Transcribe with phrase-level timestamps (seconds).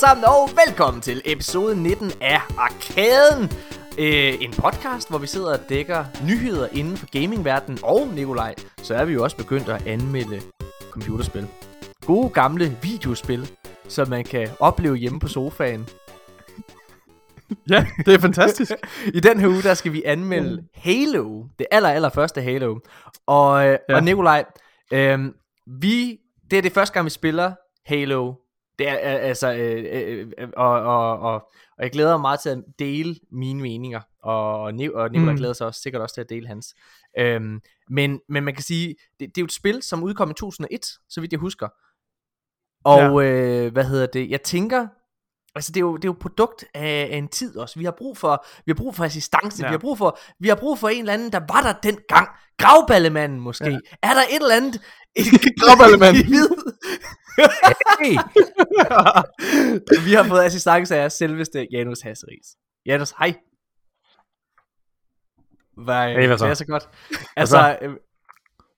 [0.00, 3.44] sammen, og velkommen til episode 19 af Arkaden.
[3.98, 7.78] Øh, en podcast, hvor vi sidder og dækker nyheder inden for gamingverdenen.
[7.82, 10.40] Og Nikolaj, så er vi jo også begyndt at anmelde
[10.90, 11.46] computerspil.
[12.06, 13.50] Gode gamle videospil,
[13.88, 15.88] som man kan opleve hjemme på sofaen.
[17.70, 18.72] Ja, det er fantastisk.
[19.14, 21.44] I den her uge, der skal vi anmelde Halo.
[21.58, 22.78] Det aller, aller første Halo.
[23.26, 23.94] Og, øh, Ja.
[23.96, 24.44] og Nikolaj,
[24.92, 25.18] øh,
[25.66, 26.18] vi,
[26.50, 27.52] det er det første gang, vi spiller
[27.86, 28.34] Halo.
[28.80, 31.34] Det er altså, øh, øh, øh, og, og, og,
[31.78, 35.32] og jeg glæder mig meget til at dele mine meninger, og, og, Ni- og Nikolaj
[35.32, 35.38] mm.
[35.38, 36.74] Glæder sig også sikkert også til at dele hans.
[37.18, 40.34] Øhm, men, men man kan sige, det, det er jo et spil, som udkom i
[40.34, 41.68] 2001, så vidt jeg husker.
[42.84, 44.86] Og øh, hvad hedder det, jeg tænker,
[45.54, 47.78] altså det er jo, det er jo et produkt af, af en tid også.
[47.78, 49.68] Vi har brug for, vi har brug for assistance, ja.
[49.68, 52.28] Vi har brug for, vi har brug for en eller anden, der var der dengang.
[52.58, 53.70] Gravballemanden måske.
[53.70, 53.78] Ja.
[54.02, 54.80] Er der et eller andet?
[55.60, 56.24] Gravballemanden.
[58.00, 58.16] hey.
[60.06, 62.46] vi har fået assistance af selveste Janus Hasseris.
[62.86, 63.34] Janus, hej.
[65.84, 66.44] Hvad, Hey, hvad så?
[66.44, 66.88] Det er så godt.
[67.36, 67.90] Altså, øh,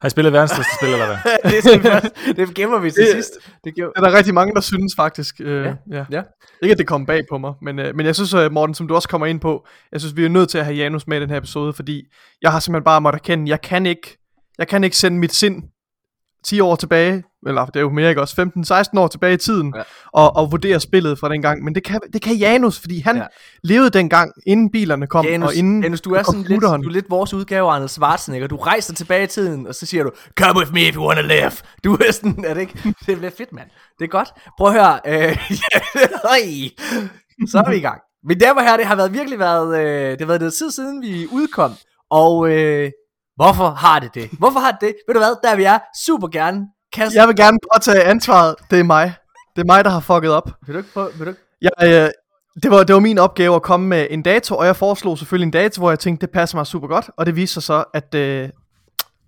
[0.02, 1.16] Har I spillet verdens største spil, eller hvad?
[1.52, 2.10] det, skal
[2.46, 3.30] det gemmer vi til Det- sidst.
[3.64, 5.34] Det er der rigtig mange, der synes faktisk.
[5.40, 6.04] Øh, Ja, ja.
[6.10, 6.22] ja.
[6.62, 8.88] Ikke at det kom bag på mig, men, øh, men jeg synes, øh, Morten, som
[8.88, 11.16] du også kommer ind på, jeg synes, vi er nødt til at have Janus med
[11.18, 12.02] i den her episode, fordi
[12.42, 14.18] jeg har simpelthen bare måttet erkende, jeg kan ikke,
[14.58, 15.62] jeg kan ikke sende mit sind
[16.44, 18.42] 10 år tilbage, eller det er jo mere ikke også,
[18.94, 19.82] 15-16 år tilbage i tiden, Ja.
[20.12, 23.22] og, og vurdere spillet fra dengang, men det kan, det kan Janus, fordi han Ja.
[23.64, 26.90] levede dengang, inden bilerne kom, Janus, og inden Janus, du er sådan lidt, du er
[26.90, 28.48] lidt vores udgave af Arnold Schwarzenegger.
[28.48, 31.22] Du rejser tilbage i tiden, og så siger du, come with me if you wanna
[31.22, 31.52] live.
[31.84, 32.94] Du er sådan, er det ikke?
[33.06, 33.68] Det bliver fedt, mand.
[33.98, 34.28] Det er godt.
[34.58, 35.00] Prøv at høre.
[35.06, 35.50] Øh,
[37.50, 38.00] så er vi i gang.
[38.24, 40.70] Men der var her, det har været virkelig været, øh, det har været noget tid
[40.70, 41.72] siden, vi udkom.
[42.10, 42.90] Og øh,
[43.36, 44.30] hvorfor har det det?
[44.38, 44.94] Hvorfor har det det?
[45.06, 46.66] Ved du hvad, der vi er super gerne.
[46.92, 49.14] Kast, Jeg vil gerne påtage ansvaret, det er mig.
[49.56, 50.50] Det er mig, der har fucket op.
[50.66, 51.42] Vil du ikke prøve, vil du ikke?
[51.62, 52.10] Jeg, øh,
[52.62, 55.46] det, var, det var min opgave at komme med en dato, og jeg foreslog selvfølgelig
[55.46, 57.10] en dato, hvor jeg tænkte, det passer mig super godt.
[57.16, 58.48] Og det viste sig så, at øh,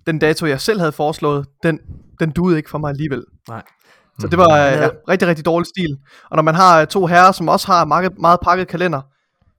[0.07, 1.79] den dato, jeg selv havde foreslået, den,
[2.21, 3.25] den duede ikke for mig alligevel.
[3.49, 3.63] Nej.
[4.21, 4.89] Så det var øh, Ja.
[5.09, 5.97] rigtig, rigtig dårlig stil.
[6.31, 9.01] Og når man har øh, to herrer, som også har meget, meget pakket kalender,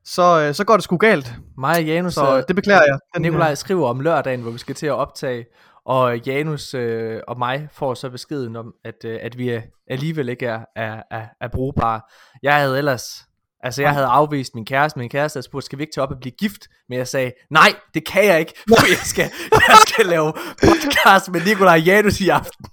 [0.05, 1.33] så, øh, så går det sgu galt.
[1.57, 2.99] Mig og Janus, Så øh, øh, det beklager jeg.
[3.13, 5.45] Den, Nikolaj skriver om lørdagen, hvor vi skal til at optage,
[5.85, 10.29] og Janus øh, og mig får så beskeden om, at, øh, at vi er, alligevel
[10.29, 12.01] ikke er, er, er, er brugbare.
[12.43, 13.23] Jeg havde ellers,
[13.63, 16.11] altså jeg havde afvist min kæreste, min kæreste havde spurgt, skal vi ikke tage op
[16.11, 16.61] og blive gift?
[16.89, 21.31] Men jeg sagde, nej, det kan jeg ikke, for jeg skal, jeg skal lave podcast
[21.31, 22.65] med Nikolaj Janus i aften.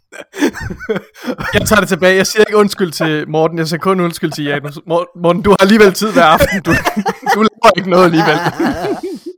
[1.54, 2.16] Jeg tager det tilbage.
[2.16, 3.58] Jeg siger ikke undskyld til Morten.
[3.58, 4.76] Jeg siger kun undskyld til Janus.
[4.86, 6.62] Mor- Morten, du har alligevel tid hver aften.
[6.62, 6.70] Du,
[7.34, 8.38] du laver ikke noget alligevel.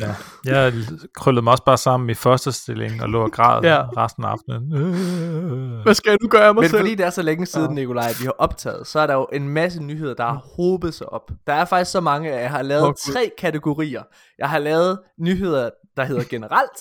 [0.00, 0.14] Ja.
[0.44, 0.72] Jeg
[1.14, 3.74] krøllede mig også bare sammen i første stilling og lå og græd Ja.
[3.74, 3.82] ja.
[3.96, 5.82] resten af aftenen.
[5.82, 6.80] Hvad skal jeg nu gøre af mig Men selv?
[6.80, 9.26] fordi det er så længe siden, Nikolaj, at vi har optaget, så er der jo
[9.32, 11.30] en masse nyheder, der har hobet sig op.
[11.46, 13.12] Der er faktisk så mange, at jeg har lavet Okay.
[13.12, 14.02] tre kategorier.
[14.38, 16.78] Jeg har lavet nyheder, der hedder generelt,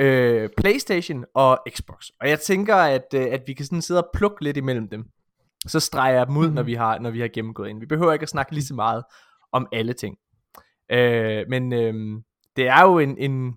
[0.00, 2.04] øh, Playstation og Xbox.
[2.20, 5.04] Og jeg tænker, at, øh, at vi kan sådan sidde og plukke lidt imellem dem.
[5.66, 6.54] Så streger jeg dem ud, mm-hmm.
[6.54, 7.80] når, vi har, når vi har gennemgået ind.
[7.80, 9.04] Vi behøver ikke at snakke lige så meget
[9.52, 10.16] om alle ting.
[10.92, 11.94] Øh, men øh,
[12.58, 13.54] det er jo en, en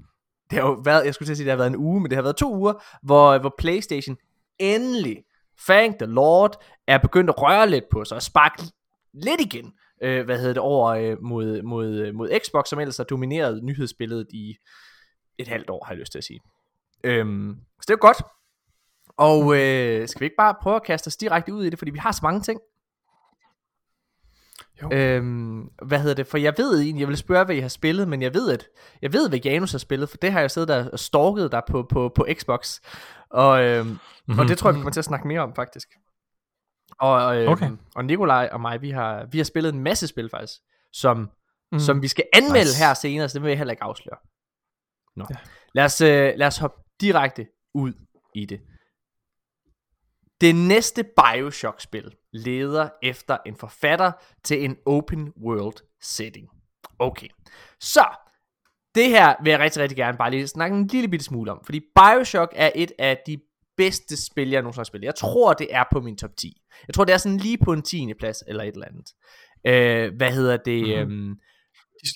[0.51, 2.09] det har jo været, jeg skulle til at sige, det har været en uge, men
[2.09, 2.73] det har været to uger,
[3.03, 4.17] hvor, hvor Playstation
[4.59, 5.23] endelig,
[5.67, 8.63] thank the Lord, er begyndt at røre lidt på sig og sparke
[9.13, 9.73] lidt igen,
[10.03, 13.63] øh, hvad hedder det, over øh, mod, mod, øh, mod Xbox, som ellers har domineret
[13.63, 14.56] nyhedsbilledet i
[15.37, 16.40] et halvt år, har jeg lyst til at sige.
[17.03, 18.22] Øhm, så det er jo godt.
[19.17, 21.91] Og øh, skal vi ikke bare prøve at kaste os direkte ud i det, fordi
[21.91, 22.59] vi har så mange ting.
[24.81, 24.89] Jo.
[24.91, 26.28] Øhm, hvad hedder det?
[26.28, 28.67] For jeg ved egentlig, jeg vil spørge, hvad I har spillet, men jeg ved, at
[29.01, 31.61] jeg ved, hvad Janus har spillet, for det har jeg siddet der og stalket der
[31.67, 32.79] på, på, på Xbox.
[33.29, 34.39] Og, øhm, mm-hmm.
[34.39, 35.87] og det tror jeg, vi kommer til at snakke mere om, faktisk.
[36.99, 37.72] Og, øhm, Okay.
[37.95, 40.53] og Nikolaj og mig, vi har, vi har spillet en masse spil, faktisk,
[40.93, 41.29] som,
[41.72, 41.79] mm.
[41.79, 42.83] Som vi skal anmelde nice.
[42.83, 44.17] Her senere, så det vil jeg heller ikke afsløre.
[45.16, 45.25] Nå.
[45.29, 45.35] Ja.
[45.73, 47.93] Lad, os, øh, lad os hoppe direkte ud
[48.35, 48.59] i det.
[50.41, 54.11] Det næste Bioshock-spil leder efter en forfatter
[54.43, 56.47] til en open world setting.
[56.99, 57.28] Okay,
[57.79, 58.05] så
[58.96, 61.61] det her vil jeg rigtig, rigtig gerne bare lige snakke en lille bitte smule om,
[61.66, 63.38] fordi Bioshock er et af de
[63.78, 65.05] bedste spil, jeg nogensinde har spillet.
[65.05, 66.61] Jeg tror, det er på min top 10.
[66.88, 68.14] Jeg tror, det er sådan lige på en 10.
[68.20, 69.14] plads, eller et eller andet.
[69.67, 71.08] Øh, hvad hedder det?
[71.08, 71.14] Mhm.
[71.14, 71.35] Mm-hmm.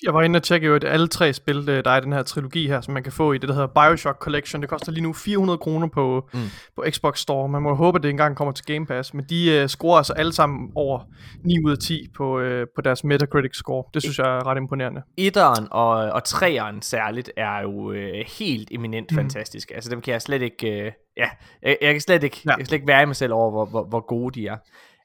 [0.02, 2.12] Jeg var inde og tjekke jo, at alle tre spil, øh, der er i den
[2.12, 4.62] her trilogi her, som man kan få i det, der hedder Bioshock Collection.
[4.62, 6.40] Det koster lige nu 400 kroner på, Mm.
[6.76, 7.48] på Xbox Store.
[7.48, 9.14] Man må håbe, at det engang kommer til Game Pass.
[9.14, 11.00] Men de uh, scorer altså alle sammen over
[11.44, 13.84] 9 ud af 10 på, uh, på deres Metacritic score.
[13.94, 15.02] Det synes jeg er ret imponerende.
[15.16, 19.16] Etteren og, og treeren særligt er jo øh, helt eminent mm.
[19.16, 19.70] Fantastisk.
[19.74, 21.28] Altså dem kan jeg slet ikke, øh, ja,
[21.62, 22.50] jeg, jeg kan slet ikke, ja.
[22.50, 24.56] Jeg kan slet ikke være i mig selv over, hvor, hvor, hvor gode de er.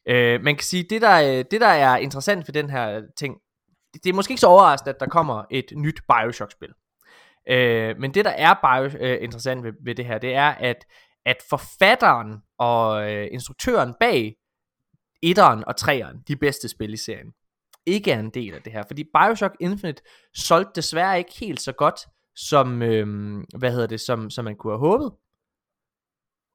[0.07, 3.35] Øh, man kan sige, det der, det der er interessant ved den her ting,
[3.93, 6.73] det er måske ikke så overraskende, at der kommer et nyt Bioshock-spil.
[7.49, 10.85] Øh, men det der er bio, øh, interessant ved, ved det her, det er, at,
[11.25, 14.35] at forfatteren og øh, instruktøren bag
[15.23, 17.33] etteren og treeren, de bedste spil i serien,
[17.85, 18.83] ikke er en del af det her.
[18.87, 20.03] Fordi Bioshock Infinite
[20.35, 21.99] solgte desværre ikke helt så godt,
[22.35, 25.11] som, øh, hvad hedder det, som, som man kunne have håbet.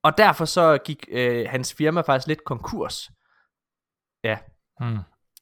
[0.02, 3.10] Og derfor så gik øh, hans firma faktisk lidt konkurs.
[4.24, 4.38] Ja.
[4.80, 4.98] Mm.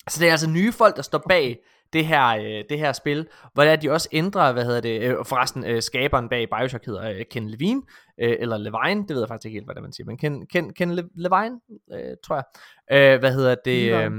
[0.09, 1.59] Så det er altså nye folk, der står bag
[1.95, 5.03] det her, øh, det her spil, hvor det er, de også ændrer, hvad hedder det,
[5.03, 7.83] øh, forresten øh, skaberen bag Bioshock hedder øh, Ken Levine,
[8.21, 10.47] øh, eller Levine, det ved jeg faktisk ikke helt, hvad det man siger, men Ken,
[10.47, 11.61] Ken, Ken Le, Levine,
[11.93, 12.45] øh, tror jeg,
[12.93, 14.11] øh, hvad hedder det, øh,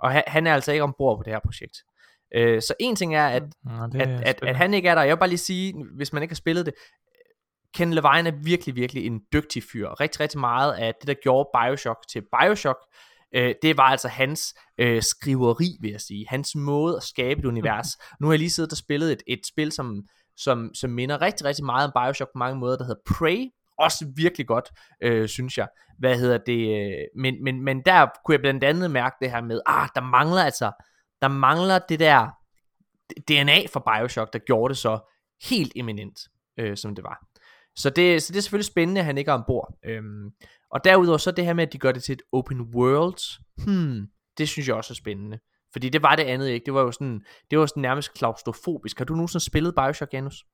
[0.00, 1.76] og han, han er altså ikke ombord på det her projekt.
[2.34, 4.58] Øh, så en ting er, at, at, er at, at spændende.
[4.58, 6.74] han ikke er der, jeg vil bare lige sige, hvis man ikke har spillet det,
[7.74, 10.00] Ken Levine er virkelig, virkelig en dygtig fyr.
[10.00, 12.78] Rigtig, rigtig meget af det, der gjorde Bioshock til Bioshock,
[13.34, 16.26] øh, det var altså hans øh, skriveri, vil jeg sige.
[16.28, 17.88] Hans måde at skabe et univers.
[18.20, 20.02] Nu har jeg lige siddet og spillet et, et spil, som,
[20.36, 23.48] som, som minder rigtig, rigtig meget om Bioshock på mange måder, der hedder Prey.
[23.78, 24.70] Også virkelig godt,
[25.02, 25.68] øh, synes jeg.
[25.98, 26.92] Hvad hedder det?
[26.92, 30.00] Øh, men, men, men der kunne jeg blandt andet mærke det her med, ah, der
[30.00, 30.72] mangler altså,
[31.22, 32.28] der mangler det der
[33.28, 34.98] DNA fra Bioshock, der gjorde det så
[35.48, 36.18] helt eminent,
[36.58, 37.26] øh, som det var.
[37.76, 39.74] Så det, så det er selvfølgelig spændende, at han ikke er ombord.
[39.84, 40.30] Øhm,
[40.70, 44.06] og derudover så det her med, at de gør det til et open world, hmm,
[44.38, 45.38] det synes jeg også er spændende.
[45.72, 46.64] Fordi det var det andet ikke.
[46.66, 47.20] Det var jo sådan,
[47.50, 48.98] det var sådan nærmest klaustrofobisk.
[48.98, 50.44] Har du nogensinde spillet Bioshock, Janus?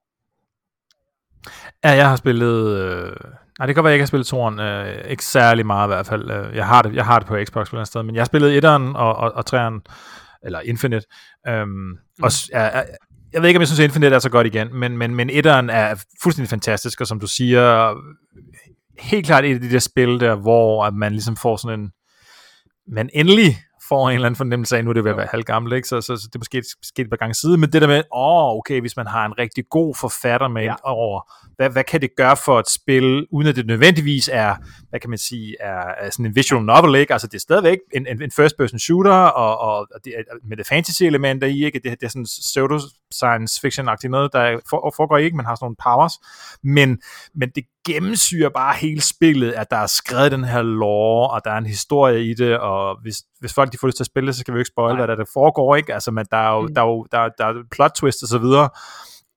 [1.85, 2.79] Ja, jeg har spillet...
[2.79, 3.17] Øh...
[3.59, 4.61] Nej, det kan være, jeg ikke har spillet toren.
[4.61, 6.31] Øh, ikke særlig meget i hvert fald.
[6.31, 8.27] Øh, Jeg har det, jeg har det på Xbox på et sted, men jeg har
[8.27, 9.81] spillet etteren og, og, og treeren,
[10.43, 11.07] eller Infinite.
[11.49, 11.97] Øhm, mm.
[12.23, 12.83] og, s- ja,
[13.33, 15.31] jeg, ved ikke, om jeg synes, at Infinite er så godt igen, men, men, men
[15.31, 17.95] etteren er fuldstændig fantastisk, og som du siger,
[18.99, 21.91] helt klart et af de der spil der, hvor at man ligesom får sådan en...
[22.93, 23.59] Man endelig
[23.89, 25.89] får en eller anden fornemmelse af, nu er det ved at være halvgammel, ikke?
[25.89, 28.03] Så, så, så det er måske sket et par gange siden, men det der med,
[28.15, 30.69] åh, okay, hvis man har en rigtig god forfatter med Ja.
[30.71, 30.75] ja.
[30.83, 34.55] over, hvad, hvad kan det gøre for et spil, uden at det nødvendigvis er,
[34.91, 37.13] hvad kan man sige, er, er sådan en visual novel, ikke?
[37.13, 40.49] Altså det er stadigvæk en, en, en first person shooter, og, og, og det, er-
[40.49, 41.79] med det fantasy elementer i, ikke?
[41.85, 42.79] Det, det er sådan pseudo
[43.15, 46.13] science fiction-agtigt noget, der for, foregår ikke, man har sådan nogle powers,
[46.63, 46.99] men,
[47.35, 51.51] men det gennemsyrer bare hele spillet, at der er skrevet den her lore, og der
[51.51, 54.33] er en historie i det, og hvis, hvis folk de får lyst til at spille
[54.33, 55.95] så skal vi jo ikke spoil, hvad der, der foregår, ikke?
[55.95, 56.75] Altså, men der er jo, mm.
[56.75, 58.69] der er jo der, er- der er plot twist og så videre,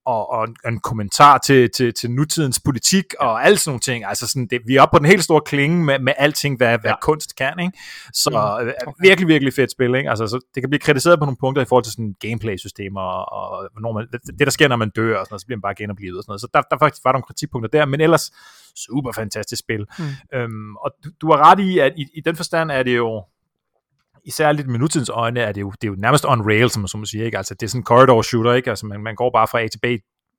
[0.06, 4.06] og, og en, en kommentar til, til, til nutidens politik og alle sådan nogle ting.
[4.06, 6.78] Altså sådan, det, vi er oppe på den helt store klinge med, med alting, hvad,
[6.80, 6.96] hvad Ja.
[7.02, 7.60] kunst kan.
[7.60, 7.78] Ikke?
[8.14, 8.66] Så Mm.
[8.66, 8.72] mm.
[8.88, 9.08] okay.
[9.08, 9.96] virkelig, virkelig fedt spil.
[9.96, 10.10] Ikke?
[10.10, 13.50] Altså, så det kan blive kritiseret på nogle punkter i forhold til sådan gameplay-systemer og,
[13.52, 15.62] og hvornår man, det, der sker, når man dør og sådan noget, så bliver man
[15.62, 16.42] bare genoplivet og sådan noget.
[16.42, 18.32] Så der, der faktisk var nogle kritikpunkter der, men ellers
[18.76, 19.86] super fantastisk spil.
[20.00, 20.38] Mm.
[20.38, 23.24] Øhm, og du, du har ret i, at i, i den forstand er det jo
[24.26, 26.82] især lidt med nutidens øjne, er det jo, det er jo nærmest on rail, som
[26.82, 27.38] man så må sige, ikke?
[27.38, 28.70] Altså, det er sådan en corridor shooter, ikke?
[28.70, 29.86] Altså, man, man går bare fra A til B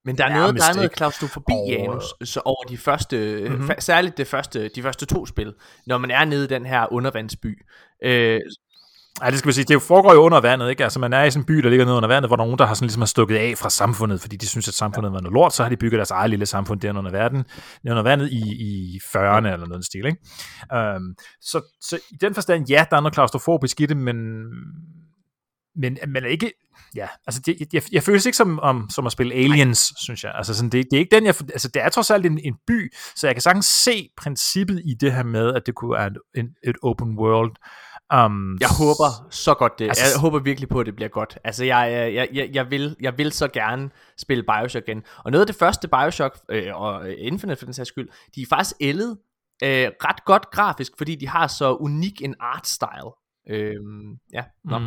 [0.05, 3.53] Men der er, noget, der er noget klaustrofobi, Og- Janus, så over de første, Mhm.
[3.53, 3.71] mm-hmm.
[3.79, 5.55] særligt det første, de første to spil,
[5.87, 7.63] når man er nede i den her undervandsby.
[8.05, 8.41] Øh,
[9.21, 9.65] Ja, det skal vi sige.
[9.65, 10.85] Det foregår jo under vandet, ikke?
[10.85, 12.47] Altså, man er i sådan en by, der ligger nede under vandet, hvor der er
[12.47, 15.13] nogen, der har sådan ligesom har stukket af fra samfundet, fordi de synes, at samfundet
[15.13, 17.45] var noget lort, så har de bygget deres eget lille samfund der under, verden,
[17.91, 20.19] under vandet i, i 40'erne eller noget stil, ikke?
[20.97, 24.17] Um, så, så i den forstand, ja, der er noget klaustrofobisk i det, men,
[25.77, 26.53] men, men ikke,
[26.97, 30.33] ja, altså det, jeg, jeg føles ikke som, om, som at spille Aliens, synes jeg.
[30.35, 32.55] Altså sådan, det, det er ikke den, jeg, altså det er trods alt en, en
[32.67, 36.07] by, så jeg kan sagtens se princippet i det her med, at det kunne være
[36.07, 37.57] en, en, et open world.
[38.17, 39.89] Um, jeg håber så godt det.
[39.89, 41.39] Altså- jeg håber virkelig på, at det bliver godt.
[41.45, 45.03] Altså, jeg, jeg, jeg- jeg, vil, jeg vil så gerne spille Bioshock igen.
[45.25, 48.47] Og noget af det første Bioshock, øh, og Infinite for den sags skyld, de er
[48.49, 49.19] faktisk ældet
[49.63, 53.11] øh, ret godt grafisk, fordi de har så unik en art style.
[53.51, 53.75] Øh,
[54.33, 54.79] ja, nå.
[54.79, 54.85] Mm.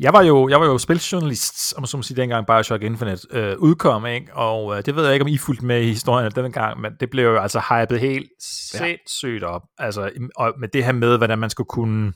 [0.00, 4.06] Jeg var jo, jeg var jo spiljournalist, om må sige, dengang Bioshock Infinite øh, udkom,
[4.06, 4.34] ikke?
[4.34, 6.92] og øh, det ved jeg ikke, om I fulgte med i historien den gang, men
[7.00, 11.38] det blev jo altså hypet helt sindssygt op, altså, og med det her med, hvordan
[11.38, 12.12] man skulle kunne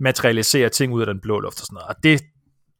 [0.00, 2.22] materialisere ting ud af den blå luft og sådan noget, og det,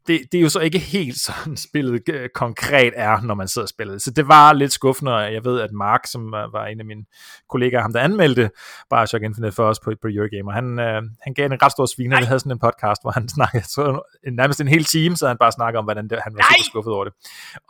[0.06, 3.64] det, det er jo så ikke helt sådan spillet øh, konkret er, når man sidder
[3.64, 4.02] og spiller det.
[4.02, 7.04] Så det var lidt skuffende, og jeg ved, at Mark, som var, en af mine
[7.50, 8.50] kollegaer, ham der anmeldte
[8.90, 12.18] Bioshock Infinite for os på, på Eurogamer, han, øh, han gav en ret stor sviner,
[12.18, 15.36] vi havde sådan en podcast, hvor han snakkede så, nærmest en hel time, så han
[15.40, 16.48] bare snakkede om, hvordan det, han var Nej!
[16.48, 17.12] super skuffet over det.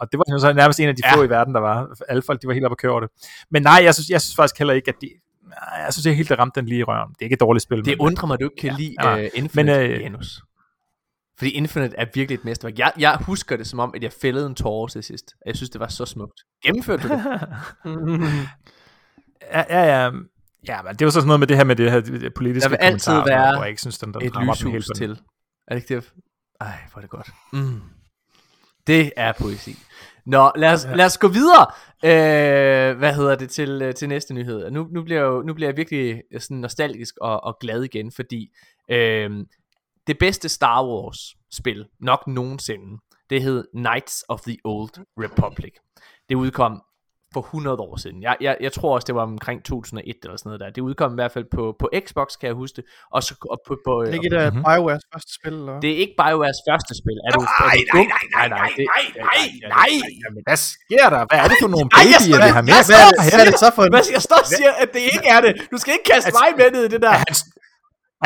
[0.01, 1.17] Og det var jo så nærmest en af de Ja.
[1.17, 1.89] få i verden, der var.
[2.09, 3.11] Alle folk, de var helt oppe at køre over det.
[3.51, 5.09] Men nej, jeg synes, jeg synes faktisk heller ikke, at de,
[5.85, 7.09] jeg synes ikke helt, det ramte den lige i røven.
[7.09, 7.79] Det er ikke et dårligt spil.
[7.79, 8.77] Det men, undrer mig, at du ikke kan Ja,
[9.17, 10.43] lide uh, Infinite, Men, øh, uh, Janus.
[11.43, 12.79] Fordi Infinite er virkelig et mesterværk.
[12.79, 15.35] Jeg, jeg husker det som om, at jeg fældede en tårer til sidst.
[15.47, 16.41] Jeg synes, det var så smukt.
[16.65, 17.21] Gennemførte du det?
[19.53, 20.11] ja, ja, ja.
[20.69, 22.69] Ja, men det var så sådan noget med det her med det her politiske Der
[22.69, 24.95] vil altid være hvor jeg ikke synes, den, den Et lyshus den.
[24.97, 25.11] til.
[25.69, 26.13] Er det ikke det?
[26.61, 27.31] Ej, hvor er det godt.
[27.53, 27.81] Mm.
[28.87, 29.79] Det er poesi.
[30.27, 31.67] Nå, lad os, lad os gå videre.
[32.05, 34.71] Øh, hvad hedder det til, øh, til næste nyhed?
[34.71, 37.83] Nu, nu, bliver jeg jo, nu bliver jeg virkelig øh, sådan nostalgisk og, og glad
[37.83, 38.51] igen, fordi
[38.91, 39.31] øh,
[40.07, 41.19] det bedste Star Wars
[41.53, 42.99] spil, nok nogensinde,
[43.31, 44.91] det hed Knights of the Old
[45.25, 45.73] Republic.
[46.29, 46.83] Det udkom
[47.35, 48.19] for 100 år siden.
[48.23, 50.71] Jeg, jeg, jeg tror også, det var omkring 2001 eller sådan noget der.
[50.77, 52.85] Det udkom i hvert fald på, på Xbox, kan jeg huske det.
[53.17, 54.63] Og, så, og på, på, Det er ikke et Mhm.
[54.69, 55.75] BioWares første spil, eller?
[55.85, 57.17] det er ikke BioWares første spil.
[57.27, 59.45] Er du, er Nej, du nej, nej, nej, nej, det- nej, nej,
[59.79, 61.23] nej, det- Jamen, hvad sker der?
[61.31, 62.73] Hvad er det for nogle babyer, vi har med?
[62.79, 63.91] jeg Hvad er det, hvad er det så for en...
[63.95, 65.53] Hvad, jeg står og siger, at det ikke er det.
[65.73, 67.13] Du skal ikke kaste mig med ned i det der.
[67.19, 67.35] Er han,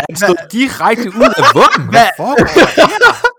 [0.09, 1.83] han stået direkte ud af vuggen?
[1.91, 2.35] Hvad her?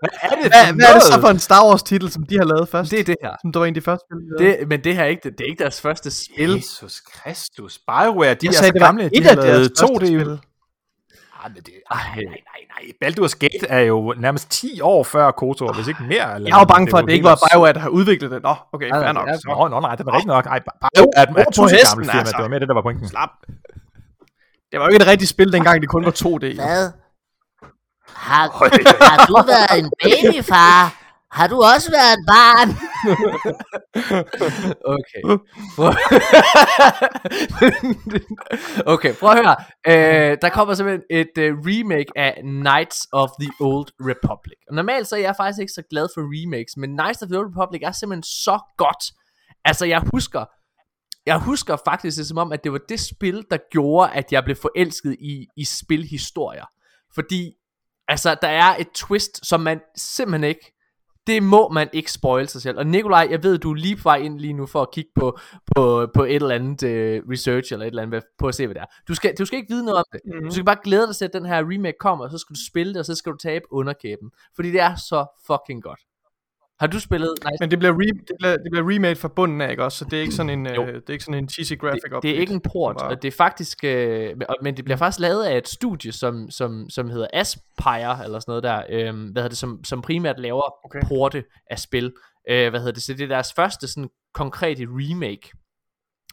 [0.00, 2.36] Hvad er det Hvad, hvad er det så for en Star Wars titel, som de
[2.38, 2.90] har lavet først?
[2.90, 3.30] Det er det her.
[3.42, 4.46] Som der var en af de første spil?
[4.46, 6.50] Det, men det her er ikke, det er ikke deres første spil.
[6.56, 7.78] Jesus Kristus.
[7.78, 9.96] Bioware, de Jeg er sagde, så det var gamle, et de af har deres 2D.
[10.06, 10.38] spil.
[11.44, 12.84] Ah, men det, ej, nej, nej, nej.
[13.08, 16.34] Baldur's Gate er jo nærmest 10 år før KOTOR, hvis ikke mere.
[16.34, 18.42] Eller Jeg var bange for, at det ikke var BioWare, der har udviklet det.
[18.42, 19.28] Nå, okay, Nej, fair nej, nok.
[19.28, 19.40] det.
[19.46, 20.46] Nå, nå, nej, det var rigtigt nok.
[20.46, 22.18] Ej, Bioware er et, tusind gammelt firma.
[22.20, 22.34] altså.
[22.36, 23.08] Det var mere det, der var pointen.
[23.08, 23.28] Slap.
[24.72, 26.54] Det var jo ikke et rigtigt spil, dengang det kun var 2D.
[26.54, 26.92] Hvad?
[28.08, 28.48] Har,
[29.04, 31.04] har du været en babyfar?
[31.30, 32.68] Har du også været et barn?
[34.96, 35.22] Okay.
[38.94, 39.56] okay, prøv at høre.
[39.86, 44.58] Øh, der kommer simpelthen et uh, remake af Knights of the Old Republic.
[44.68, 47.38] Og normalt så er jeg faktisk ikke så glad for remakes, men Knights of the
[47.38, 49.04] Old Republic er simpelthen så godt.
[49.64, 50.44] Altså, jeg husker,
[51.28, 54.44] jeg husker faktisk det som om, at det var det spil, der gjorde, at jeg
[54.44, 56.64] blev forelsket i, i spilhistorier.
[57.14, 57.52] Fordi,
[58.08, 60.78] altså, der er et twist, som man simpelthen ikke
[61.28, 62.78] det må man ikke spoil sig selv.
[62.78, 65.10] Og Nikolaj, jeg ved, du er lige på vej ind lige nu for at kigge
[65.14, 65.38] på,
[65.76, 68.74] på, på et eller andet uh, research, eller et eller andet, på at se, hvad
[68.74, 68.86] det er.
[69.08, 70.20] Du skal, du skal ikke vide noget om det.
[70.24, 70.44] Mm-hmm.
[70.44, 72.60] Du skal bare glæde dig til, at den her remake kommer, og så skal du
[72.70, 74.30] spille det, og så skal du tabe underkæben.
[74.54, 76.00] Fordi det er så fucking godt.
[76.80, 77.34] Har du spillet?
[77.44, 79.98] Nej, Men det bliver, re, det, bliver, det bliver remade fra bunden af, ikke også?
[79.98, 82.22] Så det er ikke sådan en, øh, det er ikke sådan en cheesy graphic det,
[82.22, 85.20] det er ikke en port, Bare- og det er faktisk, øh, men det bliver faktisk
[85.20, 89.42] lavet af et studie, som, som, som hedder Aspire, eller sådan noget der, øh, hvad
[89.42, 91.00] hedder det, som, som primært laver okay.
[91.08, 92.12] porte af spil.
[92.50, 95.50] Øh, hvad hedder det, så det er deres første sådan konkrete remake.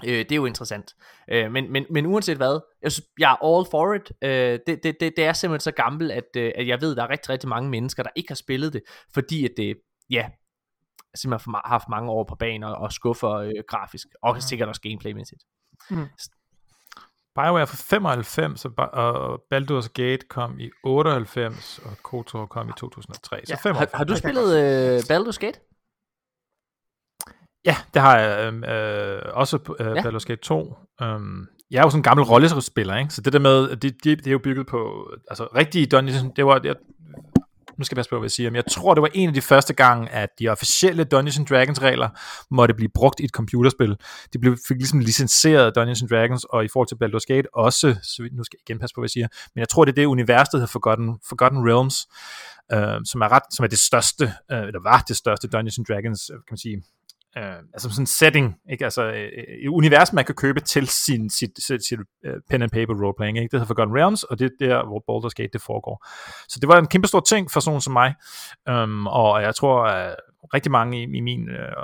[0.04, 0.94] Øh, det er jo interessant.
[1.32, 4.12] Øh, men, men, men uanset hvad, jeg, synes, jeg er all for it.
[4.24, 6.98] Øh, det, det, det, det er simpelthen så gammelt, at, øh, at jeg ved, at
[6.98, 8.82] der er rigtig, rigtig mange mennesker, der ikke har spillet det,
[9.14, 9.76] fordi at det,
[10.10, 10.30] ja,
[11.16, 14.82] simpelthen har haft mange år på banen og, og skuffer øh, grafisk, og sikkert også
[14.82, 15.44] gameplaymæssigt.
[17.36, 23.46] BioWare fra 95, og, og Baldur's Gate kom i 98, og KOTOR kom i 2003.
[23.46, 23.92] Så Ja, 95.
[23.92, 25.60] Har, har du Det spillet øh, Baldur's Gate?
[27.66, 30.02] Ja, det har jeg øhm, øh, også på øh, Ja.
[30.02, 30.78] Baldur's Gate 2.
[31.02, 33.14] Um, jeg er jo sådan en gammel rollespiller, ikke?
[33.14, 36.46] Så det der med, det, det, det er jo bygget på, altså rigtige Dungeons, det
[36.46, 36.76] var, jeg,
[37.78, 39.34] nu skal jeg passe på, hvad jeg siger, men jeg tror, det var en af
[39.34, 42.10] de første gange, at de officielle Dungeons and Dragons regler
[42.52, 43.96] måtte blive brugt i et computerspil.
[44.34, 47.96] De blev, fik ligesom licenseret Dungeons and Dragons, og i forhold til Baldur's Gate også,
[48.04, 49.96] så nu skal jeg igen passe på, hvad jeg siger, men jeg tror, det er
[49.96, 51.98] det univers, der hedder Forgotten, Forgotten Realms,
[52.74, 55.86] øh, som er ret, som er det største, øh, eller var det største Dungeons and
[55.86, 56.84] Dragons, øh, kan man sige,
[57.38, 58.84] øh, altså sådan en setting, ikke?
[58.84, 62.62] Altså øh, øh et univers, man kan købe til sin, sit, sit, sit uh, pen
[62.62, 63.52] and paper roleplaying, ikke?
[63.52, 66.06] Det hedder Forgotten Realms, og det er der, hvor Baldur's Gate det foregår.
[66.48, 68.14] Så det var en kæmpe stor ting for sådan som mig,
[68.70, 70.16] um, og jeg tror, at
[70.54, 71.76] rigtig mange i, i min øh,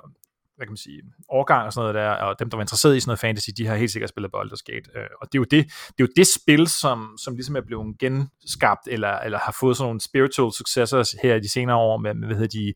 [0.62, 3.00] hvad kan man sige, årgang og sådan noget der, og dem, der var interesseret i
[3.00, 4.90] sådan noget fantasy, de har helt sikkert spillet Baldur's Gate.
[4.96, 7.62] Øh, og det er, jo det, det er jo det spil, som, som ligesom er
[7.62, 11.98] blevet genskabt, eller, eller har fået sådan nogle spiritual successors her i de senere år,
[11.98, 12.74] med, hvad hedder de,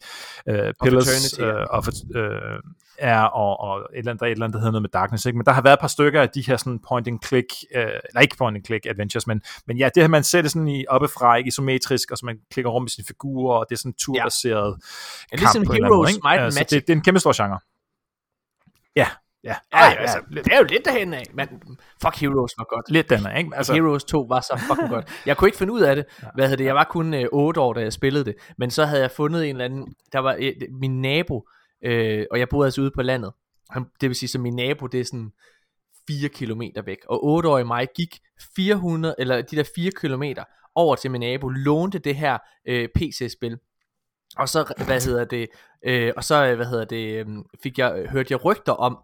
[0.49, 1.45] øh, Pillars ja.
[1.45, 2.59] øh, of, øh,
[2.97, 5.25] er, og, og et eller andet, der et eller andet, der hedder noget med Darkness,
[5.25, 5.37] ikke?
[5.37, 7.83] men der har været et par stykker af de her sådan point and click, øh,
[7.83, 10.85] eller ikke point and click adventures, men, men ja, det her, man det sådan i
[10.89, 13.93] oppefra, ikke isometrisk, og så man klikker rundt med sine figurer, og det er sådan
[13.93, 14.77] turbaseret
[15.31, 16.27] Ja, ligesom kamp på en eller anden Heroes ikke?
[16.27, 16.69] Might and så Magic.
[16.69, 17.59] det, det er en kæmpe stor genre.
[18.95, 19.07] Ja,
[19.43, 19.55] ja.
[19.73, 21.23] Ja, ja, altså, det er jo lidt derhen af.
[21.33, 21.47] Men
[22.01, 22.91] fuck Heroes var godt.
[22.91, 23.51] Lidt den er, ikke?
[23.55, 25.21] Altså, Heroes 2 var så fucking godt.
[25.25, 26.05] Jeg kunne ikke finde ud af det.
[26.35, 26.65] Hvad hedder det?
[26.65, 28.35] Jeg var kun øh, 8 år, da jeg spillede det.
[28.57, 29.95] Men så havde jeg fundet en eller anden...
[30.11, 31.47] Der var øh, min nabo,
[31.83, 33.31] øh, og jeg boede altså ude på landet.
[33.69, 35.31] Han, det vil sige, så min nabo, det er sådan
[36.07, 36.97] 4 kilometer væk.
[37.09, 38.19] Og 8 år i mig gik
[38.55, 40.43] 400, eller de der 4 kilometer
[40.75, 42.37] over til min nabo, lånte det her
[42.67, 43.57] øh, PC-spil.
[44.37, 45.47] Og så, hvad hedder det,
[45.85, 47.25] øh, og så, øh, hvad hedder det, øh,
[47.63, 48.97] fik jeg, hørte jeg rygter om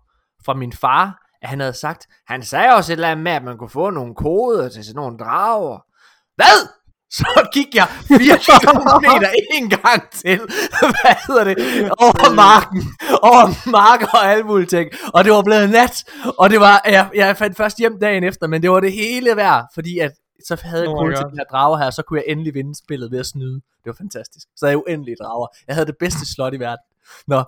[0.46, 3.44] fra min far, at han havde sagt, han sagde også et eller andet med, at
[3.44, 5.80] man kunne få nogle koder til sådan nogle drager.
[6.36, 6.68] Hvad?
[7.18, 8.18] så gik jeg 4
[8.62, 9.06] km
[9.54, 10.40] en gang til,
[10.92, 11.58] hvad hedder det,
[11.92, 12.84] over marken,
[13.22, 16.04] over marker og alle mulige ting, og det var blevet nat,
[16.38, 19.36] og det var, jeg, jeg fandt først hjem dagen efter, men det var det hele
[19.36, 20.12] værd, fordi at
[20.48, 22.54] så havde jeg Oh my kun til de her drager her, så kunne jeg endelig
[22.54, 23.54] vinde spillet ved at snyde.
[23.54, 24.48] Det var fantastisk.
[24.56, 25.48] Så havde jeg uendelige drager.
[25.68, 26.86] Jeg havde det bedste slot i verden.
[27.28, 27.44] Nå,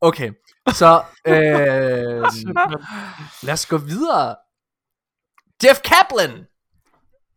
[0.00, 0.32] okay.
[0.68, 2.22] Så øh,
[3.42, 4.36] lad os gå videre.
[5.64, 6.44] Jeff Kaplan,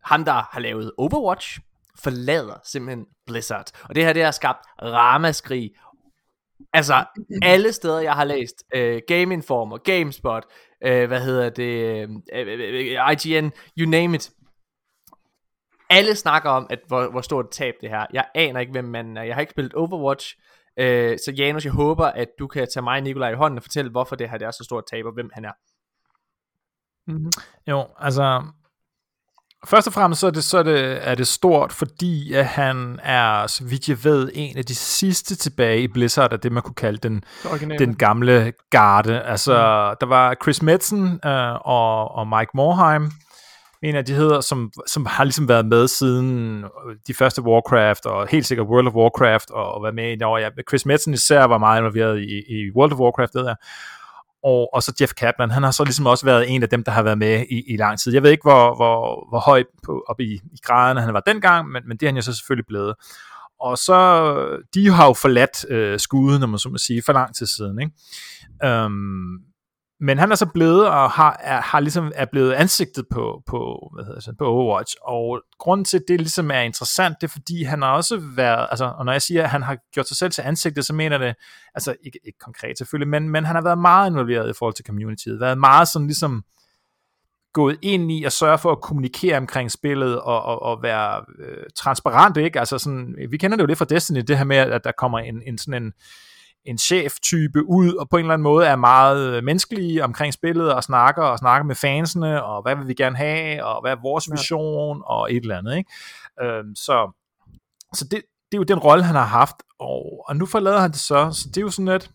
[0.03, 1.60] ham der har lavet Overwatch,
[2.00, 3.72] forlader simpelthen Blizzard.
[3.84, 5.72] Og det her, det har skabt ramaskrig.
[6.74, 7.05] Altså,
[7.41, 10.43] alle steder, jeg har læst, øh, Game Informer, GameSpot,
[10.84, 14.31] øh, hvad hedder det, øh, øh, øh, IGN, you name it.
[15.89, 18.06] Alle snakker om, at hvor, hvor stort et tab det her.
[18.13, 19.24] Jeg aner ikke, hvem manden er.
[19.24, 20.36] Jeg har ikke spillet Overwatch.
[20.79, 23.63] Øh, så Janus, jeg håber, at du kan tage mig og Nikolaj i hånden og
[23.63, 25.51] fortælle, hvorfor det her det er så stort et tab, og hvem han er.
[27.12, 27.32] Mhm.
[27.67, 28.44] Jo, altså...
[29.65, 33.00] Først og fremmest så er det, så er det, er det stort, fordi at han
[33.03, 36.63] er, så vidt jeg ved, en af de sidste tilbage i Blizzard, af det man
[36.63, 37.24] kunne kalde den,
[37.79, 39.22] den gamle garde.
[39.22, 39.53] Altså,
[40.01, 43.12] der var Chris Metzen øh, og, og Mike Morheim,
[43.89, 48.06] en af de hedder, som, som har ligesom været med siden øh, de første Warcraft,
[48.06, 50.38] og helt sikkert World of Warcraft, og, og været med i år.
[50.38, 53.56] Ja, Chris Metzen især var meget involveret i, i World of Warcraft, det der.
[54.44, 56.91] Og, og så Jeff Kaplan, han har så ligesom også været en af dem, der
[56.91, 58.13] har været med i, i lang tid.
[58.13, 61.70] Jeg ved ikke, hvor, hvor, hvor højt på, op i, i graderne han var dengang,
[61.70, 62.96] men, men det er han jo så selvfølgelig blevet.
[63.60, 64.00] Og så,
[64.74, 67.82] de har jo forladt øh, skuden, når man så må sige, for lang tid siden.
[67.82, 67.94] Ikke?
[68.63, 69.38] Øhm,
[70.00, 73.91] men han er så blevet og har, er, har ligesom er blevet ansigtet på, på,
[73.93, 77.32] hvad hedder det, på Overwatch, og grunden til, at det ligesom er interessant, det er
[77.32, 80.17] fordi, han har også været, altså, og når jeg siger, at han har gjort sig
[80.17, 81.36] selv til ansigtet, så mener det,
[81.76, 84.86] altså ikke, ikke konkret selvfølgelig, men, men han har været meget involveret i forhold til
[84.86, 86.43] communityet, været meget sådan ligesom
[87.54, 91.63] gået ind i at sørge for at kommunikere omkring spillet og, og, og være øh,
[91.76, 92.60] transparent, ikke?
[92.60, 95.19] Altså sådan, vi kender det jo lidt fra Destiny, det her med, at der kommer
[95.19, 95.93] en, en sådan en,
[96.65, 100.74] en chef-type ud, og på en eller anden måde er meget øh, menneskelige omkring spillet,
[100.74, 104.02] og snakker og snakker med fansene, og hvad vil vi gerne have, og hvad er
[104.02, 105.91] vores vision, og et eller andet, ikke?
[106.41, 107.12] Øhm, så
[107.93, 110.91] så det, det er jo den rolle, han har haft, og, og nu forlader han
[110.91, 112.12] det så, så det er jo sådan lidt,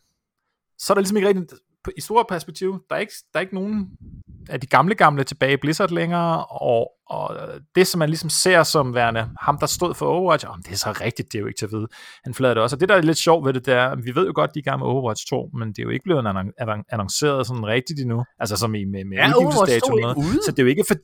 [0.78, 1.55] så er der ligesom ikke rigtigt,
[1.96, 3.90] i store perspektiv, der er ikke, der er ikke nogen
[4.48, 7.37] af de gamle gamle tilbage i Blizzard længere, og, og
[7.74, 10.76] det, som man ligesom ser som værende ham, der stod for Overwatch, om det er
[10.76, 11.87] så rigtigt, det er jo ikke til at vide.
[12.24, 14.14] Han forlader det også, og det, der er lidt sjovt ved det, det er, vi
[14.14, 16.05] ved jo godt, de er i gang med Overwatch 2, men det er jo ikke
[16.05, 20.16] blevet annon- annon- annonceret sådan rigtigt endnu, altså som i med, med 2 udgivelsesdato noget.
[20.16, 20.38] ude?
[20.44, 20.94] Så det er jo ikke for,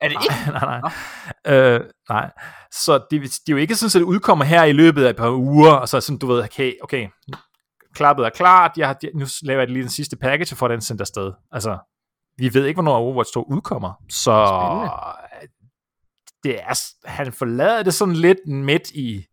[0.00, 0.34] Er det ikke?
[0.60, 0.80] nej,
[1.44, 1.54] nej.
[1.54, 2.30] Øh, nej.
[2.84, 5.16] Så det, det er jo ikke sådan, at det udkommer her i løbet af et
[5.16, 7.08] par uger, og så sådan, du ved, okay, okay
[7.94, 10.80] klappet er klart, jeg har, nu laver jeg lige den sidste package, og får den
[10.80, 11.32] sendt afsted.
[11.52, 11.78] Altså,
[12.42, 14.90] vi ved ikke, hvornår Overwatch 2 udkommer, så Spændende.
[16.42, 19.26] det er, han forlader det sådan lidt midt i,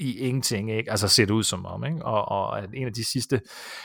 [0.00, 0.90] i ingenting, ikke?
[0.90, 2.04] Altså ser det ud som om, ikke?
[2.04, 3.40] Og, og er en af de sidste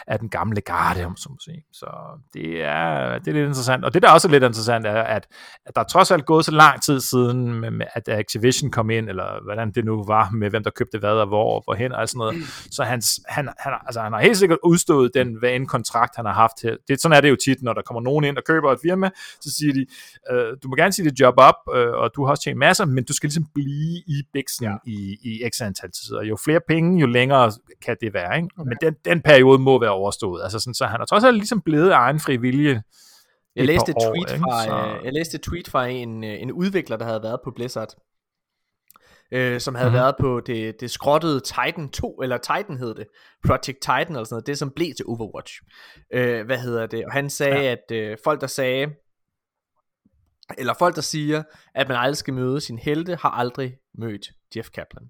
[0.07, 1.63] af den gamle garde, om så må sige.
[1.73, 1.85] Så
[2.33, 3.85] det er, det er lidt interessant.
[3.85, 5.27] Og det, der også er lidt interessant, er, at,
[5.65, 8.89] at der er trods alt gået så lang tid siden, med, med, at Activision kom
[8.89, 11.91] ind, eller hvordan det nu var, med hvem der købte hvad og hvor og hvorhen
[11.91, 12.35] og sådan noget.
[12.71, 16.25] Så hans, han, han, altså, han har helt sikkert udstået den hvad en kontrakt, han
[16.25, 16.75] har haft her.
[16.87, 19.09] Det, sådan er det jo tit, når der kommer nogen ind og køber et firma,
[19.41, 19.85] så siger de,
[20.31, 22.85] øh, du må gerne sige dit job op, øh, og du har også tjent masser,
[22.85, 24.75] men du skal ligesom blive i biksen ja.
[24.85, 28.35] i, i x antal Og jo flere penge, jo længere kan det være.
[28.37, 28.49] Ikke?
[28.57, 28.67] Okay.
[28.69, 30.43] Men den, den periode må være overstået.
[30.43, 32.83] Altså sådan, så han har trods alt ligesom blevet af egen fri vilje.
[33.55, 34.43] Jeg læste et år, tweet ikke?
[34.43, 37.39] fra, Så- øh, jeg læste et tweet fra en, øh, en udvikler, der havde været
[37.43, 37.89] på Blizzard.
[39.31, 39.99] Øh, som havde mm-hmm.
[40.01, 43.07] været på det, det skrottede Titan 2, eller Titan hed det,
[43.47, 45.53] Project Titan eller sådan noget, det som blev til Overwatch.
[46.13, 47.05] Øh, hvad hedder det?
[47.05, 47.71] Og han sagde, ja.
[47.71, 48.87] at øh, folk der sagde,
[50.57, 51.43] eller folk der siger,
[51.75, 55.09] at man aldrig skal møde sin helte, har aldrig mødt Jeff Kaplan.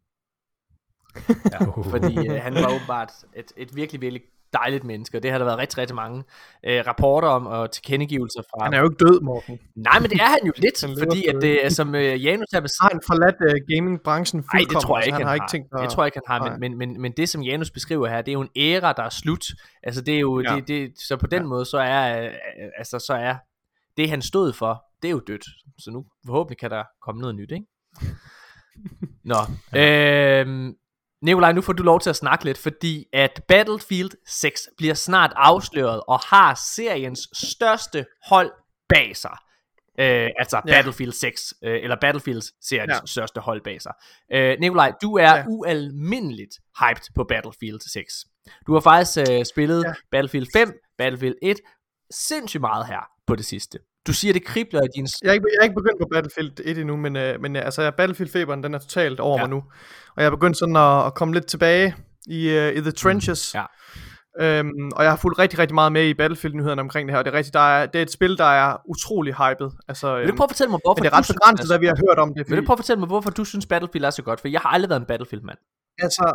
[1.51, 4.21] Ja, fordi øh, han var åbenbart et, et virkelig, virkelig
[4.53, 6.23] dejligt menneske, og det har der været rigtig, rigtig mange
[6.63, 8.63] øh, rapporter om, og tilkendegivelser fra...
[8.63, 9.59] Han er jo ikke død, Morten.
[9.75, 12.47] Nej, men det er han jo lidt, Han fordi at det er som øh, Janus
[12.53, 15.27] har beskrevet, Har han forladt uh, gaming-branchen Nej, det tror jeg altså, ikke, han, han
[15.27, 15.81] har ikke tænkt at...
[15.81, 18.21] Det tror jeg ikke, han har, men, men, men, men det, som Janus beskriver her,
[18.21, 19.45] det er jo en æra, der er slut.
[19.83, 20.55] Altså, det er jo, Ja.
[20.55, 21.47] det, det, så på den ja.
[21.47, 22.31] måde, så er, øh,
[22.77, 23.35] altså, så er
[23.97, 25.45] det, han stod for, det er jo dødt.
[25.79, 27.65] Så nu forhåbentlig kan der komme noget nyt, ikke?
[29.31, 29.35] Nå,
[29.73, 30.41] ja.
[30.41, 30.75] øhm,
[31.25, 35.33] Nikolaj, nu får du lov til at snakke lidt, fordi at Battlefield 6 bliver snart
[35.35, 38.51] afsløret, og har seriens største hold
[38.89, 39.37] bag sig.
[39.99, 40.71] Øh, altså Ja.
[40.73, 42.99] Battlefield 6, øh, eller Battlefield seriens Ja.
[43.05, 43.93] største hold bag sig.
[44.33, 45.43] Øh, Nikolaj, du er Ja.
[45.47, 48.13] ualmindeligt hyped på Battlefield 6.
[48.67, 49.93] Du har faktisk øh, spillet ja.
[50.11, 51.57] Battlefield 5, Battlefield 1,
[52.11, 53.79] sindssygt meget her på det sidste.
[54.07, 55.07] Du siger, det kribler i din...
[55.23, 57.65] Jeg er ikke, jeg er ikke begyndt på Battlefield 1 endnu, men, øh, men øh,
[57.65, 59.41] altså, Battlefield-feberen, den er totalt over Ja.
[59.43, 59.63] mig nu.
[60.15, 61.95] Og jeg er begyndt sådan at, at komme lidt tilbage
[62.27, 63.55] i, uh, i the trenches.
[63.55, 63.63] Ja.
[64.39, 67.25] Øhm, og jeg har fulgt rigtig, rigtig meget med i Battlefield-nyhederne omkring det her, og
[67.25, 69.69] det er rigtigt, der er, det er et spil, der er utrolig hyped.
[69.87, 71.79] Altså, Vil øhm, du prøve at fortælle mig, hvorfor det er ret begrænset, er hvad
[71.79, 72.37] vi har hørt om det.
[72.37, 74.39] Vil Fordi, du prøve at fortælle mig, hvorfor du synes Battlefield er så godt?
[74.41, 75.57] For jeg har aldrig været en Battlefield-mand.
[75.99, 76.25] Altså,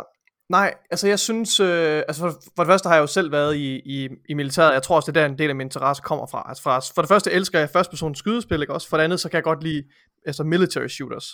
[0.50, 3.56] nej, altså jeg synes, øh, altså for, for det første har jeg jo selv været
[3.56, 6.02] i, i, i militæret, jeg tror også, det er der en del af min interesse
[6.02, 6.44] kommer fra.
[6.48, 8.88] Altså fra for det første elsker jeg første person skydespil, ikke også?
[8.88, 9.82] For det andet, så kan jeg godt lide
[10.26, 11.26] altså military shooters.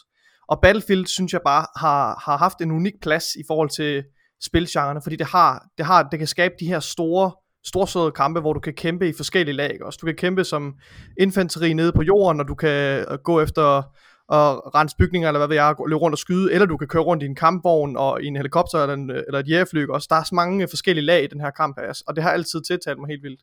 [0.49, 4.05] Og Battlefield, synes jeg bare, har, har haft en unik plads i forhold til
[4.43, 7.33] spilgenrerne, fordi det har, det har, det kan skabe de her store,
[7.67, 9.99] storsøde kampe, hvor du kan kæmpe i forskellige lag, ikke også?
[10.01, 10.75] Du kan kæmpe som
[11.21, 13.83] infanteri nede på jorden, og du kan øh, gå efter
[14.29, 17.03] og rense bygninger, eller hvad ved jeg, løbe rundt og skyde, eller du kan køre
[17.03, 20.07] rundt i en kampvogn og i en helikopter eller, en, eller et jægerfly, også.
[20.11, 22.31] Der er så mange øh, forskellige lag i den her kamp, altså, og det har
[22.31, 23.41] altid tiltalt mig helt vildt.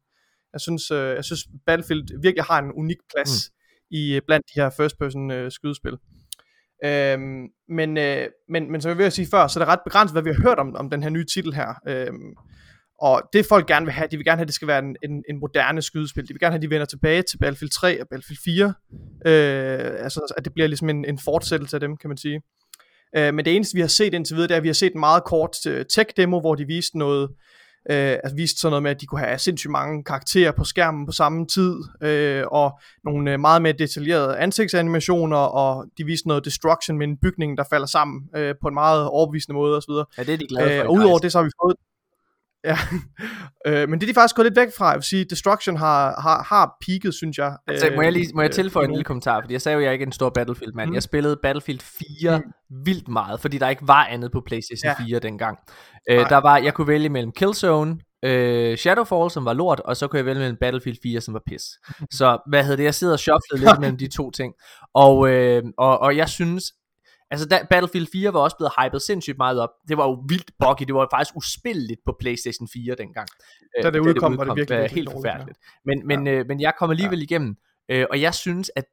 [0.54, 3.98] Jeg synes, øh, jeg synes Battlefield virkelig har en unik plads mm.
[3.98, 5.98] i øh, blandt de her first person øh, skydespil.
[6.86, 10.16] Øhm, men, øh, men, men som jeg vil sige før, så er det ret begrænset,
[10.16, 11.74] hvad vi har hørt om, om den her nye titel her.
[11.88, 12.36] Øhm,
[13.04, 14.96] og det folk gerne vil have, de vil gerne have, at det skal være en,
[15.04, 16.28] en, en moderne skydespil.
[16.28, 18.74] De vil gerne have, at de vender tilbage til Battlefield 3 og Battlefield 4.
[19.26, 22.42] Øh, altså, at det bliver ligesom en, en fortsættelse af dem, kan man sige.
[23.16, 24.94] Øh, men det eneste, vi har set indtil videre, det er, at vi har set
[24.94, 27.30] en meget kort øh, tech-demo, hvor de viste noget,
[27.92, 31.06] øh, altså viste sådan noget med, at de kunne have sindssygt mange karakterer på skærmen
[31.06, 36.46] på samme tid, øh, og nogle øh, meget mere detaljerede ansigtsanimationer, og de viste noget
[36.46, 39.92] destruction med en bygning, der falder sammen øh, på en meget overbevisende måde osv.
[40.18, 40.84] Ja, det er de glade for.
[40.84, 41.76] Øh, og udover det, så har vi fået...
[42.64, 42.78] Ja,
[43.68, 44.88] øh, men det er de faktisk gået lidt væk fra.
[44.88, 47.58] Jeg vil sige, Destruction har, har, har peaked, synes jeg.
[47.68, 48.96] Altså, må jeg, lige, må jeg øh, tilføje en endnu.
[48.96, 50.90] lille kommentar, fordi jeg sagde jo, at jeg ikke er en stor Battlefield-mand.
[50.90, 50.94] Mm.
[50.94, 51.80] Jeg spillede Battlefield
[52.20, 52.42] 4
[52.86, 55.06] vildt meget, fordi der ikke var andet på PlayStation Ja.
[55.06, 55.58] 4 dengang.
[56.10, 60.08] Øh, der var, jeg kunne vælge mellem Killzone, øh, Shadowfall, som var lort, og så
[60.08, 61.62] kunne jeg vælge mellem Battlefield 4, som var pis.
[62.12, 64.54] Så hvad hedder det, jeg sidder og shufflede lidt mellem de to ting.
[64.94, 66.64] Og, øh, og, og jeg synes,
[67.34, 69.70] Altså da, Battlefield 4 var også blevet hypet sindssygt meget op.
[69.88, 70.84] Det var jo vildt buggy.
[70.88, 73.28] Det var faktisk uspilleligt på PlayStation 4 dengang.
[73.84, 75.16] Da det Øh, udkom, var det virkelig, var virkelig helt ja.
[75.16, 75.58] forfærdeligt.
[75.86, 77.56] Men, men, øh, men jeg kom alligevel igennem.
[77.92, 78.86] Øh, og jeg synes, at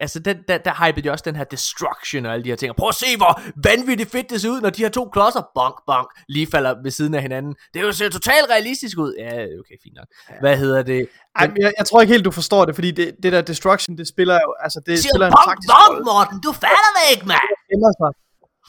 [0.00, 2.70] Altså, den, der, der hypede de også den her destruction og alle de her ting.
[2.70, 5.42] Og prøv at se, hvor vanvittigt fedt det ser ud, når de her to klodser,
[5.54, 7.54] bonk, bonk, lige falder ved siden af hinanden.
[7.74, 9.12] Det jo ser totalt realistisk ud.
[9.18, 10.08] Ja, okay, fint nok.
[10.40, 11.08] Hvad hedder det?
[11.36, 13.98] Ej, men jeg, jeg, tror ikke helt, du forstår det, fordi det, det der Destruction,
[13.98, 16.04] det spiller jo, altså det Siger spiller en bonk, taktisk bonk.
[16.10, 17.48] Morten, du fatter det ikke, mand.
[17.70, 18.10] Gemmer sig.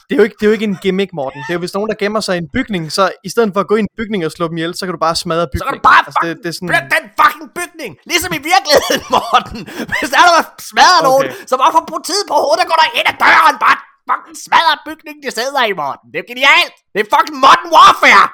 [0.08, 1.40] Det er, jo ikke, det er jo ikke en gimmick, Morten.
[1.44, 3.60] Det er jo hvis nogen, der gemmer sig i en bygning, så i stedet for
[3.64, 5.46] at gå ind i en bygning og slå dem ihjel, så kan du bare smadre
[5.46, 5.72] Så bygningen.
[5.72, 7.92] kan du bare altså, det, det er sådan, den fucking bygning!
[8.12, 9.60] Ligesom i virkeligheden, Morten!
[9.92, 11.08] Hvis der er der smadrer Okay.
[11.08, 13.76] nogen, så bare for politiet på hovedet, går der ind ad døren, bare
[14.10, 16.06] fucking smadrer bygningen, de sidder i, Morten.
[16.12, 16.74] Det er genialt!
[16.92, 18.26] Det er fucking modern warfare!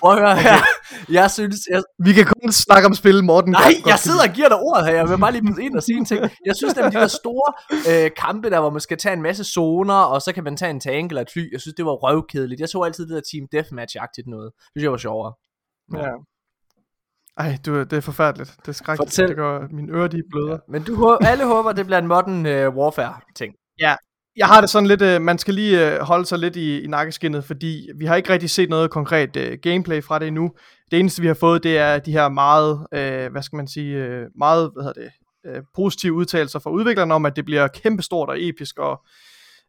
[0.00, 0.58] Prøv at høre her.
[1.08, 3.50] Jeg synes, jeg, vi kan kun snakke om spil, Morten.
[3.50, 4.94] Nej, godt jeg sidder og giver dig ordet her.
[4.94, 6.20] Jeg vil bare lige byde ind og sige en ting.
[6.46, 7.52] Jeg synes, at de der store
[7.90, 10.70] øh, kampe, der hvor man skal tage en masse zoner, og så kan man tage
[10.70, 12.60] en tank eller et fly, jeg synes, det var røvkedeligt.
[12.60, 14.52] Jeg så altid det der Team Deathmatch-agtigt noget.
[14.56, 15.32] Det synes jeg var sjovere.
[15.94, 16.10] Ja.
[17.38, 18.56] Ej, du, det er forfærdeligt.
[18.60, 19.10] Det er skrækkeligt.
[19.10, 19.28] Fortæl.
[19.28, 20.58] Det gør min øre, de bløder.
[20.68, 23.54] Men du, alle håber, det bliver en modern øh, warfare-ting.
[24.36, 26.86] Jeg har det sådan lidt, øh, man skal lige øh, holde sig lidt i, i
[26.86, 30.50] nakkeskinnet, fordi vi har ikke rigtig set noget konkret øh, gameplay fra det endnu.
[30.90, 33.96] Det eneste vi har fået, det er de her meget, øh, hvad skal man sige,
[33.96, 35.10] øh, meget, hvad hedder det,
[35.46, 39.04] øh, positive udtalelser fra udviklerne om, at det bliver kæmpestort og episk, og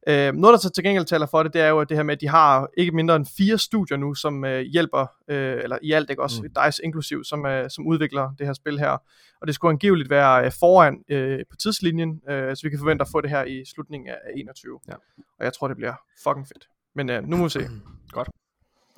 [0.08, 2.04] øh, noget der så til gengæld taler for det, det er jo at det her
[2.04, 5.78] med, at de har ikke mindre end fire studier nu, som øh, hjælper, øh, eller
[5.82, 6.50] i alt ikke også, mm.
[6.50, 8.98] DICE inklusiv, som, øh, som udvikler det her spil her.
[9.42, 13.02] Og det skulle angiveligt være øh, foran øh, på tidslinjen, øh, så vi kan forvente
[13.02, 14.80] at få det her i slutningen af 21.
[14.88, 14.94] Ja.
[15.40, 16.68] Og jeg tror, det bliver fucking fedt.
[16.96, 17.60] Men øh, nu må vi se.
[18.12, 18.30] Godt.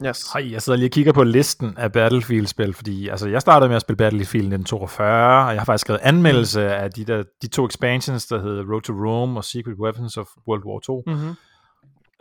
[0.06, 0.32] Yes.
[0.34, 3.76] Hej, jeg sidder lige og kigger på listen af Battlefield-spil, fordi altså, jeg startede med
[3.76, 7.66] at spille Battlefield 1942, og jeg har faktisk skrevet anmeldelse af de, der, de to
[7.68, 11.04] expansions, der hedder Road to Rome og Secret Weapons of World War 2.
[11.08, 11.36] Mm-hmm.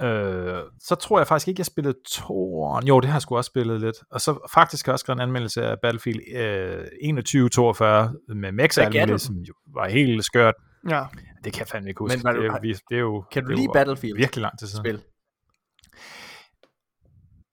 [0.07, 3.49] Øh, så tror jeg faktisk ikke, jeg spillede to Jo, det har jeg sgu også
[3.49, 3.97] spillet lidt.
[4.11, 8.75] Og så faktisk har jeg også skrevet en anmeldelse af Battlefield øh, 2142 med Mex
[8.75, 10.55] Hvad gav du det, som jo var helt skørt.
[10.91, 11.03] Ja.
[11.45, 12.17] Det kan jeg fandme ikke huske.
[12.17, 12.59] Men var du- det, er,
[12.89, 14.17] det er jo, Kan du lide Battlefield?
[14.17, 14.85] virkelig lang tid siden.
[14.85, 15.01] Spil.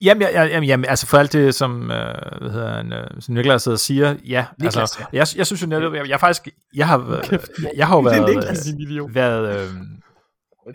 [0.02, 3.34] Jamen, jeg, jeg, jamen, altså for alt det, som, øh, hvad hedder han, øh, som
[3.34, 4.44] Niklas sidder og siger, ja.
[4.58, 6.98] Niklas, altså, jeg, jeg synes jo netop, jeg, jeg faktisk, jeg har,
[7.32, 7.38] øh,
[7.76, 9.14] jeg, har jo været, Niklas, idiot.
[9.14, 9.68] været, øh,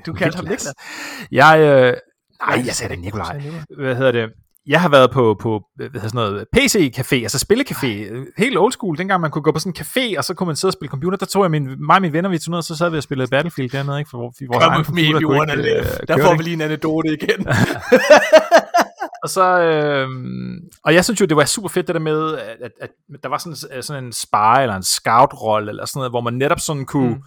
[0.05, 0.67] Du kaldte ham Niklas.
[1.31, 1.93] jeg, øh,
[2.47, 3.41] nej, jeg sagde det Nikolaj.
[3.77, 4.29] Hvad hedder det?
[4.67, 7.87] Jeg har været på, på hvad hedder sådan noget, PC-café, altså spillecafé,
[8.37, 10.55] helt old school, dengang man kunne gå på sådan en café, og så kunne man
[10.55, 12.57] sidde og spille computer, der tog jeg min, mig og mine venner, vi tog ned,
[12.57, 14.09] og så sad vi og spillede Battlefield dernede, ikke?
[14.09, 16.61] For vores Come egen me computer you kunne ikke, øh, Der får vi lige en
[16.61, 17.47] anekdote igen.
[19.27, 20.09] Og så, øh,
[20.83, 23.29] og jeg synes jo, det var super fedt det der med, at, at, at der
[23.29, 26.85] var sådan, sådan en spy eller en scout-rolle, eller sådan noget, hvor man netop sådan
[26.85, 27.21] kunne, mm.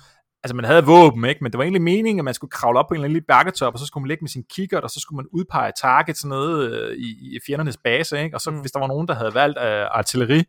[0.45, 1.45] altså man havde våben, ikke?
[1.45, 3.27] men det var egentlig meningen, at man skulle kravle op på en eller anden lille
[3.27, 6.17] bakketop, og så skulle man ligge med sin kikkert, og så skulle man udpege target
[6.17, 8.37] sådan noget øh, i, i fjernernes base, ikke?
[8.37, 8.61] og så mm.
[8.61, 10.43] hvis der var nogen, der havde valgt øh, artilleri,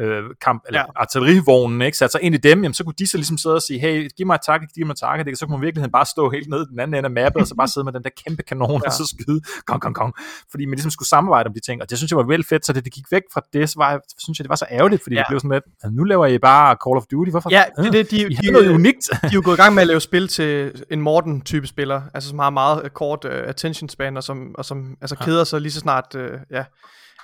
[0.00, 0.86] øh, kamp, eller ja.
[0.96, 3.62] artillerivognen, ikke, satte sig ind i dem, jamen, så kunne de så ligesom sidde og
[3.62, 6.06] sige, hey, giv mig et target, giv mig et target, så kunne man virkelig bare
[6.06, 8.02] stå helt nede i den anden ende af mappet, og så bare sidde med den
[8.02, 8.86] der kæmpe kanon, ja.
[8.86, 10.14] og så skyde, kong, kong, kong,
[10.50, 12.66] fordi man ligesom skulle samarbejde om de ting, og det synes jeg var vel fedt,
[12.66, 15.02] så det, det gik væk fra det, så var synes jeg, det var så ærgerligt,
[15.02, 15.20] fordi ja.
[15.20, 17.50] det blev sådan lidt, altså, nu laver I bare Call of Duty, hvorfor?
[17.50, 19.08] Ja, det, det, de, I de, noget unikt.
[19.22, 22.28] de er jo gået i gang med at lave spil til en Morten-type spiller, altså
[22.28, 25.72] som har meget kort uh, attention span, og som, og som altså, keder sig lige
[25.72, 26.64] så snart, uh, ja,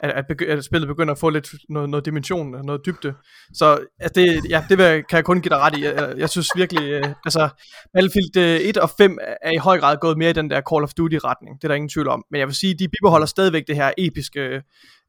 [0.00, 3.14] at, at, begy- at spillet begynder at få lidt noget, noget dimension, noget dybde.
[3.54, 5.84] Så altså det, ja, det vil, kan jeg kun give dig ret i.
[5.84, 7.48] Jeg, jeg synes virkelig, øh, altså
[7.92, 10.82] Battlefield øh, 1 og 5 er i høj grad gået mere i den der Call
[10.82, 11.56] of Duty retning.
[11.56, 12.24] Det er der ingen tvivl om.
[12.30, 14.40] Men jeg vil sige, de bibeholder stadigvæk det her episke,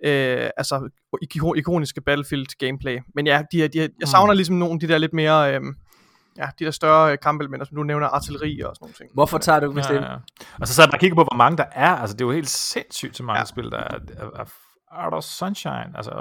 [0.06, 0.90] øh, altså
[1.58, 3.00] ikoniske Battlefield gameplay.
[3.16, 4.38] Men ja, de, de, jeg savner mm.
[4.38, 5.56] ligesom nogle af de der lidt mere...
[5.56, 5.62] Øh,
[6.38, 9.10] ja, de der større kampelementer, som du nævner, artilleri og sådan nogle ting.
[9.14, 10.16] Hvorfor tager du ikke ja, ja.
[10.62, 11.96] Og så sad jeg bare og kiggede på, hvor mange der er.
[11.96, 13.46] Altså, det er jo helt sindssygt, så mange ja.
[13.46, 14.46] spil, der er, er, er
[14.98, 16.12] Out of Sunshine, altså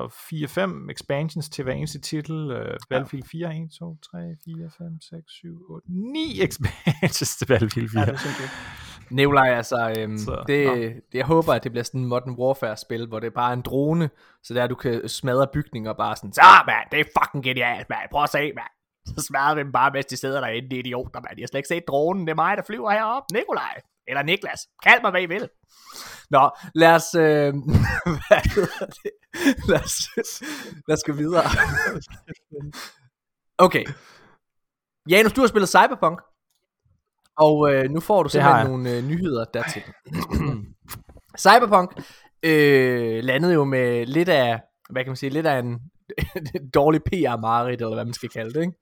[0.87, 5.33] 4-5 expansions til hver eneste titel, uh, Battlefield 4, 1, 2, 3, 4, 5, 6,
[5.33, 8.01] 7, 8, 9 expansions til Battlefield 4.
[8.01, 8.75] Ja, det er
[9.11, 13.07] Nikolaj, altså, øhm, så, det, det, jeg håber, at det bliver sådan en Modern Warfare-spil,
[13.07, 14.11] hvor det er bare en drone,
[14.43, 17.99] så der du kan smadre bygninger bare sådan, så man, det er fucking genialt, man,
[18.11, 18.65] prøv at se, man.
[19.07, 21.37] Så smadrer vi dem bare, mens de sidder derinde, de idioter, man.
[21.37, 23.35] De har slet ikke set dronen, det er mig, der flyver heroppe.
[23.35, 25.49] Nikolaj, eller Niklas, kald mig, hvad I vil.
[26.31, 27.55] Nå, lad os, øh,
[28.27, 29.11] hvad hedder det?
[29.69, 30.09] Lad os,
[30.89, 31.45] lad os gå videre.
[33.59, 33.85] Okay.
[35.09, 36.21] Janus, du har spillet Cyberpunk.
[37.39, 39.83] Og øh, nu får du simpelthen nogle øh, nyheder dertil.
[41.45, 41.91] Cyberpunk
[42.43, 44.61] øh, landede jo med lidt af,
[44.91, 45.81] hvad kan man sige, lidt af en
[46.75, 48.79] dårlig PR-marit, eller hvad man skal kalde det, ikke?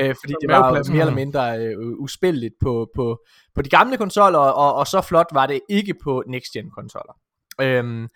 [0.00, 3.96] Øh, fordi det var jo mere eller mindre øh, uspilligt på, på, på de gamle
[3.96, 7.12] konsoller, og, og så flot var det ikke på next-gen konsoller.
[7.60, 8.08] Øhm,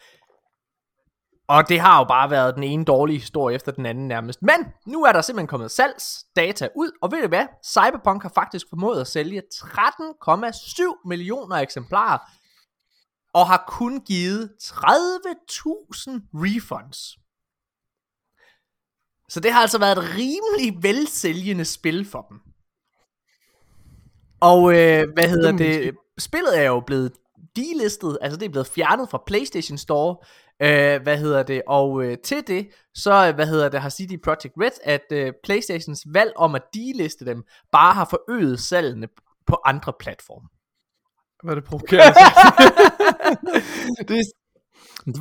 [1.48, 4.42] og det har jo bare været den ene dårlige historie efter den anden nærmest.
[4.42, 7.46] Men nu er der simpelthen kommet salgsdata ud, og ved du hvad?
[7.64, 12.18] Cyberpunk har faktisk formået at sælge 13,7 millioner eksemplarer,
[13.34, 14.72] og har kun givet 30.000
[16.34, 17.19] refunds.
[19.30, 22.38] Så det har altså været et rimelig velsælgende spil for dem.
[24.40, 25.94] Og øh, hvad hedder det?
[26.18, 27.12] Spillet er jo blevet
[27.56, 30.16] delistet, altså det er blevet fjernet fra PlayStation Store.
[30.62, 31.62] Øh, hvad hedder det?
[31.66, 36.06] Og øh, til det, så hvad hedder det, har CD Projekt Red, at øh, PlayStations
[36.12, 39.08] valg om at deliste dem, bare har forøget salgene
[39.46, 40.48] på andre platforme.
[41.42, 42.14] Hvad er det provokerende?
[44.08, 44.24] det,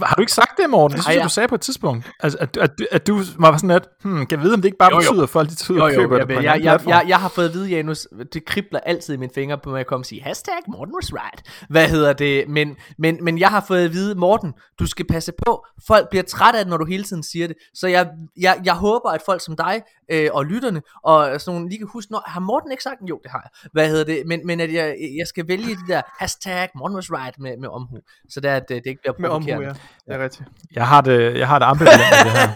[0.03, 0.95] har du ikke sagt det, Morten?
[0.95, 2.11] Det synes jeg, du sagde på et tidspunkt.
[2.19, 4.77] Altså, at, at, at du var sådan lidt, hmm, kan jeg vide, om det ikke
[4.77, 5.09] bare jo, jo.
[5.09, 7.19] betyder, at folk de tyder jo, jo, køber jeg, det på jeg, jeg, jeg, jeg,
[7.19, 10.01] har fået at vide, Janus, det kribler altid i mine fingre på, at jeg kommer
[10.01, 11.67] og sige, hashtag Morten was right.
[11.69, 12.49] Hvad hedder det?
[12.49, 15.65] Men, men, men jeg har fået at vide, Morten, du skal passe på.
[15.87, 17.55] Folk bliver træt af det, når du hele tiden siger det.
[17.73, 18.07] Så jeg,
[18.39, 21.87] jeg, jeg håber, at folk som dig øh, og lytterne, og sådan nogle lige kan
[21.93, 23.69] huske, når, har Morten ikke sagt, jo det har jeg.
[23.71, 24.23] Hvad hedder det?
[24.25, 27.69] Men, men at jeg, jeg skal vælge det der hashtag Morten was right med, med
[27.69, 27.97] omhu.
[28.29, 29.45] Så det er, at det, det ikke bliver provokerende.
[29.45, 29.68] Med omhu, ja.
[29.73, 30.49] Det er rigtigt.
[30.75, 32.49] Jeg har det, jeg har det ambivalent med det her.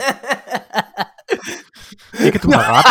[2.26, 2.86] ikke at du har ret,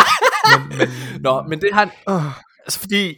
[0.59, 0.87] men, men,
[1.21, 1.89] Nå, men det har...
[2.09, 2.23] Uh,
[2.65, 3.17] altså fordi,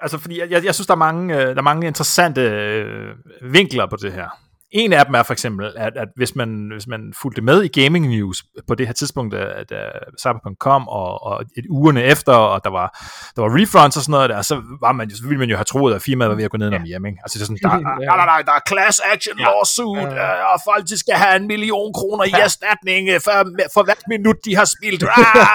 [0.00, 3.86] altså fordi jeg, jeg synes, der er mange, øh, der er mange interessante øh, vinkler
[3.86, 4.28] på det her.
[4.76, 7.80] En af dem er for eksempel, at, at hvis, man, hvis man fulgte med i
[7.80, 9.38] gaming news på det her tidspunkt, da,
[9.70, 9.76] da
[10.22, 12.88] Cyberpunk kom, og, og et ugerne efter, og der var,
[13.36, 15.64] der var refunds og sådan noget der, så, var man, så ville man jo have
[15.64, 17.06] troet, at firmaet var ved at gå ned om hjem.
[17.06, 17.18] Ikke?
[17.22, 17.68] Altså det er sådan, der,
[18.10, 19.44] der, der, der, der er class action ja.
[19.44, 20.38] lawsuit, ja.
[20.38, 23.32] Øh, og folk de skal have en million kroner i erstatning øh, for,
[23.74, 25.02] for hvert minut, de har spildt.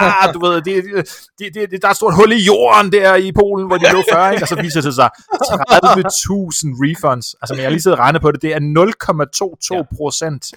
[0.02, 0.76] Ah, du ved, det,
[1.40, 3.86] det, det, det, der er et stort hul i jorden der i Polen, hvor de
[3.96, 4.44] lå før, ikke?
[4.44, 5.10] og så viser det sig
[5.52, 7.26] 30.000 refunds.
[7.42, 10.52] Altså, men jeg har lige siddet og regnet på det, det er 0, 0,22 procent.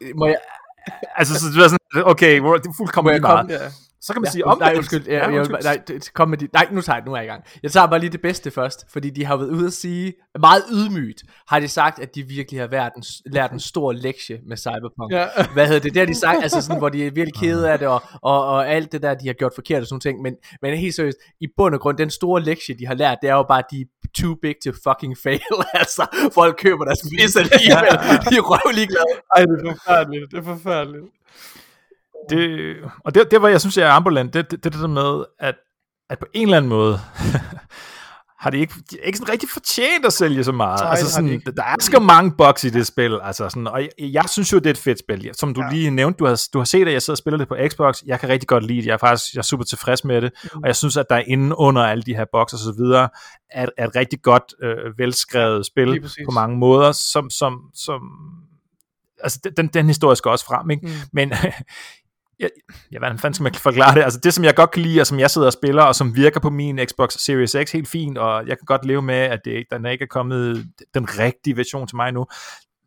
[0.00, 0.14] Ja.
[0.14, 0.36] Må jeg...
[1.16, 3.50] Altså, så det er sådan, okay, det er fuldkommen lige meget.
[3.50, 3.70] Ja.
[4.04, 5.06] Så kan man ja, sige om Nej, undskyld.
[5.06, 5.62] Ja, ja, undskyld.
[5.62, 7.44] Nej, kom med de, nej, nu tager jeg, nu er jeg i gang.
[7.62, 10.62] Jeg tager bare lige det bedste først, fordi de har været ude at sige, meget
[10.72, 14.56] ydmygt, har de sagt, at de virkelig har været en, lært en stor lektie med
[14.56, 15.12] Cyberpunk.
[15.12, 15.26] Ja.
[15.52, 15.94] Hvad hedder det?
[15.94, 18.46] Det har de sagt, altså sådan, hvor de er virkelig kede af det, og, og,
[18.46, 20.22] og alt det der, de har gjort forkert og sådan ting.
[20.22, 23.30] Men, men helt seriøst, i bund og grund, den store lektie, de har lært, det
[23.30, 25.40] er jo bare, at de er too big to fucking fail.
[25.82, 27.94] altså, folk køber deres pisse alligevel.
[28.30, 29.14] de er røvlig glade.
[29.36, 30.30] Ej, det er forfærdeligt.
[30.30, 31.04] Det er forfærdeligt
[32.30, 35.24] det, og det, det, var jeg synes, jeg er ambulant, det, det, det, der med,
[35.40, 35.54] at,
[36.10, 36.98] at på en eller anden måde,
[38.40, 40.80] har de ikke, de ikke sådan rigtig fortjent at sælge så meget.
[40.80, 41.52] Nej, altså de sådan, ikke.
[41.52, 44.58] der er sgu mange bugs i det spil, altså sådan, og jeg, jeg synes jo,
[44.58, 45.30] det er et fedt spil.
[45.32, 45.70] Som du Ja.
[45.70, 48.02] lige nævnte, du har, du har set, at jeg sidder og spiller det på Xbox.
[48.06, 48.86] Jeg kan rigtig godt lide det.
[48.86, 50.60] Jeg er faktisk jeg er super tilfreds med det, Mm.
[50.62, 53.08] og jeg synes, at der er inde under alle de her bugs og så videre,
[53.50, 58.00] er, er et rigtig godt, øh, velskrevet spil på mange måder, som, som, som
[59.22, 60.86] altså den, den historie skal også frem, ikke?
[60.86, 60.92] Mm.
[61.12, 61.32] Men
[62.40, 62.50] jeg,
[62.92, 64.02] ja, hvordan fanden skal man forklare det?
[64.02, 66.16] Altså det, som jeg godt kan lide, og som jeg sidder og spiller, og som
[66.16, 69.40] virker på min Xbox Series X helt fint, og jeg kan godt leve med, at
[69.44, 72.26] det den ikke er kommet den rigtige version til mig nu.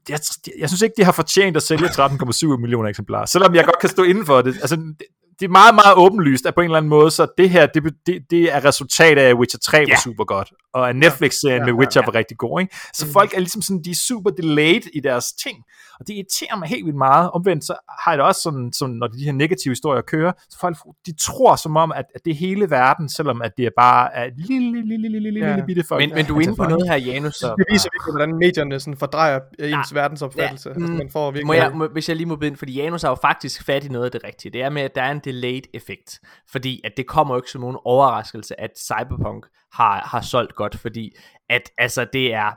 [0.10, 0.20] Jeg,
[0.60, 3.90] jeg synes ikke, de har fortjent at sælge 13,7 millioner eksemplarer, selvom jeg godt kan
[3.90, 4.56] stå inden for det.
[4.56, 4.96] Altså, det,
[5.40, 7.84] det er meget, meget åbenlyst, at på en eller anden måde, så det her, det,
[8.06, 9.96] det, det er resultatet af, at Witcher 3 var Ja.
[10.04, 12.06] super godt, og Netflix-serien Ja, med ja, Witcher ja.
[12.06, 12.76] var rigtig god, ikke?
[12.94, 13.14] Så Mhm.
[13.14, 15.58] folk er ligesom sådan, de er super delayed i deres ting,
[16.00, 17.32] og det irriterer mig helt vildt meget.
[17.32, 20.58] Omvendt så har jeg det også sådan, sådan når de her negative historier kører, så
[20.60, 23.70] folk de tror som om, at, at det er hele verden, selvom at det er
[23.78, 25.52] bare er et lille, lille, lille, lille, lille, Ja.
[25.56, 26.02] lille bitte folk.
[26.02, 27.36] Men, men du er inde på noget her, Janus.
[27.36, 30.70] Så- Det viser virkelig, hvordan medierne sådan fordrejer ens verdensopfattelse.
[30.70, 31.48] Ja, altså, mm, man får virkelig...
[31.48, 33.88] Må jeg, må, hvis jeg lige må ind, fordi Janus har jo faktisk fat i
[33.88, 34.52] noget af det rigtige.
[34.52, 36.20] Det er med, at der er en delayed effekt.
[36.52, 39.46] Fordi at det kommer jo ikke som nogen overraskelse, at Cyberpunk
[39.78, 40.76] har, har solgt godt.
[40.78, 41.12] Fordi
[41.50, 42.52] at altså, det er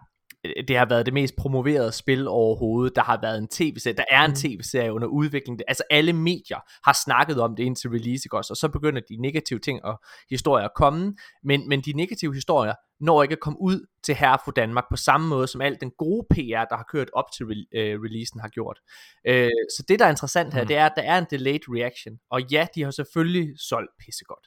[0.69, 2.97] det har været det mest promoverede spil overhovedet.
[2.97, 5.61] Der har været en tv-serie, der er en tv-serie under udvikling.
[5.69, 8.53] Altså alle medier har snakket om det indtil release, ikke også?
[8.53, 11.15] Og så begynder de negative ting og historier at komme.
[11.45, 14.97] Men, men de negative historier når ikke at komme ud til herre for Danmark på
[14.97, 18.41] samme måde, som alt den gode PR, der har kørt op til re- øh, releasen
[18.41, 18.79] har gjort.
[19.27, 20.67] Øh, så det, der er interessant her, Mm.
[20.69, 22.19] det er, at der er en delayed reaction.
[22.31, 24.47] Og ja, de har selvfølgelig solgt pissegodt.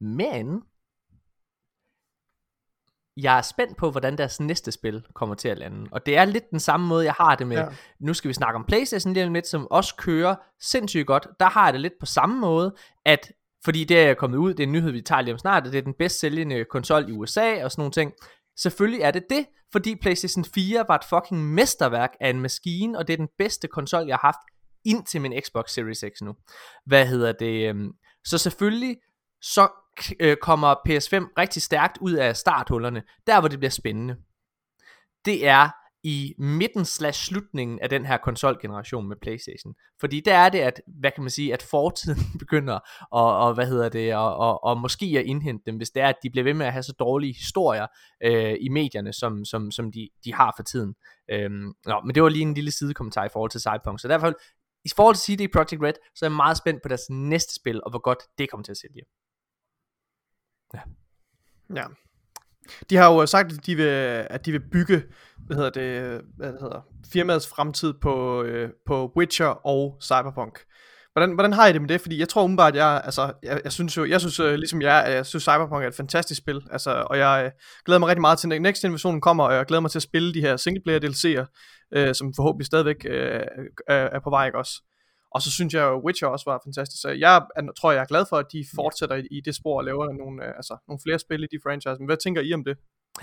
[0.00, 0.62] Men
[3.22, 5.88] jeg er spændt på, hvordan deres næste spil kommer til at lande.
[5.92, 7.66] Og det er lidt den samme måde, jeg har det med, Ja.
[8.00, 11.26] nu skal vi snakke om Playstation lige om lidt, som også kører sindssygt godt.
[11.40, 13.32] Der har jeg det lidt på samme måde, at
[13.64, 15.72] fordi det er kommet ud, det er en nyhed, vi tager lige om snart, at
[15.72, 18.12] det er den bedst sælgende konsol i USA og sådan nogle ting.
[18.58, 23.06] Selvfølgelig er det det, fordi PlayStation 4 var et fucking mesterværk af en maskine, og
[23.06, 24.38] det er den bedste konsol, jeg har haft
[24.84, 26.34] indtil min Xbox Series X nu.
[26.86, 27.68] Hvad hedder det?
[27.68, 27.92] øhm,
[28.24, 28.96] Så selvfølgelig,
[29.42, 29.68] så
[30.20, 34.16] Øh, kommer PS5 rigtig stærkt ud af starthullerne, der hvor det bliver spændende.
[35.24, 35.70] Det er
[36.02, 39.74] i midten slash slutningen af den her konsolgeneration med Playstation.
[40.00, 42.78] Fordi der er det, at, hvad kan man sige, at fortiden begynder
[43.10, 46.08] og, og hvad hedder det, og, og, og måske at indhente dem, hvis det er,
[46.08, 47.86] at de bliver ved med at have så dårlige historier
[48.24, 50.94] øh, i medierne, som, som, som de, de har for tiden.
[51.30, 54.00] Øhm, nå, men det var lige en lille sidekommentar i forhold til Cyberpunk.
[54.00, 54.32] Så derfor,
[54.84, 57.80] i forhold til CD Projekt Red, så er jeg meget spændt på deres næste spil,
[57.84, 59.02] og hvor godt det kommer til at sælge.
[60.74, 60.80] Ja.
[61.76, 61.84] Ja.
[62.90, 63.84] De har jo øh, sagt, at de vil,
[64.30, 65.02] at de vil bygge
[65.46, 66.80] hvad hedder det, hvad det hedder,
[67.12, 70.58] firmaets fremtid på, øh, på Witcher og Cyberpunk.
[71.12, 72.00] Hvordan, hvordan har I det med det?
[72.00, 75.04] Fordi jeg tror umiddelbart, jeg, altså, jeg, jeg synes jo, jeg synes øh, ligesom jeg,
[75.04, 77.50] at jeg synes Cyberpunk er et fantastisk spil, altså, og jeg øh,
[77.86, 80.02] glæder mig rigtig meget til, at Next Generation kommer, og jeg glæder mig til at
[80.02, 81.46] spille de her singleplayer DLC'er,
[81.94, 83.40] øh, som forhåbentlig stadigvæk øh,
[83.88, 84.82] er, er på vej, ikke også?
[85.34, 87.42] Og så synes jeg jo, Witcher også var fantastisk, så jeg
[87.78, 90.44] tror, jeg er glad for, at de fortsætter i, i det spor og laver nogle,
[90.44, 91.98] øh, altså, nogle flere spil i de franchise.
[91.98, 92.76] Men hvad tænker I om det?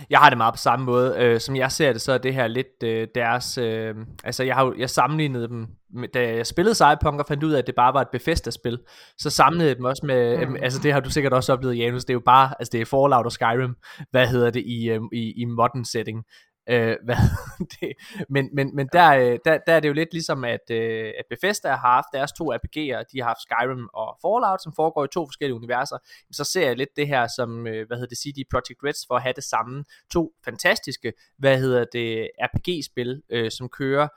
[0.09, 1.15] Jeg har det meget på samme måde.
[1.17, 3.57] Øh, som jeg ser det, så er det her lidt øh, deres...
[3.57, 5.67] Øh, altså, jeg har jeg sammenlignede dem...
[5.93, 8.79] Med, da jeg spillede Cyberpunk og fandt ud af, at det bare var et Bethesda-spil,
[9.17, 10.45] så samlede jeg dem også med...
[10.45, 10.51] Mm.
[10.51, 10.57] Mm.
[10.61, 12.05] Altså, det har du sikkert også oplevet, Janus.
[12.05, 12.53] Det er jo bare...
[12.59, 13.75] Altså, det er Fallout og Skyrim.
[14.11, 16.23] Hvad hedder det i, øh, i, i modern setting?
[16.69, 17.15] Øh, hvad
[17.59, 17.93] det,
[18.29, 21.25] men men, men der, øh, der, der er det jo lidt ligesom, at, øh, at
[21.29, 25.07] Bethesda har haft deres to RPG'er, de har haft Skyrim og Fallout, som foregår i
[25.13, 25.97] to forskellige universer.
[26.31, 29.15] Så ser jeg lidt det her som, øh, hvad hedder det, CD Projekt Reds, for
[29.15, 29.83] at have det samme.
[30.11, 34.07] To fantastiske, hvad hedder det, RPG-spil, øh, som kører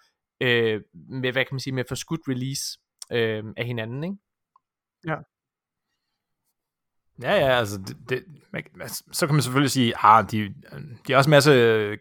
[0.41, 2.79] øh, med, hvad kan man sige, med forskudt release
[3.13, 4.17] øh, af hinanden, ikke?
[5.07, 5.17] Ja,
[7.23, 10.55] ja, altså, det, det, man, altså, så kan man selvfølgelig sige, ah, de,
[11.07, 11.53] de har også en masse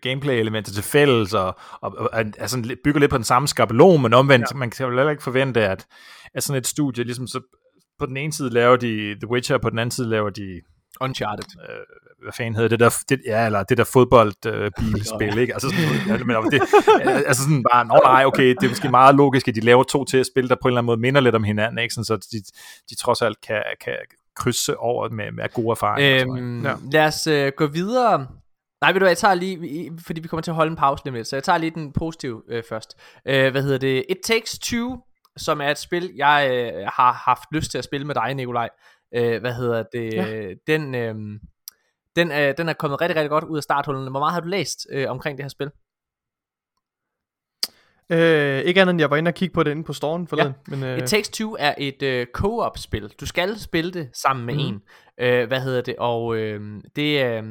[0.02, 4.46] gameplay-elementer til fælles, og, og, og altså, bygger lidt på den samme skabelon, men omvendt,
[4.52, 4.58] ja.
[4.58, 5.86] man kan jo heller ikke forvente, at,
[6.34, 7.42] at sådan et studie, ligesom så,
[8.00, 10.62] på den ene side laver de The Witcher, og på den anden side laver de,
[11.02, 11.44] Uncharted.
[11.70, 11.86] øh,
[12.24, 15.54] hvad fanden hedder det der, det, ja, eller det der fodboldbilspil, øh, ikke?
[15.54, 16.62] Altså, sådan, ja, men, det,
[17.28, 20.06] altså sådan bare, nå nej, okay, det er måske meget logisk, at de laver to
[20.06, 21.94] til at spille, der på en eller anden måde minder lidt om hinanden, ikke?
[21.94, 22.38] Sådan, så de,
[22.90, 23.94] de trods alt kan, kan
[24.40, 26.26] krydse over med, med gode erfaringer.
[26.38, 26.76] Øhm, Ja.
[26.92, 28.28] Lad os øh, gå videre.
[28.82, 31.12] Nej, ved du hvad, jeg tager lige, fordi vi kommer til at holde en pause
[31.12, 32.98] lidt, så jeg tager lige den positive øh, først.
[33.26, 34.06] Øh, hvad hedder det?
[34.10, 34.98] It Takes Two,
[35.38, 38.70] som er et spil, jeg øh, har haft lyst til at spille med dig, Nikolaj.
[39.16, 40.14] Øh, hvad hedder det?
[40.14, 40.26] Ja.
[40.26, 40.54] Ja.
[40.68, 41.16] Den, øh,
[42.16, 44.10] den, øh, den er kommet rigtig, rigtig godt ud af starthullene.
[44.10, 45.72] Hvor meget har du læst øh, omkring det her spil?
[48.12, 50.54] Øh, ikke andet end jeg var inde og kigge på det inde på storen forleden.
[50.72, 50.76] Ja.
[50.76, 53.14] Men, øh, It Takes Two er et øh, co-op spil.
[53.20, 54.60] Du skal spille det sammen med mm.
[54.60, 54.82] en.
[55.20, 55.96] Øh, hvad hedder det?
[56.00, 56.62] Og øh,
[56.96, 57.44] det, øh,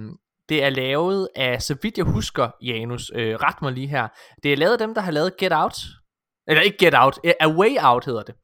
[0.49, 4.09] det er lavet af, så vidt jeg husker, Janus, øh, ret mig lige her.
[4.43, 5.77] Det er lavet af dem, der har lavet Get Out.
[6.49, 8.35] Eller ikke Get Out, øh, A Way Out hedder det.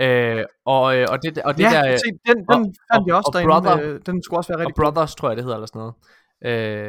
[0.00, 3.04] Øh, og, øh, og det, og det ja, der, se, den, den og- fandt og-
[3.06, 3.54] jeg også og derinde.
[3.54, 4.84] Brother- øh, den skulle også være og rigtig god.
[4.84, 5.94] Brothers, tror jeg det hedder, eller sådan noget.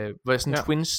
[0.10, 0.62] Øh, hvor er sådan ja.
[0.62, 0.90] twins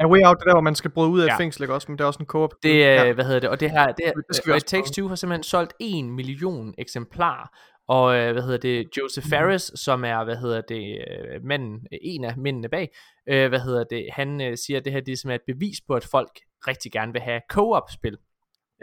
[0.00, 1.32] A Way Out, det der, hvor man skal bryde ud af Ja.
[1.32, 1.38] ja.
[1.38, 1.86] fængsel, ikke også?
[1.88, 2.54] Men det er også en co-op.
[2.62, 3.04] Det, ja.
[3.04, 3.12] ja.
[3.12, 5.04] hvad hedder det, og det her, det, Det det skal Takes prøve.
[5.04, 7.46] Two har simpelthen solgt en million eksemplarer,
[7.88, 12.24] og øh, hvad hedder det, Joseph Ferris, som er, hvad hedder det, øh, manden, en
[12.24, 12.88] af mændene bag,
[13.28, 15.76] øh, hvad hedder det, han øh, siger, at det her det er simpelthen et bevis
[15.86, 16.30] på, at folk
[16.68, 18.16] rigtig gerne vil have co-op-spil.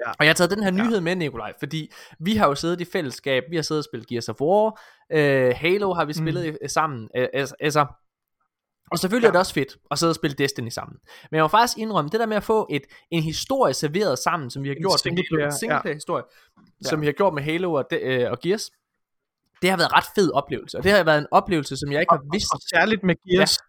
[0.05, 0.09] Ja.
[0.09, 2.85] Og jeg har taget den her nyhed med, Nikolaj, fordi vi har jo siddet i
[2.85, 6.67] fællesskab, vi har siddet og spillet Gears of War, øh, Halo har vi spillet mm.
[6.67, 7.85] sammen, øh, altså,
[8.91, 9.27] og selvfølgelig ja.
[9.27, 10.97] er det også fedt at sidde og spille Destiny sammen.
[11.31, 12.81] Men jeg må faktisk indrømme, det der med at få et,
[13.11, 15.79] en historie serveret sammen, som vi har En gjort med single Halo, player, en single
[15.81, 16.23] player historie,
[16.83, 16.89] Ja.
[16.89, 18.69] som vi har gjort med Halo og, de, øh, og Gears,
[19.61, 20.77] det har været en ret fed oplevelse.
[20.77, 22.53] Og det har været en oplevelse, som jeg ikke har vidst.
[22.53, 23.63] Og særligt med Gears, ja.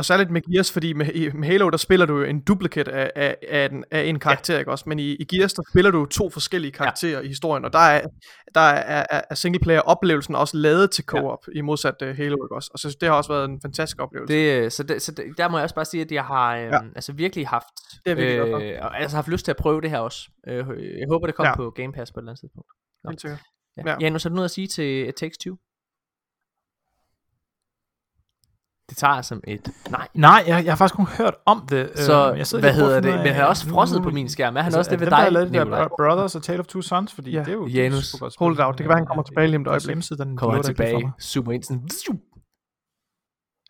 [0.00, 2.92] Og særligt med Gears, fordi med, i- med Halo, der spiller du jo en duplicate
[2.92, 4.58] af, af, af, en, af en karakter, ja.
[4.58, 4.84] ikke også?
[4.88, 7.24] Men i, i Gears, der spiller du to forskellige karakterer ja.
[7.24, 8.06] i historien, og der er,
[8.54, 11.58] der er, er, er singleplayer-oplevelsen også lavet til co-op, ja.
[11.58, 12.70] i modsat uh, Halo, ikke også?
[12.72, 14.34] Og så det har også været en fantastisk oplevelse.
[14.34, 16.56] Det, øh, så, det, så det, der må jeg også bare sige, at jeg har
[16.56, 16.78] øh, Ja.
[16.96, 17.66] altså virkelig haft,
[18.04, 20.30] Det er virkelig godt øh, og altså haft lyst til at prøve det her også.
[20.48, 21.56] Øh, jeg håber, det kommer Ja.
[21.56, 22.68] på Game Pass på et eller andet tidspunkt.
[23.04, 23.10] Nå.
[23.24, 23.36] Ja.
[23.76, 23.90] Ja.
[23.90, 23.96] Ja.
[24.00, 25.56] Janus, har du noget at sige til It Takes Two?
[28.90, 30.08] Det tager jeg som et nej.
[30.14, 31.90] Nej, jeg, jeg har faktisk kun hørt om det.
[31.98, 33.14] Så øh, jeg sidder hvad hedder det?
[33.14, 34.56] Men han er også frosset på min skærm.
[34.56, 36.42] Er han altså, også det ved dem, der har dig, lavet det der Brothers og
[36.42, 37.38] Tale of Two Sons, fordi Ja.
[37.38, 38.78] det er jo Janus, super hold it out.
[38.78, 39.96] Det kan være, han kommer tilbage lige om et øjeblik.
[40.18, 41.88] den Kommer han tilbage, zoomer ind sådan.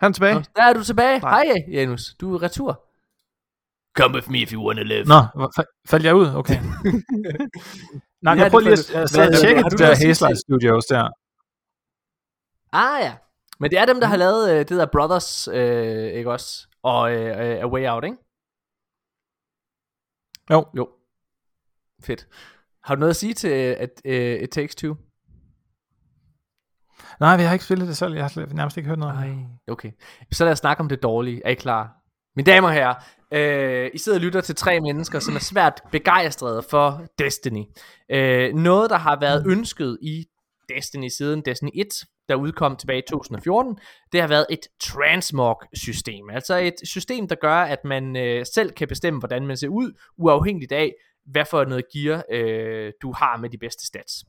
[0.01, 0.35] Han er tilbage.
[0.35, 1.19] Nå, Der er du tilbage.
[1.21, 1.45] Nej.
[1.45, 2.15] Hej, Janus.
[2.21, 2.73] Du er retur.
[3.99, 5.05] Come with me if you wanna live.
[5.05, 5.19] Nå,
[5.59, 6.27] fa- faldt jeg ud?
[6.35, 6.59] Okay.
[8.25, 10.85] Nej, jeg prøver det lige at, at, tjekke har du de noget der til- Studios
[10.85, 11.05] der.
[12.73, 13.13] Ah ja.
[13.61, 16.69] Men det er dem, der har lavet øh, det der Brothers, øh, ikke også?
[16.83, 18.17] Og øh, øh, A Way Out, ikke?
[20.51, 20.67] Jo.
[20.77, 20.89] Jo.
[22.05, 22.29] Fedt.
[22.85, 24.97] Har du noget at sige til øh, at øh, It Takes Two?
[27.21, 28.15] Nej, vi har ikke spillet det selv.
[28.15, 29.15] Jeg har nærmest ikke hørt noget.
[29.15, 29.35] Nej.
[29.69, 29.93] Okay.
[30.33, 31.43] Så lad os snakke om det dårlige.
[31.45, 31.97] Er I klar?
[32.37, 32.95] Mine damer og herrer,
[33.33, 37.65] øh, I sidder og lytter til tre mennesker, som er svært begejstrede for Destiny.
[38.11, 40.25] Øh, noget, der har været ønsket i
[40.77, 41.87] Destiny siden Destiny 1,
[42.29, 43.79] der udkom tilbage i 2014,
[44.13, 46.31] det har været et transmog-system.
[46.31, 49.93] Altså et system, der gør, at man øh, selv kan bestemme, hvordan man ser ud,
[50.19, 50.95] uafhængigt af,
[51.27, 54.25] hvad for noget gear øh, du har med de bedste stats.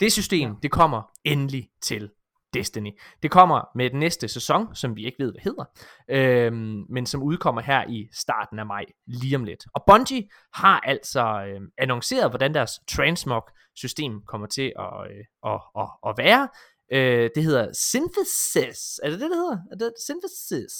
[0.00, 2.10] Det system, det kommer endelig til
[2.54, 2.90] Destiny.
[3.22, 5.64] Det kommer med den næste sæson, som vi ikke ved, hvad hedder,
[6.10, 9.64] øhm, men som udkommer her i starten af maj, lige om lidt.
[9.74, 15.88] Og Bungie har altså øhm, annonceret, hvordan deres transmog-system kommer til at, øh, at, at,
[16.08, 16.48] at være.
[16.92, 19.00] Øh, det hedder Synthesis.
[19.02, 19.58] Er det det, det hedder?
[19.72, 20.74] Er det Synthesis?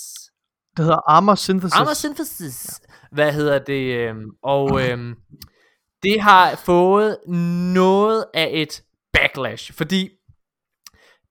[0.77, 1.77] Det hedder Armor Synthesis.
[1.77, 2.81] Armor Synthesis.
[3.12, 3.95] Hvad hedder det?
[3.95, 5.14] øhm, Og øhm,
[6.03, 7.16] det har fået
[7.75, 10.11] noget af et backlash, fordi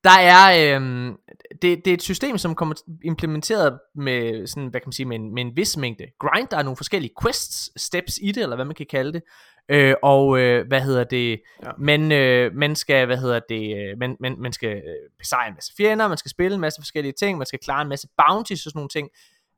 [0.03, 1.17] der er øhm,
[1.61, 5.15] det, det er et system, som kommer implementeret med sådan, hvad kan man sige, med
[5.15, 6.47] en, med en vis mængde grind.
[6.47, 9.23] Der er nogle forskellige quests, steps i det, eller hvad man kan kalde det.
[9.69, 11.41] Øh, og øh, hvad hedder det?
[11.63, 11.71] Ja.
[11.79, 13.77] Men øh, man skal, hvad hedder det?
[13.77, 16.81] Øh, man, man, man skal øh, besejre en masse fjender, man skal spille en masse
[16.81, 19.09] forskellige ting, man skal klare en masse bounties og sådan nogle ting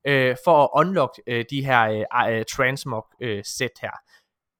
[0.08, 3.92] øh, for at unlock øh, de her øh, øh, transmog øh, sæt her.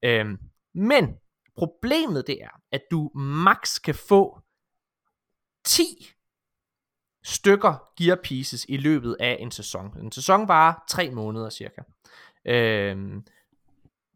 [0.04, 0.26] Øh,
[0.74, 1.14] men
[1.56, 4.40] problemet det er, at du max kan få
[5.64, 5.82] 10
[7.24, 9.98] stykker gear pieces i løbet af en sæson.
[10.00, 11.82] En sæson varer 3 måneder cirka.
[12.44, 13.24] Øhm,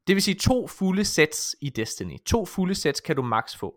[0.06, 2.18] det vil sige to fulde sets i Destiny.
[2.26, 3.74] To fulde sets kan du max få.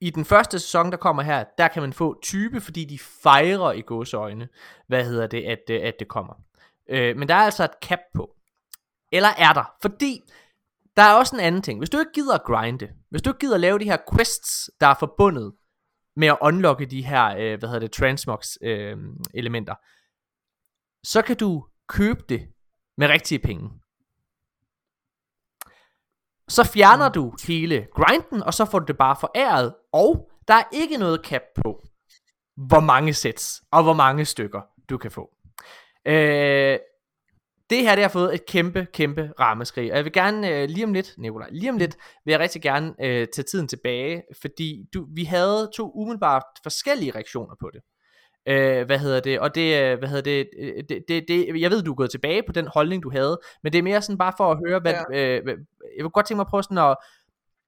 [0.00, 3.72] I den første sæson, der kommer her, der kan man få type, fordi de fejrer
[3.72, 4.48] i gåseøjne,
[4.86, 6.34] hvad hedder det, at, øh, at det kommer.
[6.88, 8.36] Øh, men der er altså et cap på.
[9.12, 9.74] Eller er der?
[9.82, 10.22] Fordi
[10.96, 11.78] der er også en anden ting.
[11.78, 14.70] Hvis du ikke gider at grinde, hvis du ikke gider at lave de her quests,
[14.80, 15.52] der er forbundet
[16.16, 18.96] med at unlocke de her, øh, hvad hedder det, transmogs øh,
[19.34, 19.74] elementer,
[21.06, 22.48] så kan du købe det
[22.98, 23.70] med rigtige penge.
[26.48, 30.64] Så fjerner du hele grinden, og så får du det bare foræret, og der er
[30.72, 31.82] ikke noget cap på,
[32.56, 35.30] hvor mange sets og hvor mange stykker du kan få.
[36.06, 36.78] Øh,
[37.72, 39.90] det her, det har fået et kæmpe, kæmpe rammeskrig.
[39.90, 42.62] Og jeg vil gerne, øh, lige om lidt, Nicolaj, lige om lidt, vil jeg rigtig
[42.62, 47.80] gerne øh, tage tiden tilbage, fordi du, vi havde to umiddelbart forskellige reaktioner på det.
[48.48, 49.40] Øh, hvad hedder det?
[49.40, 52.10] Og det, øh, hvad hedder det, øh, det, det, det, jeg ved, du er gået
[52.10, 54.80] tilbage på den holdning, du havde, men det er mere sådan bare for at høre,
[54.80, 55.38] hvad, ja.
[55.38, 55.46] øh,
[55.96, 56.96] jeg vil godt tænke mig at prøve sådan at,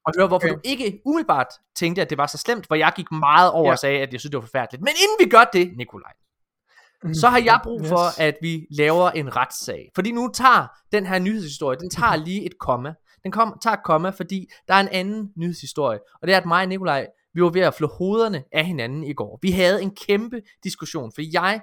[0.06, 0.54] at høre, hvorfor Okay.
[0.54, 1.46] du ikke umiddelbart
[1.76, 3.72] tænkte, at det var så slemt, hvor jeg gik meget over Ja.
[3.72, 4.80] og sagde, at jeg synes, det var forfærdeligt.
[4.82, 6.12] Men inden vi gør det, Nikolaj,
[7.12, 8.18] så har jeg brug for, Yes.
[8.18, 9.90] at vi laver en retssag.
[9.94, 12.94] Fordi nu tager den her nyhedshistorie, den tager lige et komma.
[13.22, 15.98] Den kom, tager et komma, fordi der er en anden nyhedshistorie.
[16.22, 19.04] Og det er, at mig og Nikolaj, vi var ved at flå hovederne af hinanden
[19.04, 19.38] i går.
[19.42, 21.60] Vi havde en kæmpe diskussion, for jeg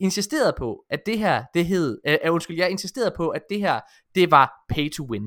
[0.00, 3.60] insisterede på, at det her, det hed, øh, øh, undskyld, jeg insisterede på, at det
[3.60, 3.80] her,
[4.14, 5.22] det var pay to win.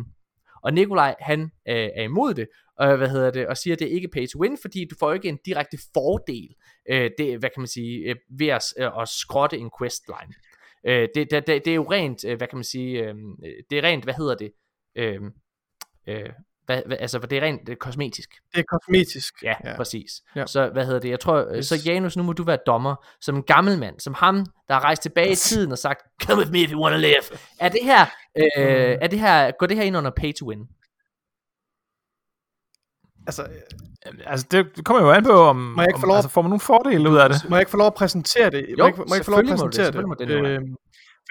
[0.63, 2.47] Og Nikolaj, han øh, er imod det,
[2.79, 4.95] og hvad hedder det, og siger, at det er ikke pay to win, fordi du
[4.99, 6.55] får ikke en direkte fordel,
[6.89, 10.33] øh, det, hvad kan man sige, øh, ved at, øh, at skrotte en questline.
[10.87, 13.15] Øh, det, det, det, det er jo rent, øh, hvad kan man sige, øh,
[13.69, 14.51] det er rent, hvad hedder det,
[14.95, 15.21] øh,
[16.07, 16.29] øh,
[16.65, 18.29] hvad, hvad, altså, det er rent øh, kosmetisk.
[18.55, 19.43] Det er kosmetisk.
[19.43, 19.75] Ja, ja.
[19.75, 20.11] præcis.
[20.35, 20.45] Ja.
[20.45, 21.09] Så hvad hedder det?
[21.09, 21.57] Jeg tror, yes.
[21.57, 21.65] Yes.
[21.81, 24.83] så Janus, nu må du være dommer, som en gammel mand, som ham, der har
[24.83, 27.23] rejst tilbage i tiden og sagt, come with me if you wanna live.
[27.59, 28.01] Er det her,
[28.37, 30.67] øh, er det her, går det her ind under pay to win?
[33.29, 33.43] Altså,
[34.25, 36.41] Altså, det kommer jo an på, om, Må jeg ikke om få lov- altså, får
[36.41, 37.37] man nogle fordele ud af det.
[37.49, 38.65] må jeg ikke få lov at præsentere det?
[38.77, 40.51] må jeg, ikke- må jeg ikke få lov at det, præsentere det, Nikolaj.
[40.51, 40.75] Øhm,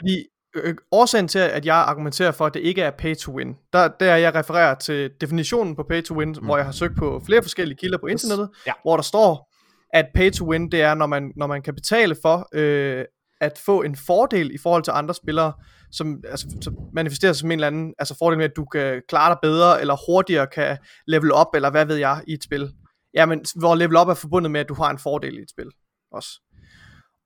[0.00, 0.16] fordi
[0.56, 3.88] øh, årsagen til, at jeg argumenterer for, at det ikke er pay to win, der,
[4.00, 6.44] der er jeg refererer til definitionen på pay to win, mm.
[6.44, 8.72] hvor jeg har søgt på flere forskellige kilder på internettet, Ja.
[8.84, 9.48] hvor der står,
[9.94, 13.04] at pay to win, det er, når man, når man kan betale for øh,
[13.40, 15.52] at få en fordel i forhold til andre spillere,
[15.92, 19.02] som, altså, som manifesterer sig som en eller anden altså fordel med, at du kan
[19.08, 22.70] klare dig bedre, eller hurtigere kan level op, eller hvad ved jeg, i et spil.
[23.14, 25.70] Jamen, hvor level up er forbundet med, at du har en fordel i et spil
[26.12, 26.28] også.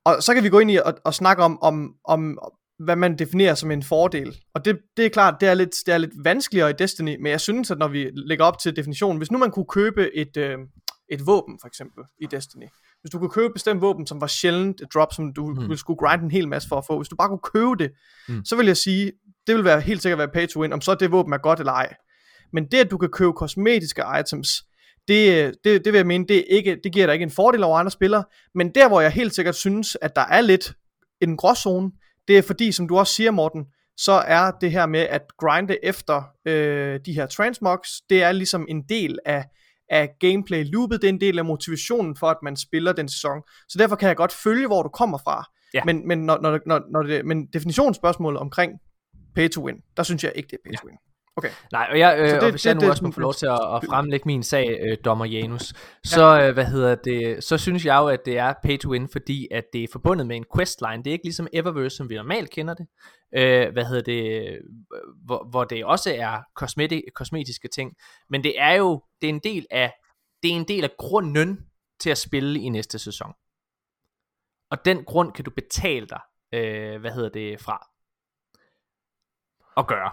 [0.04, 2.38] Og så kan vi gå ind i og, og snakke om, om, om,
[2.78, 4.36] hvad man definerer som en fordel.
[4.54, 7.26] Og det, det er klart, det er, lidt, det er lidt vanskeligere i Destiny, men
[7.26, 10.36] jeg synes, at når vi lægger op til definitionen, hvis nu man kunne købe et,
[10.36, 10.58] øh,
[11.08, 12.66] et våben, for eksempel, i Destiny.
[13.02, 15.76] Hvis du kunne købe et bestemt våben, som var sjældent et drop, som du mm.
[15.76, 16.96] skulle grinde en hel masse for at få.
[16.98, 17.90] Hvis du bare kunne købe det,
[18.28, 18.44] Mm.
[18.44, 19.12] så vil jeg sige,
[19.46, 21.58] det vil være helt sikkert være pay to win, om så det våben er godt
[21.58, 21.94] eller ej.
[22.52, 24.48] Men det, at du kan købe kosmetiske items,
[25.08, 27.78] det, det, det vil jeg mene, det, ikke, det giver dig ikke en fordel over
[27.78, 28.24] andre spillere.
[28.54, 30.72] Men der, hvor jeg helt sikkert synes, at der er lidt
[31.20, 31.90] en gråzone,
[32.28, 33.64] det er fordi, som du også siger, Morten,
[33.96, 38.66] så er det her med at grinde efter øh, de her transmogs, det er ligesom
[38.68, 39.44] en del af,
[39.90, 43.42] af gameplay loopet, det er en del af motivationen for, at man spiller den sæson.
[43.68, 45.44] Så derfor kan jeg godt følge, hvor du kommer fra.
[45.74, 45.84] Ja.
[45.84, 48.72] Men, men, når, når, når, når det, men definitionsspørgsmålet omkring
[49.34, 50.96] pay to win, der synes jeg ikke, det er pay to win.
[51.36, 51.50] Okay.
[51.72, 53.34] Nej, og, jeg, øh, det, og hvis jeg det- nu det også må få lov
[53.34, 55.72] til at, at fremlægge min sag, øh, dommer Janus,
[56.04, 59.08] så, øh, hvad hedder det, så synes jeg jo, at det er pay to win,
[59.08, 60.96] fordi at det er forbundet med en questline.
[60.96, 62.86] Det er ikke ligesom Eververse, som vi normalt kender det.
[63.36, 64.56] Øh, hvad hedder det, øh,
[65.26, 67.92] hvor, hvor det også er kosmeti- kosmetiske ting.
[68.30, 69.92] Men det er jo, det er en del af,
[70.42, 71.58] det er en del af grunden
[72.00, 73.32] til at spille i næste sæson.
[74.70, 76.20] Og den grund kan du betale dig,
[76.54, 77.88] øh, hvad hedder det, fra
[79.76, 80.10] at gøre.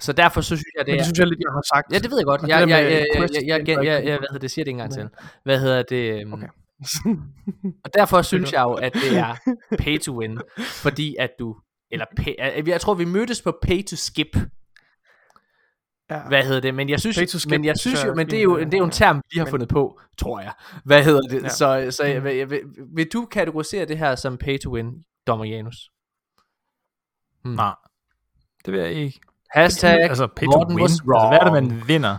[0.00, 0.98] Så derfor så synes jeg, det Men er...
[0.98, 1.92] det synes jeg lidt, jeg har sagt.
[1.92, 2.42] Ja, det ved jeg godt.
[2.42, 4.64] Jeg, jeg, jeg, jeg, jeg, jeg, det jeg, jeg, ikke- jeg, hvad hedder det, siger
[4.64, 5.08] det ikke engang til.
[5.44, 6.04] Hvad hedder det?
[6.20, 6.48] øhm, Okay.
[7.84, 9.34] Og derfor synes jeg jo, at det er
[9.84, 11.56] pay to win, fordi at du,
[11.90, 14.36] eller pay, jeg tror vi mødtes på pay to skip,
[16.10, 16.20] ja.
[16.28, 18.58] hvad hedder det, men jeg synes, skip, men jeg synes jo, men det er jo,
[18.58, 18.64] ja.
[18.64, 20.52] det er jo en term, vi har Men- fundet på, tror jeg.
[20.84, 21.42] Hvad hedder det?
[21.42, 21.48] Ja.
[21.48, 22.60] Så, så jeg, vil, vil,
[22.94, 24.92] vil du kategorisere det her som pay to win,
[25.26, 25.76] dommer Janus?
[27.44, 27.54] Hmm.
[27.54, 27.74] Nej,
[28.68, 29.20] det vil jeg ikke.
[29.50, 30.82] Hashtag altså, Morten win.
[30.82, 31.68] was Altså, hvad er det, wrong.
[31.68, 32.16] man vinder?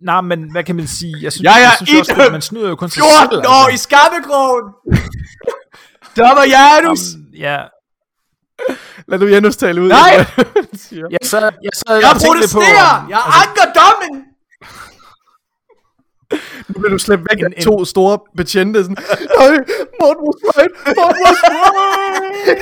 [0.00, 1.14] Nej, men hvad kan man sige?
[1.22, 3.48] Jeg synes, Jeg er jeg synes også, at man snyder jo kun sig 14 selv.
[3.48, 4.64] år i skammekrogen!
[6.16, 7.00] dommer Janus!
[7.12, 7.58] Jamen, ja,
[9.08, 9.88] Lad du Janus tale ud.
[9.88, 10.12] Nej!
[11.16, 12.20] jeg sad, jeg sad Jeg på...
[12.26, 12.90] protesterer!
[13.02, 14.24] om- Jeg anker dommen!
[16.68, 18.82] Nu bliver du slæbt væk En- af to store betjente.
[18.84, 18.96] Sådan,
[19.38, 19.56] Nej,
[20.00, 20.96] Morten was right.
[20.98, 22.58] Morten was right.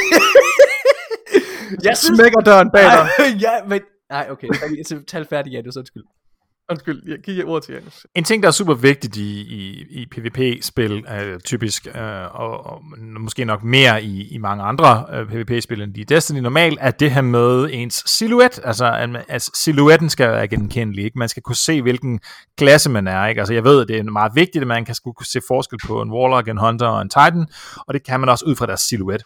[1.85, 2.19] Jeg synes...
[2.19, 3.09] Smækker døren bag dig.
[3.47, 3.81] ja, men...
[4.11, 4.49] Nej, okay.
[4.89, 5.77] Tal- Tal færdig, Janus.
[5.77, 6.03] Undskyld.
[6.71, 8.07] Undskyld, jeg giver ord til Janus.
[8.15, 12.83] En ting, der er super vigtigt i, i, i PvP-spil, øh, typisk, øh, og, og
[13.21, 17.11] måske nok mere i, i mange andre øh, PvP-spil end i Destiny normalt, er det
[17.11, 18.61] her med ens silhuet.
[18.65, 21.05] Altså, at- altså silhuetten skal være genkendelig.
[21.05, 21.19] Ikke?
[21.19, 22.21] Man skal kunne se, hvilken
[22.59, 23.27] klasse man er.
[23.27, 23.41] Ikke?
[23.41, 25.79] Altså, jeg ved, at det er meget vigtigt, at man kan skulle kunne se forskel
[25.87, 27.47] på en Warlock, en Hunter og en Titan,
[27.89, 29.23] og det kan man også ud fra deres silhuet.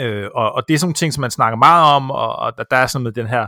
[0.00, 2.52] Øh, og, og det er sådan nogle ting, som man snakker meget om, og, og
[2.70, 3.46] der, er sådan med den her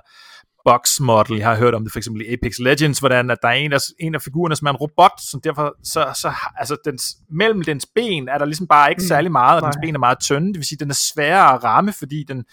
[0.65, 1.37] box model.
[1.37, 3.73] Jeg har hørt om det for eksempel i Apex Legends, hvordan at der er en
[3.73, 7.63] af, en af figurerne, som er en robot, som derfor, så, så altså dens, mellem
[7.63, 10.19] dens ben er der ligesom bare ikke Mm, særlig meget, og dens ben er meget
[10.21, 12.45] tynde, det vil sige, den er sværere at ramme, fordi den,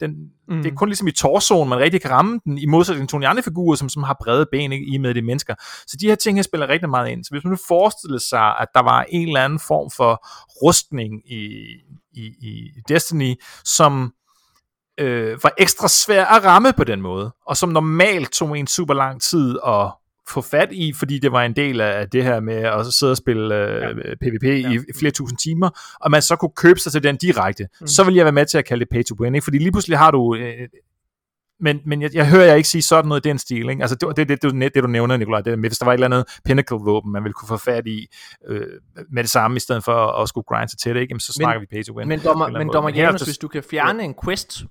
[0.00, 0.10] den,
[0.48, 0.54] Mm.
[0.56, 0.62] mm.
[0.62, 3.28] det er kun ligesom i torsoen, man rigtig kan ramme den, i modsætning til nogle
[3.28, 5.54] andre figurer, som, som har brede ben ikke, i med de mennesker.
[5.86, 7.24] Så de her ting her spiller rigtig meget ind.
[7.24, 10.26] Så hvis man nu forestiller sig, at der var en eller anden form for
[10.62, 11.48] rustning i,
[12.12, 13.34] i, i Destiny,
[13.64, 14.12] som
[15.00, 18.94] øh, var ekstra svær at ramme på den måde, og som normalt tog en super
[18.94, 19.92] lang tid at
[20.28, 23.16] få fat i, fordi det var en del af det her med at sidde og
[23.16, 24.14] spille øh, ja.
[24.20, 24.72] PvP ja.
[24.72, 27.86] i flere tusind timer, og man så kunne købe sig til den direkte, mm.
[27.86, 29.44] så vil jeg være med til at kalde det pay to win, ikke?
[29.44, 30.34] fordi lige pludselig har du...
[30.34, 30.68] Øh,
[31.60, 33.68] men, men jeg, jeg hører jer ikke sige sådan noget i den stil.
[33.68, 33.82] Ikke?
[33.82, 36.06] Altså, det, det, det, det, det, du nævner, Nikolaj, det hvis der var et eller
[36.06, 38.06] andet pinnacle-våben, man ville kunne få fat i
[38.48, 38.66] øh,
[39.10, 41.10] med det samme, i stedet for at, at skulle grinde sig til det, ikke?
[41.10, 42.08] Jamen, så Men- snakker vi pay to win.
[42.08, 44.64] Men dommer, men dommer Janus, der- hvis du kan fjerne en quest,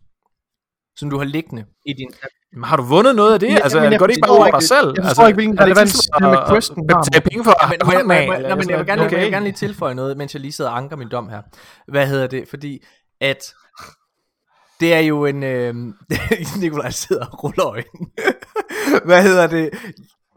[0.97, 2.09] som du har liggende i din...
[2.53, 3.49] Jamen, har du vundet noget af det?
[3.49, 4.87] Men- altså, men jeg går det ikke bare forstår over dig selv?
[4.97, 7.03] jeg forstår altså, ikke, hvilken er relevans det med at har.
[7.03, 9.15] betale penge for at Men, men, men, men, men sådan jeg, vil gerne, okay.
[9.17, 11.41] jeg vil gerne lige tilføje noget, mens jeg lige sidder og anker min dom her.
[11.87, 12.47] Hvad hedder det?
[12.49, 12.83] Fordi
[13.21, 13.53] at
[14.79, 15.43] det er jo en...
[15.53, 15.75] Øh,
[16.59, 18.07] Nikolaj sidder og ruller øjnene.
[19.05, 19.69] Hvad hedder det?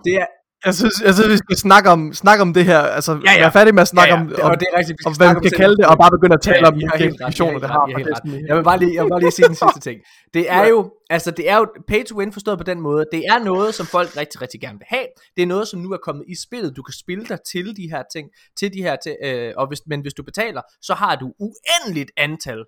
[0.05, 0.27] Det er,
[0.67, 2.81] Jeg synes, jeg synes, vi skal snakke om, snakke om det her.
[2.81, 3.41] Altså, Ja, ja.
[3.41, 5.15] være færdig med at snakke ja, ja, om, om, og det er rigtigt, vi om
[5.15, 6.81] skal hvad snakke man om skal kalde det, og bare begynde at tale om I
[6.81, 8.49] de helt det har helt ret.
[8.49, 9.99] Jeg vil bare lige, jeg vil bare lige sige den sidste ting.
[10.35, 10.79] Det er jo,
[11.11, 13.03] altså det er jo pay to win forstået på den måde.
[13.13, 15.07] Det er noget, som folk rigtig, rigtig gerne vil have.
[15.37, 16.77] Det er noget, som nu er kommet i spillet.
[16.77, 18.27] Du kan spille dig til de her ting,
[18.59, 22.11] til de her ting, øh, og hvis, men hvis du betaler, så har du uendeligt
[22.17, 22.61] antal.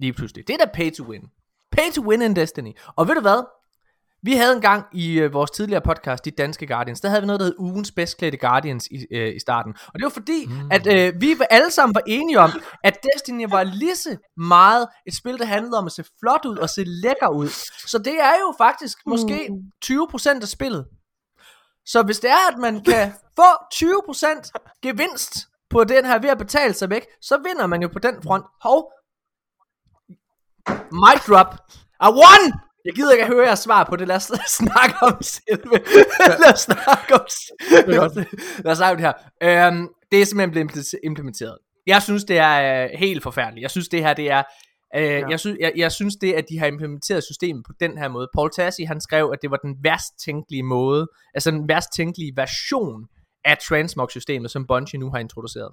[0.00, 0.42] Lige pludselig.
[0.48, 1.22] Det er da pay to win.
[1.72, 2.72] Pay to win in Destiny.
[2.96, 3.40] Og ved du hvad?
[4.22, 7.26] Vi havde en gang i øh, vores tidligere podcast, De Danske Guardians, der havde vi
[7.26, 9.74] noget, der hed ugens bedst klædte Guardians i, øh, i starten.
[9.86, 10.70] Og det var fordi, mm.
[10.70, 12.50] at øh, vi alle sammen var enige om,
[12.84, 16.56] at Destiny var lige så meget et spil, der handlede om at se flot ud
[16.56, 17.48] og se lækker ud.
[17.86, 19.50] Så det er jo faktisk måske
[19.84, 20.86] 20% af spillet.
[21.86, 26.38] Så hvis det er, at man kan få 20% gevinst på den her ved at
[26.38, 28.44] betale sig væk, så vinder man jo på den front.
[28.62, 28.92] Hov,
[30.92, 31.54] mic drop.
[32.02, 32.65] I won!
[32.86, 34.08] Jeg gider ikke at høre jeres svar på det.
[34.08, 35.76] Lad os snakke om selve.
[36.42, 37.26] Lad os snakke om
[38.64, 39.66] Lad os snakke om det her.
[39.68, 41.58] Øhm, det er simpelthen blevet implementer- implementeret.
[41.86, 43.62] Jeg synes, det er øh, helt forfærdeligt.
[43.62, 44.42] Jeg synes, det her, det er...
[44.96, 45.28] Øh, ja.
[45.28, 48.28] jeg, synes, jeg, jeg synes det, at de har implementeret systemet på den her måde.
[48.34, 52.32] Paul Tassi, han skrev, at det var den værst tænkelige måde, altså den værst tænkelige
[52.36, 53.06] version
[53.44, 55.72] af Transmog-systemet, som Bungie nu har introduceret.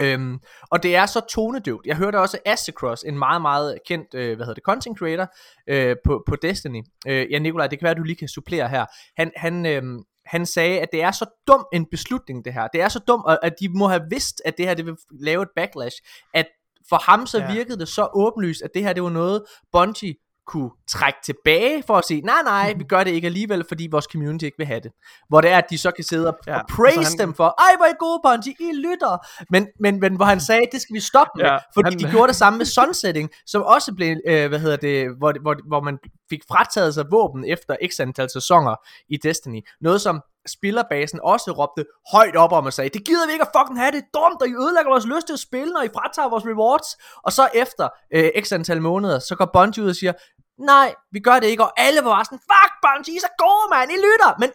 [0.00, 0.38] Øhm,
[0.70, 1.86] og det er så tonedøvt.
[1.86, 5.26] Jeg hørte også Astacross, en meget, meget kendt, øh, hvad hedder det, content creator
[5.68, 6.82] øh, på, på Destiny.
[7.08, 8.86] Øh, ja, Nikolaj, det kan være, at du lige kan supplere her.
[9.16, 9.82] Han, han, øh,
[10.26, 12.68] han sagde, at det er så dum en beslutning, det her.
[12.68, 14.96] Det er så dumt, og at de må have vidst, at det her det vil
[15.20, 15.96] lave et backlash.
[16.34, 16.46] At
[16.88, 17.52] for ham så Ja.
[17.52, 20.14] virkede det så åbenlyst, at det her det var noget, Bungie
[20.46, 24.04] kunne trække tilbage for at sige, nej nej, vi gør det ikke alligevel, fordi vores
[24.12, 24.92] community ikke vil have det.
[25.28, 27.34] Hvor det er, at de så kan sidde og, ja, og praise altså han- dem
[27.34, 29.26] for, ej hvor I gode Bungie, I lytter.
[29.50, 32.10] Men, men, men hvor han sagde, det skal vi stoppe med, Ja, fordi han- de
[32.10, 35.80] gjorde det samme med Sunsetting, som også blev, øh, hvad hedder det, hvor, hvor, hvor
[35.80, 35.98] man
[36.30, 38.74] fik frataget sig våben efter x antal sæsoner
[39.08, 39.60] i Destiny.
[39.80, 43.50] Noget som spillerbasen også råbte højt op om og sagde, det gider vi ikke at
[43.58, 45.88] fucking have, det er dumt, og I ødelægger vores lyst til at spille, når I
[45.96, 46.88] fratager vores rewards.
[47.26, 50.12] Og så efter øh, x antal måneder, så går Bungie ud og siger,
[50.58, 53.32] nej, vi gør det ikke, og alle var bare sådan, fuck Bungie, I er så
[53.38, 54.30] gode, mand, I lytter.
[54.38, 54.50] Men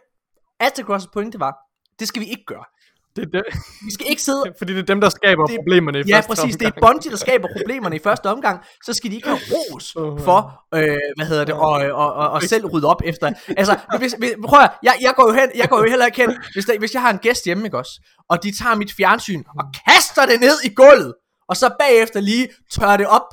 [0.64, 1.54] Astacross' pointe var,
[2.00, 2.64] det skal vi ikke gøre.
[3.16, 3.43] Det er det.
[3.86, 6.30] Vi skal ikke sidde Fordi det er dem, der skaber Det- problemerne i Ja, første
[6.30, 6.56] præcis.
[6.58, 6.86] Det er omgang.
[6.93, 8.64] Bungie, der skaber problemerne i første omgang.
[8.86, 9.93] Så skal de ikke have ros
[10.24, 10.39] for,
[10.76, 13.32] øh, hvad hedder det, og, og, og, og selv rydde op efter.
[13.58, 16.22] Altså, hvis, hvis, prøv at, jeg, jeg, går jo hen, jeg går jo heller ikke
[16.22, 18.93] hen, hvis, der, hvis jeg har en gæst hjemme, ikke også, og de tager mit
[18.97, 21.14] fjernsyn og kaster det ned i gulvet,
[21.50, 23.28] og så bagefter lige tørrer det op,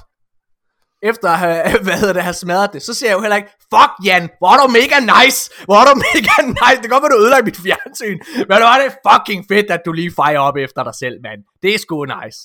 [1.03, 3.49] efter at have, hvad hedder det, have smadret det, så siger jeg jo heller ikke,
[3.75, 7.13] fuck Jan, hvor er du mega nice, hvor er du mega nice, det går godt,
[7.13, 10.39] at du ødelagde mit fjernsyn, men hvor er det fucking fedt, at du lige fejrer
[10.39, 11.41] op efter dig selv, mand.
[11.63, 12.39] Det er sgu nice.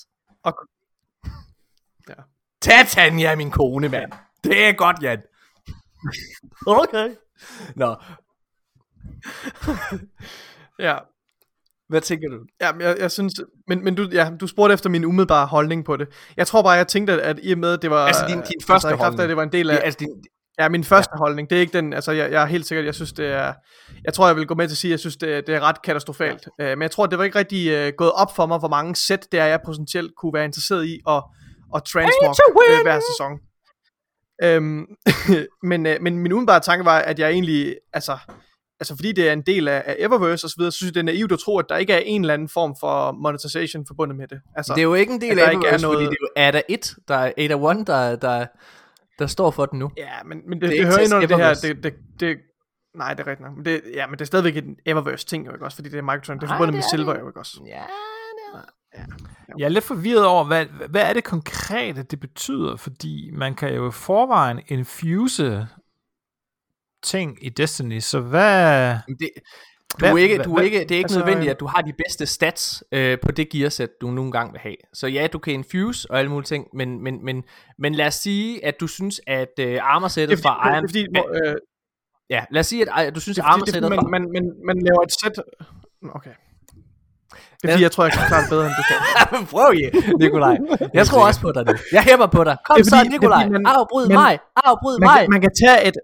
[0.44, 0.52] Og,
[2.08, 2.14] Ja.
[2.62, 4.12] Tag Tanja, min kone, mand.
[4.44, 5.22] Det er godt, Jan.
[6.66, 7.08] Okay.
[7.76, 7.96] Nå,
[10.78, 10.96] ja.
[11.92, 12.36] Hvad tænker du?
[12.60, 13.34] Ja, men jeg, jeg synes,
[13.68, 16.08] men, men du, ja, du spurgte efter min umiddelbare holdning på det.
[16.36, 18.06] Jeg tror bare, jeg tænkte, at, i og med, at det var...
[18.06, 19.22] Altså, din- din første i kraft af, holdning.
[19.22, 19.74] at det var en del af...
[19.74, 20.08] Ja, altså, din,
[20.58, 21.18] Ja, min første ja.
[21.18, 23.52] holdning, det er ikke den, altså jeg, jeg er helt sikkert, jeg synes det er,
[24.04, 25.54] jeg tror jeg vil gå med til at sige, at jeg synes det, er- det
[25.54, 26.72] er ret katastrofalt, ja.
[26.72, 28.96] uh, men jeg tror det var ikke rigtig uh, gået op for mig, hvor mange
[28.96, 31.22] sæt det er, jeg potentielt kunne være interesseret i at,
[31.76, 33.32] at transmog uh, hver sæson.
[34.56, 34.86] Um,
[35.70, 38.18] men, uh, men min umiddelbare tanke var, at jeg egentlig, altså,
[38.82, 40.94] altså fordi det er en del af, af Eververse og så videre, så synes jeg
[40.94, 43.86] det er naivt at tro, at der ikke er en eller anden form for monetization
[43.86, 44.40] forbundet med det.
[44.56, 46.42] Altså, det er jo ikke en del af ikke er Eververse, noget- fordi det er
[46.42, 48.46] jo Ada 1, der er Ada 1, der, der,
[49.18, 49.90] der står for den nu.
[49.96, 51.94] Ja, men, men det, Det det, er ikke hører ind under det her, det, det,
[52.20, 52.36] det,
[52.96, 55.46] nej, det er rigtigt nok, men det, ja, men det er stadigvæk en Eververse ting,
[55.46, 57.12] jo ikke også, fordi det er Microtransactions, det er Nej, forbundet det med er Silver,
[57.12, 57.20] det.
[57.20, 57.60] jo ikke også.
[57.66, 57.82] Ja,
[58.92, 59.04] er.
[59.58, 63.74] Jeg er lidt forvirret over, hvad, hvad er det konkrete, det betyder, fordi man kan
[63.74, 65.66] jo i forvejen infuse
[67.02, 68.96] ting i Destiny, så hvad...
[69.18, 69.30] Det,
[70.00, 71.92] du er ikke, du er ikke, det er ikke altså, nødvendigt, at du har de
[71.92, 74.76] bedste stats øh, på det gearsæt, du nogle gange vil have.
[74.92, 77.44] Så ja, du kan infuse og alle mulige ting, men, men, men,
[77.78, 80.88] men lad os sige, at du synes, at øh, armorsættet fra Iron...
[80.88, 81.54] det er fordi, øh,
[82.30, 84.02] Ja, lad os sige, at øh, du synes, at armorsættet fra...
[84.02, 85.36] man, man, man, man laver et sæt...
[86.18, 86.34] Okay.
[87.62, 88.98] Det er fordi, jeg tror, jeg kan klare det bedre, end du kan.
[89.54, 89.88] Prøv, ja,
[90.22, 90.56] Nikolaj.
[90.98, 91.72] Jeg tror også på dig nu.
[91.96, 92.56] Jeg hæpper på dig.
[92.66, 93.44] Kom så, fordi- er Nikolaj.
[93.74, 94.34] Afbryd mig.
[94.64, 95.20] Afbryd mig.
[95.34, 95.96] man kan tage et...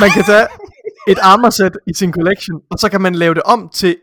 [0.00, 0.46] Man kan tage
[1.08, 3.96] et armorsæt i sin collection, og så kan man lave det om til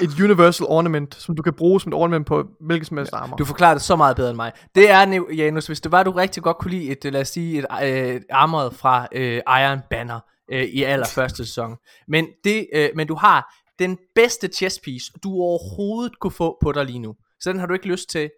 [0.00, 3.36] et universal ornament, som du kan bruge som et ornament på hvilket som helst armor.
[3.36, 4.52] Du forklarer det så meget bedre end mig.
[4.74, 7.28] Det er, Janus, hvis det var, du rigtig godt kunne lide et, øh, lad os
[7.28, 10.20] sige, et øh, armoret fra øh, Iron Banner
[10.52, 11.76] øh, i allerførste sæson.
[12.08, 16.72] Men, det, øh, men du har den bedste chess piece, du overhovedet kunne få på
[16.72, 17.14] dig lige nu.
[17.40, 18.30] Så den har du ikke lyst til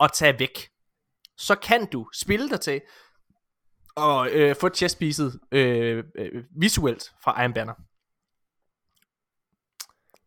[0.00, 0.68] at tage væk.
[1.38, 2.80] Så kan du spille dig til
[3.96, 7.74] og øh, få chess piecet øh, øh, visuelt fra Iron Banner.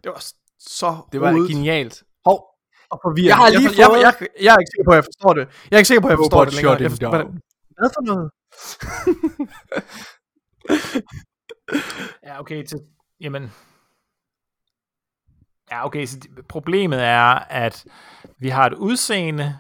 [0.04, 0.24] Det var
[0.60, 2.04] så Det var rodet genialt.
[2.26, 2.46] Hov,
[2.90, 3.28] og forvirrende.
[3.30, 5.34] Jeg har lige jeg, fået- jeg, jeg, jeg, er ikke sikker på, at jeg forstår
[5.34, 5.48] det.
[5.72, 6.82] Jeg er ikke sikker på, at jeg forstår Robot det længere.
[6.82, 7.42] Jeg forstår, hvordan-
[7.78, 8.32] Hvad for noget?
[12.24, 12.80] Ja, okay, til,
[13.20, 13.52] jamen...
[15.72, 16.18] Ja, okay, så
[16.50, 17.86] problemet er, at
[18.40, 19.58] vi har et udseende,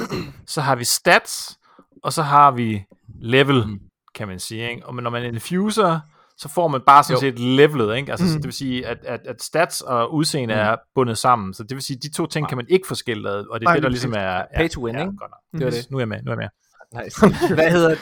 [0.47, 1.59] så har vi stats,
[2.03, 2.85] og så har vi
[3.21, 3.79] level, Mm.
[4.15, 4.85] Kan man sige, ikke?
[4.85, 5.99] Og når man infuser,
[6.37, 7.19] så får man bare sådan Jo.
[7.19, 8.11] set levelet, ikke?
[8.11, 8.29] Altså, Mm.
[8.31, 8.35] mm.
[8.35, 10.59] det vil sige, at, at, at stats og udseende Mm.
[10.61, 10.67] mm.
[10.67, 12.49] er bundet sammen, så det vil sige, at de to ting Nej.
[12.49, 14.43] kan man ikke få skilt ad, og det er Nej, det, der lige ligesom er...
[14.55, 15.13] Pay to win, ja, ikke?
[15.17, 15.59] Godt nok.
[15.59, 15.91] det var det.
[15.91, 16.49] Nu er jeg med, nu er jeg
[16.93, 17.03] med.
[17.03, 17.27] Nice.
[17.55, 17.99] Hvad hedder det?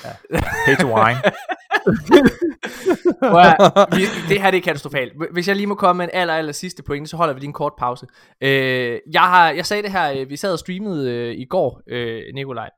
[0.66, 0.96] Pay to
[3.22, 5.14] at, vi, det her det er katastrofalt.
[5.32, 7.48] Hvis jeg lige må komme med en aller, aller sidste pointe, så holder vi lige
[7.48, 8.06] en kort pause.
[8.42, 11.82] Øh, jeg, har, jeg sagde det her, øh, vi sad og streamede øh, i går,
[11.88, 12.70] øh, Nikolaj,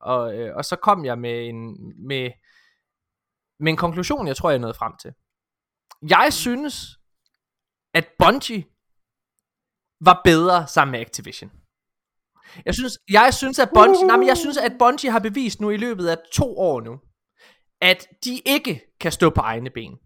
[0.00, 1.76] og, øh, og så kom jeg med en,
[2.08, 2.30] med,
[3.62, 5.12] med en konklusion, jeg tror, jeg nåede frem til.
[6.08, 6.98] Jeg synes,
[7.94, 8.64] at Bungie
[10.00, 11.50] var bedre sammen med Activision.
[12.66, 15.70] Jeg synes, jeg synes at Bungie, nej, men jeg synes, at Bungie har bevist nu
[15.70, 16.98] i løbet af to år nu,
[17.80, 19.98] at de ikke kan stå på egne ben.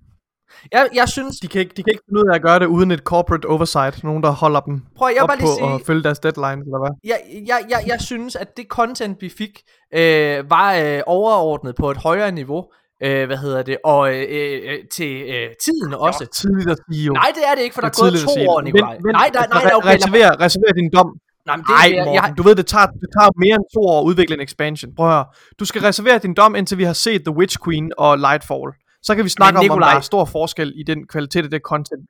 [0.73, 2.67] Jeg, jeg synes, De kan, ikke, de kan ikke finde ud af at gøre det
[2.67, 4.05] uden et corporate oversight.
[4.05, 6.65] Nogen, der holder dem prøv jeg op bare på lige at sige, følge deres deadlines,
[6.67, 6.91] eller hvad?
[7.05, 9.63] jeg, jeg, jeg, jeg synes, at det content, vi fik,
[9.95, 12.73] øh, var øh, overordnet på et højere niveau,
[13.03, 16.19] øh, hvad hedder det, og øh, øh, til øh, tiden også.
[16.25, 17.13] Det tidligt at sige jo.
[17.13, 18.61] Nej, det er det ikke, for der Det er gået to år.
[18.61, 18.95] Nikolaj.
[18.95, 19.89] Vent, nej, nej, nej, altså, nej, okay.
[19.89, 21.09] lad- reserver, reserver din dom.
[21.47, 23.67] Nej, men det, Nej, jeg, Morten, jeg, du ved, det tager, det tager mere end
[23.77, 24.95] to år at udvikle en expansion.
[24.97, 25.25] Prøv at høre.
[25.61, 28.69] Du skal reservere din dom, indtil vi har set The Witch Queen og Lightfall.
[29.03, 31.51] Så kan vi snakke om, om Nikolaj- der er stor forskel i den kvalitet af
[31.51, 32.03] det content.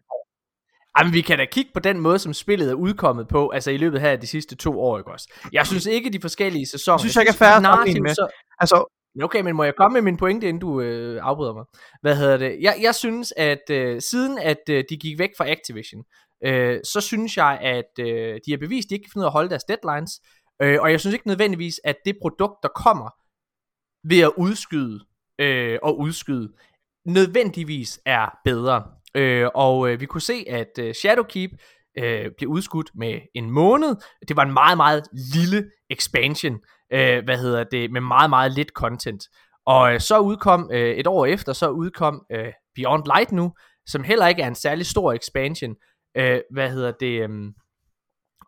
[0.99, 3.77] Jamen, vi kan da kigge på den måde, som spillet er udkommet på, altså i
[3.77, 5.29] løbet her af de sidste to år, ikke også?
[5.53, 6.97] Jeg synes ikke, de forskellige sæsoner...
[6.97, 8.15] Det synes jeg ikke er fair at med.
[8.15, 11.65] så- Altså, Okay, men må jeg komme med min pointe, inden du øh, afbryder mig?
[12.03, 12.57] Hvad hedder det?
[12.61, 16.05] Jeg, jeg synes, at øh, siden at øh, de gik væk fra Activision,
[16.45, 19.27] øh, så synes jeg, at øh, de har bevist, at de ikke kan finde ud
[19.27, 20.13] af at holde deres deadlines.
[20.63, 23.11] Øh, og jeg synes ikke nødvendigvis, at det produkt, der kommer
[24.09, 25.01] ved at udskyde
[25.39, 26.53] øh, og udskyde,
[27.07, 28.85] nødvendigvis er bedre.
[29.15, 31.51] Øh, og øh, vi kunne se, at øh, Shadowkeep
[31.99, 33.97] øh, blev udskudt med en måned.
[34.29, 35.03] Det var en meget, meget
[35.35, 36.61] lille expansion,
[36.93, 39.23] øh, hvad hedder det, med meget, meget lidt content.
[39.67, 43.53] Og øh, så udkom, øh, et år efter, så udkom øh, Beyond Light nu,
[43.87, 45.77] som heller ikke er en særlig stor expansion,
[46.17, 47.53] øh, hvad hedder det, øh,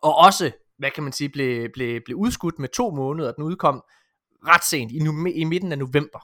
[0.01, 3.83] og også, hvad kan man sige, blev, blev, blev udskudt med to måneder, den udkom
[4.47, 6.19] ret sent, i, nu, i midten af november.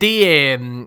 [0.00, 0.86] Det, øh,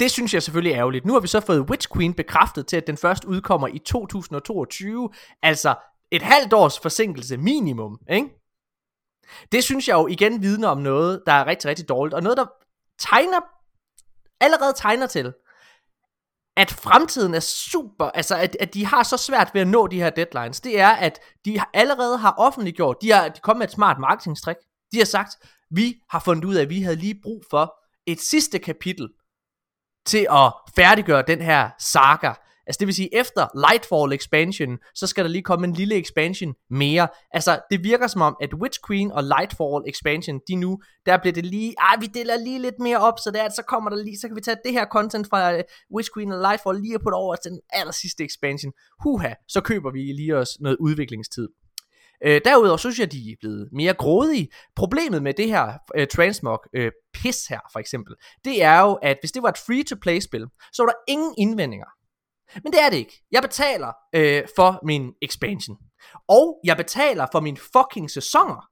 [0.00, 1.04] det synes jeg selvfølgelig er ærgerligt.
[1.04, 5.10] Nu har vi så fået Witch Queen bekræftet til, at den først udkommer i 2022,
[5.42, 5.74] altså
[6.10, 8.28] et halvt års forsinkelse minimum, ikke?
[9.52, 12.38] Det synes jeg jo igen vidner om noget, der er rigtig, rigtig dårligt, og noget,
[12.38, 12.46] der
[12.98, 13.40] tegner,
[14.40, 15.32] allerede tegner til,
[16.56, 19.96] at fremtiden er super, altså at, at de har så svært ved at nå de
[19.96, 23.72] her deadlines, det er, at de allerede har offentliggjort, de har de kommet med et
[23.72, 24.56] smart marketingstrik,
[24.92, 25.36] de har sagt,
[25.70, 27.74] vi har fundet ud af, at vi havde lige brug for
[28.06, 29.08] et sidste kapitel
[30.06, 32.32] til at færdiggøre den her saga.
[32.66, 36.54] Altså det vil sige, efter Lightfall expansion, så skal der lige komme en lille expansion
[36.70, 37.08] mere.
[37.32, 41.32] Altså det virker som om, at Witch Queen og Lightfall expansion, de nu, der bliver
[41.32, 43.90] det lige, ah vi deler lige lidt mere op, så, det er, at så kommer
[43.90, 45.62] der lige, så kan vi tage det her content fra øh,
[45.94, 48.72] Witch Queen og Lightfall lige og putte over til den aller sidste expansion.
[49.02, 51.48] Huha, så køber vi lige os noget udviklingstid.
[52.24, 54.48] Øh, derudover synes jeg, de er blevet mere grådige.
[54.76, 58.14] Problemet med det her øh, transmog øh, pis her, for eksempel,
[58.44, 61.86] det er jo, at hvis det var et free-to-play-spil, så var der ingen indvendinger.
[62.64, 63.22] Men det er det ikke.
[63.30, 65.76] Jeg betaler øh, for min expansion.
[66.28, 68.68] Og jeg betaler for mine fucking sæsoner.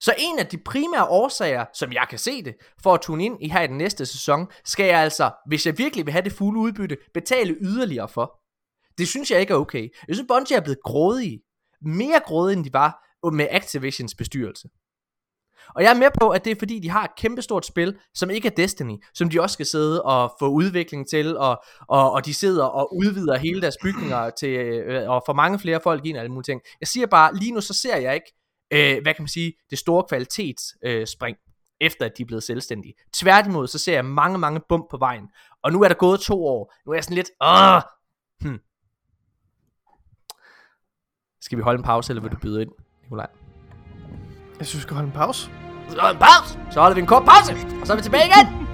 [0.00, 3.42] Så en af de primære årsager, som jeg kan se det, for at tune ind
[3.42, 6.32] i her i den næste sæson, skal jeg altså, hvis jeg virkelig vil have det
[6.32, 8.40] fulde udbytte, betale yderligere for.
[8.98, 9.88] Det synes jeg ikke er okay.
[10.08, 11.42] Jeg synes, Bungie er blevet grådige.
[11.82, 13.02] Mere grådige, end de var
[13.32, 14.68] med Activisions bestyrelse.
[15.74, 18.30] Og jeg er med på, at det er fordi, de har et kæmpestort spil, som
[18.30, 22.26] ikke er Destiny, som de også skal sidde og få udvikling til, og, og, og
[22.26, 26.16] de sidder og udvider hele deres bygninger til, øh, og får mange flere folk ind
[26.16, 26.60] og alle mulige ting.
[26.80, 28.32] Jeg siger bare, lige nu så ser jeg ikke,
[28.70, 31.36] øh, hvad kan man sige, det store kvalitetsspring, øh, spring,
[31.80, 32.94] efter at de er blevet selvstændige.
[33.14, 35.28] Tværtimod, så ser jeg mange, mange bump på vejen.
[35.62, 36.74] Og nu er der gået to år.
[36.86, 37.80] Nu er jeg sådan lidt, åh,
[38.40, 38.58] hmm.
[41.46, 42.70] Skal vi holde en pause, eller vil du byde ind,
[43.02, 43.26] Nikolaj?
[44.58, 45.50] Jeg synes, vi skal holde en pause.
[45.88, 46.58] Så holder vi en pause.
[46.70, 48.65] Så holder vi en kort pause, og så er vi tilbage igen.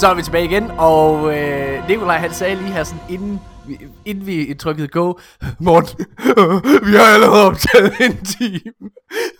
[0.00, 3.78] Så er vi tilbage igen, og øh, Nikolaj han sagde lige her sådan, inden, vi-
[4.04, 5.12] inden vi trykkede go,
[5.60, 6.06] Morten,
[6.88, 8.72] vi har allerede optaget en time.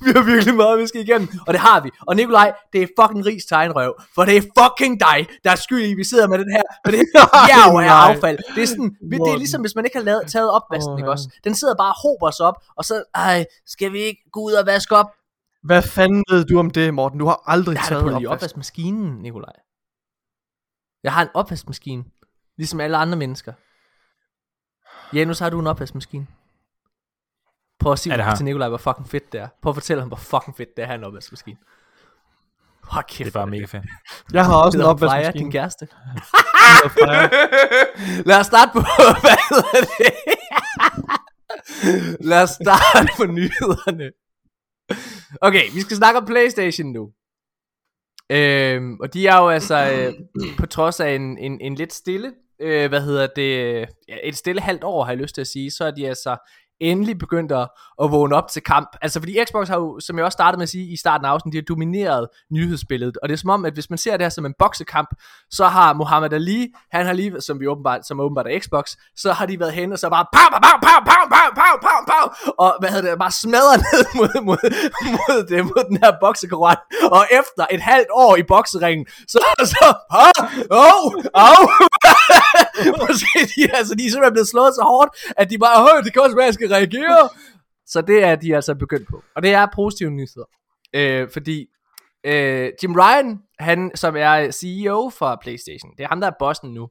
[0.04, 1.28] Vi har virkelig meget, vi skal igennem.
[1.46, 1.90] Og det har vi.
[2.08, 5.84] Og Nikolaj, det er fucking rigs tegnrøv, for det er fucking dig, der er skyld
[5.84, 8.38] i, vi sidder med den her, med det her bjerg af affald.
[8.54, 11.10] Det er sådan, det er ligesom, hvis man ikke har lavet, taget opvasken, Åh, ikke
[11.10, 11.28] også?
[11.44, 14.52] Den sidder bare og hober sig op, og så, ej, skal vi ikke gå ud
[14.52, 15.06] og vaske op?
[15.64, 17.18] Hvad fanden ved du om det, Morten?
[17.18, 19.52] Du har aldrig Jeg taget opvaskemaskinen, Nikolaj.
[21.02, 22.04] Jeg har en opvaskemaskine.
[22.56, 23.52] Ligesom alle andre mennesker.
[25.12, 26.26] Janus, har du en opvaskemaskine?
[27.78, 29.48] Prøv at sige Ja, til Nikolaj, hvor fucking fedt det er.
[29.62, 31.56] Prøv at fortælle ham, hvor fucking fedt det er at have en opvaskemaskine.
[32.82, 33.84] Hold kæft, Det er bare hvor mega fedt.
[34.32, 35.44] Jeg har også en hun Freja, opvaskemaskine.
[35.44, 35.88] din kæreste.
[38.28, 38.80] Lad os starte på,
[39.24, 40.12] hvad hedder det?
[42.26, 44.10] Lad os starte på nyhederne.
[45.40, 47.12] Okay, vi skal snakke om Playstation nu.
[48.30, 50.14] Øhm, og de er jo altså, øh,
[50.60, 54.60] på trods af en, en, en lidt stille, øh, hvad hedder det, ja, et stille
[54.60, 56.36] halvt år har jeg lyst til at sige, så er de altså
[56.80, 57.68] endelig begyndt at,
[58.02, 58.88] at vågne op til kamp.
[59.02, 61.30] Altså fordi Xbox har jo, som jeg også startede med at sige i starten af
[61.30, 63.16] afsnit, de har domineret nyhedsbilledet.
[63.22, 65.08] Og det er som om, at hvis man ser det her som en boksekamp,
[65.50, 69.32] så har Muhammad Ali, han har lige, som vi åbenbart, som åbenbart er Xbox, så
[69.32, 72.54] har de været hen og så bare pow, pow, pow, pow, pow, pow, pow, pow,
[72.64, 74.62] og hvad hedder det, bare smadret ned mod, mod,
[75.16, 76.78] mod, det, mod den her boksekorat.
[77.16, 79.38] Og efter et halvt år i bokseringen, så,
[79.72, 81.04] så, ah, oh,
[81.34, 81.60] au,
[83.02, 86.12] Måske de, altså, de er simpelthen blevet slået så hårdt, at de bare, høj, det
[86.12, 87.28] kan også være, at jeg skal reagere.
[87.86, 89.22] Så det er de altså begyndt på.
[89.36, 90.48] Og det er positive nyheder.
[90.94, 91.66] Øh, fordi
[92.26, 96.74] øh, Jim Ryan, han som er CEO for Playstation, det er ham, der er bossen
[96.74, 96.88] nu.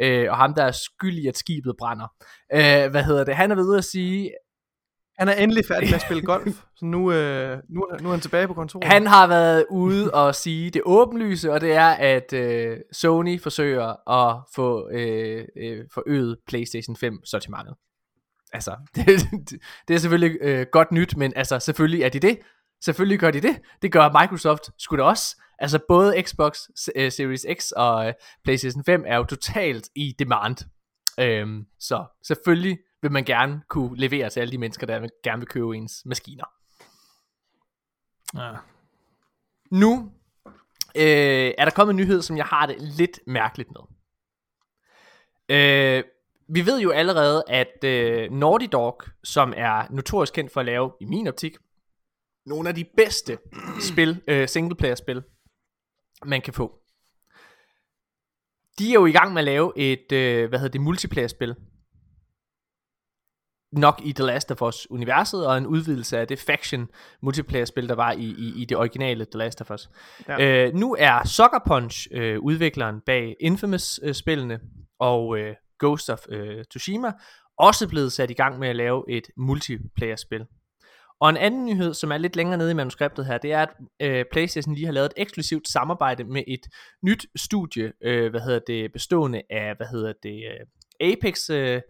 [0.00, 2.06] Øh, og ham, der er skyldig, i, at skibet brænder.
[2.52, 3.36] Øh, hvad hedder det?
[3.36, 4.30] Han er ved at sige,
[5.20, 8.12] han er endelig færdig med at spille golf, så nu, øh, nu, er- nu er
[8.12, 8.84] han tilbage på kontoret.
[8.84, 14.10] Han har været ude og sige det åbenlyse, og det er, at øh, Sony forsøger
[14.10, 17.74] at få øh, øh, forøget PlayStation 5 sortimentet.
[18.52, 19.06] Altså, det,
[19.50, 22.38] det, det er selvfølgelig øh, godt nyt, men altså, selvfølgelig er de det.
[22.84, 23.60] Selvfølgelig gør de det.
[23.82, 25.36] Det gør Microsoft sgu da også.
[25.58, 26.58] Altså, både Xbox
[26.96, 28.12] øh, Series X og øh,
[28.44, 30.56] PlayStation 5 er jo totalt i demand.
[31.20, 35.48] Øhm, så selvfølgelig vil man gerne kunne levere til alle de mennesker, der gerne vil
[35.48, 36.44] købe ens maskiner.
[38.34, 38.56] Ja.
[39.70, 40.12] Nu
[40.96, 43.82] øh, er der kommet en nyhed, som jeg har det lidt mærkeligt med.
[45.56, 46.04] Øh,
[46.48, 50.92] vi ved jo allerede, at øh, Naughty Dog, som er notorisk kendt for at lave,
[51.00, 51.56] i min optik,
[52.46, 53.38] nogle af de bedste
[53.80, 55.22] spil, øh, singleplayer-spil,
[56.24, 56.80] man kan få.
[58.78, 61.56] De er jo i gang med at lave et, øh, hvad hedder det, multiplayer-spil.
[63.72, 66.88] Nok i The Last of Us universet, og en udvidelse af det faction
[67.22, 69.90] multiplayer-spil, der var i, i, i det originale The Last of Us.
[70.28, 70.66] Ja.
[70.66, 74.60] Øh, nu er Sucker Punch øh, udvikleren bag Infamous-spillene
[74.98, 77.12] og øh, Ghost of øh, Tsushima
[77.58, 80.46] også blevet sat i gang med at lave et multiplayer-spil.
[81.20, 83.68] Og en anden nyhed, som er lidt længere nede i manuskriptet her, det er, at
[84.02, 86.66] øh, PlayStation lige har lavet et eksklusivt samarbejde med et
[87.02, 90.66] nyt studie, øh, hvad hedder det, bestående af, hvad hedder det, øh,
[91.12, 91.80] Apex øh,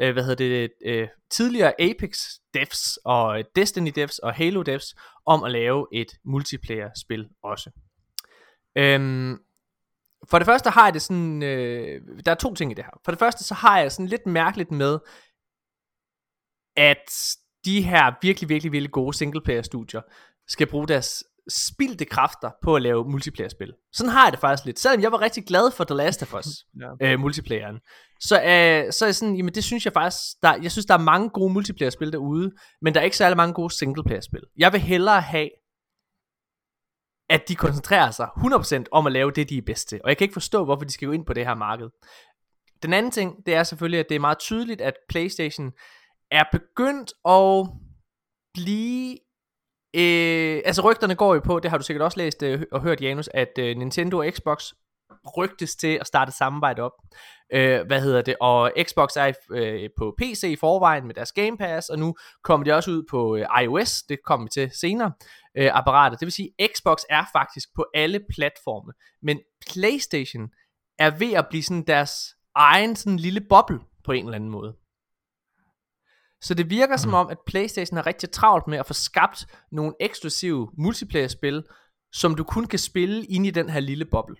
[0.00, 2.18] øh, hvad hedder det, øh, tidligere Apex
[2.54, 4.94] devs og Destiny devs og Halo devs
[5.26, 7.70] om at lave et multiplayer-spil også.
[8.76, 9.38] Øhm,
[10.28, 13.00] for det første har jeg det sådan, øh, der er to ting i det her.
[13.04, 14.98] For det første så har jeg sådan lidt mærkeligt med,
[16.76, 20.00] at de her virkelig, virkelig, virkelig gode singleplayer-studier
[20.48, 23.72] skal bruge deres spildte kræfter på at lave multiplayer-spil.
[23.92, 24.78] Sådan har jeg det faktisk lidt.
[24.78, 26.46] Selvom jeg var rigtig glad for The Last of Us,
[27.00, 27.12] Ja.
[27.12, 27.80] øh, multiplayeren,
[28.20, 30.94] så, øh, så er jeg sådan, jamen det synes jeg faktisk, der, jeg synes der
[30.94, 32.50] er mange gode multiplayer-spil derude,
[32.82, 34.42] men der er ikke særlig mange gode singleplayer-spil.
[34.56, 35.50] Jeg vil hellere have,
[37.30, 40.00] at de koncentrerer sig 100% om at lave det, de er bedst til.
[40.04, 41.88] Og jeg kan ikke forstå, hvorfor de skal gå ind på det her marked.
[42.82, 45.72] Den anden ting, det er selvfølgelig, at det er meget tydeligt, at PlayStation
[46.30, 47.68] er begyndt at
[48.54, 49.16] blive...
[49.94, 53.00] Øh, altså rygterne går jo på, det har du sikkert også læst øh, og hørt,
[53.00, 54.72] Janus, at øh, Nintendo og Xbox
[55.36, 56.92] rygtes til at starte samarbejde op.
[57.52, 58.36] Øh, hvad hedder det?
[58.40, 62.14] Og Xbox er øh, på PC i forvejen med deres Game Pass, og nu
[62.44, 65.12] kommer de også ud på øh, iOS, det kommer vi til senere,
[65.56, 66.16] øh, apparater.
[66.16, 70.48] Det vil sige, Xbox er faktisk på alle platforme, men PlayStation
[70.98, 74.74] er ved at blive sådan deres egen sådan lille boble på en eller anden måde.
[76.42, 79.94] Så det virker som om, at PlayStation har rigtig travlt med at få skabt nogle
[80.00, 81.64] eksklusive multiplayer-spil,
[82.12, 84.36] som du kun kan spille inde i den her lille boble.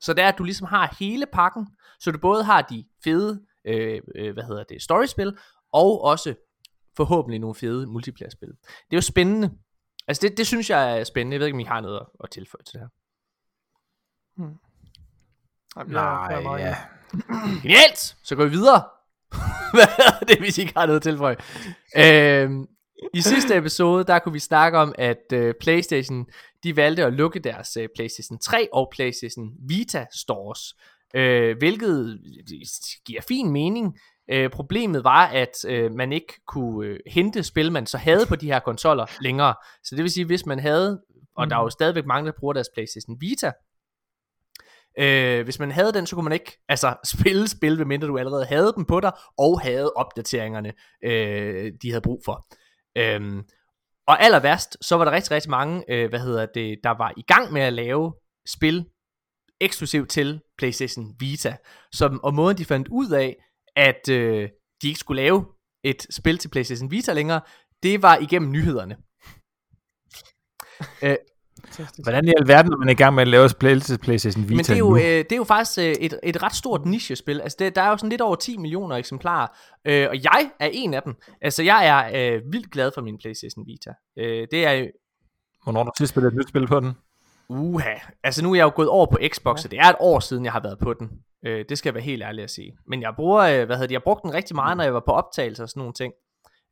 [0.00, 1.68] Så det er, at du ligesom har hele pakken,
[2.00, 5.38] så du både har de fede, øh, øh, hvad hedder det, storyspil,
[5.72, 6.34] og også
[6.96, 8.48] forhåbentlig nogle fede multiplayer-spil.
[8.48, 9.50] Det er jo spændende.
[10.08, 11.34] Altså det, det synes jeg er spændende.
[11.34, 12.88] Jeg ved ikke, om I har noget at, at tilføje til det her.
[15.76, 16.76] Jamen, jeg er meget ja.
[17.62, 18.16] Genialt!
[18.22, 18.84] Så går vi videre.
[19.74, 21.36] Hvad er det, hvis I ikke har noget at tilføje?
[21.96, 22.66] Øhm,
[23.14, 26.26] I sidste episode, der kunne vi snakke om, at øh, PlayStation,
[26.64, 30.74] de valgte at lukke deres øh, PlayStation 3 og PlayStation Vita stores.
[31.14, 32.20] Øh, hvilket
[33.06, 33.98] giver fin mening.
[34.30, 38.36] Øh, problemet var, at øh, man ikke kunne øh, hente spil, man så havde på
[38.36, 39.54] de her konsoller længere.
[39.84, 41.00] Så det vil sige, hvis man havde,
[41.36, 43.52] og der er jo stadigvæk mange, der bruger deres PlayStation Vita,
[44.98, 48.44] Øh, hvis man havde den, så kunne man ikke altså, spille spil, medmindre du allerede
[48.44, 50.72] havde dem på dig, og havde opdateringerne,
[51.04, 52.46] øh, de havde brug for.
[52.98, 53.42] Øhm,
[54.06, 57.12] og aller værst, så var der rigtig, rigtig mange, øh, hvad hedder det, der var
[57.16, 58.14] i gang med at lave
[58.48, 58.86] spil
[59.60, 61.56] eksklusivt til PlayStation Vita.
[61.92, 63.36] Som, og måden de fandt ud af,
[63.76, 64.48] at øh,
[64.82, 65.46] de ikke skulle lave
[65.84, 67.40] et spil til PlayStation Vita længere,
[67.82, 68.96] det var igennem nyhederne.
[71.70, 72.06] Fantastisk.
[72.06, 74.70] Hvordan i alverden er man i gang med at lave til PlayStation Vita Men det
[74.70, 74.96] er jo, nu?
[74.96, 77.40] øh, det er jo faktisk øh, et, et ret stort nichespil.
[77.40, 79.46] Altså det, der er jo sådan lidt over 10 millioner eksemplarer,
[79.84, 81.14] øh, og jeg er en af dem.
[81.42, 83.90] Altså jeg er øh, vildt glad for min PlayStation Vita.
[84.18, 84.86] Øh, det er jo,
[85.64, 86.92] Hvornår har du sidst spillet et nyt spil på den?
[87.50, 87.94] uha,
[88.24, 90.44] altså nu er jeg jo gået over på Xbox, så det er et år siden,
[90.44, 91.10] jeg har været på den.
[91.46, 92.76] Øh, det skal jeg være helt ærlig at sige.
[92.86, 95.02] Men jeg bruger, øh, hvad hedder det, jeg brugte den rigtig meget, når jeg var
[95.06, 96.12] på optagelser og sådan nogle ting.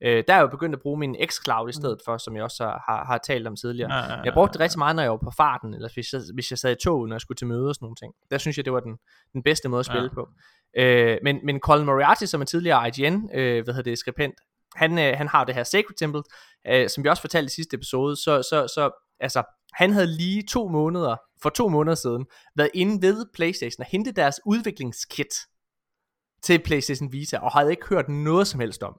[0.03, 2.45] Øh, der er jeg jo begyndt at bruge min xCloud i stedet for, som jeg
[2.45, 3.91] også har, har, har talt om tidligere.
[3.93, 6.51] Ah, Jeg brugte det rigtig meget, når jeg var på farten, eller hvis jeg, hvis
[6.51, 8.13] jeg sad i toget, når jeg skulle til møde og sådan nogle ting.
[8.31, 8.97] Der synes jeg, det var den,
[9.33, 10.15] den bedste måde at spille Ja.
[10.15, 10.29] på.
[10.77, 14.35] Øh, men, men Colin Moriarty, som er tidligere IGN, øh, hvad hedder det, skribent,
[14.77, 16.23] han, øh, han har det her Sacred Temple,
[16.67, 18.91] øh, som vi også fortalte i sidste episode, så, så, så
[19.21, 19.43] altså,
[19.73, 22.27] han havde lige to måneder, for to måneder siden,
[22.57, 25.35] været inde ved Playstation og hentet deres udviklingskit
[26.43, 28.97] til Playstation Vita, og havde ikke hørt noget som helst om,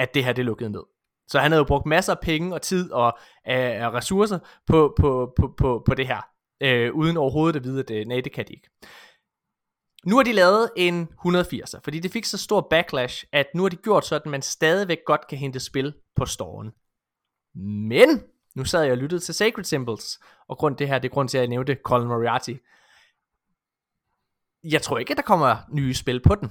[0.00, 0.82] at det her det lukkede ned.
[1.28, 3.54] Så han havde jo brugt masser af penge og tid og øh,
[3.94, 6.20] ressourcer på, på, på, på, på det her,
[6.62, 8.70] øh, uden overhovedet at vide, at det, nej, det kan de ikke.
[10.06, 13.68] Nu har de lavet en 180'er, fordi det fik så stor backlash, at nu har
[13.68, 16.70] de gjort sådan, at man stadigvæk godt kan hente spil på storen.
[17.88, 18.08] Men,
[18.54, 21.28] nu sad jeg og lyttede til Sacred Symbols, og grund det her, det er grund
[21.28, 22.54] til, at jeg nævnte Colin Moriarty.
[24.64, 26.50] Jeg tror ikke, at der kommer nye spil på den.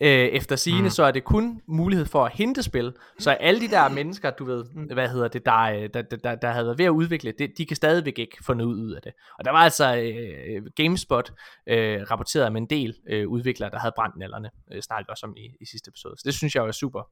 [0.00, 0.84] Øh, efter sigende, Mm.
[0.84, 0.90] mm.
[0.90, 2.94] så er det kun mulighed for at hente spil.
[3.18, 6.50] Så alle de der mennesker, du ved, hvad hedder det, der, øh, der, der, der,
[6.50, 9.12] havde været ved at udvikle det, de kan stadigvæk ikke få noget ud af det.
[9.38, 11.32] Og der var altså øh, GameSpot
[11.68, 15.36] øh, rapporteret med en del øh, udviklere, der havde brændt nallerne, øh, vi også om
[15.36, 16.14] i, i sidste episode.
[16.18, 17.02] Så det synes jeg jo er super.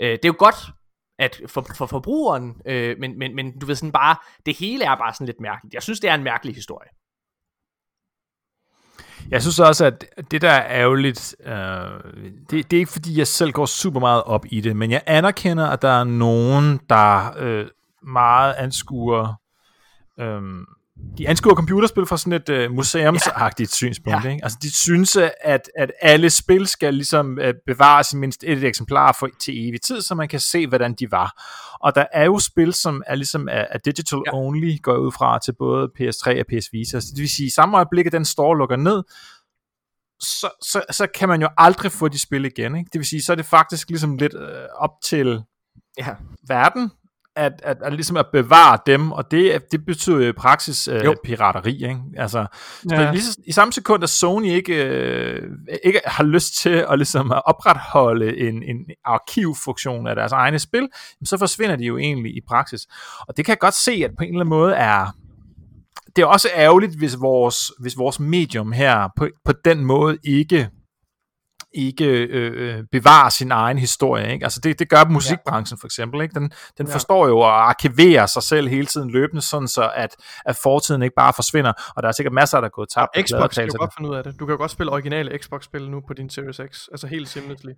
[0.00, 0.56] Øh, det er jo godt,
[1.18, 4.96] at for, for forbrugeren, øh, men, men, men du ved sådan bare, det hele er
[4.96, 5.74] bare sådan lidt mærkeligt.
[5.74, 6.88] Jeg synes, det er en mærkelig historie.
[9.30, 11.54] Jeg synes også, at det der er ærgerligt, øh,
[12.50, 15.02] det, det er ikke fordi, jeg selv går super meget op i det, men jeg
[15.06, 17.66] anerkender, at der er nogen, der øh,
[18.02, 19.34] meget anskuer,
[20.20, 20.42] øh,
[21.18, 24.24] de anskuer computerspil fra sådan et øh, museumsagtigt synspunkt.
[24.24, 24.30] Ja.
[24.30, 24.44] Ikke?
[24.44, 29.12] Altså, de synes, at, at alle spil skal ligesom øh, bevares i mindst et eksemplar
[29.12, 31.42] for, til evig tid, så man kan se, hvordan de var.
[31.80, 34.34] Og der er jo spil, som er ligesom er, er digital Ja.
[34.34, 37.00] only, går ud fra til både PS3 og PS Vita.
[37.00, 39.02] Så det vil sige, i samme øjeblik, at den store lukker ned,
[40.22, 42.76] så, så, så kan man jo aldrig få de spil igen.
[42.76, 42.88] Ikke?
[42.92, 45.42] Det vil sige, så er det faktisk ligesom lidt øh, op til
[45.98, 46.14] Ja.
[46.48, 46.90] verden,
[47.36, 51.04] at, at, at, ligesom at bevare dem, og det, det betyder jo i praksis øh,
[51.04, 51.14] Jo.
[51.24, 51.74] pirateri.
[51.74, 51.98] Ikke?
[52.16, 52.46] Altså,
[52.90, 53.10] ja.
[53.10, 55.50] Lige så, I samme sekund, at Sony ikke, øh,
[55.84, 60.88] ikke har lyst til at, ligesom, at opretholde en, en arkivfunktion af deres egne spil,
[61.24, 62.80] så forsvinder de jo egentlig i praksis.
[63.28, 65.06] Og det kan jeg godt se, at på en eller anden måde er
[66.16, 70.68] det er også ærgerligt, hvis vores, hvis vores medium her på, på den måde ikke
[71.74, 74.32] ikke øh, øh, bevarer sin egen historie.
[74.32, 74.44] Ikke?
[74.44, 76.20] Altså det, det gør musikbranchen for eksempel.
[76.22, 76.34] Ikke?
[76.34, 76.94] Den, den Ja.
[76.94, 80.16] forstår jo at arkivere sig selv hele tiden løbende, sådan så at,
[80.46, 81.72] at fortiden ikke bare forsvinder.
[81.96, 83.10] Og der er sikkert masser, der er gået tabt.
[83.16, 84.40] på Xbox kan jo godt finde ud af det.
[84.40, 86.86] Du kan jo godt spille originale Xbox-spil nu på din Series X.
[86.92, 87.70] Altså helt seamlessly.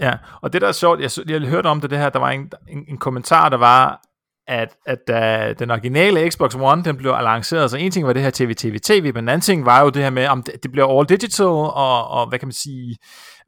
[0.00, 2.30] Ja, og det der er sjovt, jeg, jeg hørte om det, det her, der var
[2.30, 4.00] en, en, en kommentar, der var,
[4.48, 8.22] at, at da den originale Xbox One, den blev lanceret, så en ting var det
[8.22, 10.54] her TV, TV, TV, men en anden ting var jo det her med, om det,
[10.62, 12.96] det bliver all digital, og, og hvad kan man sige,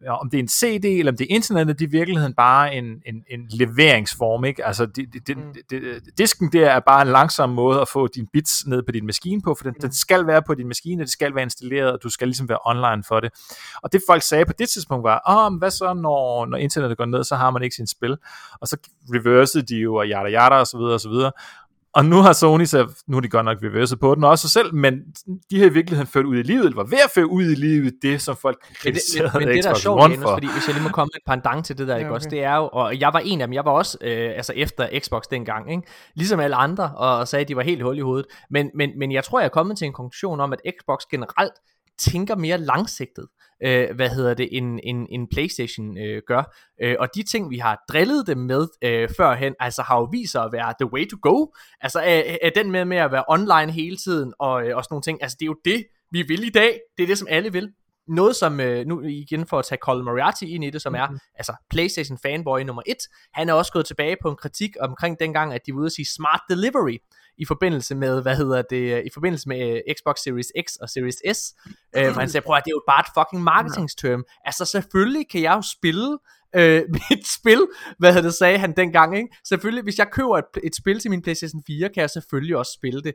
[0.08, 2.74] om det er en CD, eller om det er internettet, det er i virkeligheden bare
[2.74, 4.64] en, en, en leveringsform, ikke?
[4.66, 5.54] Altså, det, det, det, Mm.
[5.70, 9.06] det, disken der er bare en langsom måde at få dine bits ned på din
[9.06, 11.98] maskine på, for den, den skal være på din maskine, det skal være installeret, og
[12.02, 13.30] du skal ligesom være online for det.
[13.82, 17.04] Og det folk sagde på det tidspunkt var, oh, hvad så, når, når internettet går
[17.04, 18.16] ned, så har man ikke sin spil.
[18.60, 18.76] Og så
[19.14, 21.32] reversede de jo, og yada yada, og så videre, og så videre.
[21.94, 24.74] Og nu har Sony så, nu har de godt nok reverset på den også selv,
[24.74, 24.94] men
[25.50, 27.54] de har i virkeligheden ført ud i livet, eller var ved at føre ud i
[27.54, 30.16] livet det, som folk Men det, kritiserede men, men det der er Xbox sjovt, One
[30.16, 30.32] for.
[30.32, 32.14] fordi hvis jeg lige må komme med et pendant til det der, Ja, ikke okay.
[32.14, 34.52] også, det er jo, og jeg var en af dem, jeg var også, øh, altså
[34.56, 35.82] efter Xbox dengang, ikke?
[36.14, 38.90] ligesom alle andre, og, og sagde, at de var helt hul i hovedet, men, men,
[38.98, 41.54] men jeg tror, jeg er kommet til en konklusion om, at Xbox generelt
[41.98, 43.26] tænker mere langsigtet,
[43.64, 47.58] øh, hvad hedder det, end, end, end Playstation øh, gør, øh, og de ting, vi
[47.58, 51.08] har drillet dem med øh, førhen, altså har jo vist sig at være the way
[51.10, 51.46] to go,
[51.80, 54.94] altså er, er den med med at være online hele tiden, og, øh, og sådan
[54.94, 57.28] nogle ting, altså det er jo det, vi vil i dag, det er det, som
[57.30, 57.72] alle vil,
[58.08, 61.08] noget som, øh, nu igen for at tage Colin Moriarty ind i det, som er
[61.34, 62.98] altså PlayStation fanboy nummer et,
[63.32, 65.92] han er også gået tilbage på en kritik omkring dengang, at de var ude at
[65.92, 66.96] sige smart delivery,
[67.38, 70.88] i forbindelse med, hvad hedder det, øh, i forbindelse med øh, Xbox Series X og
[70.90, 71.54] Series S,
[71.96, 74.24] øh, hvor han sagde, prøv at det er jo bare et fucking marketingsterm.
[74.44, 76.18] Altså selvfølgelig kan jeg jo spille
[76.56, 77.66] øh, mit spil,
[77.98, 79.28] hvad hedder det, sagde han dengang, ikke?
[79.48, 82.72] Selvfølgelig, hvis jeg køber et, et spil til min PlayStation 4, kan jeg selvfølgelig også
[82.72, 83.14] spille det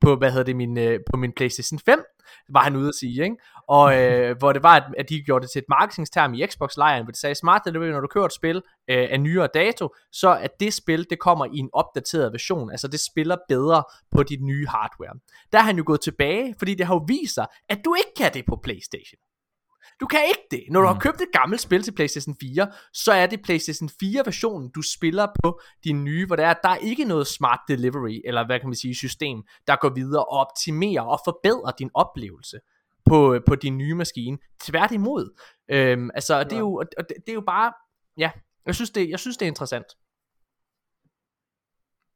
[0.00, 2.04] på, hvad hedder det, min, øh, på min PlayStation 5,
[2.48, 3.36] var han ude at sige, ikke?
[3.68, 7.02] Og øh, hvor det var, at, at de gjorde det til et marketingsterm i Xbox-lejren,
[7.04, 8.56] hvor de sagde, smart delivery, når du kører et spil
[8.90, 12.88] øh, af nyere dato, så at det spil, det kommer i en opdateret version, altså
[12.88, 15.14] det spiller bedre på dit nye hardware.
[15.52, 18.12] Der er han jo gået tilbage, fordi det har jo vist sig, at du ikke
[18.16, 19.18] kan det på PlayStation.
[20.00, 20.64] Du kan ikke det.
[20.70, 24.70] Når du har købt et gammelt spil til PlayStation 4, så er det PlayStation 4-versionen,
[24.74, 28.46] du spiller på din nye, hvor der er, der er ikke noget smart delivery, eller
[28.46, 32.58] hvad kan man sige, system, der går videre og optimerer og forbedrer din oplevelse
[33.04, 34.38] på, på din nye maskine.
[34.62, 35.38] Tværtimod.
[35.70, 37.72] Øhm, altså, det er, jo, og det, det er jo bare,
[38.18, 38.30] ja,
[38.66, 39.86] jeg synes, det, jeg synes, det er interessant.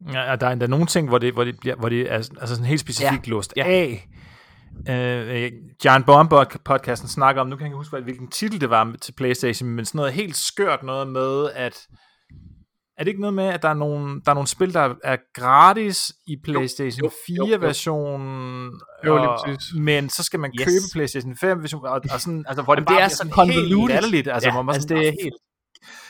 [0.06, 2.46] Ja, der er endda nogle ting, hvor det, hvor det, bliver, hvor det er altså
[2.46, 3.64] sådan helt specifikt Ja, låst ja.
[3.66, 4.08] af.
[4.90, 5.52] Øh,
[5.84, 6.32] John Bomb
[6.64, 9.84] podcasten snakker om, nu kan jeg ikke huske, hvilken titel det var til Playstation, men
[9.84, 11.86] sådan noget helt skørt noget med, at
[12.98, 15.16] er det ikke noget med, at der er nogle, der er nogle spil, der er
[15.34, 17.56] gratis i PlayStation jo, jo, jo.
[17.56, 18.72] 4-versionen,
[19.06, 19.74] Jo, lige og, præcis.
[19.74, 20.64] men så skal man Yes.
[20.64, 23.88] købe PlayStation 5-version, og, og sådan, altså, hvor det Jamen, bare det er sådan helt
[23.88, 25.34] latterligt, altså, ja, hvor man altså sådan, det er helt,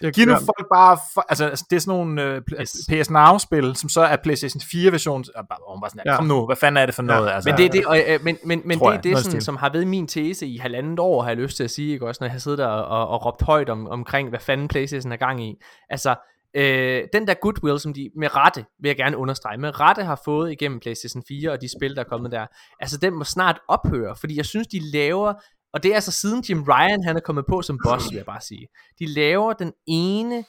[0.02, 2.76] Jeg, Giv nu ja, folk bare, for, altså altså, det er sådan nogle øh, Yes.
[2.90, 6.10] PS Now-spil, som så er PlayStation 4-version, og bare, og bare sådan, ja.
[6.10, 6.16] Ja.
[6.16, 7.30] kom nu, hvad fanden er det for noget?
[7.30, 9.04] Altså, Men det er det, og, øh, men, men, men det er jeg.
[9.04, 11.64] det, Noget sådan, som har været min tese i halvandet år, har jeg lyst til
[11.64, 13.86] at sige, ikke også, når jeg har siddet der og, og, og råbt højt om,
[13.86, 15.54] omkring, hvad fanden Playstation er gang i.
[15.90, 16.14] Altså,
[16.56, 20.20] øh, den der goodwill, som de med rette, vil jeg gerne understrege, med rette har
[20.24, 22.46] fået igennem Playstation 4 og de spil, der er kommet der,
[22.80, 25.32] altså den må snart ophøre, fordi jeg synes, de laver,
[25.72, 28.26] og det er altså siden Jim Ryan, han er kommet på som boss, vil jeg
[28.26, 28.66] bare sige.
[28.98, 30.44] De laver den ene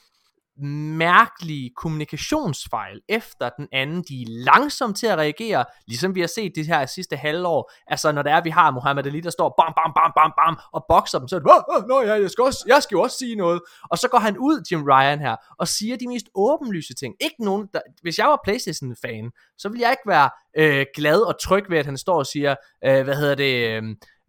[0.98, 4.04] mærkelige kommunikationsfejl efter den anden.
[4.10, 7.72] De er langsomme til at reagere, ligesom vi har set det her sidste halvår.
[7.88, 10.58] Altså når det er, vi har Muhammad Ali, der står bam, bam, bam, bam, bam,
[10.74, 12.96] og bokser dem, så er det, "Åh, åh, nå ja, jeg skal, også, jeg skal
[12.96, 13.62] jo også sige noget.
[13.92, 17.16] Og så går han ud, Jim Ryan her, og siger de mest åbenlyse ting.
[17.22, 21.42] Ikke nogen, der, hvis jeg var Playstation-fan, så ville jeg ikke være øh, glad og
[21.42, 22.56] tryg ved, at han står og siger,
[22.86, 23.84] øh, hvad hedder det, øh,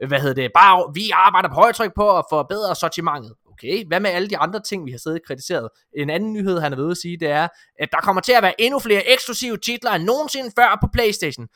[0.09, 3.35] hvad hedder det, bare, vi arbejder på højtryk på at forbedre sortimentet.
[3.53, 5.69] Okay, hvad med alle de andre ting, vi har siddet og kritiseret?
[5.97, 7.49] En anden nyhed, han er ved at sige, det er,
[7.79, 11.49] at der kommer til at være endnu flere eksklusive titler end nogensinde før på Playstation.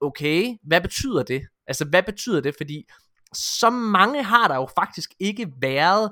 [0.00, 1.42] Okay, hvad betyder det?
[1.66, 2.54] Altså, hvad betyder det?
[2.56, 2.84] Fordi
[3.34, 6.10] så mange har der jo faktisk ikke været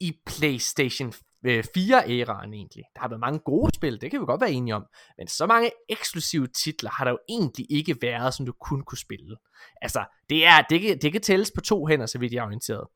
[0.00, 1.12] i Playstation
[1.46, 2.84] øh, fire æraen egentlig.
[2.94, 4.86] Der har været mange gode spil, det kan vi godt være enige om.
[5.18, 8.98] Men så mange eksklusive titler har der jo egentlig ikke været, som du kun kunne
[8.98, 9.36] spille.
[9.82, 12.46] Altså, det, er, det, kan, det kan tælles på to hænder, så vidt jeg er
[12.46, 12.86] orienteret.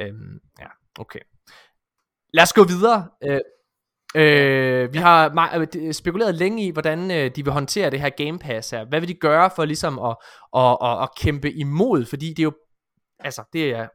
[0.00, 0.66] Øhm, ja,
[0.98, 1.20] okay.
[2.34, 3.08] Lad os gå videre.
[3.22, 3.40] Øh,
[4.16, 8.38] øh, vi har øh, spekuleret længe i, hvordan øh, de vil håndtere det her Game
[8.38, 8.84] Pass her.
[8.84, 10.16] Hvad vil de gøre for ligesom at,
[10.56, 12.04] at, at, at kæmpe imod?
[12.04, 12.52] Fordi det er jo
[13.18, 13.88] altså det er,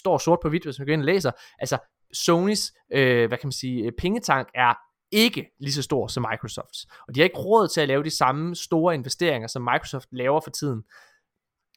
[0.00, 1.78] står sort på hvidt, hvis man går ind og læser, altså
[2.12, 4.74] Sonys, øh, hvad kan man sige, øh, pengetank er
[5.10, 6.86] ikke lige så stor som Microsofts.
[7.08, 10.40] Og de har ikke råd til at lave de samme store investeringer, som Microsoft laver
[10.40, 10.82] for tiden.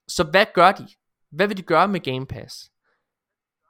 [0.08, 0.88] Så hvad gør de?
[1.32, 2.72] Hvad vil de gøre med Game Pass?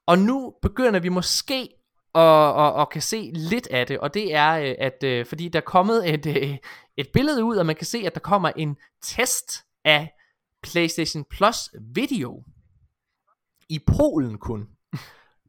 [0.06, 1.69] Og nu begynder vi måske
[2.15, 5.49] at, og, og kan se lidt af det, og det er, øh, at øh, fordi
[5.49, 6.26] der er kommet et,
[6.98, 10.14] et billede ud, og man kan se, at der kommer en test af
[10.64, 12.44] PlayStation Plus Video
[13.69, 14.68] i Polen kun.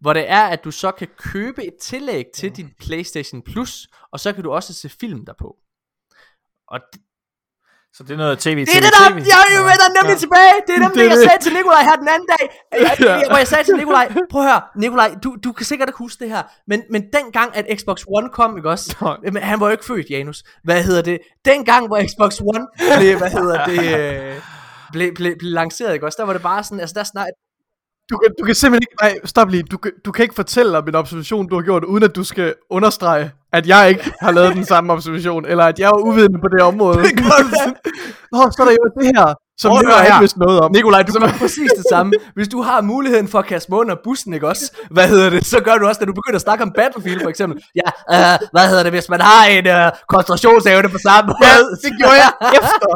[0.05, 4.21] Hvor det er, at du så kan købe et tillæg til din PlayStation Plus, og
[4.21, 5.49] så kan du også se film derpå.
[6.69, 7.01] Og det,
[7.95, 10.17] Så det er noget tv, det er det der, jeg er jo med dig nemlig
[10.17, 10.23] ja.
[10.25, 10.55] tilbage.
[10.67, 12.45] Det er nemlig det, jeg sagde til Nikolaj her den anden dag.
[12.73, 15.89] Jeg, jeg, hvor jeg sagde til Nikolaj, prøv at høre, Nikolaj, du, du kan sikkert
[15.89, 18.97] ikke huske det her, men, men dengang, at Xbox One kom, ikke også?
[19.01, 19.17] Nej.
[19.33, 20.39] Men han var jo ikke født, Janus.
[20.65, 21.19] Hvad hedder det?
[21.45, 22.67] Dengang, hvor Xbox One
[22.99, 24.35] blev, hvad hedder det, øh,
[24.93, 26.17] blev, blev, blev lanceret, ikke også?
[26.21, 27.29] Der var det bare sådan, altså der snart,
[28.11, 28.97] Du kan, du kan simpelthen ikke...
[29.03, 29.63] Nej, stop lige.
[29.63, 32.25] Du, kan- du kan ikke fortælle om en observation, du har gjort, uden at du
[32.25, 36.39] skal understrege, at jeg ikke har lavet den samme observation, eller at jeg er uvidende
[36.41, 36.99] på det område.
[37.03, 37.15] Det.
[38.33, 40.21] Nå, så er der jo det her, som at jeg ikke her.
[40.21, 40.73] vidst noget om.
[40.73, 42.13] Nikolaj, du gør præcis det samme.
[42.35, 44.77] Hvis du har muligheden for at kaste mig under bussen, ikke også?
[44.91, 45.47] Hvad hedder det?
[45.47, 47.63] Så gør du også, da du begynder at snakke om Battlefield, for eksempel.
[47.83, 51.39] Ja, øh, hvad hedder det, hvis man har en øh, koncentrationsevne på samme måde?
[51.51, 52.91] Ja, det gjorde jeg efter.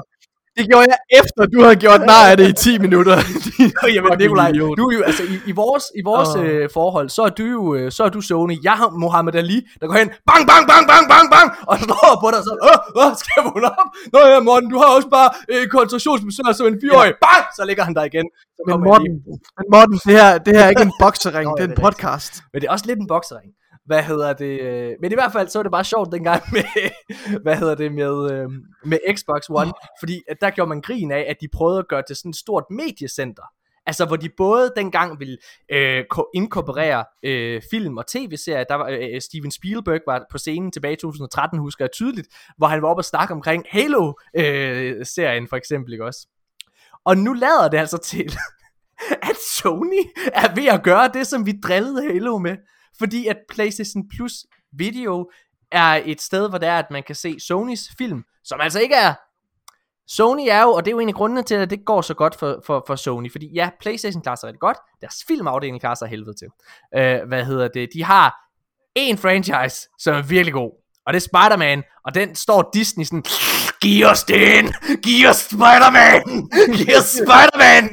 [0.58, 3.16] Det gjorde jeg efter, du havde gjort nar af det i 10 minutter.
[3.94, 7.32] Jamen Nikolaj, du er jo, altså i, i vores, i vores øh, forhold, så er
[7.38, 10.42] du jo, øh, så er du Sony, jeg har Mohammed Ali, der går hen, bang,
[10.50, 13.66] bang, bang, bang, bang, bang, og slår på dig, og så, åh, åh, skal vågne
[13.80, 13.88] op?
[14.12, 17.82] Nå ja, Morten, du har også bare øh, koncentrationsbesøg som en fireårig, bang, så ligger
[17.88, 18.26] han der igen.
[18.66, 19.14] Men Morten,
[19.58, 22.32] men Morten det, her, det her er ikke en boksering, det er ja, en podcast.
[22.50, 23.50] Men det er også lidt en boksering.
[23.88, 24.60] Hvad hedder det?
[24.60, 26.90] øh, Men i hvert fald, så var det bare sjovt dengang med,
[27.44, 28.48] hvad hedder det, med, øh,
[28.84, 29.72] med Xbox One.
[30.00, 32.36] Fordi at der gjorde man grin af, at de prøvede at gøre det sådan et
[32.36, 33.42] stort mediecenter.
[33.86, 35.36] Altså hvor de både dengang ville
[35.72, 36.04] øh,
[36.34, 38.64] inkorporere øh, film og tv-serier.
[38.64, 42.28] Der var øh, øh Steven Spielberg var på scenen tilbage i 2013, husker jeg tydeligt.
[42.56, 46.26] Hvor han var oppe og snakke omkring Halo-serien øh, for eksempel, ikke også?
[47.04, 48.32] Og nu lader det altså til,
[49.30, 50.02] at Sony
[50.32, 52.56] er ved at gøre det, som vi drillede Halo med.
[52.98, 54.32] Fordi at PlayStation Plus
[54.72, 55.30] Video
[55.72, 58.94] er et sted, hvor det er, at man kan se Sonys film, som altså ikke
[58.94, 59.14] er...
[60.10, 62.14] Sony er jo, og det er jo en af grundene til, at det går så
[62.14, 65.94] godt for, for, for Sony, fordi ja, Playstation klarer sig rigtig godt, deres filmafdeling klarer
[65.94, 66.48] sig helvede til.
[66.96, 67.88] Øh, hvad hedder det?
[67.92, 68.34] De har
[68.94, 70.72] en franchise, som er virkelig god,
[71.06, 73.24] og det er Spider-Man, og den står Disney sådan,
[73.80, 76.22] giv os den, giv os Spider-Man,
[76.76, 77.84] giv os Spider-Man,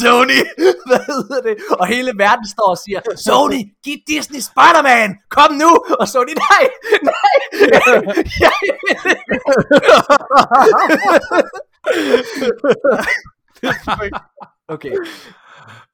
[0.00, 0.40] Sony,
[0.86, 5.70] hvad hedder det, og hele verden står og siger, Sony, giv Disney Spider-Man, kom nu,
[6.00, 6.64] og Sony, nej,
[7.02, 7.36] nej,
[8.40, 8.52] jeg.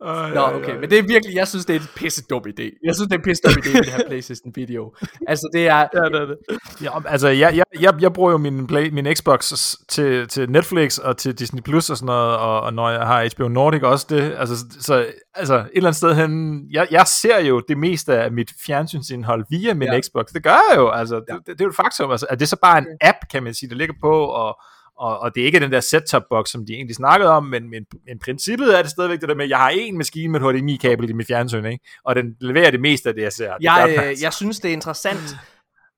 [0.01, 0.35] Okay.
[0.35, 2.79] Nå, okay, men det er virkelig, jeg synes, det er en pisse dum idé.
[2.85, 4.95] Jeg synes, det er en pisse dum idé, det her PlayStation video.
[5.29, 5.79] Altså, det er...
[5.79, 6.37] Ja, det er det.
[6.83, 9.53] Ja, altså, jeg, jeg, jeg, jeg bruger jo min, play, min Xbox
[9.89, 13.29] til, til Netflix og til Disney Plus og sådan noget, og, og når jeg har
[13.37, 17.41] HBO Nordic også det, altså, så, altså et eller andet sted hen, jeg, jeg ser
[17.41, 19.95] jo det meste af mit fjernsynsindhold via min Ja.
[19.95, 20.01] ja.
[20.01, 22.35] Xbox, det gør jeg jo, altså, det, det, det er jo et faktum, altså, er
[22.35, 24.59] det så bare en app, kan man sige, der ligger på, og,
[24.99, 27.87] og, og det er ikke den der set-top-box, som de egentlig snakkede om, men, men,
[28.07, 30.57] men princippet er det stadigvæk det der med, at jeg har en maskine med et
[30.57, 31.85] HDMI-kabel i mit fjernsyn, ikke?
[32.05, 33.57] og den leverer det meste af det, jeg ser.
[33.57, 34.25] Det Jeg, øh, altså.
[34.25, 35.37] jeg synes, det er interessant,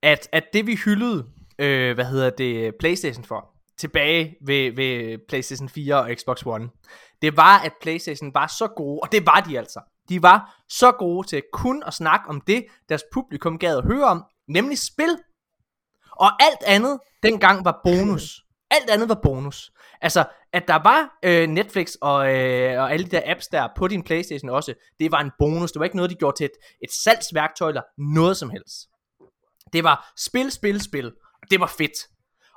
[0.03, 1.25] at, at det vi hyldede,
[1.59, 3.45] øh, hvad hedder det, Playstation for,
[3.77, 6.69] tilbage ved, ved Playstation 4 og Xbox One,
[7.21, 9.79] det var, at Playstation var så gode, og det var de altså.
[10.09, 14.05] De var så gode til kun at snakke om det, deres publikum gad at høre
[14.05, 15.17] om, nemlig spil.
[16.11, 18.41] Og alt andet dengang var bonus.
[18.71, 19.71] Alt andet var bonus.
[20.01, 23.87] Altså, at der var øh, Netflix og, øh, og alle de der apps der på
[23.87, 25.71] din Playstation også, det var en bonus.
[25.71, 26.51] Det var ikke noget, de gjorde til et,
[26.83, 28.87] et salgsværktøj eller noget som helst.
[29.73, 31.05] Det var spil, spil, spil.
[31.41, 31.97] Og det var fedt.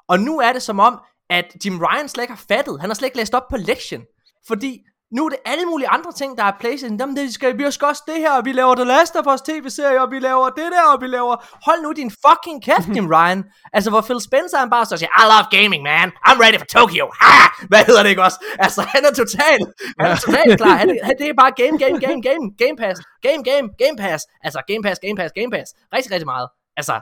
[0.08, 1.00] Og nu er det som om,
[1.30, 2.80] at Jim Ryan slet ikke har fattet.
[2.80, 4.06] Han har slet ikke læst op på lektien.
[4.46, 4.84] Fordi
[5.16, 6.98] nu er det alle mulige andre ting, der er PlayStation.
[7.00, 9.42] Jamen, det skal, vi skal også det her, og vi laver The Last of Us
[9.48, 11.34] tv-serie, og vi laver det der, og vi laver...
[11.66, 13.40] Hold nu din fucking kæft, Jim Ryan.
[13.72, 16.08] Altså, hvor Phil Spencer han bare så siger, I love gaming, man.
[16.28, 17.04] I'm ready for Tokyo.
[17.22, 17.36] Ha!
[17.70, 18.38] Hvad hedder det ikke også?
[18.64, 19.66] Altså, han er totalt,
[20.00, 20.76] han er klar.
[20.82, 22.96] Han, han, det er bare game, game, game, game, game pass.
[23.26, 24.20] Game, game, game pass.
[24.46, 25.68] Altså, game pass, game pass, game pass.
[25.94, 26.48] Rigtig, rigtig meget.
[26.80, 26.94] altså,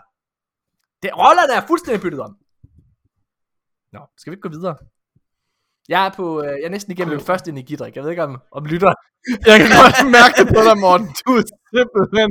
[1.02, 2.32] det, rollerne er fuldstændig byttet om.
[3.92, 4.76] Nå, skal vi ikke gå videre?
[5.88, 7.96] Jeg er på, øh, jeg er næsten igennem min første energidrik.
[7.96, 8.92] Jeg ved ikke om, om lytter.
[9.46, 11.06] Jeg kan godt mærke det på dig, Morten.
[11.26, 11.42] Du er
[11.74, 12.28] simpelthen...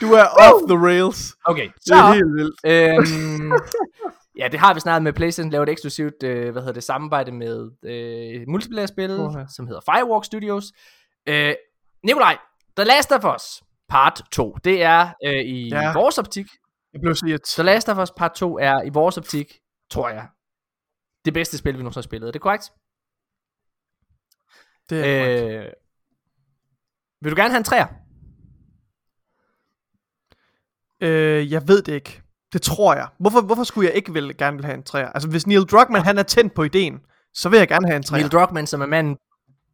[0.00, 1.34] Du er off the rails.
[1.44, 1.94] Okay, Det så...
[1.94, 2.56] er helt vildt.
[2.64, 3.52] øhm,
[4.40, 7.32] ja, det har vi snart med PlayStation lavet et eksklusivt, øh, hvad hedder det, samarbejde
[7.32, 9.44] med øh, multiplayer-spil, Uha.
[9.56, 10.64] som hedder Firewalk Studios.
[11.28, 11.54] Øh,
[12.04, 12.36] Nikolaj,
[12.76, 15.92] The Last of Us Part 2, det er øh, i Ja.
[15.92, 16.46] vores optik.
[16.92, 19.52] Jeg blev så The Last of Us Part 2 er i vores optik,
[19.90, 20.26] tror jeg,
[21.24, 22.28] det bedste spil, vi nogensinde har spillet.
[22.28, 22.72] Er det korrekt?
[24.90, 25.66] Det er korrekt.
[25.66, 25.72] Øh,
[27.20, 27.86] vil du gerne have en træer?
[31.00, 32.22] Øh, jeg ved det ikke.
[32.52, 33.08] Det tror jeg.
[33.18, 35.08] Hvorfor, hvorfor skulle jeg ikke vil, gerne vil have en træer?
[35.08, 37.00] Altså, hvis Neil Druckmann han er tændt på ideen,
[37.34, 38.20] så vil jeg gerne have en træer.
[38.20, 39.16] Neil Druckmann, som er manden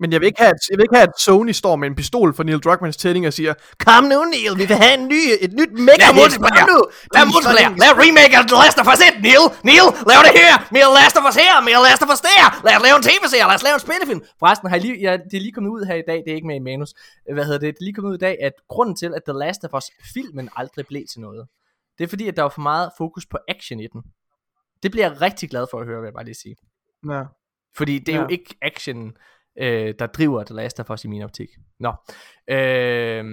[0.01, 1.97] Men jeg vil, ikke have, at, jeg vil ikke have, at Sony står med en
[2.01, 3.53] pistol for Neil Druckmanns tænding og siger,
[3.87, 6.57] Kom nu, Neil, vi vil have en ny, et nyt mega Ja, multiplayer.
[6.61, 6.81] Kom nu!
[7.15, 7.71] Lav multiplayer.
[7.83, 9.45] Lav remake af The Last of Us 1, Neil.
[9.71, 10.55] Neil, lav det her.
[10.77, 11.55] Mere Last of Us her.
[11.69, 12.45] Mere Last of Us der.
[12.67, 13.47] Lad os lave en tv-serie.
[13.51, 14.21] Lad os lave en spillefilm.
[14.41, 16.19] Forresten, har jeg lige, jeg, det er lige kommet ud her i dag.
[16.25, 16.91] Det er ikke med i manus.
[17.37, 17.71] Hvad hedder det?
[17.75, 19.87] Det er lige kommet ud i dag, at grunden til, at The Last of Us
[20.15, 21.43] filmen aldrig blev til noget,
[21.99, 24.01] det er fordi, at der var for meget fokus på action i den.
[24.83, 26.57] Det bliver jeg rigtig glad for at høre, vil jeg bare lige sige.
[27.11, 27.23] Ja.
[27.77, 28.23] Fordi det er ja.
[28.23, 28.33] jo Ja.
[28.33, 29.13] ikke action,
[29.59, 31.49] øh, der driver The Last of Us i min optik.
[31.81, 31.93] Nå.
[32.51, 33.25] Øh,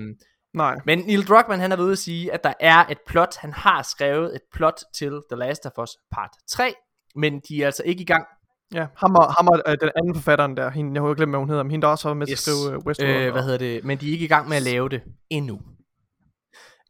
[0.54, 0.76] Nej.
[0.86, 3.82] men Neil Druckmann, han er ved at sige, at der er et plot, han har
[3.82, 6.74] skrevet et plot til The Last of Us part 3,
[7.16, 8.26] men de er altså ikke i gang.
[8.74, 11.40] Ja, ham og, ham og øh, den anden forfatteren der, hende, jeg har glemt, hvad
[11.40, 12.34] hun hedder, men hende der også var med Yes.
[12.34, 13.12] at skrive uh, Westworld.
[13.16, 13.84] Øh, hvad hedder det?
[13.84, 15.62] Men de er ikke i gang med at lave det endnu.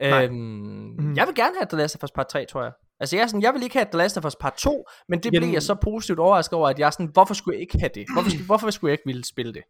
[0.02, 0.26] Nej.
[0.26, 1.16] Øhm, Mhm.
[1.16, 2.72] Jeg vil gerne have The Last of Us part 3, tror jeg.
[3.00, 5.20] Altså jeg, er sådan, jeg vil ikke have The Last of Us part 2, men
[5.20, 7.62] det Jamen- blev jeg så positivt overrasket over, at jeg er sådan, hvorfor skulle jeg
[7.62, 8.06] ikke have det?
[8.14, 9.64] Hvorfor, skulle- hvorfor skulle jeg ikke ville spille det?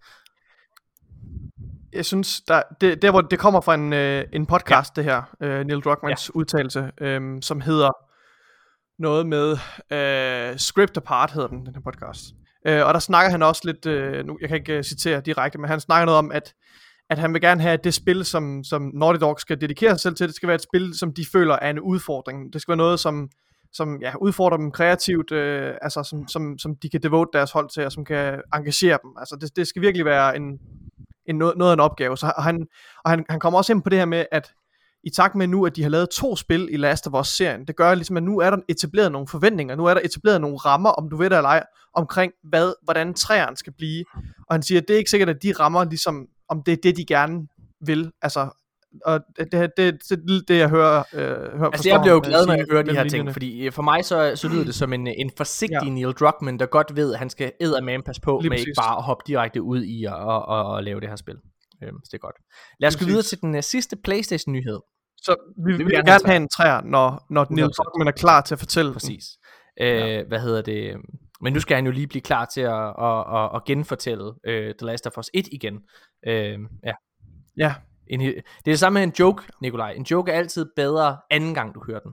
[1.94, 5.02] jeg synes, der, det, der hvor det kommer fra en, øh, en podcast, ja.
[5.02, 6.38] det her, øh, Neil Druckmanns ja.
[6.40, 7.92] udtalelse, øh, som hedder
[9.02, 9.52] noget med
[9.92, 12.22] øh, Script Apart, hedder den, den her podcast.
[12.68, 15.58] Øh, og der snakker han også lidt, øh, nu, jeg kan ikke øh, citere direkte,
[15.60, 16.54] men han snakker noget om, at,
[17.10, 20.00] at han vil gerne have, at det spil, som, som Naughty Dog skal dedikere sig
[20.00, 22.54] selv til, det skal være et spil, som de føler er en udfordring.
[22.54, 23.30] Det skal være noget, som,
[23.74, 27.70] som ja, udfordrer dem kreativt, øh, altså som, som, som de kan devote deres hold
[27.70, 29.12] til, og som kan engagere dem.
[29.20, 30.60] Altså det, det skal virkelig være en,
[31.26, 32.18] en noget, noget af en opgave.
[32.18, 32.68] Så, og han,
[33.06, 34.54] og han, han kommer også ind på det her med, at
[35.04, 37.76] i takt med nu, at de har lavet to spil i Last of Us-serien, det
[37.76, 40.90] gør ligesom, at nu er der etableret nogle forventninger, nu er der etableret nogle rammer,
[40.90, 41.64] om du ved det eller ej,
[41.94, 44.06] omkring, hvad, hvordan træerne skal blive.
[44.48, 46.78] Og han siger, at det er ikke sikkert, at de rammer, ligesom, om det er
[46.84, 47.48] det, de gerne
[47.82, 48.12] vil.
[48.22, 48.50] Altså,
[49.06, 52.46] og det, det, det, det, det jeg hører, øh, hører Altså jeg bliver jo glad,
[52.46, 54.94] når jeg hører de her ting, fordi øh, for mig så, så lyder det som
[54.94, 55.86] en, en forsigtig Ja.
[55.86, 55.92] ja.
[55.92, 58.68] Neil Druckmann, der godt ved, at han skal eddermame passe på Lige med præcis.
[58.68, 61.36] ikke bare at hoppe direkte ud i at og, og, og lave det her spil.
[61.84, 62.36] Øhm, så det er godt.
[62.80, 64.80] Lad os gå videre til den uh, sidste Playstation-nyhed.
[65.18, 67.70] Så vi, vi vil gerne have en træer, når, når Neil 100%.
[67.70, 68.94] Druckmann er klar til at fortælle.
[68.94, 69.24] Præcis.
[69.82, 70.96] Øh, Hvad hedder det?
[71.42, 74.34] Men nu skal han jo lige blive klar til at, at, at, at genfortælle uh,
[74.48, 75.74] The Last of Us 1 igen.
[76.28, 76.94] Øh, ja.
[77.58, 77.74] Ja,
[78.08, 79.92] En, det er det samme med en joke, Nikolaj.
[79.92, 82.12] En joke er altid bedre anden gang, du hører den.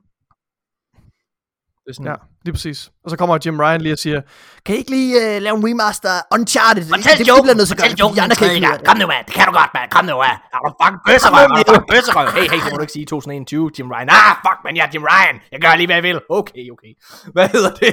[1.84, 2.14] Det er sådan, Ja,
[2.44, 2.90] lige præcis.
[3.04, 4.20] Og så kommer Jim Ryan lige og siger,
[4.64, 6.84] kan I ikke lige uh, lave en remaster Uncharted?
[6.94, 8.68] Fortæl det, joken, bliver nødt til at fortæl joken andre kan ikke.
[8.88, 9.24] Kom nu, mand.
[9.26, 9.88] Det kan du godt, mand.
[9.96, 10.38] Kom nu, mand.
[10.54, 11.44] Er du fucking bøsserøv?
[11.44, 12.26] Er du fucking bøsserøv?
[12.36, 14.08] Hey, hey, det må du ikke sige i 2021, Jim Ryan.
[14.18, 15.36] Ah, fuck, man, jeg er Jim Ryan.
[15.52, 16.18] Jeg gør lige, hvad jeg vil.
[16.40, 16.92] Okay, okay.
[17.34, 17.92] Hvad hedder det?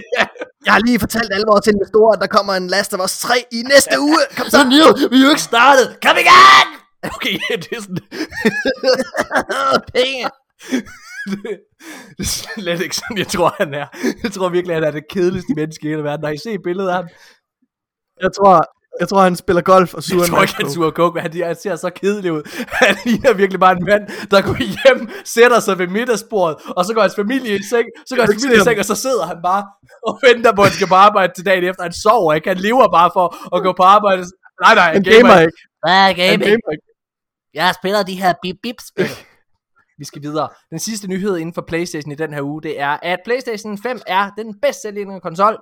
[0.66, 3.36] Jeg har lige fortalt alle vores investorer, at der kommer en Last of Us 3
[3.52, 4.22] i næste uge.
[4.38, 4.64] Kom så.
[4.74, 5.88] Neil, vi er jo ikke startet.
[6.06, 6.68] Kom igen!
[7.16, 7.98] Okay, det er sådan...
[9.96, 10.26] Penge.
[11.32, 11.40] det,
[12.18, 13.88] det er slet ikke sådan, jeg tror, han er.
[14.24, 16.26] Jeg tror virkelig, han er det kedeligste menneske i hele verden.
[16.26, 17.08] Har I set billedet af ham?
[18.22, 18.56] Jeg tror,
[18.99, 21.43] jeg tror, han spiller golf og suger Jeg tror ikke, han suger coke, men han,
[21.43, 22.43] han ser så kedelig ud.
[22.81, 26.93] Han ligner virkelig bare en mand, der går hjem, sætter sig ved middagsbordet, og så
[26.93, 28.95] går hans familie i seng, så går hans ikke familie i se seng, og så
[28.95, 29.63] sidder han bare
[30.07, 31.84] og venter på, at han skal på arbejde til dagen efter.
[31.84, 34.22] Han sover ikke, han lever bare for at gå på arbejde.
[34.63, 35.57] Nej, nej, Han gamer ikke.
[35.84, 36.41] Hvad er Han gaming?
[36.43, 36.85] gamer ikke.
[37.53, 39.11] Jeg spiller de her bip-bip-spil.
[40.01, 40.49] Vi skal videre.
[40.69, 43.99] Den sidste nyhed inden for PlayStation i den her uge, det er, at PlayStation 5
[44.07, 45.57] er den bedst sælgende konsol,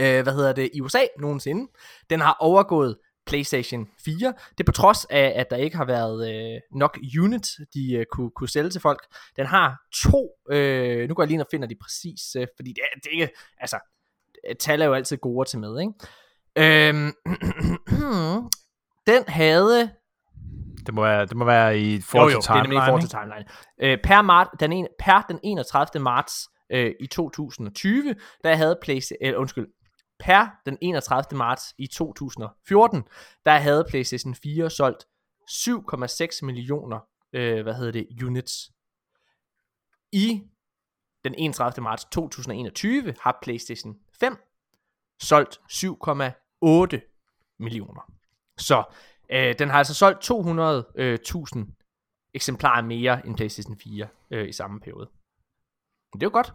[0.00, 1.72] øh, hvad hedder det, i USA nogensinde.
[2.10, 2.96] Den har overgået
[3.26, 4.14] PlayStation 4.
[4.50, 8.06] Det er på trods af, at der ikke har været øh, nok units, de øh,
[8.12, 9.06] kunne, kunne sælge til folk.
[9.36, 12.72] Den har to, øh, nu går jeg lige ind og finder de præcis, øh, fordi
[12.72, 13.28] det er, det er ikke,
[13.58, 13.78] altså,
[14.60, 15.92] tal er jo altid gode til med, ikke?
[16.56, 17.12] Øhm,
[19.10, 19.90] den havde
[20.86, 23.00] Det må være, det må være i forhold til det er nemlig i timeline, forhold
[23.00, 23.44] til timeline.
[23.82, 26.02] Øh, per, mart, den en, per den 31.
[26.02, 28.14] marts øh, i 2020,
[28.44, 29.66] der havde PlayStation, øh, undskyld,
[30.22, 31.38] per den 31.
[31.38, 33.04] marts i 2014,
[33.44, 35.06] der havde PlayStation 4 solgt
[35.50, 37.00] 7,6 millioner,
[37.32, 38.72] øh, hvad hedder det, units.
[40.12, 40.42] i
[41.24, 41.82] den 31.
[41.82, 44.36] marts 2021 har PlayStation 5
[45.20, 48.12] solgt 7,8 millioner.
[48.58, 48.84] Så
[49.30, 51.66] øh, den har altså solgt 200.000 øh,
[52.34, 55.10] eksemplarer mere end PlayStation 4 øh, i samme periode.
[56.12, 56.54] Men det er jo godt.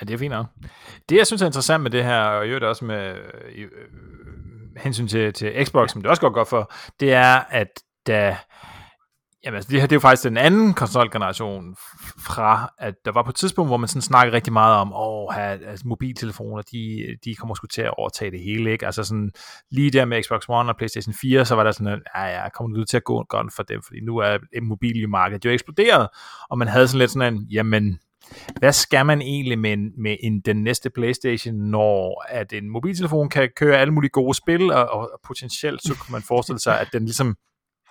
[0.00, 0.46] Ja, det er fint nok.
[1.08, 3.14] Det, jeg synes er interessant med det her, og i øvrigt også med
[3.54, 3.68] øh, øh,
[4.76, 7.68] hensyn til, til Xbox, som det også går godt for, det er, at
[8.06, 8.36] da
[9.44, 11.76] Jamen, altså, det her det er jo faktisk den anden konsolgeneration
[12.26, 15.36] fra, at der var på et tidspunkt, hvor man sådan snakkede rigtig meget om, åh,
[15.36, 18.86] altså, mobiltelefoner, de, de kommer sgu til at overtage det hele, ikke?
[18.86, 19.30] Altså sådan,
[19.70, 22.48] lige der med Xbox One og PlayStation 4, så var der sådan, at, ja, ja,
[22.48, 26.08] kommer du til at gå godt for dem, fordi nu er mobilmarkedet jo eksploderet,
[26.50, 27.98] og man havde sådan lidt sådan en, jamen,
[28.58, 33.48] hvad skal man egentlig med, med en, den næste Playstation, når at en mobiltelefon kan
[33.56, 37.04] køre alle mulige gode spil, og, og potentielt så kunne man forestille sig, at den
[37.04, 37.36] ligesom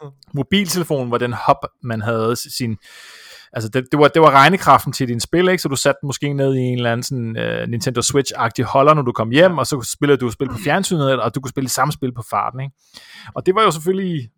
[0.33, 2.77] mobiltelefonen var den hub, man havde sin,
[3.53, 5.61] altså det, det, var, det var regnekraften til din spil, ikke?
[5.61, 9.01] så du satte måske ned i en eller anden sådan, uh, Nintendo Switch-agtig holder, når
[9.01, 11.91] du kom hjem, og så spillede du spil på fjernsynet, og du kunne spille samme
[11.91, 12.59] spil på farten.
[12.59, 12.75] Ikke?
[13.35, 14.29] Og det var jo selvfølgelig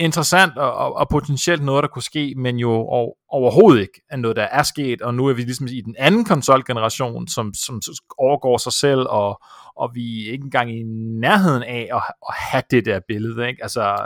[0.00, 4.16] interessant og, og, og potentielt noget, der kunne ske, men jo over, overhovedet ikke er
[4.16, 7.80] noget, der er sket, og nu er vi ligesom i den anden konsolgeneration, som, som
[8.18, 9.42] overgår sig selv, og,
[9.76, 10.82] og vi er ikke engang i
[11.20, 13.48] nærheden af at, at have det der billede.
[13.48, 13.62] Ikke?
[13.62, 13.96] Altså,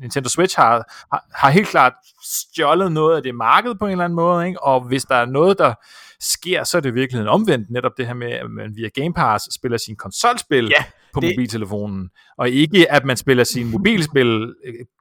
[0.00, 1.92] Nintendo Switch har, har, har helt klart
[2.24, 4.62] stjålet noget af det marked på en eller anden måde, ikke?
[4.62, 5.74] og hvis der er noget, der
[6.20, 9.14] sker, så er det virkelig en omvendt, netop det her med, at man via Game
[9.14, 10.84] Pass spiller sin konsolspil ja,
[11.14, 11.32] på det...
[11.32, 14.54] mobiltelefonen, og ikke at man spiller sin mobilspil,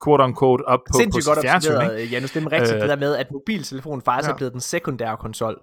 [0.04, 2.12] quote unquote, op på, Sindssygt på godt fjernsynet.
[2.12, 4.34] Janus, det er rigtigt, øh, det der med, at mobiltelefonen faktisk ja.
[4.34, 5.62] er blevet den sekundære konsol,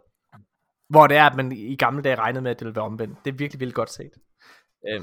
[0.91, 3.19] hvor det er, at man i gamle dage regnede med, at det ville være omvendt.
[3.25, 4.13] Det er virkelig, virkelig godt set.
[4.89, 5.01] Øh.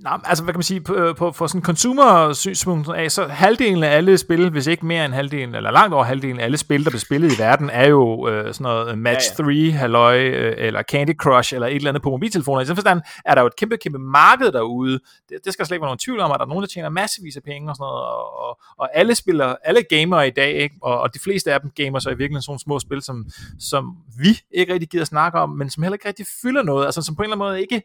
[0.00, 3.82] Nej, altså hvad kan man sige, på, på, på sådan consumer synspunkt af, så halvdelen
[3.82, 6.84] af alle spil, hvis ikke mere end halvdelen, eller langt over halvdelen af alle spil,
[6.84, 9.70] der bliver spillet i verden, er jo øh, sådan noget Match ja, ja.
[9.70, 12.60] 3, halløj, øh, eller Candy Crush, eller et eller andet på mobiltelefoner.
[12.60, 15.00] I sådan forstand er der jo et kæmpe, kæmpe marked derude.
[15.28, 16.88] Det, det skal slet ikke være nogen tvivl om, at der er nogen, der tjener
[16.88, 20.52] massevis af penge og sådan noget, og, og, og alle spiller, alle gamer i dag,
[20.54, 20.74] ikke?
[20.82, 23.26] Og, og de fleste af dem gamer så i virkeligheden sådan nogle små spil, som,
[23.58, 27.02] som vi ikke rigtig gider snakke om, men som heller ikke rigtig fylder noget, altså
[27.02, 27.82] som på en eller anden måde ikke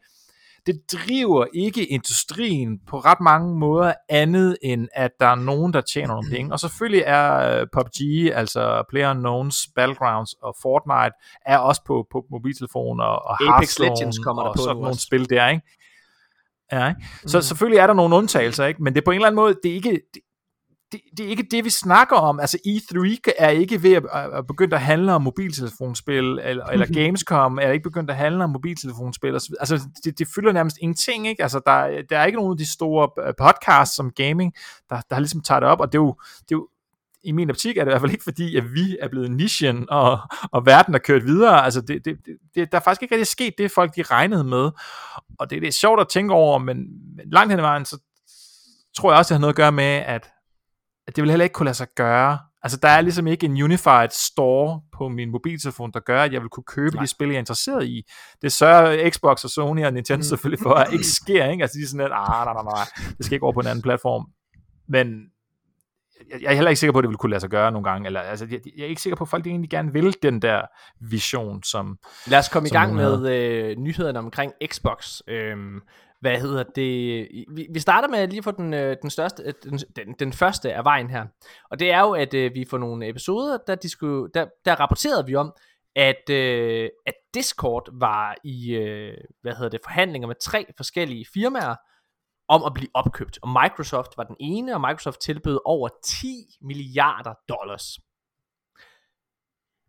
[0.65, 5.81] det driver ikke industrien på ret mange måder andet end, at der er nogen, der
[5.81, 6.53] tjener nogle penge.
[6.53, 11.15] Og selvfølgelig er øh, PUBG, altså PlayerUnknown's Battlegrounds og Fortnite,
[11.45, 15.29] er også på, på mobiltelefoner og Apex Legends kommer der og på sådan nogle spil
[15.29, 15.61] der, ikke?
[16.71, 17.01] Ja, ikke?
[17.25, 17.41] Så mm.
[17.41, 18.83] selvfølgelig er der nogle undtagelser, ikke?
[18.83, 20.21] men det er på en eller anden måde, det er ikke, det,
[20.91, 22.39] det, det er ikke det, vi snakker om.
[22.39, 27.59] Altså E3 er ikke ved at, at begynde at handle om mobiltelefonspil, eller, eller Gamescom
[27.61, 29.34] er ikke begyndt at handle om mobiltelefonspil.
[29.34, 31.27] Altså det, det fylder nærmest ingenting.
[31.27, 31.43] Ikke?
[31.43, 34.53] Altså der, der er ikke nogen af de store øh, podcasts som gaming,
[34.89, 36.68] der, der har ligesom taget det op, og det er jo, det er jo
[37.23, 39.89] i min optik er det i hvert fald ikke fordi, at vi er blevet nichen,
[39.89, 40.19] og,
[40.51, 41.63] og verden er kørt videre.
[41.63, 42.18] Altså, det, det,
[42.55, 44.72] det, der er faktisk ikke rigtig sket det, folk de regnede med.
[45.39, 46.77] Og det, det er sjovt at tænke over, men,
[47.15, 47.97] men langt hen ad vejen, så
[48.97, 50.30] tror jeg også, det har noget at gøre med, at
[51.07, 52.39] det vil heller ikke kunne lade sig gøre.
[52.63, 56.41] Altså, der er ligesom ikke en unified store på min mobiltelefon, der gør, at jeg
[56.41, 57.03] vil kunne købe Nej.
[57.03, 58.01] de spil, jeg er interesseret i.
[58.41, 60.23] Det sørger Xbox og Sony og Nintendo mm.
[60.23, 61.61] selvfølgelig for, at ikke sker, ikke?
[61.61, 62.87] Altså, de er sådan lidt, ah, nej, nej, nej,
[63.17, 64.25] det skal ikke over på en anden platform.
[64.87, 65.07] Men
[66.41, 68.05] jeg er heller ikke sikker på, at det vil kunne lade sig gøre nogle gange.
[68.05, 70.61] Eller, altså, jeg, jeg er ikke sikker på, at folk egentlig gerne vil den der
[70.99, 71.97] vision, som...
[72.27, 75.21] Lad os komme i gang med øh, nyhederne omkring Xbox.
[75.27, 75.81] Øhm,
[76.22, 77.27] hvad hedder det?
[77.56, 80.73] Vi, vi starter med lige for den, øh, den, største, øh, den, den, den første
[80.73, 81.26] af vejen her.
[81.72, 84.76] Og det er jo, at øh, vi får nogle episoder, der, de skulle, der, der
[84.76, 85.53] rapporterede vi om,
[85.95, 91.76] at, øh, at Discord var i øh, hvad hedder det, forhandlinger med tre forskellige firmaer
[92.48, 93.39] om at blive opkøbt.
[93.41, 96.27] Og Microsoft var den ene, og Microsoft tilbød over 10
[96.61, 97.99] milliarder dollars.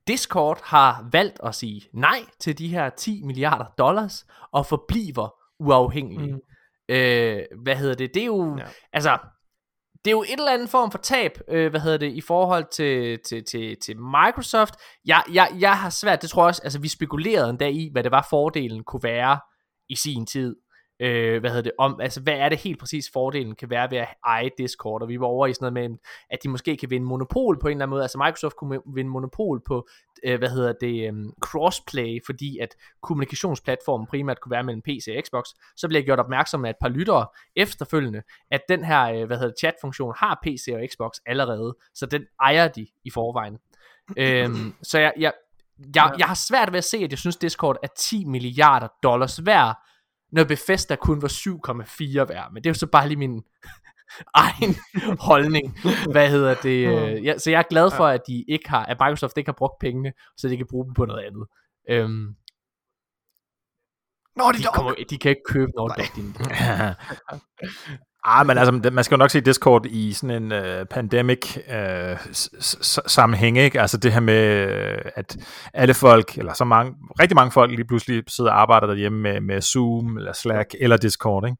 [0.07, 6.33] Discord har valgt at sige nej til de her 10 milliarder dollars og forbliver uafhængige.
[6.33, 6.41] Mm.
[6.89, 8.15] Øh, hvad hedder det?
[8.15, 8.65] Det er jo, ja.
[8.93, 9.19] altså,
[10.05, 12.65] det er jo et eller andet form for tab, øh, hvad hedder det, i forhold
[12.73, 14.75] til, til, til, til Microsoft.
[15.05, 17.89] Jeg, jeg, jeg har svært, det tror jeg også, altså vi spekulerede en dag i,
[17.93, 19.41] hvad det var fordelen kunne være
[19.89, 20.57] i sin tid
[21.03, 23.99] øh, hvad hedder det, om, altså hvad er det helt præcis fordelen kan være ved
[23.99, 25.99] at eje Discord, og vi var over i sådan noget med,
[26.31, 29.11] at de måske kan vinde monopol på en eller anden måde, altså Microsoft kunne vinde
[29.11, 29.89] monopol på,
[30.25, 32.69] øh, hvad hedder det, um, crossplay, fordi at
[33.03, 35.45] kommunikationsplatformen primært kunne være mellem PC og Xbox,
[35.77, 37.27] så bliver jeg gjort opmærksom af et par lyttere
[37.57, 42.07] efterfølgende, at den her, øh, hvad hedder det, chatfunktion har PC og Xbox allerede, så
[42.07, 43.59] den ejer de i forvejen.
[44.17, 45.33] øhm, så jeg, jeg,
[45.95, 49.47] jeg, jeg har svært ved at se, at jeg synes Discord er 10 milliarder dollars
[49.47, 49.77] værd,
[50.33, 52.53] når Bethesda kun var 7,4 værd.
[52.53, 53.43] Men det er jo så bare lige min,
[54.35, 54.77] egen
[55.21, 55.79] holdning.
[56.11, 56.87] Hvad hedder det?
[56.87, 59.57] Øh, ja, så jeg er glad for, at de ikke har, at Microsoft ikke har
[59.59, 61.47] brugt pengene, så de kan bruge dem på noget andet.
[61.91, 62.37] Øhm,
[64.37, 64.75] Naughty de, Dog!
[64.75, 66.17] kommer, de kan ikke købe Naughty Dog.
[66.17, 66.37] Din.
[68.25, 72.19] Ah, men altså, man skal jo nok se Discord i sådan en uh, pandemic uh,
[73.07, 73.81] sammenhæng, ikke?
[73.81, 75.37] Altså det her med, øh, at
[75.75, 79.41] alle folk, eller så mange, rigtig mange folk lige pludselig sidder og arbejder derhjemme med,
[79.41, 81.57] med Zoom, eller Slack, eller Discord, ikke?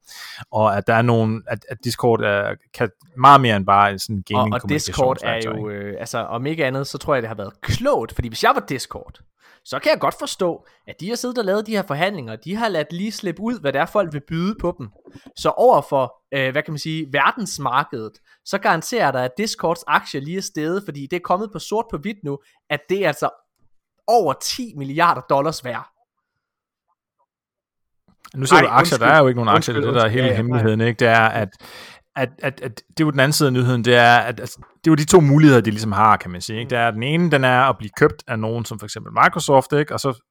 [0.53, 3.99] Og at der er nogen, at, at Discord er, kan meget mere end bare en
[3.99, 7.23] sådan og, gaming og Discord er jo, øh, altså om ikke andet, så tror jeg,
[7.23, 9.21] det har været klogt, fordi hvis jeg var Discord,
[9.65, 12.57] så kan jeg godt forstå, at de har siddet og lavet de her forhandlinger, de
[12.57, 14.89] har ladt lige slippe ud, hvad det er, folk vil byde på dem.
[15.37, 18.13] Så overfor, øh, hvad kan man sige, verdensmarkedet,
[18.45, 21.85] så garanterer dig, at Discords aktie lige er steget, fordi det er kommet på sort
[21.91, 22.39] på hvidt nu,
[22.71, 23.31] at det er altså
[24.07, 25.89] over 10 milliarder dollars værd.
[28.35, 29.17] Nu siger Ej, du aktier, der undskyld.
[29.17, 30.81] er jo ikke nogen aktier, det er det, der er Undskyld, hele ja, ja, hemmeligheden,
[30.81, 30.99] ikke?
[30.99, 31.49] Det er, at,
[32.17, 34.57] at, at, at det er jo den anden side af nyheden, det er, at altså,
[34.59, 36.59] det er jo de to muligheder, de ligesom har, kan man sige.
[36.59, 36.71] Ikke?
[36.71, 39.73] Det er, den ene, den er at blive købt af nogen, som for eksempel Microsoft,
[39.73, 39.95] ikke?
[39.95, 40.29] og så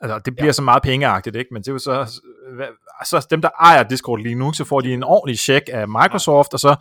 [0.00, 0.52] Altså, det bliver ja.
[0.52, 1.48] så meget pengeagtigt, ikke?
[1.52, 2.20] Men det er jo så,
[3.04, 6.52] så dem, der ejer Discord lige nu, så får de en ordentlig check af Microsoft,
[6.54, 6.76] og så,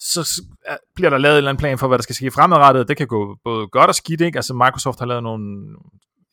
[0.00, 2.88] så er- bliver der lavet en eller anden plan for, hvad der skal ske fremadrettet.
[2.88, 4.38] Det kan gå både godt og skidt, ikke?
[4.38, 5.44] Altså, Microsoft har lavet nogle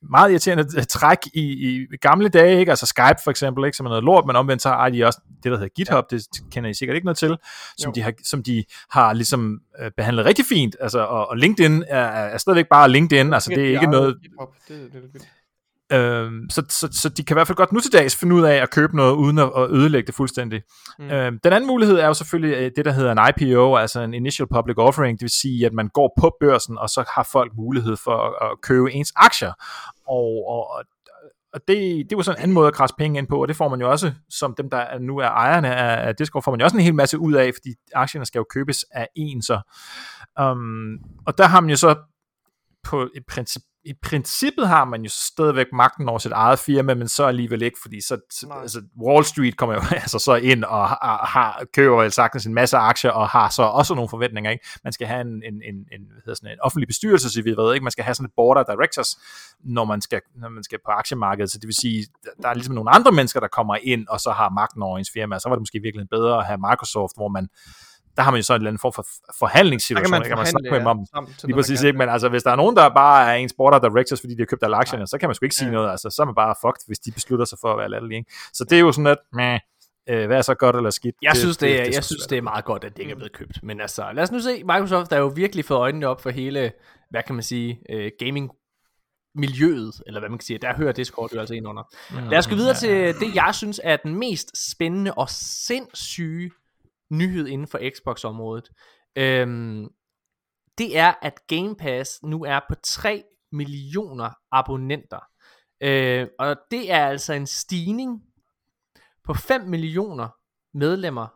[0.10, 2.72] meget irriterende øh, træk i, i gamle dage, ikke?
[2.72, 3.77] Altså Skype for eksempel, ikke?
[3.77, 6.27] Som er noget lort, men omvendt så har de også det, der hedder GitHub, det
[6.52, 7.38] kender I sikkert ikke noget til,
[7.77, 7.94] som, Jo.
[7.95, 11.99] de har, som de har ligesom øh, behandlet rigtig fint, altså, og, og LinkedIn er,
[11.99, 14.49] er stadigvæk bare LinkedIn, altså det er ikke noget, GitHub.
[14.68, 15.27] Det, det er lidt vildt.
[15.94, 18.44] Øhm, så, så, så de kan i hvert fald godt nu til dags finde ud
[18.44, 20.62] af at købe noget, uden at, at ødelægge det fuldstændig.
[20.99, 21.06] Mm.
[21.06, 24.14] Øhm, den anden mulighed er jo selvfølgelig øh, det, der hedder en IPO, altså en
[24.14, 27.52] Initial Public Offering, det vil sige, at man går på børsen, og så har folk
[27.56, 29.53] mulighed for at, at købe ens aktier.
[30.07, 30.84] Og, og,
[31.53, 33.48] og det, det er jo sådan en anden måde at krasse penge ind på, og
[33.48, 36.44] det får man jo også, som dem, der er- nu er ejerne af, af Discord,
[36.44, 39.07] får man jo også en hel masse ud af, fordi aktierne skal jo købes af
[39.16, 39.60] en så.
[40.41, 40.98] Um,
[41.28, 41.95] og der har man jo så
[42.84, 47.07] på et princip, i princippet har man jo stadigvæk magten over sit eget firma, men
[47.07, 48.18] så alligevel ikke, fordi så,
[48.48, 48.62] Nej.
[48.62, 52.53] altså Wall Street kommer jo altså så ind og har, har køber vel sagtens en
[52.53, 54.66] masse aktier og har så også nogle forventninger, ikke?
[54.84, 57.52] Man skal have en, en, en, en, hvad hedder sådan en offentlig bestyrelse, så vi
[57.57, 59.10] ved ikke, man skal have sådan et board of directors,
[59.64, 62.07] når man skal, når man skal på aktiemarkedet, så det vil sige,
[62.41, 65.10] der er ligesom nogle andre mennesker, der kommer ind og så har magten over ens
[65.14, 67.48] firma, så var det måske virkelig bedre at have Microsoft, hvor man
[68.16, 70.30] der har man jo så en eller anden form for Der forhandlingssituation, kan man ikke?
[70.30, 71.98] Kan man snakke med dem om, ja, Lige præcis, ikke?
[71.98, 74.40] Men altså, hvis der er nogen, der bare er ens board of directors, fordi de
[74.42, 75.74] har købt alle aktierne, så kan man sgu ikke sige Ja.
[75.74, 75.92] noget.
[75.92, 78.32] Altså, så er man bare fucked, hvis de beslutter sig for at være latterlige, ikke?
[78.54, 79.60] Så det er jo sådan, at, meh,
[80.10, 81.16] øh, hvad er så godt eller skidt?
[81.22, 83.16] Jeg synes, det, er, sgu jeg synes, det er meget godt, at det ikke er
[83.16, 83.64] blevet købt.
[83.64, 84.64] Men altså, lad os nu se.
[84.64, 86.72] Microsoft har jo virkelig fået øjnene op for hele,
[87.10, 88.52] hvad kan man sige, øh, gaming
[89.38, 91.84] miljøet, eller hvad man kan sige, der hører Discord jo altså ind under.
[92.30, 92.90] Lad os gå videre til
[93.20, 96.52] det, jeg synes er den mest spændende og sindssyge
[97.10, 98.69] nyhed inden for Xbox-området.
[99.15, 99.88] Øhm,
[100.77, 105.19] det er, at Game Pass nu er på 3 millioner abonnenter.
[105.82, 108.22] Øh, og det er altså en stigning
[109.23, 110.30] på 5 millioner
[110.77, 111.27] medlemmer.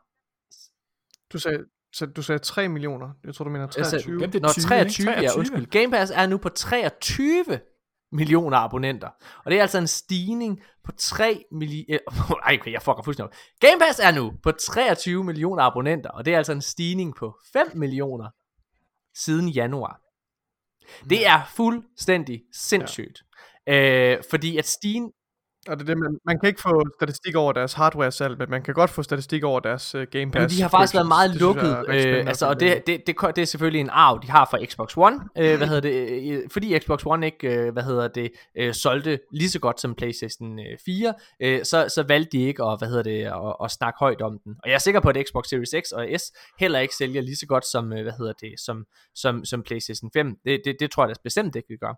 [1.34, 3.10] Du sagde, så du sagde 3 millioner.
[3.24, 4.14] Jeg tror, du mener Jeg sagde- 23.
[4.14, 5.22] Jamen, det er Nå, 20, 23, ikke?
[5.22, 5.40] ja, 23.
[5.40, 5.66] undskyld.
[5.82, 7.60] Game Pass er nu på 23
[8.12, 9.10] millioner abonnenter.
[9.46, 12.00] Og det er altså en stigning på 3 millioner...
[12.46, 13.38] Ej, okay, jeg fucker fuldstændig op.
[13.60, 17.38] Game Pass er nu på 23 millioner abonnenter, og det er altså en stigning på
[17.54, 18.30] 5 millioner
[19.16, 20.02] siden januar.
[21.10, 23.24] Det er fuldstændig sindssygt.
[23.68, 24.16] Ja.
[24.16, 25.12] Øh, fordi at stigen...
[25.70, 28.64] Og det er det, man, man kan ikke få statistik over deres hardware-salg, men man
[28.64, 30.36] kan godt få statistik over deres uh, Game Pass.
[30.36, 33.42] Jamen, de har faktisk været meget synes lukket, øh, altså, og det, det, det, det
[33.42, 36.80] er selvfølgelig en arv, de har fra Xbox One, øh, hvad hedder det, øh, fordi
[36.80, 40.78] Xbox One ikke, øh, hvad hedder det, øh, solgte lige så godt som PlayStation øh,
[40.86, 44.22] 4, øh, så, så valgte de ikke at, hvad hedder det, at, at snakke højt
[44.22, 44.56] om den.
[44.64, 46.24] Og jeg er sikker på, at Xbox Series X og S
[46.60, 48.86] heller ikke sælger lige så godt som, øh, hvad hedder det, som,
[49.16, 50.36] som, som PlayStation 5.
[50.46, 51.94] Det, det, det tror jeg da bestemt ikke, vi gør.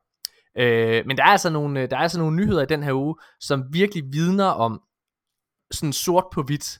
[0.58, 2.94] Øh, men der er altså nogle, øh, der er altså nogle nyheder i den her
[2.94, 4.82] uge, som virkelig vidner om
[5.72, 6.80] sådan sort på hvidt,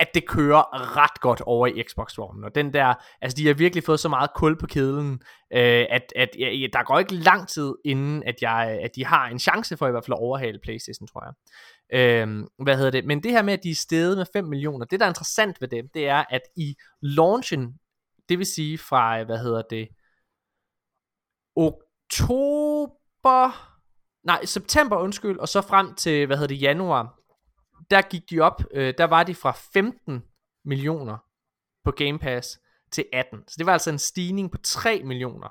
[0.00, 2.44] at det kører ret godt over i Xbox-vognen.
[2.44, 5.12] Og den der, altså de har virkelig fået så meget kul på kedlen,
[5.52, 9.28] øh, at, at ja, der går ikke lang tid inden, at, jeg, at de har
[9.28, 11.34] en chance for i hvert fald at overhale Playstation, tror jeg.
[11.98, 13.04] Øh, hvad hedder det?
[13.04, 15.60] Men det her med, at de er steget med 5 millioner, det der er interessant
[15.60, 17.74] ved dem, det er, at i launchen,
[18.28, 19.88] det vil sige fra, hvad hedder det,
[22.10, 23.70] oktober,
[24.24, 27.18] nej, september, undskyld, og så frem til, hvad hedder det, januar,
[27.90, 30.22] der gik de op, øh, der var de fra 15
[30.64, 31.18] millioner
[31.84, 32.60] på Game Pass
[32.92, 33.44] til 18.
[33.48, 35.48] Så det var altså en stigning på 3 millioner.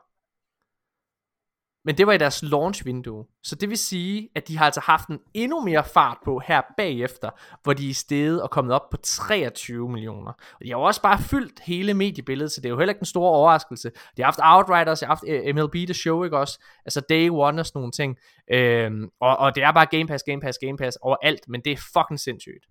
[1.85, 3.25] Men det var i deres launch vindue.
[3.43, 6.61] Så det vil sige, at de har altså haft en endnu mere fart på her
[6.77, 7.29] bagefter,
[7.63, 10.31] hvor de er steget og kommet op på 23 millioner.
[10.31, 13.01] Og de har jo også bare fyldt hele mediebilledet, så det er jo heller ikke
[13.01, 13.91] en stor overraskelse.
[14.17, 16.59] De har haft Outriders, de har haft øh, MLB The Show, ikke også?
[16.85, 18.17] Altså Day One og sådan nogle ting.
[18.51, 21.71] Øhm, og, og det er bare Game Pass, Game Pass, Game Pass overalt, men det
[21.71, 22.65] er fucking sindssygt.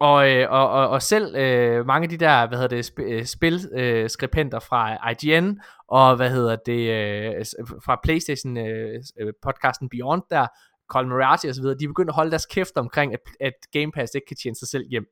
[0.00, 3.02] Og, øh, og, og, og selv øh, mange af de der, hvad hedder det, sp-
[3.02, 7.44] øh, spilskribenter øh, fra IGN, og hvad hedder det, øh,
[7.84, 10.46] fra Playstation øh, øh, podcasten Beyond der,
[10.90, 13.92] Colin Moriarty og så videre, de begyndte at holde deres kæft omkring, at, at Game
[13.92, 15.04] Pass ikke kan tjene sig selv hjem.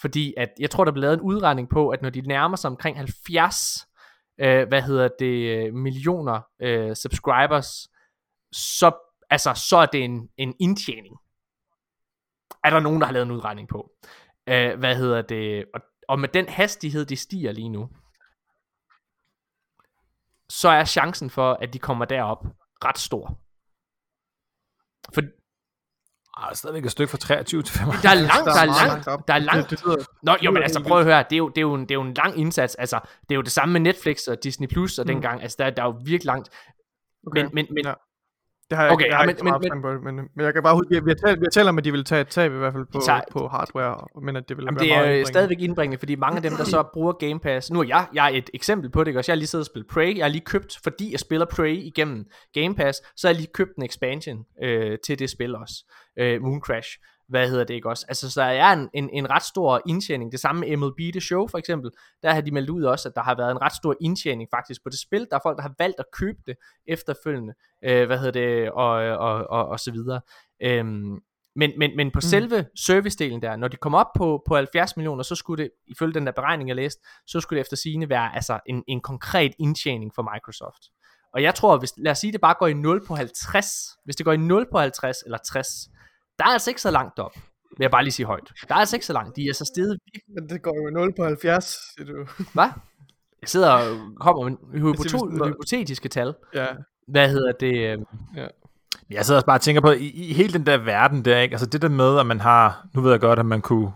[0.00, 2.70] Fordi at, jeg tror, der blev lavet en udregning på, at når de nærmer sig
[2.70, 3.86] omkring 70,
[4.40, 7.88] øh, hvad hedder det, øh, millioner øh, subscribers,
[8.52, 8.92] så,
[9.30, 11.16] altså, så er det en, en indtjening
[12.64, 13.90] er der nogen, der har lavet en udregning på.
[14.50, 15.64] Uh, hvad hedder det?
[15.74, 17.88] Og, og med den hastighed, det stiger lige nu,
[20.48, 22.46] så er chancen for, at de kommer derop
[22.84, 23.38] ret stor.
[25.14, 25.22] For,
[26.38, 28.02] Ah, stadigvæk et stykke fra 23 til 55.
[28.02, 29.70] Der er langt, der er langt, der er langt.
[29.70, 31.74] Det, det Nå, jo, men altså prøv at høre, det er jo, det er jo,
[31.74, 34.26] en, det er jo en lang indsats, altså, det er jo det samme med Netflix
[34.28, 35.06] og Disney Plus og mm.
[35.06, 36.48] dengang, altså, der, der er jo virkelig langt.
[37.26, 37.42] Okay.
[37.42, 37.92] Men, men, men, ja.
[38.70, 40.74] Det har jeg, okay, jeg, jeg ja, men, men, men, men, men, jeg kan bare
[40.74, 42.56] huske, vi, har talt, vi har talt om, at de vil tage et tab i
[42.56, 45.26] hvert fald på, tager, på hardware, men at det vil jamen, være det er meget
[45.26, 48.32] stadigvæk indbringende, fordi mange af dem, der så bruger Game Pass, nu er jeg, jeg
[48.32, 50.30] er et eksempel på det, også jeg har lige siddet og spillet Prey, jeg har
[50.30, 52.24] lige købt, fordi jeg spiller Prey igennem
[52.54, 55.74] Game Pass, så har jeg lige købt en expansion øh, til det spil også,
[56.18, 56.88] øh, Moon Crash,
[57.28, 58.04] hvad hedder det ikke også?
[58.08, 60.32] Altså, så der er en, en, en ret stor indtjening.
[60.32, 61.90] Det samme MLB The Show for eksempel.
[62.22, 64.82] Der har de meldt ud også, at der har været en ret stor indtjening faktisk
[64.84, 65.26] på det spil.
[65.30, 67.54] Der er folk, der har valgt at købe det efterfølgende.
[67.84, 68.70] Øh, hvad hedder det?
[68.70, 70.20] Og, og, og, og så videre.
[70.62, 71.18] Øhm,
[71.56, 72.20] men, men, men på mm.
[72.20, 76.14] selve servicedelen der, når de kommer op på, på 70 millioner, så skulle det, ifølge
[76.14, 79.52] den der beregning, jeg læste, så skulle det efter sigende være altså en, en konkret
[79.58, 80.82] indtjening for Microsoft.
[81.34, 83.66] Og jeg tror, hvis, lad os sige, det bare går i 0 på 50,
[84.04, 85.88] hvis det går i 0 på 50 eller 60,
[86.38, 87.34] der er altså ikke så langt op,
[87.76, 88.52] vil jeg bare lige sige højt.
[88.68, 89.36] Der er altså ikke så langt.
[89.36, 89.98] De er så stedet
[90.34, 92.26] Men det går jo 0 på 70, siger du.
[92.52, 92.68] Hvad?
[93.42, 96.34] Jeg sidder og kommer med hypoto- hypotetiske tal.
[96.54, 96.66] Ja.
[97.08, 97.74] Hvad hedder det?
[97.74, 97.98] Øh?
[98.36, 98.46] Ja.
[99.10, 101.52] Jeg sidder også bare og tænker på, i, i hele den der verden der, ikke?
[101.52, 103.92] altså det der med, at man har, nu ved jeg godt, at man kunne,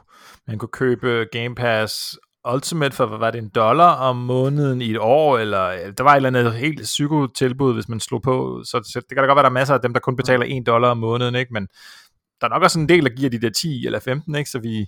[0.46, 2.18] man kunne købe Game Pass
[2.54, 6.12] Ultimate for, hvad var det, en dollar om måneden i et år, eller der var
[6.12, 9.36] et eller andet helt psykotilbud, hvis man slog på, så, så det kan da godt
[9.36, 11.52] være, der er masser af dem, der kun betaler en dollar om måneden, ikke?
[11.52, 11.68] men
[12.40, 14.50] der er nok også en del, der giver de der 10 eller 15, ikke?
[14.50, 14.86] så vi,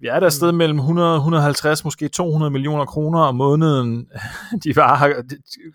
[0.00, 4.06] vi er der et sted mellem 100, 150, måske 200 millioner kroner om måneden,
[4.64, 5.14] de bare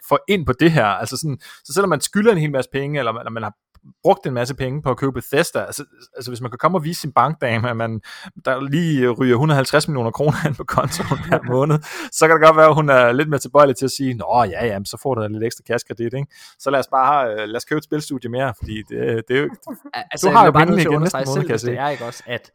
[0.10, 0.86] får ind på det her.
[0.86, 3.54] Altså sådan, så selvom man skylder en hel masse penge, eller, eller man har
[4.04, 5.60] brugt en masse penge på at købe Bethesda.
[5.60, 5.84] Altså,
[6.16, 8.02] altså hvis man kan komme og vise sin bankdame, at man
[8.46, 11.80] der lige ryger 150 millioner kroner ind på kontoen hver måned,
[12.12, 14.44] så kan det godt være, at hun er lidt mere tilbøjelig til at sige, nå
[14.44, 16.28] ja, ja, så får du lidt ekstra kassekredit, ikke?
[16.60, 19.42] Så lad os bare øh, lad os købe et spilstudie mere, fordi det, det er
[19.42, 19.50] jo...
[20.12, 22.24] Altså, du har jo bare nødt til at understrege selv, hvis det er ikke også,
[22.26, 22.52] at,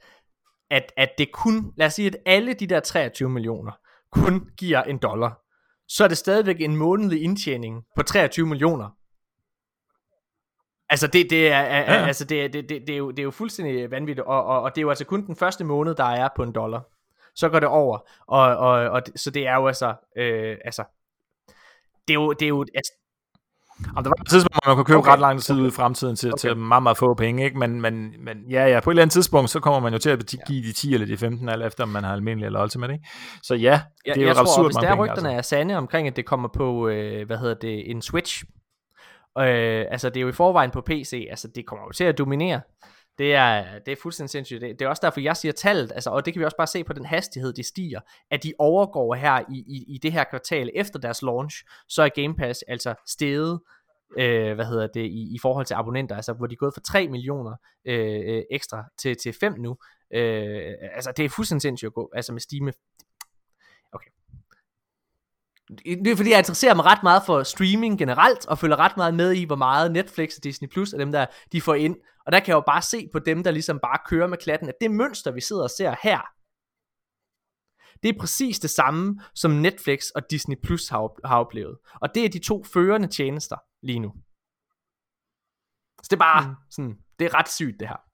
[0.70, 3.73] at, at det kun, lad os sige, at alle de der 23 millioner
[4.12, 5.40] kun giver en dollar,
[5.89, 8.99] så er det stadigvæk en månedlig indtjening på 23 millioner
[10.91, 12.07] Altså det, det er, er ja.
[12.07, 14.71] altså det, det, det, det, er jo, det er jo fuldstændig vanvittigt, og, og, og
[14.75, 16.83] det er jo altså kun den første måned, der er på en dollar.
[17.35, 20.85] Så går det over, og, og, og så det er jo altså, øh, altså,
[22.09, 22.93] det er jo, det er jo, altså,
[23.87, 25.11] Jamen, der var et tidspunkt, hvor man kunne købe okay.
[25.11, 26.39] ret lang tid ud i fremtiden til, okay.
[26.39, 27.59] til meget, meget få penge, ikke?
[27.59, 30.11] Men, men, men ja, ja, på et eller andet tidspunkt, så kommer man jo til
[30.11, 32.93] at give de 10 eller de 15, eller efter om man har almindelig eller ultimate,
[32.93, 33.07] ikke?
[33.43, 35.57] Så ja, det er jeg, jo jeg absurd tror, hvis der rygterne altså.
[35.57, 38.45] er sande omkring, at det kommer på, øh, hvad hedder det, en Switch,
[39.39, 42.19] Øh, altså det er jo i forvejen på PC, altså det kommer jo til at
[42.19, 42.61] dominere.
[43.19, 44.61] Det er, det er fuldstændig sindssygt.
[44.61, 46.66] Det, det er også derfor, jeg siger tallet, altså, og det kan vi også bare
[46.66, 48.01] se på den hastighed, de stiger,
[48.31, 52.09] at de overgår her i, i, i det her kvartal efter deres launch, så er
[52.09, 53.61] Game Pass altså steget,
[54.19, 56.81] øh, hvad hedder det, i, i forhold til abonnenter, altså hvor de er gået fra
[56.81, 57.55] 3 millioner
[57.85, 59.77] øh, øh, ekstra til, til 5 nu.
[60.15, 62.70] Øh, altså det er fuldstændig sindssygt at gå, altså med Steam
[65.78, 69.14] det er fordi, jeg interesserer mig ret meget for streaming generelt, og følger ret meget
[69.14, 71.97] med i, hvor meget Netflix og Disney Plus og dem der, de får ind.
[72.26, 74.68] Og der kan jeg jo bare se på dem, der ligesom bare kører med klatten,
[74.68, 76.20] at det mønster, vi sidder og ser her,
[78.02, 81.78] det er præcis det samme, som Netflix og Disney Plus har, har oplevet.
[82.01, 84.12] Og det er de to førende tjenester lige nu.
[86.02, 86.55] Så det er bare mm.
[86.70, 88.10] sådan, det er ret sygt det her.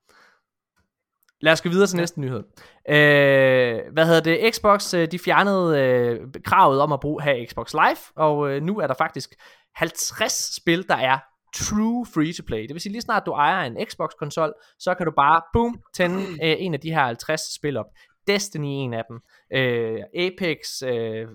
[1.40, 2.42] Lad os gå videre til næste nyhed.
[2.88, 4.54] Øh, hvad hedder det?
[4.54, 8.78] Xbox, øh, de fjernede øh, kravet om at bruge, have Xbox Live, og øh, nu
[8.78, 9.34] er der faktisk
[9.74, 11.18] 50 spil, der er
[11.54, 12.62] true free to play.
[12.62, 15.80] Det vil sige, lige snart du ejer en Xbox konsol, så kan du bare, boom,
[15.94, 17.86] tænde øh, en af de her 50 spil op.
[18.26, 19.20] Destiny en af dem.
[19.52, 21.28] Øh, Apex øh,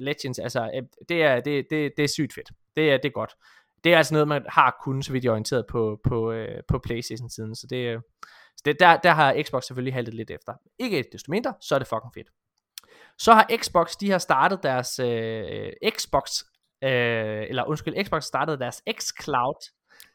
[0.00, 2.50] Legends, altså øh, det er, det, det, det er sygt fedt.
[2.76, 3.34] Det er, det er godt.
[3.84, 6.62] Det er altså noget, man har kunnet, så vidt jeg er orienteret på, på, øh,
[6.68, 7.54] på Playstation-siden.
[7.54, 8.00] Så det, øh,
[8.60, 10.52] så det, der, der har Xbox selvfølgelig haltet lidt efter.
[10.78, 12.28] Ikke desto mindre, så er det fucking fedt.
[13.18, 16.42] Så har Xbox, de har startet deres øh, Xbox,
[16.84, 16.90] øh,
[17.48, 19.70] eller undskyld, Xbox startede deres xCloud,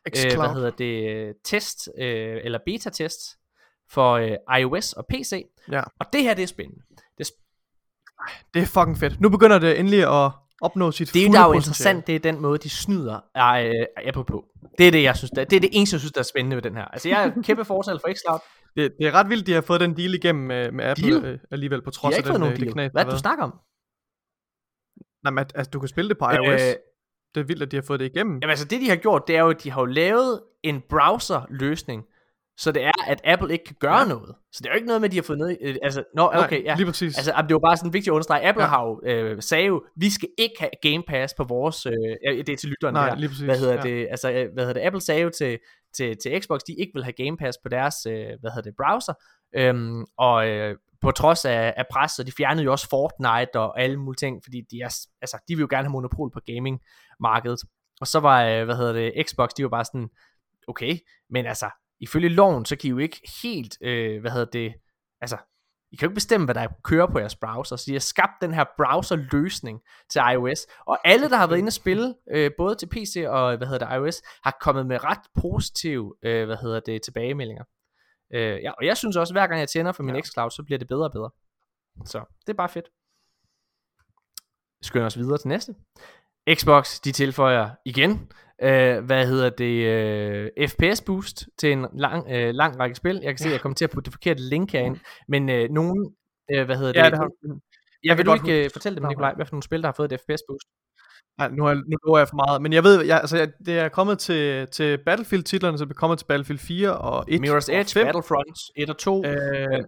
[0.07, 3.21] øh, hvad hedder det, test, øh, eller beta-test,
[3.91, 5.45] for øh, iOS og PC.
[5.71, 5.81] Ja.
[5.99, 6.81] Og det her, det er spændende.
[7.17, 9.21] Det er, sp- Det er fucking fedt.
[9.21, 10.31] Nu begynder det endelig at
[10.61, 14.07] opnå sit det er jo, der er interessant, det er den måde, de snyder øh,
[14.07, 14.45] Apple på.
[14.77, 16.55] Det er det, jeg synes, der, det er det eneste, jeg synes, der er spændende
[16.55, 16.85] ved den her.
[16.85, 18.39] Altså, jeg er kæmpe fortaler for xCloud.
[18.75, 21.25] Det, det er ret vildt, de har fået den deal igennem med, med Apple Deal?
[21.25, 23.43] øh, alligevel, på De trods har af den, nogen øh, det knas, Hvad du snakker
[23.43, 23.59] om?
[25.23, 26.61] Nej, men at, altså, du kan spille det på iOS.
[26.61, 26.75] Øh,
[27.35, 28.33] det er vildt, at de har fået det igennem.
[28.33, 30.81] Jamen altså det de har gjort, det er jo, at de har jo lavet en
[30.89, 32.03] browser-løsning,
[32.57, 34.07] så det er, at Apple ikke kan gøre ja.
[34.07, 34.35] noget.
[34.51, 36.31] Så det er jo ikke noget med, at de har fået noget, øh, altså, nå,
[36.33, 36.75] Nej, okay, ja.
[36.75, 37.17] lige præcis.
[37.17, 38.69] Altså, det var bare sådan vigtigt at understrege, Apple Ja.
[38.69, 41.93] har jo, øh, sagde jo, vi skal ikke have Game Pass på vores, øh,
[42.47, 43.15] det er til lytterne Nej, her.
[43.15, 43.43] lige præcis.
[43.43, 43.81] Hvad hedder ja.
[43.81, 45.59] det, altså, øh, hvad hedder det, Apple sagde jo til,
[45.97, 48.73] til, til Xbox, de ikke vil have Game Pass på deres, øh, hvad hedder det,
[48.77, 49.13] browser,
[49.55, 53.81] øhm, og øh, på trods af, af pres, så de fjernede jo også Fortnite og
[53.81, 57.59] alle mulige ting, fordi de, er, altså, de vil jo gerne have monopol på gaming-markedet.
[58.01, 60.09] Og så var, øh, hvad hedder det, Xbox, de var bare sådan,
[60.67, 60.97] okay,
[61.29, 61.69] men altså,
[61.99, 64.73] ifølge loven, så kan I jo ikke helt, øh, hvad hedder det,
[65.21, 65.37] altså,
[65.91, 68.31] I kan jo ikke bestemme, hvad der kører på jeres browser, så de har skabt
[68.41, 72.75] den her browser-løsning til iOS, og alle, der har været inde og spille, øh, både
[72.75, 76.79] til PC og, hvad hedder det, iOS, har kommet med ret positive, øh, hvad hedder
[76.79, 77.63] det, tilbagemeldinger.
[78.33, 80.21] Øh, ja, og jeg synes også, hver gang jeg tænder for min Ja.
[80.21, 81.29] xCloud, så bliver det bedre og bedre.
[82.05, 82.85] Så, det er bare fedt.
[84.81, 85.75] Skynder os videre til næste.
[86.53, 88.31] Xbox, de tilføjer igen,
[88.63, 93.19] øh, hvad hedder det, øh, FPS boost til en lang, øh, lang række spil.
[93.23, 95.69] Jeg kan se, at jeg kommer til at putte det forkerte link herind, men øh,
[95.69, 96.15] nogen,
[96.51, 97.29] øh, hvad hedder Ja, det, det har
[98.03, 99.93] jeg vil kan du ikke øh, fortælle dem, Nikolaj, hvad for nogle spil, der har
[99.93, 100.67] fået et FPS boost?
[101.37, 102.61] Nej, nu, har, nu lover jeg for meget.
[102.61, 105.95] Men jeg ved, jeg, altså, jeg, det er kommet til, til Battlefield-titlerne, så det er
[105.95, 108.05] kommet til Battlefield 4 og 1 Mirror's og Edge, 5.
[108.05, 109.25] Battlefront 1 og 2.
[109.25, 109.83] Øh,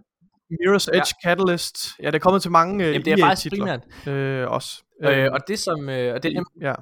[0.52, 1.78] Mirror's Edge, Catalyst.
[2.02, 4.16] Ja, det er kommet til mange øh, Jamen, det er faktisk EA-titler primært.
[4.42, 4.82] øh, også.
[5.04, 6.74] Øh, og det som, øh, og det, Ja.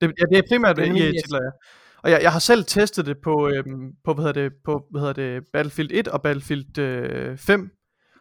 [0.00, 1.50] Det, ja, det er primært Det er nemlig EA-titler, ja.
[2.02, 5.00] Og jeg, jeg har selv testet det på, øhm, på, hvad hedder det, på hvad
[5.00, 7.70] hedder det, Battlefield 1 og Battlefield øh, 5.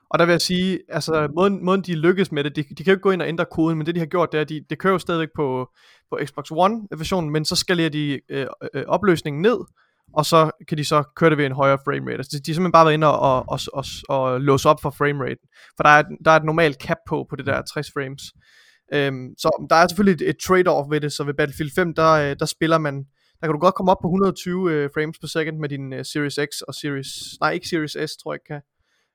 [0.10, 2.86] Og der vil jeg sige, altså måden, måden de lykkes med det, de, de kan
[2.86, 4.50] jo ikke gå ind og ændre koden, men det de har gjort, det er, at
[4.50, 5.70] de, det kører jo stadigvæk på,
[6.10, 9.58] på Xbox One-versionen, men så skalerer de øh, øh, opløsningen ned,
[10.14, 12.18] og så kan de så køre det ved en højere framerate.
[12.18, 14.82] Altså, de, de har simpelthen bare været inde og, og, og, og, og låse op
[14.82, 15.42] for framerate.
[15.78, 18.22] For der er, der er et normalt cap på, på det der 60 frames.
[18.94, 22.12] Øhm, så der er selvfølgelig et, et trade-off ved det, så ved Battlefield 5, der,
[22.12, 22.96] øh, der spiller man,
[23.40, 26.06] der kan du godt komme op på 120 øh, frames per second med din øh,
[26.06, 27.08] Series X og Series,
[27.42, 28.62] nej ikke Series S, tror jeg ikke kan.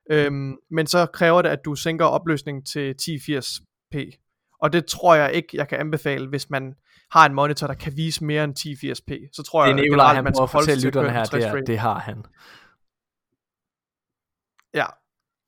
[0.09, 4.23] Øhm, men så kræver det, at du sænker opløsningen til 1080p.
[4.61, 6.73] Og det tror jeg ikke, jeg kan anbefale, hvis man
[7.11, 9.29] har en monitor, der kan vise mere end 1080p.
[9.33, 11.25] Så tror det er jeg, Nikolaj, generelt, han man skal holde sig til lytterne her,
[11.25, 12.25] 60 det, er, det har han.
[14.73, 14.85] Ja,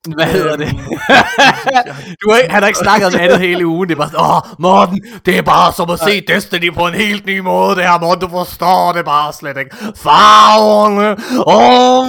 [0.07, 0.67] Hvad hedder det?
[0.67, 0.77] Øhm,
[2.21, 3.89] du har ikke, han har ikke snakket om andet hele ugen.
[3.89, 6.93] Det er bare sådan, åh, Morten, det er bare som at se Destiny på en
[6.93, 7.75] helt ny måde.
[7.75, 9.75] Det her, Morten, du forstår det bare slet ikke.
[9.95, 11.09] Farverne,
[11.47, 12.07] åh,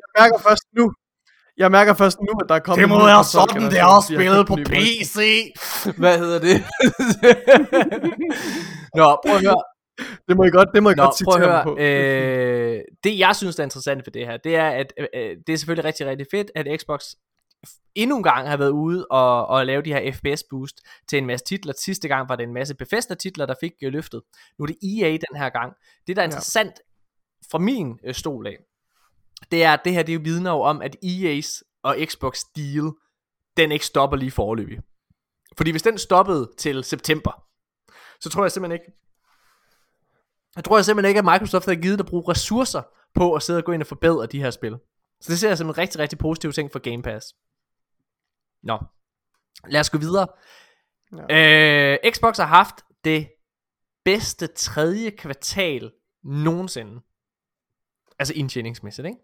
[0.00, 0.92] jeg mærker først nu,
[1.58, 4.48] jeg mærker først nu, at der er kommet det må være sådan, det er spillet
[4.48, 4.70] købte på.
[4.70, 5.16] PC.
[5.96, 6.56] Hvad hedder det?
[8.98, 9.71] Nå, prøv at høre.
[10.28, 11.64] Det må I godt, det må I Nå, godt prøv at høre.
[11.64, 11.78] på.
[11.78, 15.52] Øh, det jeg synes er interessant ved det her, det er, at øh, øh, det
[15.52, 17.04] er selvfølgelig rigtig, rigtig fedt, at Xbox
[17.94, 21.26] endnu en gang har været ude og, og lave de her FPS boost til en
[21.26, 21.72] masse titler.
[21.84, 24.22] Sidste gang var det en masse Bethesda titler, der fik øh, løftet.
[24.58, 25.72] Nu er det EA den her gang.
[26.06, 26.28] Det der er Ja.
[26.28, 26.74] interessant
[27.50, 28.56] fra min øh, stol af,
[29.50, 32.90] det er, at det her det er vidner jo om, at EA's og Xbox deal,
[33.56, 34.78] den ikke stopper lige forløbig.
[35.56, 37.44] Fordi hvis den stoppede til september,
[38.20, 38.92] så tror jeg simpelthen ikke,
[40.56, 42.82] jeg tror jeg simpelthen ikke, at Microsoft har givet at bruge ressourcer
[43.14, 44.78] på at sidde og gå ind og forbedre de her spil.
[45.20, 47.34] Så det ser jeg som en rigtig, rigtig positiv ting for Game Pass.
[48.62, 48.78] Nå.
[49.68, 50.26] Lad os gå videre.
[51.28, 51.92] Ja.
[51.92, 52.74] Øh, Xbox har haft
[53.04, 53.28] det
[54.04, 55.92] bedste tredje kvartal
[56.24, 57.00] nogensinde.
[58.18, 59.18] Altså indtjeningsmæssigt, ikke?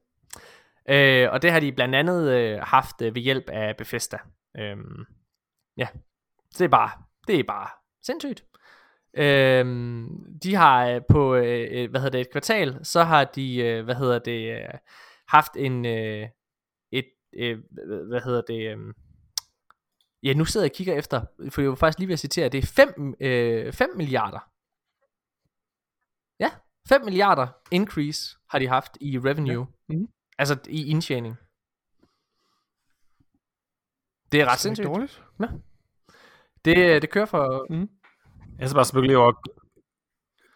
[1.25, 4.19] Øh, og det har de blandt andet øh, haft øh, ved hjælp af Bethesda.
[4.57, 5.05] Øhm,
[5.77, 5.89] ja,
[6.51, 6.91] så det er bare,
[7.27, 7.69] det er bare
[8.03, 8.45] sindssygt.
[9.15, 13.57] Øhm, de har øh, på, øh, øh, hvad hedder det, et kvartal, så har de,
[13.57, 14.75] øh, hvad hedder det, øh,
[15.29, 16.29] haft en, øh,
[16.93, 17.59] et, øh,
[18.09, 18.95] hvad hedder det, øh,
[20.23, 22.49] ja, nu sidder jeg og kigger efter, for jeg var faktisk lige ved at citere,
[22.49, 24.51] det er 5, øh, 5 milliarder.
[26.41, 26.51] Ja,
[26.89, 29.67] 5 milliarder increase har de haft i revenue.
[29.89, 29.95] Ja.
[29.95, 30.09] Mhm.
[30.39, 31.37] Altså i indtjening.
[34.33, 34.87] Det er ret Det er sindssygt.
[34.87, 35.23] dårligt.
[36.65, 37.67] Det, det kører for...
[38.59, 39.33] Jeg skal bare spekulere over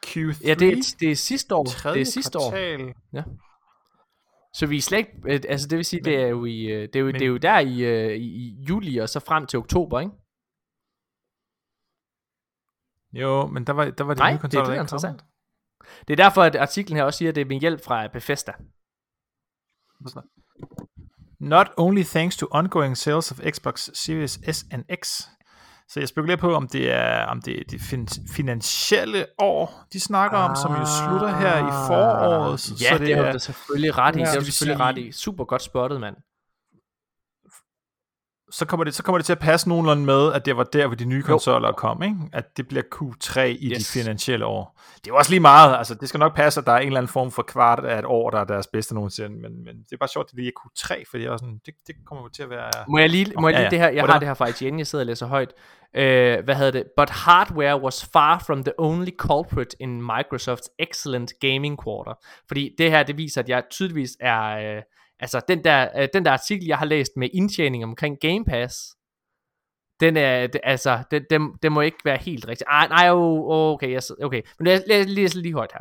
[0.07, 0.47] Q3.
[0.49, 1.65] Ja, det er, det er sidste år.
[1.65, 2.51] tredje Det er sidste år.
[2.51, 2.95] kvartal.
[4.55, 5.13] Så vi er slet ikke...
[5.25, 7.23] øh, Altså det vil sige, det er jo, i, øh, det er jo, men- det
[7.23, 10.13] er jo der i, øh, i, i juli og så frem til oktober, ikke?
[13.13, 15.21] Jo, men der var, der var de Nej, nye det er konsoller, det, er interessant.
[15.21, 16.09] kommet.
[16.09, 18.53] Det er derfor, at artiklen her også siger, at det er med hjælp fra Bethesda.
[21.41, 25.23] Not only thanks to ongoing sales of Xbox Series S and X.
[25.93, 30.01] Så jeg spekulerer på, om det er om det, er det fin- finansielle år, de
[30.01, 32.61] snakker om, som jo slutter her i foråret.
[32.61, 34.19] Så, Ja, så det, det har er, du selvfølgelig ret i.
[34.19, 35.13] Det har det du selvfølgelig ret i.
[35.13, 36.17] Super godt spottet, mand.
[38.53, 40.87] Så, kommer det, så kommer det til at passe nogenlunde med, at det var der,
[40.87, 42.17] hvor de nye konsoller kom, ikke?
[42.33, 43.79] at det bliver Q3 i yes.
[43.79, 44.81] De finansielle år.
[44.95, 46.87] Det er jo også lige meget, altså det skal nok passe, at der er en
[46.87, 49.77] eller anden form for kvart af et år, der er deres bedste nogensinde, men, men
[49.77, 51.75] det er bare sjovt, at det lige er Q3, for det, er også sådan, det,
[51.87, 52.71] det kommer jo til at være...
[52.89, 53.71] Må jeg lige, må jeg Ja, lige ja.
[53.71, 54.19] det her, jeg har Whatever.
[54.19, 55.53] det her fra IGN, jeg sidder og læser højt.
[55.95, 56.85] Uh, hvad hedder det?
[56.97, 62.15] But hardware was far from the only culprit in Microsoft's excellent gaming quarter.
[62.49, 64.83] Fordi det her, det viser, at jeg tydeligvis er, uh,
[65.23, 68.77] altså den der, øh, den der artikel, jeg har læst med indtjening omkring Game Pass,
[70.01, 72.67] den er, det, altså, den, den, den må ikke være helt rigtig.
[72.71, 74.43] Ah, nej, oh, okay, yes, okay.
[74.59, 75.81] Men lad, lad, lige, lige højt her.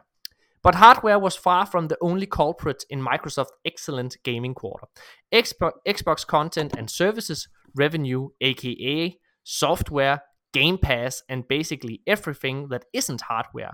[0.63, 4.87] But hardware was far from the only culprit in Microsoft's excellent gaming quarter.
[5.35, 7.47] Xbox, Xbox content and services
[7.79, 9.13] revenue, aka
[9.45, 10.17] software,
[10.53, 13.73] Game Pass, and basically everything that isn't hardware,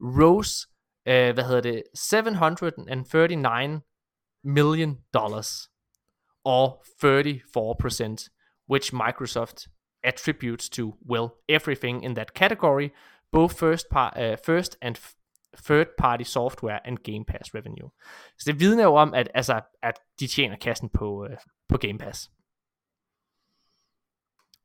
[0.00, 0.66] rose,
[1.06, 3.82] uh, hvad hedder det, 739
[4.44, 5.68] million dollars,
[6.44, 8.28] or 34%,
[8.66, 9.68] which Microsoft
[10.04, 12.92] attributes to, well, everything in that category,
[13.32, 14.96] both first, par, uh, first and
[15.56, 17.90] third party software and Game Pass revenue.
[18.38, 21.36] Så det vidner jo om, at, altså, at de tjener kassen på, uh,
[21.68, 22.30] på Game Pass.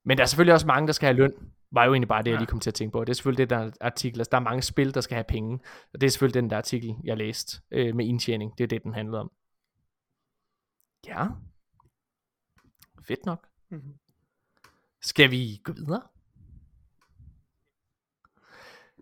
[0.06, 1.34] Men der er selvfølgelig også mange, der skal have løn.
[1.72, 3.00] Var jo egentlig bare det, jeg lige kom til at tænke på.
[3.00, 4.20] Det er selvfølgelig det, der er artikel.
[4.20, 5.60] Altså, der er mange spil, der skal have penge.
[5.94, 8.58] Og det er selvfølgelig den der artikel, jeg læste øh, med indtjening.
[8.58, 9.32] Det er det, den handlede om.
[11.08, 11.28] Ja.
[13.08, 13.48] Fedt nok.
[13.70, 13.94] Mhm.
[15.02, 16.02] Skal vi gå videre?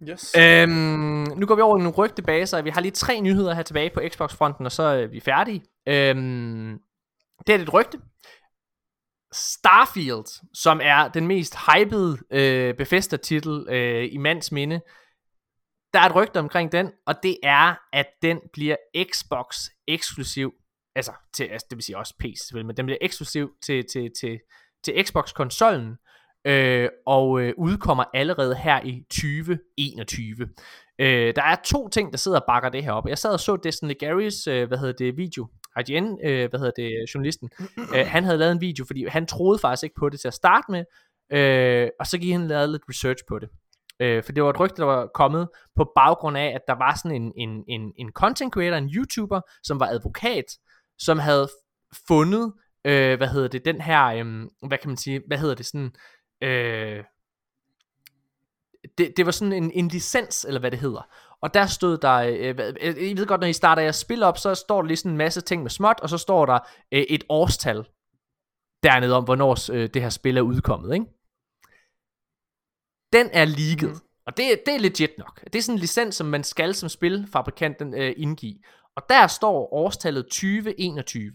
[0.09, 0.35] Yes.
[0.37, 2.61] Øhm, nu går vi over i nogle rygtebaser.
[2.61, 5.63] Vi har lige tre nyheder her tilbage på Xbox-fronten, og så er vi færdige.
[5.87, 6.79] Øhm,
[7.47, 7.99] det er et rygte.
[9.33, 14.81] Starfield, som er den mest hypede øh, Bethesda-titel øh, i mands minde,
[15.93, 18.75] der er et rygte omkring den, og det er, at den bliver
[19.11, 20.53] Xbox eksklusiv,
[20.95, 24.11] altså, til, altså det vil sige også PC selvfølgelig, men den bliver eksklusiv til, til,
[24.21, 24.39] til,
[24.83, 25.97] til Xbox-konsollen,
[26.45, 30.49] øh, og øh, udkommer allerede her i 2021.
[30.99, 33.07] Øh, der er to ting, der sidder og bakker det her op.
[33.07, 35.47] Jeg sad og så Destiny Garys, øh, hvad hedder det, video,
[35.79, 37.49] IGN, øh, hvad hedder det, journalisten,
[37.95, 40.33] øh, han havde lavet en video, fordi han troede faktisk ikke på det til at
[40.33, 40.83] starte med,
[41.33, 43.49] øh, og så gik han og lavede lidt research på det.
[43.99, 46.99] Øh, for det var et rygte, der var kommet på baggrund af, at der var
[47.03, 50.45] sådan en, en, en, en content creator, en YouTuber, som var advokat,
[51.03, 51.49] som havde
[52.07, 52.53] fundet,
[52.85, 55.91] øh, hvad hedder det, den her, øh, hvad kan man sige, hvad hedder det, sådan,
[56.41, 57.03] øh,
[58.97, 61.07] det, det var sådan en, en licens, eller hvad det hedder.
[61.41, 64.37] Og der stod der, øh, øh, I ved godt, når I starter jeres spil op,
[64.37, 66.59] så står der lige sådan en masse ting med småt, og så står der
[66.91, 67.85] øh, et årstal
[68.83, 71.05] dernede om, hvornår øh, det her spil er udkommet, ikke?
[73.13, 74.01] Den er leaget.
[74.01, 74.07] Mm.
[74.25, 75.43] Og det, det er legit nok.
[75.43, 78.59] Det er sådan en licens, som man skal som spilfabrikant øh, indgive.
[78.95, 81.31] Og der står årstallet 2021.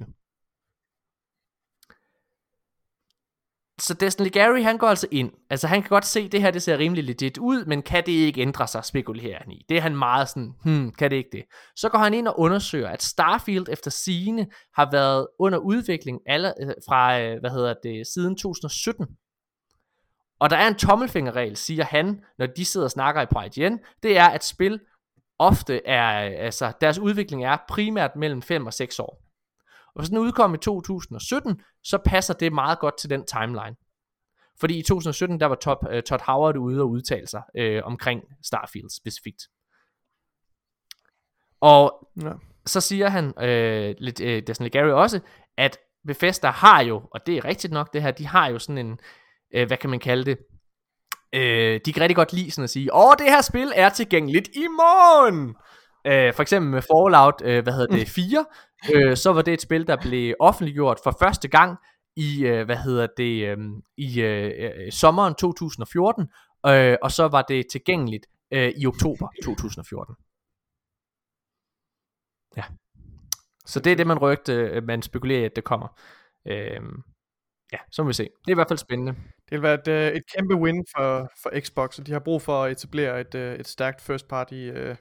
[3.80, 5.32] Så Destin Gary, han går altså ind.
[5.50, 8.06] Altså han kan godt se, at det her det ser rimelig legit ud, men kan
[8.06, 9.64] det ikke ændre sig, spekulerer han i.
[9.68, 11.44] Det er han meget sådan, hmm, kan det ikke det?
[11.76, 16.62] Så går han ind og undersøger, at Starfield efter sine har været under udvikling alle,
[16.62, 19.06] øh, fra, øh, hvad hedder det, siden 2017.
[20.40, 23.78] Og der er en tommelfingerregel, siger han, når de sidder og snakker i på IGN,
[24.02, 24.80] det er, at spil
[25.38, 26.02] ofte er,
[26.44, 29.22] altså deres udvikling er primært mellem 5 og 6 år.
[29.94, 33.76] Og hvis den udkom i 2017, så passer det meget godt til den timeline.
[34.60, 38.22] Fordi i 2017, der var Top, uh, Todd Howard ude og udtale sig uh, omkring
[38.42, 39.42] Starfield specifikt.
[41.60, 42.32] Og Ja.
[42.66, 45.20] så siger han, øh, lidt, øh, Destiny Gary også,
[45.56, 48.86] at Bethesda har jo, og det er rigtigt nok det her, de har jo sådan
[48.86, 48.98] en,
[49.54, 50.38] øh, hvad kan man kalde det,
[51.32, 54.48] øh, de kan rigtig godt lide sådan at sige, åh, det her spil er tilgængeligt
[54.48, 55.54] i morgen.
[56.06, 58.44] Øh, for eksempel med Fallout, øh, hvad hedder det, 4,
[58.94, 61.78] øh, så var det et spil, der blev offentliggjort for første gang
[62.16, 63.58] i, øh, hvad hedder det, øh,
[63.96, 66.28] i øh, øh, sommeren 2014,
[66.66, 70.14] øh, og så var det tilgængeligt øh, i oktober 2014.
[72.56, 72.64] Ja.
[73.66, 75.88] Så det er det, man rygte, øh, man spekulerer at det kommer.
[76.46, 77.02] Øhm,
[77.72, 78.22] ja, så må vi se.
[78.22, 79.14] Det er i hvert fald spændende.
[79.50, 82.42] Det vil være et, øh, et kæmpe win for, for Xbox, og de har brug
[82.42, 84.96] for at etablere et, øh, et stærkt first party øh,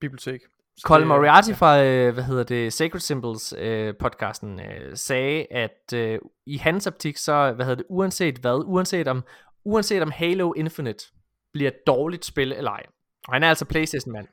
[0.00, 0.40] bibliotek.
[0.76, 5.46] Så Colin det, Moriarty fra, øh, hvad hedder det, Sacred Symbols øh, podcasten, øh, sagde,
[5.50, 9.24] at øh, i hans optik, så, hvad hedder det, uanset hvad, uanset om,
[9.64, 11.04] uanset om Halo Infinite
[11.52, 12.82] bliver et dårligt spil eller ej,
[13.28, 14.28] og han er altså Playstation-mand,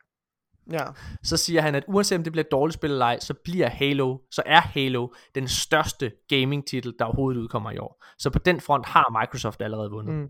[0.71, 0.85] Ja,
[1.23, 3.69] så siger han, at uanset om det bliver et dårligt spil eller ej, så bliver
[3.69, 8.03] Halo, så er Halo den største gaming-titel, der overhovedet udkommer i år.
[8.17, 10.15] Så på den front har Microsoft allerede vundet.
[10.15, 10.29] Mm.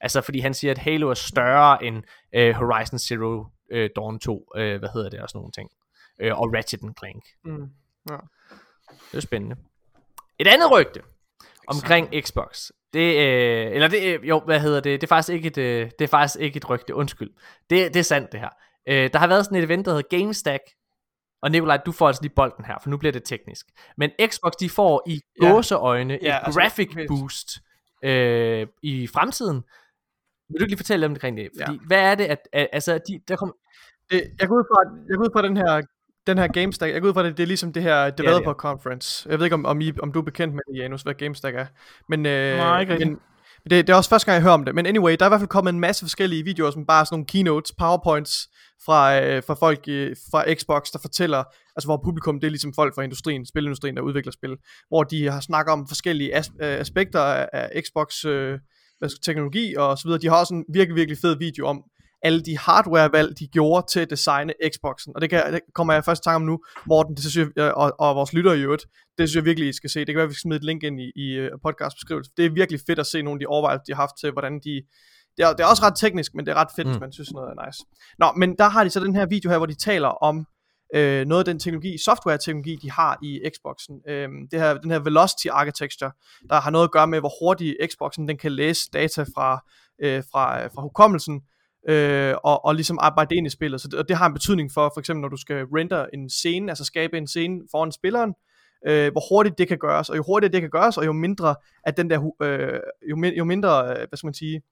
[0.00, 2.02] Altså fordi han siger, at Halo er større end
[2.34, 5.70] øh, Horizon Zero øh, Dawn 2, øh, hvad hedder det, og sådan nogle ting.
[6.20, 7.24] Øh, og Ratchet Clank.
[7.44, 7.70] mm.
[9.12, 9.56] Det er spændende.
[10.38, 11.02] Et andet rygte
[11.66, 12.70] omkring Xbox.
[12.92, 15.00] Det, øh, eller det, øh, jo, hvad hedder det?
[15.00, 17.30] Det er faktisk ikke et, øh, det er faktisk ikke et rygte, undskyld.
[17.70, 18.48] Det, det er sandt det her.
[18.88, 20.62] Øh, der har været sådan et event, der hedder GameStack,
[21.42, 23.66] og Nikolaj, du får altså lige bolden her, for nu bliver det teknisk.
[23.96, 25.48] Men Xbox, de får i Ja.
[25.48, 27.08] gåseøjne Ja, et altså, graphic helt.
[27.08, 27.48] boost
[28.04, 29.56] øh, i fremtiden.
[30.48, 31.48] Vil du ikke lige fortælle dem omkring det?
[31.60, 31.86] Fordi, Ja.
[31.86, 33.54] hvad er det, at, at altså, de, der kom,
[34.10, 35.82] Det, jeg går ud fra, jeg går ud fra den her
[36.26, 39.28] den her GameStack, jeg går ud fra, det, det er ligesom det her developer conference.
[39.28, 41.56] Jeg ved ikke, om, om, I, om du er bekendt med det, Janus, hvad GameStack
[41.56, 41.66] er.
[42.08, 43.20] Men, øh, Nej, ikke men
[43.70, 44.74] det, det er også første gang, jeg hører om det.
[44.74, 47.04] Men anyway, der er i hvert fald kommet en masse forskellige videoer, som bare er
[47.04, 48.48] sådan nogle keynotes, powerpoints
[48.84, 51.44] fra, øh, fra folk øh, fra Xbox, der fortæller,
[51.76, 54.56] altså hvor publikum, det er ligesom folk fra industrien, spilindustrien, der udvikler spil,
[54.88, 58.58] hvor de har snakket om forskellige as, øh, aspekter af, af Xbox øh,
[59.22, 60.20] teknologi og så videre.
[60.20, 61.84] De har også en virkelig, virkelig fed video om,
[62.22, 65.12] alle de hardwarevalg, de gjorde til at designe Xboxen.
[65.14, 67.64] Og det, kan, det kommer jeg først i tanke om nu, Morten, det synes jeg,
[67.64, 68.86] øh, og, og vores lyttere i øvrigt,
[69.18, 70.00] det synes jeg virkelig, I skal se.
[70.00, 72.32] Det kan være, at vi skal smide et link ind i, i øh, podcastbeskrivelsen.
[72.36, 74.60] Det er virkelig fedt at se nogle af de overvejelser, de har haft til, hvordan
[74.64, 74.82] de...
[75.38, 76.92] Det er, det er også ret teknisk, men det er ret fedt, mm.
[76.92, 77.84] hvis man synes noget er nice.
[78.18, 80.46] Nå, men der har de så den her video her, hvor de taler om
[80.94, 84.00] øh, noget af den teknologi, software-teknologi, de har i Xboxen.
[84.08, 86.10] Øh, det her, den her velocity architecture,
[86.50, 89.64] der har noget at gøre med, hvor hurtigt Xboxen den kan læse data fra,
[90.02, 91.42] øh, fra, fra hukommelsen,
[91.88, 93.80] øh, og, og ligesom arbejde ind i spillet.
[93.80, 96.30] Så det, og det har en betydning for, for eksempel når du skal render en
[96.30, 98.34] scene, altså skabe en scene foran spilleren,
[98.86, 101.54] øh, hvor hurtigt det kan gøres, og jo hurtigere det kan gøres, og jo mindre
[101.84, 104.62] at den der, øh, jo, jo mindre, øh, hvad skal man sige,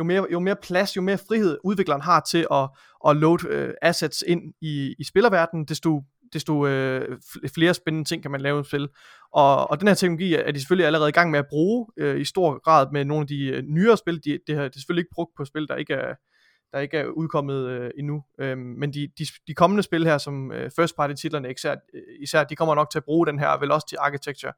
[0.00, 2.68] jo mere, jo mere plads, jo mere frihed udvikleren har til at,
[3.08, 6.02] at load øh, assets ind i, i spillerverdenen, desto,
[6.32, 7.18] desto øh,
[7.54, 8.88] flere spændende ting kan man lave i spil.
[9.32, 12.20] Og, og den her teknologi er de selvfølgelig allerede i gang med at bruge øh,
[12.20, 14.24] i stor grad med nogle af de øh, nyere spil.
[14.24, 16.14] De, det, her, det er selvfølgelig ikke brugt på spil, der ikke er,
[16.72, 18.22] der ikke er udkommet øh, endnu.
[18.40, 22.02] Øhm, men de, de, de kommende spil her, som øh, first party titlerne især, øh,
[22.22, 24.52] især, de kommer nok til at bruge den her velocity architecture.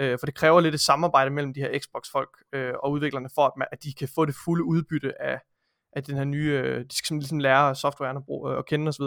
[0.00, 3.28] Øh, for det kræver lidt et samarbejde mellem de her Xbox folk øh, og udviklerne,
[3.34, 5.40] for at, man, at de kan få det fulde udbytte af,
[5.96, 8.88] af den her nye, øh, de skal ligesom lære softwaren at, bruge, øh, at kende
[8.88, 9.04] osv.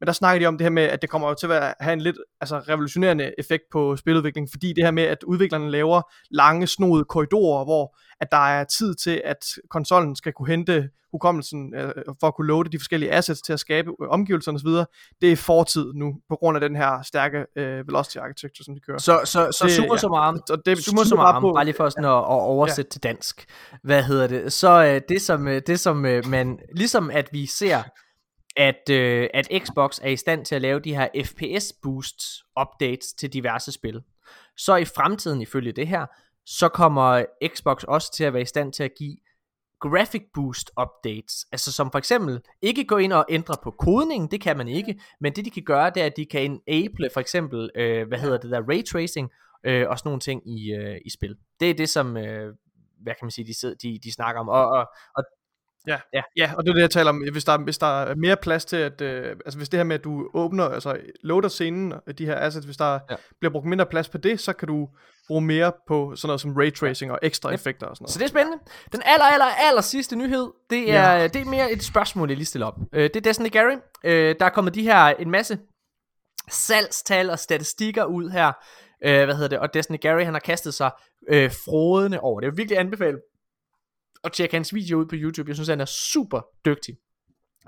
[0.00, 1.92] Men der snakker de om det her med, at det kommer jo til at have
[1.92, 6.66] en lidt altså, revolutionerende effekt på spiludviklingen, fordi det her med, at udviklerne laver lange,
[6.66, 11.92] snodede korridorer, hvor at der er tid til, at konsollen skal kunne hente hukommelsen øh,
[12.20, 14.68] for at kunne loade de forskellige assets til at skabe øh, omgivelserne osv.,
[15.20, 18.80] det er fortid nu, på grund af den her stærke øh, velocity architecture, som de
[18.80, 18.98] kører.
[18.98, 19.98] så, så, så Det- summa ja.
[19.98, 22.92] summarum, Og det summa summarum, på- bare lige for sådan at, at oversætte ja.
[22.92, 23.44] til dansk.
[23.82, 24.52] Hvad hedder det?
[24.52, 27.82] Så øh, det som, øh, det som øh, man, ligesom at vi ser,
[28.56, 33.12] at, øh, at Xbox er i stand til at lave de her FPS boosts updates
[33.12, 34.00] til diverse spil.
[34.56, 36.06] Så i fremtiden ifølge det her,
[36.48, 39.16] så kommer Xbox også til at være i stand til at give
[39.80, 44.40] graphic boost updates, altså som for eksempel ikke gå ind og ændre på kodningen, det
[44.40, 47.20] kan man ikke, men det de kan gøre, det er, at de kan enable for
[47.20, 49.30] eksempel, øh, hvad hedder det der, ray tracing,
[49.66, 51.36] øh, og sådan nogle ting i, øh, i spil.
[51.60, 52.54] Det er det, som, øh,
[53.02, 55.24] hvad kan man sige, de, sidder, de, de snakker om, og, og, og
[55.86, 56.22] Ja, Ja.
[56.36, 57.22] ja, og det er det, jeg taler om.
[57.32, 59.94] Hvis der, hvis der er mere plads til, at, øh, altså hvis det her med,
[59.98, 62.98] at du åbner, altså loader scenen, af de her assets, hvis der Ja.
[63.10, 63.16] ja.
[63.40, 64.88] bliver brugt mindre plads på det, så kan du
[65.26, 67.54] bruge mere på sådan noget som ray tracing og ekstra Yep.
[67.54, 68.12] effekter og sådan noget.
[68.12, 68.58] Så det er spændende.
[68.92, 71.26] Den aller, aller, aller sidste nyhed, det er, ja.
[71.26, 72.74] det er mere et spørgsmål, jeg lige stiller op.
[72.92, 73.76] Øh, det er Destiny Gary.
[74.04, 75.58] Øh, der er kommet de her, en masse
[76.50, 78.52] salgstal og statistikker ud her.
[79.04, 79.58] Øh, hvad hedder det?
[79.58, 80.90] Og Destiny Gary, han har kastet sig
[81.28, 82.40] øh, frodende over.
[82.40, 83.20] Det er virkelig anbefalet
[84.24, 85.48] at tjekke hans video ud på YouTube.
[85.48, 86.96] Jeg synes, han er super dygtig.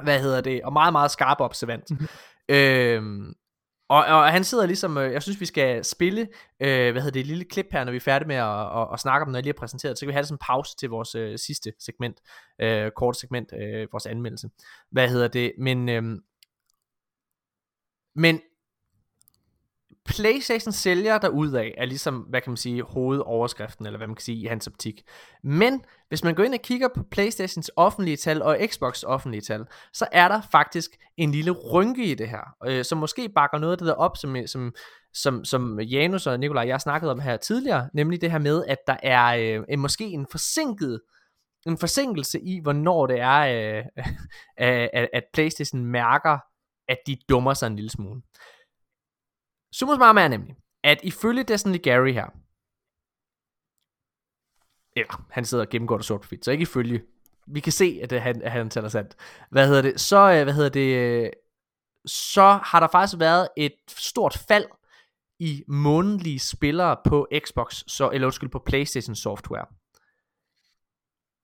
[0.03, 0.63] Hvad hedder det?
[0.63, 1.91] Og meget, meget skarp og observant.
[1.91, 2.09] Mhm.
[2.49, 3.35] øhm,
[3.89, 6.21] og, og han sidder ligesom, øh, jeg synes vi skal spille,
[6.61, 8.89] øh, hvad hedder det, et lille klip her, når vi er færdige med at, at,
[8.93, 10.77] at snakke om, når jeg lige har præsenteret, så kan vi have som en pause
[10.77, 12.21] til vores øh, sidste segment,
[12.61, 14.49] øh, kort segment, øh, vores anmeldelse.
[14.91, 16.03] Hvad hedder det, men, øh,
[18.15, 18.41] men
[20.11, 24.17] PlayStation sælger der ud af, er ligesom, hvad kan man sige, hovedoverskriften, eller hvad man
[24.17, 25.03] kan sige i hans optik.
[25.43, 29.65] Men hvis man går ind og kigger på PlayStations offentlige tal og Xbox offentlige tal,
[29.93, 33.73] så er der faktisk en lille rynke i det her, øh, som måske bakker noget
[33.73, 34.73] af det der op, som, som
[35.15, 38.79] som, som Janus og Nikolaj jeg snakkede om her tidligere, nemlig det her med, at
[38.87, 41.01] der er øh, en, måske en forsinket
[41.67, 43.85] en forsinkelse i, hvornår det er, øh,
[44.93, 46.39] at, at PlayStation mærker,
[46.89, 48.23] at de dummer sig en lille smule.
[49.73, 52.27] Summa summarum er nemlig, at ifølge Destiny Gary her,
[54.97, 57.03] eller han sidder og gennemgår det sort på hvidt, så ikke ifølge,
[57.47, 59.17] vi kan se, at, det, han, at han taler sandt.
[59.51, 60.01] Hvad hedder det?
[60.01, 61.31] Så, øh, hvad hedder det, øh,
[62.07, 64.67] så har der faktisk været et stort fald
[65.39, 69.67] i månedlige spillere på Xbox, så, eller undskyld, på PlayStation software.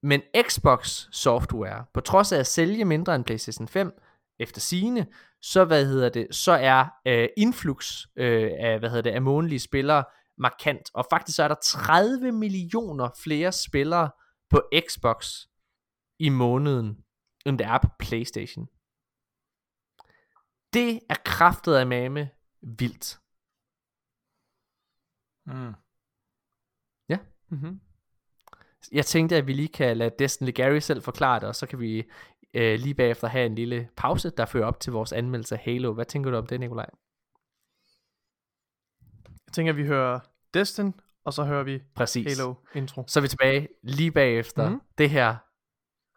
[0.02, 4.00] Men Xbox software, på trods af at sælge mindre end PlayStation 5,
[4.38, 5.06] efter sine,
[5.52, 9.60] så hvad hedder det, så er øh, influx øh, af, hvad hedder det, af månedlige
[9.60, 10.04] spillere
[10.38, 10.90] markant.
[10.94, 14.10] Og faktisk så er der 30 millioner flere spillere
[14.50, 15.46] på Xbox
[16.18, 17.04] i måneden,
[17.46, 18.66] end der er på PlayStation.
[20.72, 22.30] Det er kraftet af mame
[22.62, 23.18] vildt.
[25.46, 25.74] Mm.
[27.08, 27.18] Ja.
[27.48, 27.80] Mm-hmm.
[28.92, 31.80] Jeg tænkte, at vi lige kan lade Destiny Gary selv forklare det, og så kan
[31.80, 32.10] vi
[32.56, 35.92] øh, lige bagefter have en lille pause, der fører op til vores anmeldelse af Halo.
[35.92, 36.86] Hvad tænker du om det, Nikolaj?
[39.46, 40.20] Jeg tænker, at vi hører
[40.54, 42.38] Destin, og så hører vi Præcis.
[42.38, 43.04] Halo intro.
[43.06, 44.80] Så er vi tilbage lige bagefter Mhm.
[44.98, 45.36] det her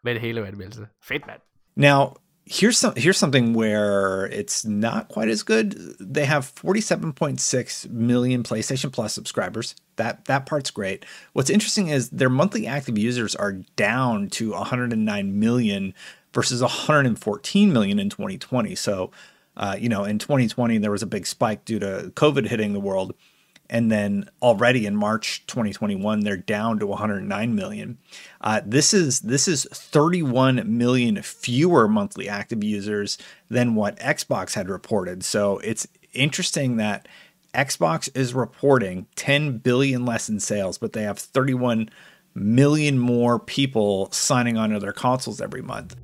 [0.03, 0.87] med det Halo anmeldelse.
[1.03, 1.39] Fedt, mand.
[1.75, 2.13] Now,
[2.51, 5.65] here's some here's something where it's not quite as good.
[6.15, 9.75] They have 47.6 million PlayStation Plus subscribers.
[9.97, 11.05] That that part's great.
[11.37, 15.93] What's interesting is their monthly active users are down to 109 million
[16.33, 18.75] versus 114 million in 2020.
[18.75, 19.11] So,
[19.57, 22.79] uh, you know, in 2020 there was a big spike due to COVID hitting the
[22.79, 23.13] world.
[23.71, 27.99] And then already in March 2021, they're down to 109 million.
[28.41, 34.69] Uh, this is this is 31 million fewer monthly active users than what Xbox had
[34.69, 35.23] reported.
[35.23, 37.07] So it's interesting that
[37.53, 41.89] Xbox is reporting 10 billion less in sales, but they have 31
[42.35, 45.95] million more people signing onto their consoles every month.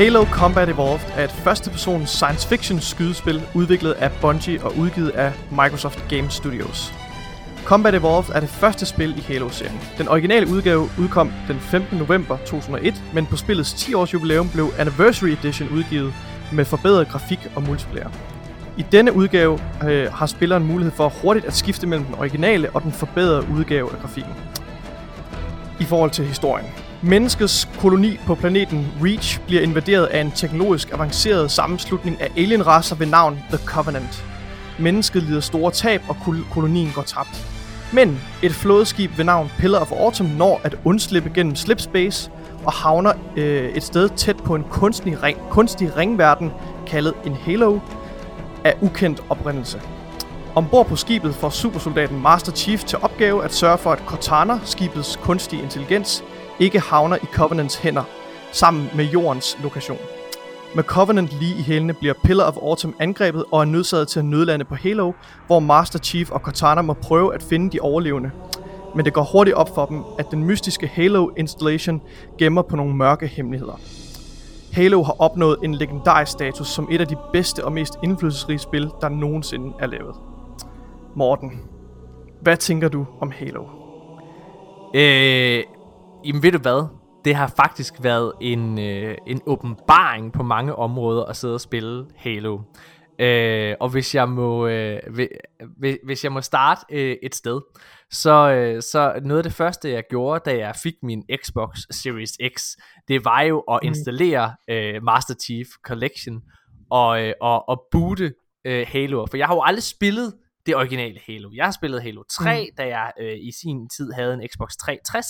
[0.00, 5.32] Halo Combat Evolved er et førstepersons science fiction skydespil udviklet af Bungie og udgivet af
[5.50, 6.92] Microsoft Game Studios.
[7.64, 9.80] Combat Evolved er det første spil i Halo-serien.
[9.98, 11.98] Den originale udgave udkom den 15.
[11.98, 16.14] november 2001, men på spillets 10 års jubilæum blev Anniversary Edition udgivet
[16.52, 18.08] med forbedret grafik og multiplayer.
[18.76, 22.82] I denne udgave øh, har spilleren mulighed for hurtigt at skifte mellem den originale og
[22.82, 24.32] den forbedrede udgave af grafikken.
[25.80, 26.66] I forhold til historien.
[27.02, 33.06] Menneskets koloni på planeten Reach bliver invaderet af en teknologisk avanceret sammenslutning af alienraser ved
[33.06, 34.24] navn The Covenant.
[34.78, 37.46] Mennesket lider store tab, og kol- kolonien går tabt.
[37.92, 42.30] Men et flådeskib ved navn Pillar of Autumn når at undslippe gennem slipspace
[42.64, 46.50] og havner øh, et sted tæt på en kunstig, ring, kunstig ringverden
[46.86, 47.78] kaldet en Halo
[48.64, 49.80] af ukendt oprindelse.
[50.54, 55.18] Ombord på skibet får supersoldaten Master Chief til opgave at sørge for, at Cortana, skibets
[55.22, 56.24] kunstige intelligens,
[56.60, 58.02] ikke havner i Covenants hænder,
[58.52, 59.98] sammen med jordens lokation.
[60.74, 64.24] Med Covenant lige i hælene bliver Pillar of Autumn angrebet og er nødsaget til at
[64.24, 65.12] nødlande på Halo,
[65.46, 68.30] hvor Master Chief og Cortana må prøve at finde de overlevende.
[68.94, 72.00] Men det går hurtigt op for dem, at den mystiske Halo-installation
[72.38, 73.80] gemmer på nogle mørke hemmeligheder.
[74.72, 78.90] Halo har opnået en legendarisk status som et af de bedste og mest indflydelsesrige spil,
[79.00, 80.14] der nogensinde er lavet.
[81.16, 81.60] Morten,
[82.40, 83.64] hvad tænker du om Halo?
[84.94, 85.64] Øh,
[86.24, 86.86] jamen ved du hvad?
[87.24, 92.06] Det har faktisk været en, øh, en åbenbaring på mange områder at sidde og spille
[92.16, 92.60] Halo.
[93.18, 95.36] Øh, og hvis jeg må øh, hvi-
[95.76, 97.60] hvi- hvis jeg må starte øh, et sted,
[98.10, 102.32] så øh, så noget af det første jeg gjorde, da jeg fik min Xbox Series
[102.56, 102.62] X,
[103.08, 106.42] det var jo at installere øh, Master Chief Collection
[106.90, 108.32] og øh, og, og boote
[108.64, 110.34] øh, Halo, for jeg har jo aldrig spillet
[110.66, 111.50] det originale Halo.
[111.54, 112.76] Jeg har spillet Halo 3, mm.
[112.76, 115.26] da jeg øh, i sin tid havde en Xbox 360.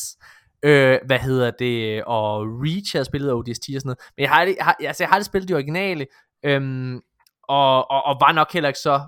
[0.63, 2.05] Øh, hvad hedder det?
[2.05, 3.99] Og Reach har spillet, ODST og sådan noget.
[4.17, 6.07] Men jeg har aldrig, jeg har, altså, jeg har aldrig spillet de originale.
[6.45, 7.01] Øhm,
[7.43, 9.01] og, og, og var nok heller ikke så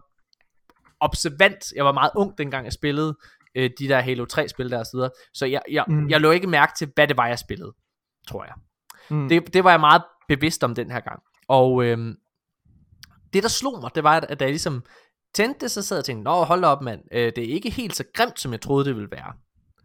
[1.00, 1.72] observant.
[1.76, 3.18] Jeg var meget ung, dengang jeg spillede
[3.54, 5.10] øh, de der Halo 3-spil der og så videre.
[5.34, 6.08] Så jeg, jeg, mm.
[6.08, 7.72] Jeg lå ikke mærke til, hvad det var, jeg spillede,
[8.28, 8.54] tror jeg.
[9.10, 9.28] Mm.
[9.28, 11.22] Det, det var jeg meget bevidst om den her gang.
[11.48, 12.16] Og øhm,
[13.32, 14.84] det, der slog mig, det var, at da jeg ligesom
[15.34, 17.00] tændte det, så sad jeg og tænkte, Nå, hold op, mand.
[17.12, 19.32] Øh, det er ikke helt så grimt, som jeg troede, det ville være.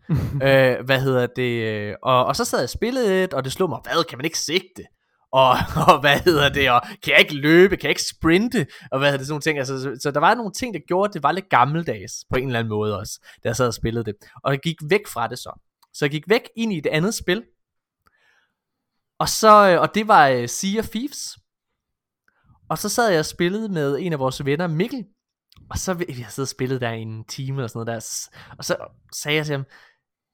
[0.47, 1.63] øh, hvad hedder det?
[1.63, 4.17] Øh, og, og så sad jeg og spillede lidt, og det slog mig, hvad, kan
[4.17, 4.83] man ikke sigte?
[5.31, 5.49] Og,
[5.87, 9.07] og hvad hedder det, og kan jeg ikke løbe, kan jeg ikke sprinte, og hvad
[9.07, 9.57] hedder det, sådan nogle ting.
[9.59, 12.35] Altså, så, så der var nogle ting, der gjorde, at det var lidt gammeldags, på
[12.35, 14.15] en eller anden måde også, da jeg sad og spillede det.
[14.43, 15.59] Og jeg gik væk fra det så.
[15.93, 17.43] Så jeg gik væk ind i et andet spil,
[19.19, 21.37] og så, øh, og det var uh, Sea of Thieves.
[22.69, 25.05] Og så sad jeg og spillede med en af vores venner, Mikkel.
[25.69, 27.87] Og så vi vi har siddet og spillet der i en time eller sådan noget
[27.87, 28.29] der.
[28.57, 28.75] Og så
[29.13, 29.65] sagde jeg til ham,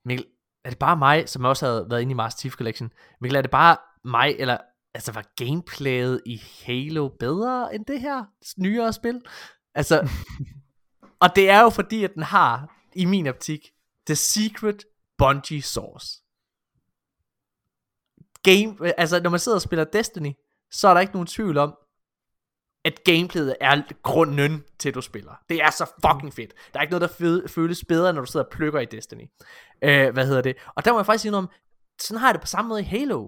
[0.05, 0.25] Mikkel,
[0.63, 2.91] er det bare mig, som også havde været inde i Master Chief Collection?
[3.21, 4.57] Mikkel, er det bare mig, eller
[4.93, 8.25] altså var gameplayet i Halo bedre end det her
[8.57, 9.21] nyere spil?
[9.75, 10.09] Altså,
[11.23, 13.71] og det er jo fordi, at den har, i min optik,
[14.07, 14.85] The Secret
[15.17, 16.23] Bungie Source.
[18.43, 20.33] Game, altså når man sidder og spiller Destiny,
[20.71, 21.75] så er der ikke nogen tvivl om,
[22.85, 25.33] at gameplayet er grunden til, at du spiller.
[25.49, 26.53] Det er så fucking fedt.
[26.73, 29.29] Der er ikke noget, der føles bedre, når du sidder og plukker i Destiny.
[29.83, 30.55] Øh, hvad hedder det?
[30.75, 31.51] Og der må jeg faktisk sige noget om,
[32.01, 33.27] sådan har jeg det på samme måde i Halo.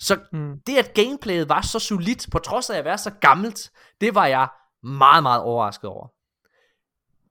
[0.00, 0.60] Så Mm.
[0.66, 3.70] det, at gameplayet var så solidt, på trods af at være så gammelt,
[4.00, 4.48] det var jeg
[4.82, 6.08] meget, meget overrasket over.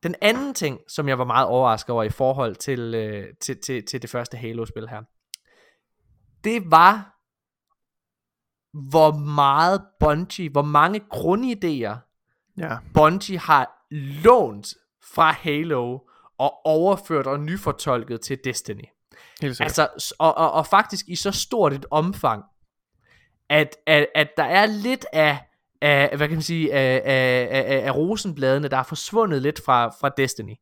[0.03, 3.85] Den anden ting, som jeg var meget overrasket over i forhold til, øh, til, til,
[3.85, 5.01] til det første Halo-spil her,
[6.43, 7.16] det var,
[8.89, 12.07] hvor meget Bungie, hvor mange grundidéer
[12.57, 12.77] Ja.
[12.93, 13.85] Bungie har
[14.23, 14.73] lånt
[15.13, 15.99] fra Halo
[16.37, 18.83] og overført og nyfortolket til Destiny.
[19.41, 19.79] Helt sikkert.
[19.79, 22.43] Altså, og, og, og faktisk i så stort et omfang,
[23.49, 25.37] at, at, at der er lidt af,
[25.81, 29.87] af hvad kan man sige, af, af, af, af rosenbladene, der er forsvundet lidt fra,
[29.87, 30.55] fra Destiny.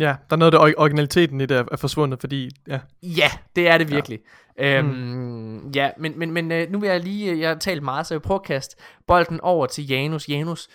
[0.00, 2.80] Ja, der er noget ori- originaliteten i det er, er forsvundet, fordi, ja.
[3.02, 4.18] Ja, det er det virkelig.
[4.58, 5.70] Ja, øhm, mm.
[5.70, 8.14] ja men, men, men øh, nu vil jeg lige, øh, jeg har talt meget, så
[8.14, 8.76] jeg vil prøve at kaste
[9.06, 10.28] bolden over til Janus.
[10.28, 10.68] Janus,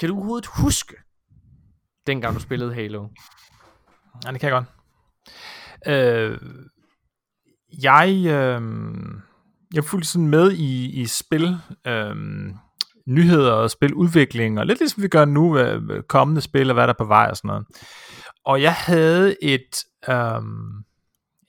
[0.00, 0.96] kan du overhovedet huske,
[2.06, 3.08] dengang du spillede Halo?
[4.26, 4.66] Ja, det kan jeg godt.
[5.86, 6.38] Øh,
[7.82, 8.62] jeg, øh,
[9.74, 12.16] jeg fulgte sådan med i, i spil, øh,
[13.06, 16.92] nyheder og spiludvikling, og lidt ligesom vi gør nu, øh, kommende spil og hvad der
[16.92, 17.66] er på vej og sådan noget.
[18.44, 20.84] Og jeg havde et, øhm,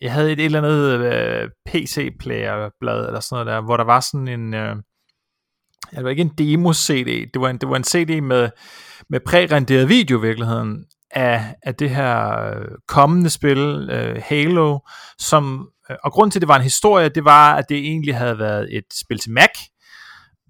[0.02, 4.00] jeg havde et, et eller andet øh, PC-player-blad eller sådan noget der, hvor der var
[4.00, 4.76] sådan en, øh,
[5.96, 8.50] det var ikke en demo-CD, det var en, det var en CD med,
[9.10, 14.80] med prærenderet video i virkeligheden, af, af det her øh, kommende spil, øh, Halo,
[15.20, 18.18] som, øh, og grund til, at det var en historie, det var, at det egentlig
[18.18, 19.50] havde været et spil til Mac,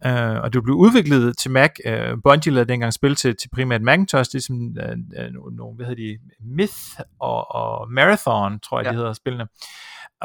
[0.05, 1.71] øh, og det blev udviklet til Mac.
[1.85, 6.03] Øh, Bungie lavede dengang spil til, til primært Macintosh, ligesom øh, øh, nogle, hvad hedder
[6.03, 6.17] de,
[6.55, 8.91] Myth og, og Marathon, tror jeg, ja.
[8.91, 9.47] De hedder spillene.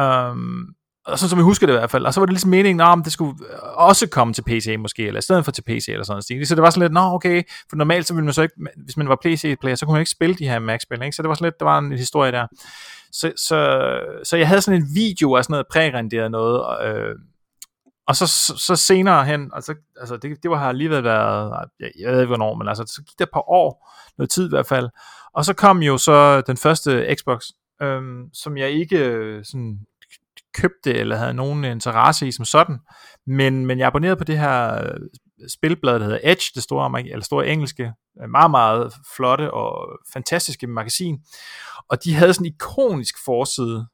[0.01, 0.75] Um,
[1.07, 2.07] og sådan som jeg husker det i hvert fald.
[2.07, 5.19] Og så var det ligesom meningen, om det skulle også komme til PC måske, eller
[5.19, 6.49] i stedet for til PC eller sådan noget.
[6.49, 8.55] Så det var sådan lidt, nå okay, for normalt så ville man så ikke,
[8.85, 11.17] hvis man var PC-player, så kunne man ikke spille de her Mac-spil, ikke?
[11.17, 12.47] Så det var sådan lidt, der var en historie der.
[13.13, 13.79] Så, så,
[14.25, 17.15] så jeg havde sådan en video af sådan noget prærenderet noget, øh,
[18.09, 21.91] og så, så, så senere hen, altså, altså det, det var har alligevel været, jeg,
[22.01, 24.49] jeg ved ikke hvornår, men altså, så gik der et par år, noget tid i
[24.49, 24.89] hvert fald,
[25.35, 27.45] og så kom jo så den første Xbox,
[27.83, 29.79] øhm, som jeg ikke øh, sådan
[30.55, 32.79] købte eller havde nogen interesse i som sådan,
[33.27, 35.01] men, men jeg abonnerede på det her øh,
[35.49, 37.93] spilblad, der hedder Edge, det store, eller store engelske,
[38.23, 41.19] øh, meget, meget flotte og fantastiske magasin,
[41.89, 43.87] og de havde sådan en ikonisk forside,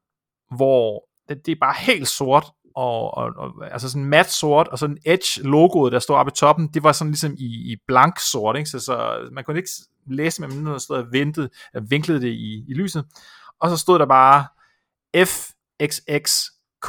[0.56, 4.78] hvor det, det er bare helt sort, og, og, og altså sådan mat sort, og
[4.78, 8.18] sådan Edge logoet, der står oppe i toppen, det var sådan ligesom i, i blank
[8.18, 8.70] sort, ikke?
[8.70, 9.70] Så, så man kunne ikke
[10.06, 11.48] læse, med mindre stod og ventede,
[11.88, 13.04] vinklede det i, i lyset,
[13.60, 14.46] og så stod der bare
[15.16, 16.88] FXXK,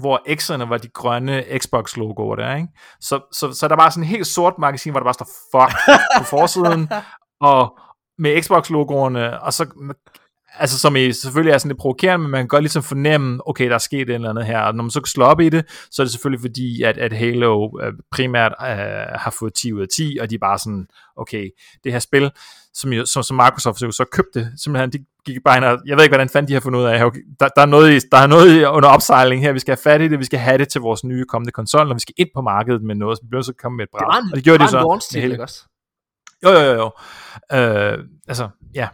[0.00, 2.68] hvor X'erne var de grønne Xbox-logoer der, ikke?
[3.00, 6.00] Så, så, så der var sådan en helt sort magasin, hvor der bare står fuck
[6.18, 6.88] på forsiden,
[7.50, 7.78] og
[8.18, 9.90] med Xbox-logoerne, og så
[10.58, 13.68] altså som i, selvfølgelig er sådan lidt provokerende, men man kan godt ligesom fornemme, okay,
[13.68, 15.48] der er sket et eller andet her, og når man så kan slå op i
[15.48, 18.66] det, så er det selvfølgelig fordi, at, at Halo øh, primært øh,
[19.14, 20.86] har fået 10 ud af 10, og de er bare sådan,
[21.16, 21.50] okay,
[21.84, 22.30] det her spil,
[22.74, 26.04] som, jo, som, som Microsoft så købte, simpelthen, de gik bare ind og, jeg ved
[26.04, 28.26] ikke, hvordan fanden de har fundet ud af, okay, der, der, er noget, der er
[28.26, 30.80] noget under opsejling her, vi skal have fat i det, vi skal have det til
[30.80, 33.42] vores nye kommende konsol, og vi skal ind på markedet med noget, så vi bliver
[33.42, 34.06] så komme med et Det brag.
[34.06, 34.86] var en, og det gjorde det de var så.
[34.86, 35.64] en launch ikke også?
[36.44, 36.90] Jo, jo, jo, jo.
[37.58, 37.98] Øh,
[38.28, 38.88] altså, ja.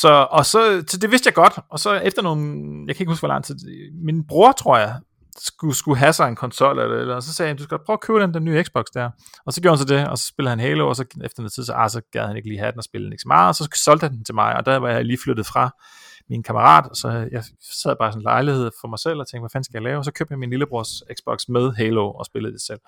[0.00, 3.10] Så, og så, så det vidste jeg godt, og så efter nogle, jeg kan ikke
[3.10, 3.56] huske, hvor lang tid,
[4.04, 5.00] min bror, tror jeg,
[5.38, 7.94] skulle, skulle have sig en konsol eller, eller og så sagde han, du skal prøve
[7.94, 9.10] at købe den, den nye Xbox der.
[9.46, 11.52] Og så gjorde han så det, og så spillede han Halo, og så efter noget
[11.52, 13.28] tid, så, ah, så gad han ikke lige have den og spille den ikke så
[13.28, 15.70] meget, og så solgte han den til mig, og der var jeg lige flyttet fra
[16.28, 19.42] min kammerat, så jeg sad bare i sådan en lejlighed for mig selv og tænkte,
[19.42, 19.98] hvad fanden skal jeg lave?
[19.98, 22.80] Og så købte jeg min lillebrors Xbox med Halo og spillede det selv.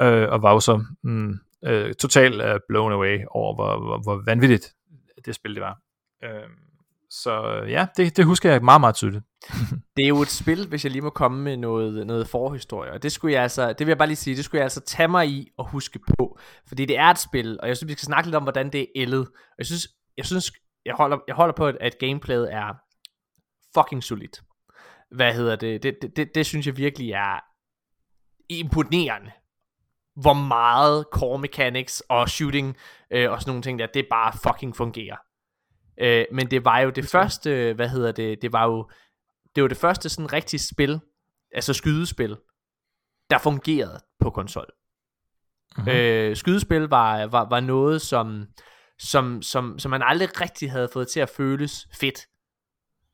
[0.00, 1.34] Øh, og var jo så mm,
[1.64, 4.72] øh, totalt øh, blown away over, hvor, hvor, hvor vanvittigt
[5.24, 5.78] det spil det var.
[6.24, 6.48] Øh,
[7.10, 9.24] så ja, det, det husker jeg meget, meget tydeligt.
[9.96, 13.02] Det er jo et spil, hvis jeg lige må komme med noget, noget forhistorie, og
[13.02, 15.08] det skulle jeg altså, det vil jeg bare lige sige, det skulle jeg altså tage
[15.08, 16.38] mig i og huske på,
[16.68, 18.80] fordi det er et spil, og jeg synes, vi skal snakke lidt om, hvordan det
[18.80, 20.52] er ældet, og jeg synes, jeg synes,
[20.84, 22.74] jeg holder, jeg holder på, at, at gameplayet er
[23.74, 24.42] fucking solidt.
[25.10, 25.82] Hvad hedder det?
[25.82, 27.40] Det, det, det, det synes jeg virkelig er
[28.48, 29.30] imponerende,
[30.16, 32.76] hvor meget core mechanics og shooting
[33.10, 35.16] øh, og sådan nogle ting der, det bare fucking fungerer.
[36.00, 38.90] Øh, men det var jo det første, hvad hedder det, det var jo
[39.54, 41.00] det var det første sådan rigtige spil,
[41.54, 42.36] altså skydespil,
[43.30, 44.66] der fungerede på konsol.
[45.76, 45.86] Mhm.
[45.86, 45.98] Mm-hmm.
[45.98, 48.46] Øh, skydespil var, var, var noget, som,
[48.98, 52.26] som, som, som man aldrig rigtig havde fået til at føles fedt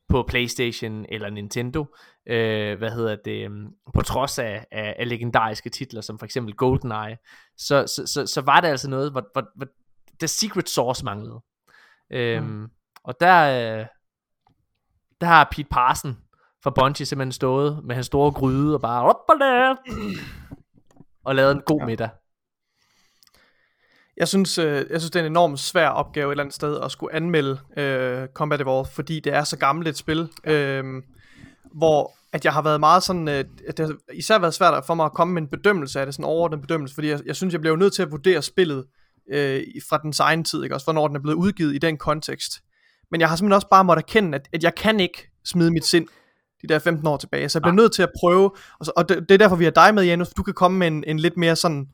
[0.09, 1.87] på Playstation eller Nintendo.
[2.27, 3.45] Øh, hvad hedder det?
[3.45, 7.17] øhm, På trods af, af, af legendariske titler, som for eksempel GoldenEye,
[7.57, 9.67] så, så, så, så var det altså noget, hvor, hvor, hvor
[10.19, 11.41] The Secret Source manglede.
[12.13, 12.69] Øhm, mm.
[13.05, 13.87] Og der, øh,
[15.21, 16.17] der har Pete Parson
[16.63, 19.77] fra Bungie simpelthen stået med hans store gryde og bare op og der,
[21.25, 21.87] og lavet en god ja.
[21.87, 22.09] middag.
[24.17, 26.81] Jeg synes, øh, jeg synes, det er en enormt svær opgave et eller andet sted
[26.81, 31.03] at skulle anmelde øh, Combat Evolved, fordi det er så gammelt et spil, øh,
[31.75, 34.95] hvor at jeg har været meget sådan, øh, at det har især været svært for
[34.95, 37.53] mig at komme med en bedømmelse af det, sådan overordnet bedømmelse, fordi jeg, jeg synes,
[37.53, 38.85] jeg bliver jo nødt til at vurdere spillet
[39.33, 40.75] øh, fra den egen tid, ikke?
[40.75, 42.63] Også, hvornår den er blevet udgivet i den kontekst.
[43.11, 45.85] Men jeg har simpelthen også bare måttet erkende, at, at jeg kan ikke smide mit
[45.85, 46.07] sind
[46.63, 48.51] de der 15 år tilbage, så jeg bliver nødt til at prøve,
[48.81, 50.55] og, så, og det, det er derfor, vi har dig med, Janus, for du kan
[50.55, 51.89] komme med en, en lidt mere sådan,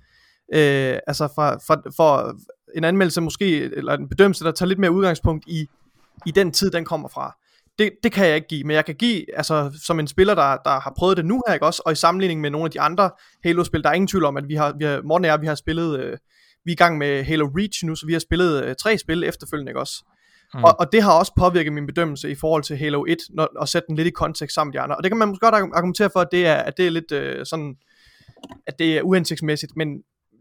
[0.55, 2.37] øh, altså fra, fra, for
[2.77, 5.67] en anmeldelse måske, eller en bedømmelse, der tager lidt mere udgangspunkt i,
[6.27, 7.37] i den tid, den kommer fra.
[7.79, 10.57] Det, det kan jeg ikke give, men jeg kan give, altså som en spiller, der,
[10.57, 12.81] der har prøvet det nu her, ikke også, og i sammenligning med nogle af de
[12.81, 13.11] andre
[13.45, 15.47] Halo-spil, der er ingen tvivl om, at vi har, vi har Morten og jeg, vi
[15.47, 16.19] har spillet, øh,
[16.65, 19.25] vi er i gang med Halo Reach nu, så vi har spillet øh, tre spil
[19.25, 20.05] efterfølgende, ikke også?
[20.55, 20.65] Mm.
[20.65, 23.69] Og, og det har også påvirket min bedømmelse i forhold til Halo 1, når, og
[23.69, 24.97] sætte den lidt i kontekst sammen med de andre.
[24.97, 27.13] Og det kan man måske godt argumentere for, at det er, at det er lidt
[27.13, 27.77] øh, sådan,
[28.67, 29.89] at det er uhensigtsmæssigt, men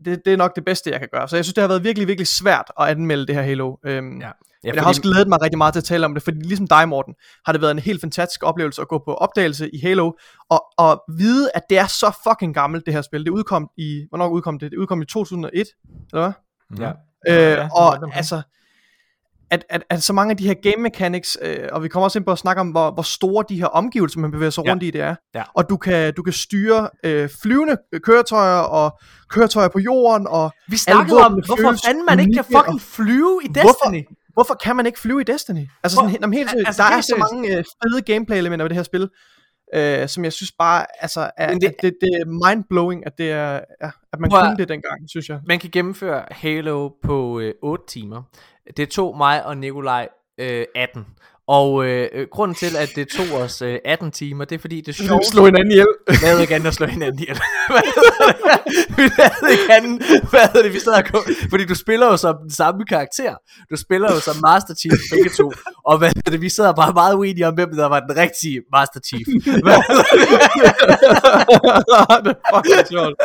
[0.06, 1.28] det, det er nok det bedste, jeg kan gøre.
[1.28, 3.76] Så jeg synes, det har været virkelig, virkelig svært at anmelde det her Halo.
[3.86, 4.32] Øhm, Ja.
[4.64, 6.23] Ja, Ja, men jeg har også glædet mig rigtig meget til at tale om det,
[6.23, 7.14] fordi ligesom dig, Morten,
[7.45, 10.11] har det været en helt fantastisk oplevelse at gå på opdagelse i Halo,
[10.49, 13.26] og, og vide, at det er så fucking gammelt, det her spil.
[13.26, 14.72] Det udkom i, hvornår udkom det?
[14.72, 15.68] Det udkom i 2001,
[16.14, 16.85] eller hvad?
[16.85, 16.91] Ja.
[17.52, 18.11] Øh, Ja, og det.
[18.15, 18.41] altså,
[19.52, 22.19] at, at, at så mange af de her game mechanics, øh, og vi kommer også
[22.19, 24.72] ind på at snakke om, hvor, hvor store de her omgivelser, man bevæger sig Ja.
[24.72, 25.15] rundt i, det er.
[25.35, 25.44] Ja.
[25.56, 28.99] Og du kan, du kan styre øh, flyvende køretøjer, og
[29.30, 33.48] køretøjer på jorden, og Vi snakkede om, hvorfor fanden man ikke kan fucking flyve i?
[33.48, 33.61] Destiny.
[33.64, 33.90] hvorfor
[34.62, 35.68] kan man ikke flyve i Destiny?
[35.84, 38.76] Altså, sådan, Hvor- helt seriøst, altså, der er så mange øh, fede gameplay-elementer ved det
[38.76, 39.10] her spil,
[39.74, 43.18] øh, som jeg synes bare, altså, er, Men det, at det, det er mindblowing, at,
[43.18, 45.40] det er, ja, at man kunne det dengang, synes jeg.
[45.48, 48.24] Man kan gennemføre Halo på øh, 8 timer.
[48.78, 51.06] Det tog mig og Nikolaj øh, 18.
[51.48, 54.82] Og øh, øh, grunden til, at det tog os øh, 18 timer, det er fordi,
[54.82, 55.26] det sjovt.
[55.26, 55.88] Slå hinanden ihjel.
[56.10, 57.40] Vi lavede ikke andet at slå hinanden ihjel.
[58.98, 60.03] Vi lavede ikke andet.
[60.30, 60.74] Hvad hedder det?
[60.74, 63.34] Vi sad og kom, fordi du spiller jo som den samme karakter.
[63.72, 65.52] Du spiller jo som Master Chief begge to.
[65.86, 66.41] Og hvad det?
[66.41, 69.28] Vi sad bare meget uenige om, hvem der var den rigtige Master Chief.
[69.65, 69.76] Hvad
[72.26, 72.34] det?
[72.34, 73.15] er fucking sjovt.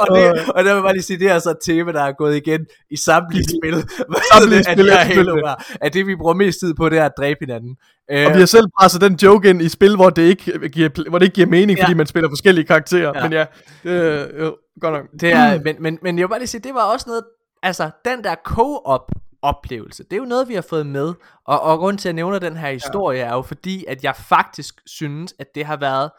[0.00, 0.24] og, det,
[0.54, 2.36] og der vil jeg bare lige sige, det er altså et tema, der er gået
[2.36, 2.60] igen
[2.90, 3.74] i samtlige spil.
[4.10, 5.42] Hvad Samtlige det, at spil efterfølgende.
[5.42, 7.76] Halo'er, At det, vi bruger mest tid på, det er at dræbe hinanden.
[8.10, 11.08] Øh, Og vi har selv presset den joke ind i spil, hvor det ikke giver,
[11.08, 11.84] hvor det ikke giver mening, Ja.
[11.84, 13.12] fordi man spiller forskellige karakterer.
[13.14, 13.22] Ja.
[13.22, 13.46] Men ja,
[13.82, 13.92] det
[14.38, 15.06] er jo, godt nok.
[15.20, 17.22] Det er, men, men, men jeg vil bare lige sige, det var også noget,
[17.62, 19.10] altså den der co-op
[19.42, 21.14] oplevelse, det er jo noget, vi har fået med,
[21.44, 23.26] og, og grund til at jeg nævner den her historie, ja.
[23.26, 26.10] er jo fordi, at jeg faktisk synes, at det har været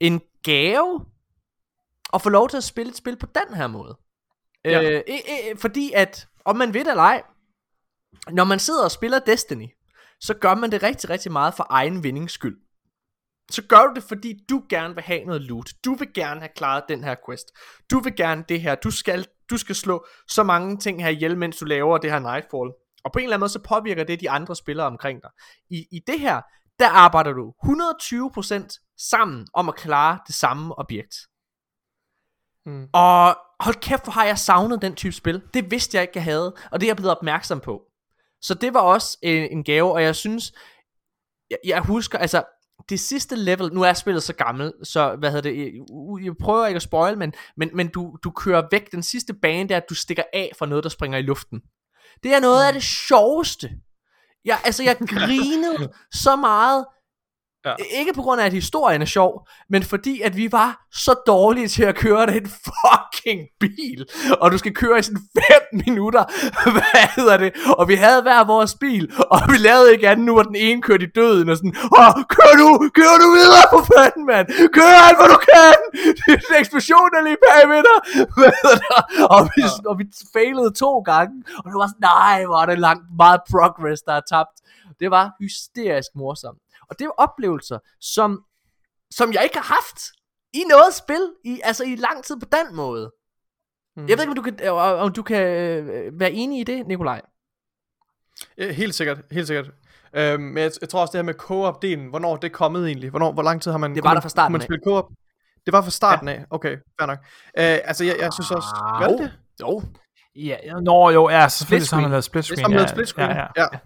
[0.00, 1.00] en gave,
[2.14, 3.96] at få lov til at spille et spil på den her måde.
[4.64, 4.82] Ja.
[4.82, 5.14] Øh, øh,
[5.50, 7.22] øh, fordi at, om man ved det eller ej,
[8.30, 9.66] når man sidder og spiller Destiny,
[10.20, 12.58] så gør man det rigtig, rigtig meget for egen vindings skyld.
[13.50, 15.72] Så gør du det, fordi du gerne vil have noget loot.
[15.84, 17.46] Du vil gerne have klaret den her quest.
[17.90, 18.74] Du vil gerne det her.
[18.74, 22.18] Du skal, du skal slå så mange ting her ihjel, mens du laver det her
[22.18, 22.70] Nightfall.
[23.04, 25.30] Og på en eller anden måde, så påvirker det de andre spillere omkring dig.
[25.70, 26.40] I, i det her,
[26.78, 31.14] der arbejder du 120% sammen om at klare det samme objekt.
[32.66, 32.88] Mm.
[32.92, 35.42] Og hold kæft, hvor har jeg savnet den type spil.
[35.54, 37.89] Det vidste jeg ikke, jeg havde, og det er jeg blevet opmærksom på.
[38.42, 40.52] Så det var også en, en gave, og jeg synes,
[41.50, 42.44] jeg, jeg husker, altså,
[42.88, 45.72] det sidste level, nu er spillet så gammel, så hvad hedder det, jeg,
[46.24, 49.68] jeg prøver ikke at spoil, men, men, men du, du kører væk, den sidste bane,
[49.68, 51.60] der at du stikker af fra noget, der springer i luften.
[52.22, 53.70] Det er noget af det sjoveste.
[54.44, 55.92] Jeg, altså, jeg grinede
[56.24, 56.86] så meget,
[57.64, 57.74] Ja.
[57.98, 61.68] ikke på grund af, at historien er sjov, men fordi, at vi var så dårlige
[61.68, 64.06] til at køre den fucking bil.
[64.40, 65.22] Og du skal køre i sådan
[65.72, 66.24] 5 minutter.
[66.76, 67.52] Hvad hedder det?
[67.78, 70.82] Og vi havde hver vores bil, og vi lavede ikke andet nu, hvor den ene
[70.82, 71.48] kørte i døden.
[71.48, 72.68] Og sådan, Åh, kør nu,
[72.98, 74.46] kør nu videre på fanden, mand.
[74.76, 75.74] Kør alt, hvad du kan.
[76.26, 76.34] Det
[77.18, 77.98] er lige bagved dig.
[79.34, 81.34] Og vi, og vi failede to gange.
[81.58, 84.56] Og det var sådan, nej, hvor er det langt, meget progress, der er tabt.
[85.00, 86.58] Det var hysterisk morsomt.
[86.90, 88.44] Og det er oplevelser, som,
[89.10, 90.00] som jeg ikke har haft
[90.52, 93.12] i noget spil, i, altså i lang tid på den måde.
[93.96, 94.08] Mm.
[94.08, 96.86] Jeg ved ikke, om du kan, øh, om du kan øh, være enig i det,
[96.86, 97.20] Nikolaj.
[98.58, 99.70] Ja, Helt sikkert, helt sikkert.
[100.14, 103.10] Øhm, men jeg, jeg tror også det her med co-op-delen, hvornår er det kommet egentlig?
[103.10, 103.94] Hvornår, hvor lang tid har man...
[103.94, 105.08] Det var man- der fra starten man spille co-op?
[105.66, 106.44] Det var fra starten af?
[106.50, 107.18] Okay, fair nok.
[107.58, 108.68] Øh, altså, jeg, jeg synes også...
[108.98, 109.32] Hvad er det?
[109.60, 109.82] Jo.
[110.36, 112.60] Ja, ja, nå jo, ja, selvfølgelig så har man lavet split screen.
[112.60, 113.30] Har man ja, lavet split screen?
[113.30, 113.46] Ja, ja.
[113.56, 113.78] ja.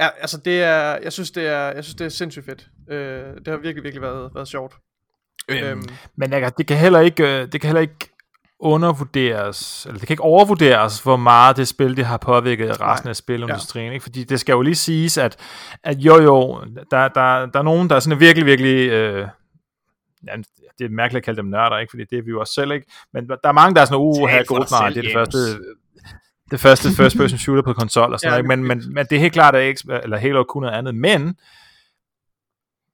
[0.00, 2.68] Ja, altså det er, jeg synes det er, jeg synes det er sindssygt fedt.
[2.88, 4.74] Øh, det har virkelig, virkelig været, været sjovt.
[5.48, 5.82] Øhm,
[6.16, 8.10] Men jeg, det kan heller ikke, øh, det kan heller ikke
[8.60, 13.10] undervurderes, eller det kan ikke overvurderes, hvor meget det spil, det har påvirket resten Nej.
[13.10, 13.92] af spilindustrien.
[13.92, 14.02] Ikke?
[14.02, 15.36] Fordi det skal jo lige siges, at,
[15.82, 18.90] at jo jo, der, der, der er nogen, der er sådan virkelig, virkelig...
[18.90, 19.28] Øh,
[20.26, 20.32] ja,
[20.78, 21.90] det er mærkeligt at kalde dem nørder, ikke?
[21.90, 22.86] fordi det er vi jo også selv, ikke?
[23.12, 25.38] Men der er mange, der er sådan, uh, her GoldenEye, selv, det er det første,
[26.50, 29.16] det første first person shooter på konsol og sådan Ja, noget, men, men, men det
[29.16, 31.36] er helt klart, at ikke, eller Halo kunne noget andet, men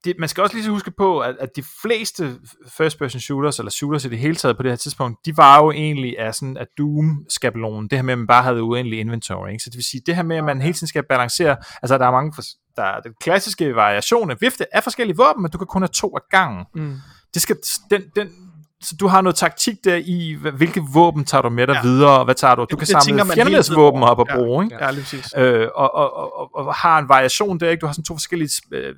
[0.05, 2.39] det, man skal også lige så huske på, at, at de fleste
[2.69, 5.63] first person shooters, eller shooters i det hele taget på det her tidspunkt, de var
[5.63, 9.49] jo egentlig af sådan at Doom-skabelonen, det her med, at man bare havde uendelig inventory,
[9.51, 9.65] ikke?
[9.65, 12.07] så det vil sige, det her med, at man hele tiden skal balancere, altså der
[12.07, 12.33] er mange,
[12.77, 15.89] der er den klassiske variation af vifte af forskellige våben, men du kan kun have
[15.89, 16.65] to af gangen.
[16.75, 16.97] mm.
[17.35, 17.57] Det skal,
[17.91, 18.29] den, den,
[18.83, 21.83] så du har noget taktik der i, hvilke våben tager du med dig Ja.
[21.83, 22.61] videre, og hvad tager du?
[22.71, 24.37] Du kan det samle fjendernes våben op og Ja.
[24.37, 24.77] bruge, ikke?
[24.81, 25.35] Ja, lige præcis.
[25.37, 27.81] øh, og, og, og, og, og har en variation der, ikke?
[27.81, 28.95] Du har sådan to forskellige øh,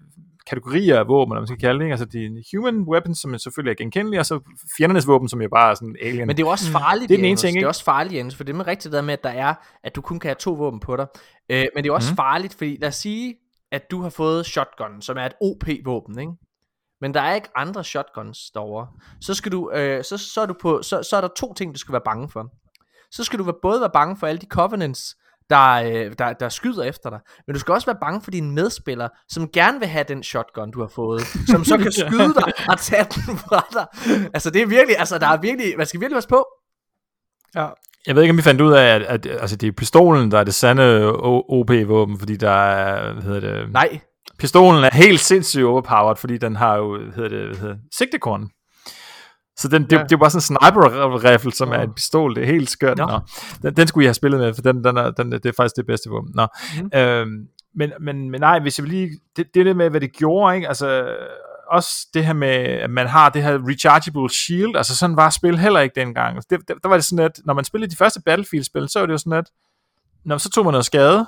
[0.46, 1.92] kategorier af våben, eller man skal kalde det, ikke?
[1.92, 4.40] Altså de human weapons, som selvfølgelig er genkendelige, og så
[4.76, 6.26] fjendernes våben, som jo bare er sådan alien.
[6.26, 7.68] Men det er jo også farligt, Det er den ene ting, Det er ikke?
[7.68, 9.54] også farligt, Jens, for det er med rigtigt der med, at der er,
[9.84, 11.06] at du kun kan have to våben på dig.
[11.50, 12.16] Øh, men det er jo også Mhm.
[12.16, 13.34] farligt, fordi lad os sige,
[13.72, 16.32] at du har fået shotgun, som er et OP-våben, ikke?
[17.04, 18.86] Men der er ikke andre shotguns derovre.
[19.20, 21.74] Så skal du, øh, så, så, er du på, så, så er der to ting,
[21.74, 22.46] du skal være bange for.
[23.10, 25.16] Så skal du være- både være bange for alle de covenants,
[25.50, 27.18] der, øh, der, der skyder efter dig.
[27.46, 30.70] Men du skal også være bange for dine medspillere, som gerne vil have den shotgun,
[30.70, 31.22] du har fået.
[31.50, 33.86] Som så kan skyde dig og tage den fra dig.
[34.34, 36.46] Altså det er virkelig, altså der er virkelig, man skal virkelig passe på.
[37.54, 37.68] Ja.
[38.06, 40.38] Jeg ved ikke, om vi fandt ud af, at, at altså, det er pistolen, der
[40.38, 41.12] er det sande
[41.48, 44.00] OP-våben, fordi der er, hvad hedder det, Nej,
[44.38, 48.48] pistolen er helt sindssygt overpowered, fordi den har jo, hvad hedder det, hvad hedder, sigtekorn.
[49.56, 49.98] Så den, det, Ja.
[49.98, 50.02] ja.
[50.04, 52.34] det er bare sådan en sniper-rifle, som er en pistol.
[52.34, 52.98] Det er helt skørt.
[52.98, 53.06] Nå.
[53.06, 53.20] Nå.
[53.62, 55.76] Den, den skulle I have spillet med, for den, den er, den, det er faktisk
[55.76, 56.32] det bedste våben.
[56.34, 56.46] Nå.
[56.80, 56.98] Mm.
[56.98, 59.10] Øhm, men, men, men nej, hvis jeg vil lige...
[59.36, 60.68] Det, det der med, hvad det gjorde, ikke?
[60.68, 61.06] Altså,
[61.70, 65.58] også det her med, at man har det her rechargeable shield, altså sådan var spil
[65.58, 66.36] heller ikke dengang.
[66.36, 69.06] Det, det, der var det sådan, at når man spillede de første Battlefield-spil, så var
[69.06, 69.50] det jo sådan, at
[70.24, 71.26] når, så tog man noget skade,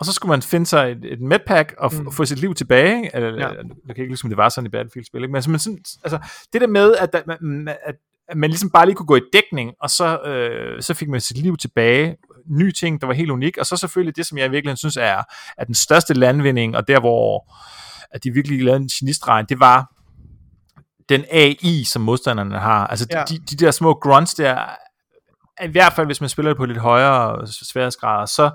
[0.00, 2.12] og så skulle man finde sig et, et medpack og, mm.
[2.12, 3.16] få sit liv tilbage.
[3.16, 3.48] Eller, Ja.
[3.86, 5.22] Jeg kan ikke huske, om det var sådan i Battlefield-spil.
[5.22, 5.30] Ikke?
[5.30, 6.18] Men altså, man sådan, altså,
[6.52, 7.94] det der med, at, at,
[8.28, 11.20] at man ligesom bare lige kunne gå i dækning, og så, øh, så fik man
[11.20, 12.16] sit liv tilbage.
[12.50, 13.58] Ny ting, der var helt unik.
[13.58, 15.22] Og så selvfølgelig det, som jeg virkelig synes er,
[15.58, 17.54] er den største landvinding, og der, hvor
[18.10, 19.92] at de virkelig lavede en genistreg, det var
[21.08, 22.86] den AI, som modstanderne har.
[22.86, 23.18] Altså Ja.
[23.18, 23.24] ja.
[23.24, 24.58] de, de der små grunts der,
[25.64, 28.50] i hvert fald hvis man spiller det på lidt højere sværhedsgrader, så,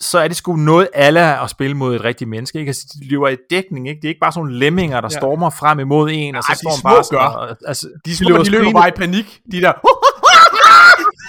[0.00, 2.58] så er det sgu noget alle at spille mod et rigtigt menneske.
[2.58, 2.68] Ikke?
[2.70, 4.00] Altså, de lever i dækning, ikke?
[4.00, 5.18] Det er ikke bare sådan nogle lemminger, der Ja.
[5.18, 7.26] stormer frem imod en, og så Ej, de står man små bare sådan, gør.
[7.26, 9.40] og, altså, de, løber løber, de løber bare i panik.
[9.52, 9.72] De der,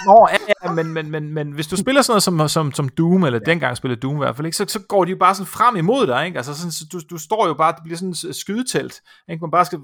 [0.06, 2.88] Nå, ja, ja, men, men, men, men hvis du spiller sådan noget som, som, som
[2.88, 3.50] Doom, eller ja.
[3.50, 5.76] dengang spillede Doom i hvert fald, ikke, så, så går de jo bare sådan frem
[5.76, 6.36] imod dig, ikke?
[6.38, 9.40] Altså sådan, så du, du står jo bare, det bliver sådan et skydetelt, ikke?
[9.40, 9.78] Man bare skal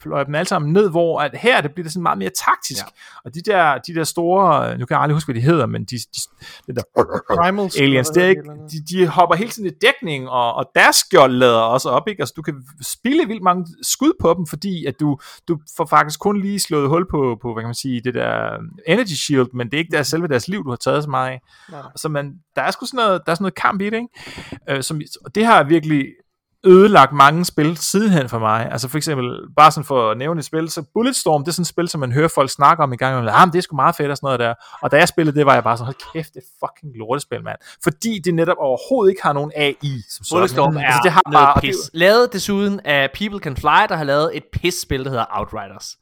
[0.00, 2.84] pløjer dem alle sammen ned, hvor at her det bliver det sådan meget mere taktisk.
[2.84, 3.20] Ja.
[3.24, 5.84] Og de der, de der store, nu kan jeg aldrig huske, hvad de hedder, men
[5.84, 6.20] de, de,
[6.66, 6.82] det der
[7.36, 7.76] Primals.
[7.76, 11.32] aliens, det er ikke, de, de hopper hele tiden i dækning, og, og deres skjold
[11.32, 12.22] lader også op, ikke?
[12.22, 15.18] Altså, du kan spille vildt mange skud på dem, fordi at du,
[15.48, 18.58] du får faktisk kun lige slået hul på, på, hvad kan man sige, det der
[18.86, 21.30] energy shield, men det er ikke deres, selve deres liv, du har taget så meget
[21.30, 21.40] af.
[21.70, 21.82] Nej.
[21.96, 24.76] Så man, der er sgu sådan noget, der er sådan noget kamp i det, ikke?
[24.76, 26.06] Øh, som, og det har virkelig
[26.66, 28.68] ødelagt mange spil sidenhen for mig.
[28.72, 31.62] Altså for eksempel, bare sådan for at nævne et spil, så Bulletstorm, det er sådan
[31.62, 33.62] et spil, som man hører folk snakke om i gang, og ah, men det er
[33.62, 34.54] sgu meget fedt og sådan noget der.
[34.82, 37.44] Og da jeg spillede det, var jeg bare sådan, hold kæft, det er fucking lortespil,
[37.44, 37.56] mand.
[37.82, 39.74] Fordi det netop overhovedet ikke har nogen AI,
[40.10, 40.36] som sådan.
[40.36, 41.90] Bulletstorm er altså, det har noget bare, og det- pis.
[41.92, 45.96] Lavet desuden af People Can Fly, der har lavet et pis-spil, der hedder Outriders.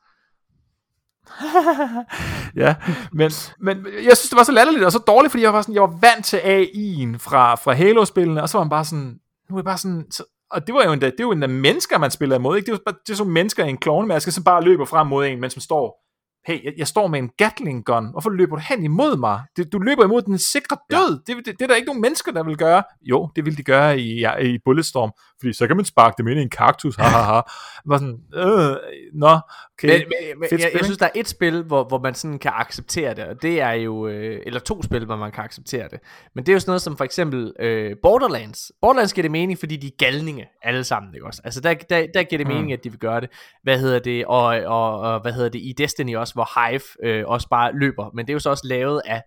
[2.62, 2.74] ja,
[3.12, 3.30] men,
[3.60, 5.82] men jeg synes, det var så latterligt og så dårligt, fordi jeg var, sådan, jeg
[5.82, 9.18] var vant til AI'en fra, fra Halo-spillene, og så var man bare sådan,
[9.50, 11.46] nu er jeg bare sådan, så, og det var jo endda, det er jo endda
[11.46, 12.66] mennesker, man spiller imod, ikke?
[12.66, 15.06] Det er jo bare, det er sådan mennesker i en klovnemaske, som bare løber frem
[15.06, 16.07] mod en, mens man står,
[16.46, 19.40] hey, jeg, jeg står med en Gatling gun, hvorfor løber du hen imod mig?
[19.56, 21.34] Det, du løber imod den sikre død, ja.
[21.34, 22.82] det, det, det, er der ikke nogen mennesker, der vil gøre.
[23.02, 26.28] Jo, det vil de gøre i, ja, i Bulletstorm, fordi så kan man sparke dem
[26.28, 27.40] ind i en kaktus, ha, ha, ha.
[27.90, 28.76] Var sådan, øh,
[29.14, 29.38] nå,
[29.78, 29.88] okay.
[29.88, 32.52] Men, men, men jeg, jeg synes, der er et spil, hvor, hvor man sådan kan
[32.54, 36.00] acceptere det, og det er jo, øh, eller to spil, hvor man kan acceptere det.
[36.34, 38.72] Men det er jo sådan noget som for eksempel øh, Borderlands.
[38.80, 41.40] Borderlands giver det mening, fordi de er galninge alle sammen, ikke også?
[41.44, 42.52] Altså der, der, der giver det Mm.
[42.54, 43.30] mening, at de vil gøre det.
[43.62, 44.26] Hvad hedder det?
[44.26, 45.58] Og, og, og hvad hedder det?
[45.58, 48.10] I Destiny også, hvor Hive øh, også bare løber.
[48.14, 49.22] Men det er jo så også lavet af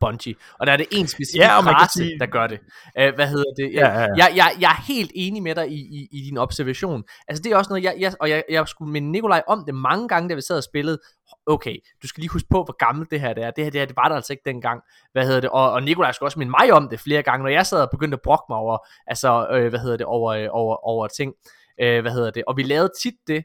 [0.00, 0.34] Bungie.
[0.60, 2.58] Og der er det en specifik Ja, race, sige- der gør det.
[3.00, 3.72] Uh, hvad hedder det?
[3.74, 4.06] Ja, ja, ja.
[4.16, 7.04] Jeg, jeg, jeg er helt enig med dig i, i, i din observation.
[7.28, 9.74] Altså det er også noget, jeg, jeg, og jeg, jeg skulle minde Nikolaj om det
[9.74, 10.98] mange gange, da vi sad og spillede.
[11.46, 13.50] Okay, du skal lige huske på, hvor gammelt det her det er.
[13.50, 14.80] Det her, det her det var der altså ikke dengang.
[15.12, 15.50] Hvad hedder det?
[15.50, 17.88] Og, og Nikolaj skulle også minde mig om det flere gange, når jeg sad og
[17.90, 21.32] begyndte at brokke mig over, altså, øh, hvad hedder det, over, øh, over, over ting.
[21.80, 22.42] Øh, hvad hedder det?
[22.46, 23.44] Og vi lavede tit det,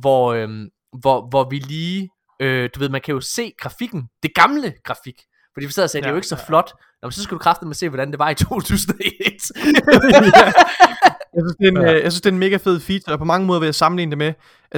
[0.00, 0.48] hvor, øh,
[1.00, 2.10] hvor, hvor vi lige,
[2.40, 5.22] øh, du ved, man kan jo se grafikken, det gamle grafik.
[5.54, 6.72] Fordi vi sad og sagde, ja, det er jo ikke så flot.
[7.02, 9.04] Nå, men så skulle du kræfte med se, hvordan det var i 2001.
[11.36, 12.02] Jeg synes, det er en, ja.
[12.02, 14.10] jeg synes, det er en mega fed feature, og på mange måder vil jeg sammenligne
[14.10, 14.32] det med,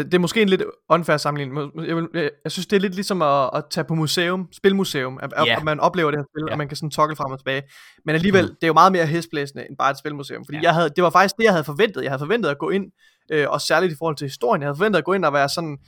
[0.04, 2.94] det er måske en lidt unfair sammenligning, jeg, vil, jeg, jeg synes, det er lidt
[2.94, 5.56] ligesom at, at tage på museum, spilmuseum, at, Ja.
[5.56, 6.52] at man oplever det her spil, Ja.
[6.52, 7.62] og man kan sådan toggle frem og tilbage.
[8.04, 8.48] Men alligevel, mm.
[8.54, 10.62] det er jo meget mere hæsblæsende end bare et spilmuseum, fordi ja.
[10.62, 12.02] jeg havde, det var faktisk det, jeg havde forventet.
[12.02, 12.84] Jeg havde forventet at gå ind,
[13.32, 15.48] øh, og særligt i forhold til historien, jeg havde forventet at gå ind og være
[15.48, 15.78] sådan,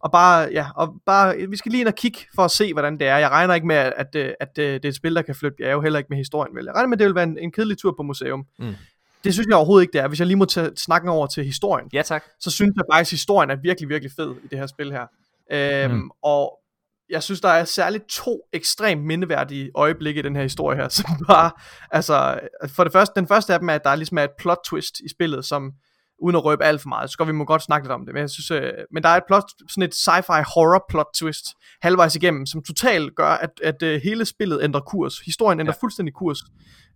[0.00, 2.98] og bare, ja, og bare, vi skal lige ind og kigge for at se, hvordan
[2.98, 3.16] det er.
[3.16, 5.34] Jeg regner ikke med, at, at, at, at øh, det er et spil, der kan
[5.34, 6.64] flytte bjerge, heller ikke med historien, vel.
[6.64, 8.46] Jeg regner med, at det vil være en, en kedelig tur på museum.
[8.58, 8.74] Mm.
[9.24, 10.08] Det synes jeg overhovedet ikke, det er.
[10.08, 12.24] Hvis jeg lige må tage snakken over til historien, ja, tak.
[12.40, 15.06] så synes jeg faktisk, at historien er virkelig, virkelig fed i det her spil her.
[15.52, 16.10] Øhm, Mm.
[16.22, 16.58] Og
[17.10, 21.10] jeg synes, der er særligt to ekstremt mindeværdige øjeblikke i den her historie her, som
[21.26, 21.50] bare,
[21.90, 24.58] altså, for det første, den første af dem er, at der ligesom er et plot
[24.64, 25.72] twist i spillet, som,
[26.22, 28.14] uden at røbe alt for meget, så skal vi må godt snakke lidt om det,
[28.14, 31.46] men jeg synes, øh, men der er et plot, sådan et sci-fi horror plot twist,
[31.82, 35.18] halvvejs igennem, som totalt gør, at, at øh, hele spillet ændrer kurs.
[35.18, 35.80] Historien ændrer ja.
[35.80, 36.38] fuldstændig kurs.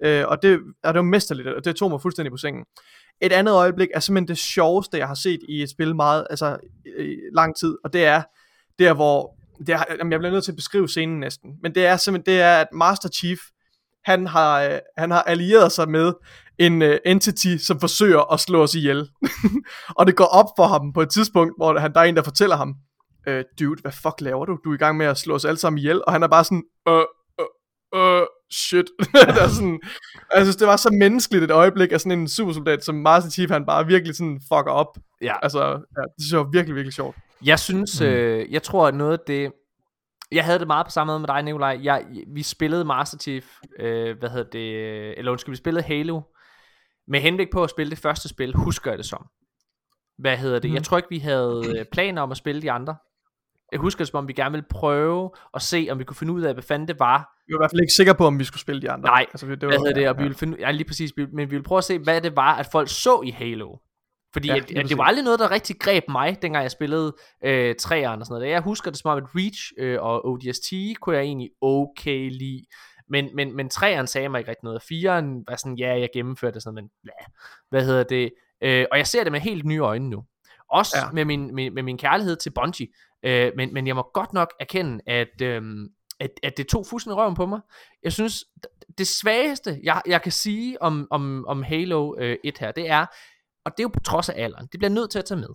[0.05, 2.65] Øh, og det, og det var mesterligt, og det tog mig fuldstændig på sengen.
[3.21, 6.57] Et andet øjeblik er simpelthen det sjoveste, jeg har set i et spil meget, altså
[6.99, 8.23] i lang tid, og det er
[8.79, 11.87] der, hvor, det er, jamen, jeg bliver nødt til at beskrive scenen næsten, men det
[11.87, 13.39] er simpelthen, det er, at Master Chief,
[14.05, 16.13] han har, øh, han har allieret sig med
[16.59, 19.09] en uh, entity, som forsøger at slå os ihjel.
[19.99, 22.23] og det går op for ham på et tidspunkt, hvor han, der er en, der
[22.23, 22.75] fortæller ham,
[23.29, 24.59] øh, dude, hvad fuck laver du?
[24.65, 26.45] Du er i gang med at slå os alle sammen ihjel, og han er bare
[26.45, 27.05] sådan, øh,
[27.41, 28.85] øh, øh, shit.
[29.13, 29.81] det er sådan,
[30.35, 33.51] jeg synes, det var så menneskeligt et øjeblik af sådan en supersoldat, som Master Chief,
[33.51, 34.99] han bare virkelig sådan fucker op.
[35.23, 35.35] Ja.
[35.43, 37.17] Altså, ja, det synes jeg var virkelig, virkelig sjovt.
[37.45, 38.07] Jeg synes, mm.
[38.07, 39.53] øh, jeg tror, at noget af det...
[40.33, 41.81] Jeg havde det meget på samme måde med dig, Nikolaj.
[41.83, 42.05] Jeg,
[42.35, 43.45] vi spillede Master Chief,
[43.79, 46.21] øh, hvad hedder det, eller undskyld, vi spillede Halo,
[47.09, 49.27] med henblik på at spille det første spil, husker jeg det som.
[50.19, 50.71] Hvad hedder det?
[50.71, 50.75] Mm.
[50.75, 52.97] Jeg tror ikke, vi havde øh, planer om at spille de andre.
[53.73, 56.33] Jeg husker det som om, vi gerne ville prøve at se, om vi kunne finde
[56.33, 58.39] ud af, hvad fanden det var, Vi var i hvert fald ikke sikre på, om
[58.39, 59.09] vi skulle spille de andre.
[59.09, 61.45] Nej, altså, det hvad hedder det, og vi ville finde, ja, lige præcis, men vi
[61.45, 63.77] ville prøve at se, hvad det var, at folk så i Halo.
[64.33, 67.17] Fordi Ja, at, at det var aldrig noget, der rigtig greb mig, dengang jeg spillede
[67.45, 68.53] øh, træerne og sådan noget.
[68.53, 72.65] Jeg husker det som om, at Reach øh, og ODST kunne jeg egentlig okay lide.
[73.09, 74.83] Men, men, men træerne sagde mig ikke rigtig noget.
[74.83, 77.13] Firen var sådan, ja, jeg gennemførte det sådan, men bla.
[77.71, 78.33] Hvad hedder det?
[78.61, 80.25] Øh, og jeg ser det med helt nye øjne nu.
[80.71, 81.11] Også Ja.
[81.13, 82.89] med, min, med, med min kærlighed til Bungie.
[83.23, 85.89] Øh, men, men jeg må godt nok erkende, at, øhm,
[86.21, 87.61] at, at det tog fuldstændig røven på mig.
[88.03, 88.45] Jeg synes,
[88.99, 93.07] det svageste, jeg, jeg kan sige om, om, om Halo øh, 1 her, det er,
[93.65, 95.49] og det er jo på trods af alderen, det bliver nødt til at tage med.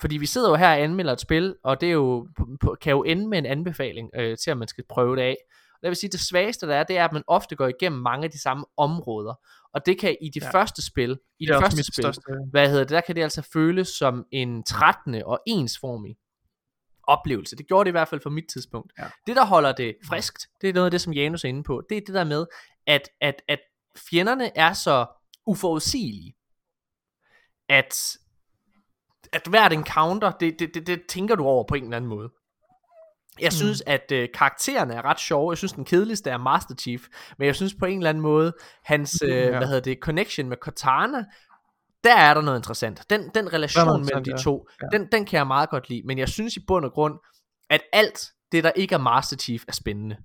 [0.00, 2.28] Fordi vi sidder jo her og anmelder et spil, og det er jo,
[2.80, 5.36] kan jo ende med en anbefaling øh, til, at man skal prøve det af.
[5.76, 8.00] Og det vil sige, det svageste der er, det er, at man ofte går igennem
[8.02, 9.34] mange af de samme områder.
[9.74, 10.50] Og det kan i de Ja.
[10.50, 12.22] første spil, i Det det, første spil, største...
[12.50, 16.16] hvad hedder det, der kan det altså føles som en trættende og ensformig
[17.02, 17.56] oplevelse.
[17.56, 18.92] Det gjorde det i hvert fald for mit tidspunkt.
[18.98, 19.04] Ja.
[19.26, 21.82] Det, der holder det friskt, det er noget af det, som Janus er inde på,
[21.88, 22.46] det er det der med,
[22.86, 23.58] at, at, at
[24.10, 25.06] fjenderne er så
[25.46, 26.36] uforudsigelige,
[27.68, 28.16] at,
[29.32, 32.32] at hvert encounter, det, det, det, det tænker du over på en eller anden måde.
[33.40, 33.92] Jeg synes, mm.
[33.92, 35.50] at øh, karaktererne er ret sjove.
[35.50, 37.06] Jeg synes, den kedeligste er Master Chief.
[37.38, 38.52] Men jeg synes på en eller anden måde,
[38.84, 39.56] hans, øh, Ja.
[39.58, 41.24] hvad hedder det, connection med Cortana,
[42.04, 43.02] der er der noget interessant.
[43.10, 44.98] Den, den relation mellem de to, Ja.
[44.98, 46.02] den, den kan jeg meget godt lide.
[46.04, 47.14] Men jeg synes i bund og grund,
[47.70, 50.16] at alt det, der ikke er Master Chief, er spændende.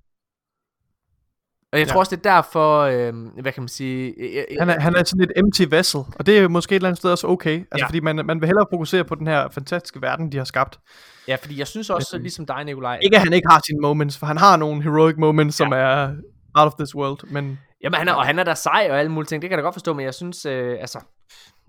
[1.74, 1.92] Og jeg Ja.
[1.92, 4.14] tror også, det er derfor, øh, hvad kan man sige...
[4.20, 6.90] Jeg, Han er, han er sådan et empty vessel, og det er måske et eller
[6.90, 7.50] andet sted også okay.
[7.56, 7.78] Altså, Ja.
[7.80, 7.86] ja.
[7.88, 10.80] fordi man, man vil hellere fokusere på den her fantastiske verden, de har skabt.
[11.28, 13.00] ja, fordi jeg synes også, Øhm, ligesom dig, Nikolaj...
[13.04, 16.08] Ikke at han ikke har sine moments, for han har nogle heroic moments, som er
[16.54, 19.12] out of this world, men Jamen, han er, og han er da sej og alle
[19.12, 21.00] mulige ting, det kan jeg da godt forstå, men jeg synes, øh, altså,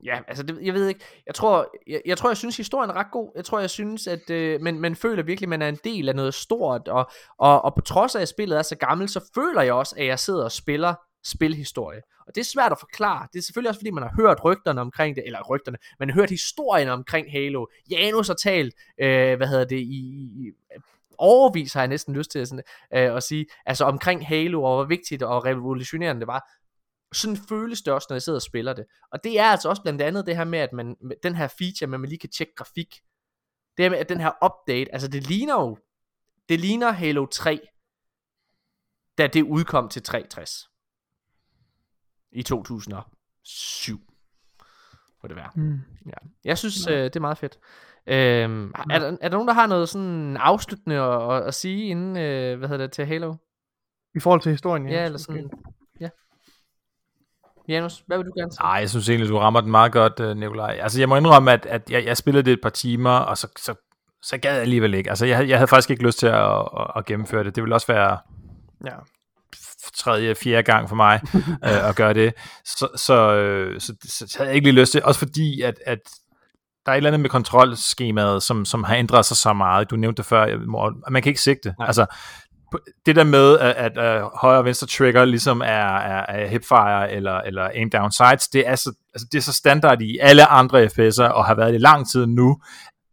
[0.05, 2.95] ja, altså, det, jeg ved ikke, jeg tror, jeg, jeg tror, jeg synes, historien er
[2.95, 5.69] ret god, jeg tror, jeg synes, at øh, man, man føler virkelig, at man er
[5.69, 8.77] en del af noget stort, og, og, og på trods af, at spillet er så
[8.77, 12.01] gammelt, så føler jeg også, at jeg sidder og spiller spilhistorie.
[12.27, 13.27] Og det er svært at forklare.
[13.33, 16.15] Det er selvfølgelig også, fordi man har hørt rygterne omkring det, eller rygterne, man har
[16.15, 17.67] hørt historien omkring Halo.
[17.91, 20.01] Janus har talt, øh, hvad hedder det, i,
[20.37, 20.51] i
[21.19, 22.65] overvis har jeg næsten lyst til at, sådan,
[22.95, 26.51] øh, at sige, altså omkring Halo, og hvor vigtigt og revolutionerende det var.
[27.13, 28.85] Sådan føles det også, når jeg sidder og spiller det.
[29.13, 31.87] Og det er altså også blandt andet det her med, at man, den her feature,
[31.87, 33.01] med at man lige kan tjekke grafik.
[33.77, 35.79] Det her med, at den her update, altså det ligner jo,
[36.49, 37.61] det ligner Halo 3,
[39.19, 40.69] da det udkom til 360
[42.33, 44.01] i 2007.
[45.23, 45.51] Må det være.
[45.55, 45.81] mm.
[46.07, 46.29] Ja.
[46.45, 47.59] Jeg synes, øh, det er meget fedt.
[48.07, 51.85] Øhm, er, der, er der nogen, der har noget sådan afsluttende at, at, at sige
[51.85, 53.35] inden, øh, hvad hedder det, til Halo?
[54.15, 54.89] i forhold til historien.
[54.89, 55.51] Ja, eller sådan,
[56.01, 56.09] ja.
[57.69, 58.63] Janus, hvad vil du gerne sige?
[58.63, 60.79] Nej, jeg synes egentlig, du rammer den meget godt, øh, Nikolaj.
[60.83, 63.49] Altså, jeg må indrømme, at, at jeg, jeg spillede det et par timer, og så,
[63.59, 63.75] så,
[64.23, 65.11] så gad jeg alligevel ikke.
[65.11, 67.55] Altså, jeg, havde- jeg havde faktisk ikke lyst til at, at, at gennemføre det.
[67.57, 68.19] Det ville også være
[68.87, 68.95] Ja.
[69.99, 71.21] tredje, fjerde gang for mig
[71.67, 72.35] øh, at gøre det.
[72.65, 75.05] Så, så, øh, så, så, så havde jeg ikke lige lyst til.
[75.05, 75.99] Også fordi, at, at
[76.87, 79.91] der er et eller andet med kontrolskemaet, som, som har ændret sig så meget.
[79.91, 81.75] Du nævnte det før, Morten, at man kan ikke sigte.
[81.79, 81.87] Nej.
[81.87, 82.07] Altså,
[83.07, 87.13] det der med, at, at, at højre og venstre trigger ligesom er, er, er hipfire
[87.13, 90.47] eller, eller aim down sights, det er, så, altså, det er så standard i alle
[90.47, 92.61] andre FPS'er, og har været det i lang tid nu,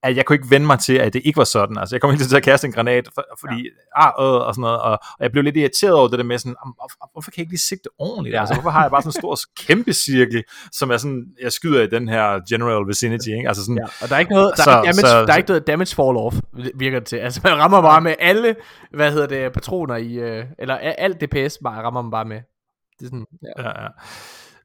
[0.04, 1.78] at jeg kunne ikke vende mig til, at det ikke var sådan.
[1.78, 4.08] Altså, jeg kom hele tiden til at kaste en granat, for, fordi, ja.
[4.08, 6.38] ah, øh, og sådan noget, og, og jeg blev lidt irriteret over det der med
[6.38, 8.34] sådan, "Am, hvor- hvorfor kan jeg ikke lige sigte ordentligt?
[8.34, 8.40] Ja.
[8.40, 11.82] Altså, hvorfor har jeg bare sådan en stor kæmpe cirkel, som er sådan, jeg skyder
[11.84, 13.48] i den her general vicinity, ikke?
[13.48, 15.38] Altså sådan, Ja, og der er ikke noget, der, Så- er, damage, så- der er
[15.38, 16.36] ikke noget damage fall off,
[16.76, 17.18] virker det til.
[17.18, 18.56] Altså man rammer bare med alle,
[18.94, 22.38] hvad hedder det, patroner i, øh, eller alt DPS bare rammer man bare med.
[23.00, 23.26] Det er sådan,
[23.58, 23.64] ja.
[23.64, 23.88] Ja, ja.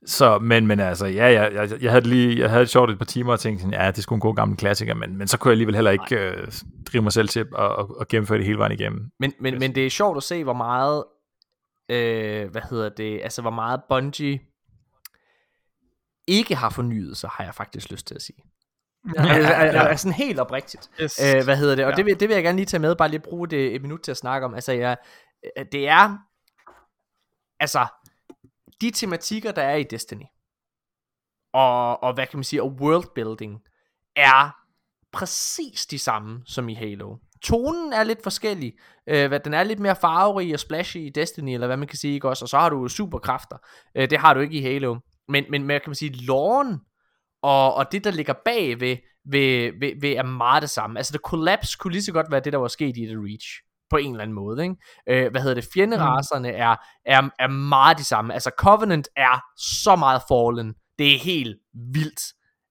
[0.07, 2.99] Så, men, men altså, ja, jeg, jeg, jeg, havde lige, jeg havde det sjovt et
[2.99, 5.39] par timer og tænkte, sådan, ja, det skulle en god gammel klassiker, men, men så
[5.39, 6.53] kunne jeg alligevel heller ikke øh,
[6.93, 9.11] drive mig selv til at, at, at gennemføre det hele vejen igennem.
[9.21, 11.05] Men, men, men det er sjovt at se, hvor meget,
[11.89, 14.41] øh, hvad hedder det, altså hvor meget Bungie
[16.27, 18.39] ikke har fornyet sig, har jeg faktisk lyst til at sige.
[19.17, 20.91] Ja, altså, altså, altså sådan helt oprigtigt.
[21.03, 21.21] Yes.
[21.37, 21.85] Øh, hvad hedder det?
[21.85, 21.97] Og Ja.
[21.97, 24.01] det, vil, det vil jeg gerne lige tage med, bare lige bruge det et minut
[24.01, 24.55] til at snakke om.
[24.55, 24.97] Altså, jeg,
[25.59, 26.19] øh, det er,
[27.61, 27.87] altså,
[28.81, 30.25] de tematikker, der er i Destiny,
[31.53, 33.61] og, og hvad kan man sige, og worldbuilding,
[34.17, 34.51] er
[35.13, 37.17] præcis de samme som i Halo.
[37.43, 38.73] Tonen er lidt forskellig.
[39.07, 41.99] Øh, hvad, den er lidt mere farverig og splashy i Destiny, eller hvad man kan
[41.99, 42.45] sige, ikke også?
[42.45, 43.57] Og så har du superkræfter.
[43.95, 44.97] Øh, det har du ikke i Halo.
[45.29, 46.81] Men, men hvad kan man sige, loven
[47.43, 50.99] og, og det, der ligger bag ved, ved, ved, ved, er meget det samme.
[50.99, 53.47] Altså, The Collapse kunne lige så godt være det, der var sket i The Reach.
[53.95, 54.77] På en eller anden måde, ikke?
[55.09, 55.69] Øh, hvad hedder det?
[55.75, 56.57] Fjenderaserne Mm.
[56.59, 58.35] er, er, er meget de samme.
[58.35, 60.75] Altså, Covenant er så meget fallen.
[60.99, 61.57] Det er helt
[61.95, 62.21] vildt.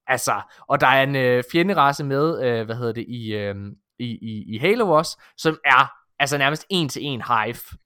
[0.08, 3.56] Altså, og der er en øh, fjenderace med, øh, hvad hedder det, i, øh,
[4.00, 7.78] i, i, i Halo også, som er altså nærmest en til en hive.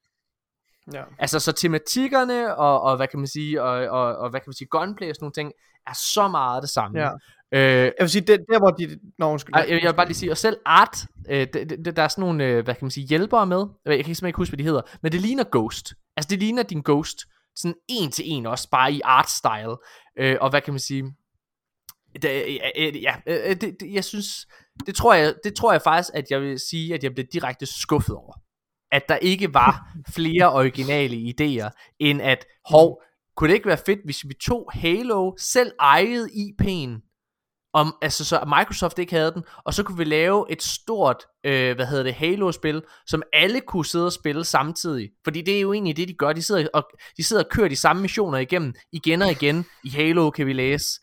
[0.94, 1.04] ja.
[1.20, 4.54] Altså, så tematikkerne, og, og hvad kan man sige, og, og, og hvad kan man
[4.54, 5.52] sige, gunplay og sådan nogle ting,
[5.88, 7.00] er så meget det samme.
[7.00, 7.10] Ja.
[7.54, 9.00] Øh, Jeg vil sige, det, der hvor de...
[9.20, 9.56] Nå, undskyld.
[9.56, 12.08] ej, jeg, jeg vil bare lige sige, og selv art, øh, det, det, der er
[12.08, 14.58] sådan nogle, øh, hvad kan man sige, hjælpere med, jeg kan simpelthen ikke huske, hvad
[14.58, 15.94] de hedder, men det ligner Ghost.
[16.18, 17.18] Altså, det ligner din Ghost,
[17.56, 19.76] sådan en til en også, bare i art style.
[20.20, 21.04] Øh, og hvad kan man sige,
[22.22, 24.48] det, øh, øh, ja, øh, det, det, jeg synes,
[24.86, 27.66] det tror jeg, det tror jeg faktisk, at jeg vil sige, at jeg blev direkte
[27.66, 28.34] skuffet over.
[28.92, 33.02] At der ikke var flere originale idéer, end at, hov,
[33.36, 37.07] kunne det ikke være fedt, hvis vi tog Halo, selv ejet IP'en,
[37.78, 41.76] om, altså så Microsoft ikke havde den, og så kunne vi lave et stort, øh,
[41.76, 45.10] hvad hedder det, Halo-spil, som alle kunne sidde og spille samtidig.
[45.24, 46.34] Fordi det er jo egentlig det, de gør.
[46.34, 46.84] De sidder og,
[47.18, 49.66] de sidder og kører de samme missioner igennem, igen og igen.
[49.84, 51.00] I Halo kan vi læse.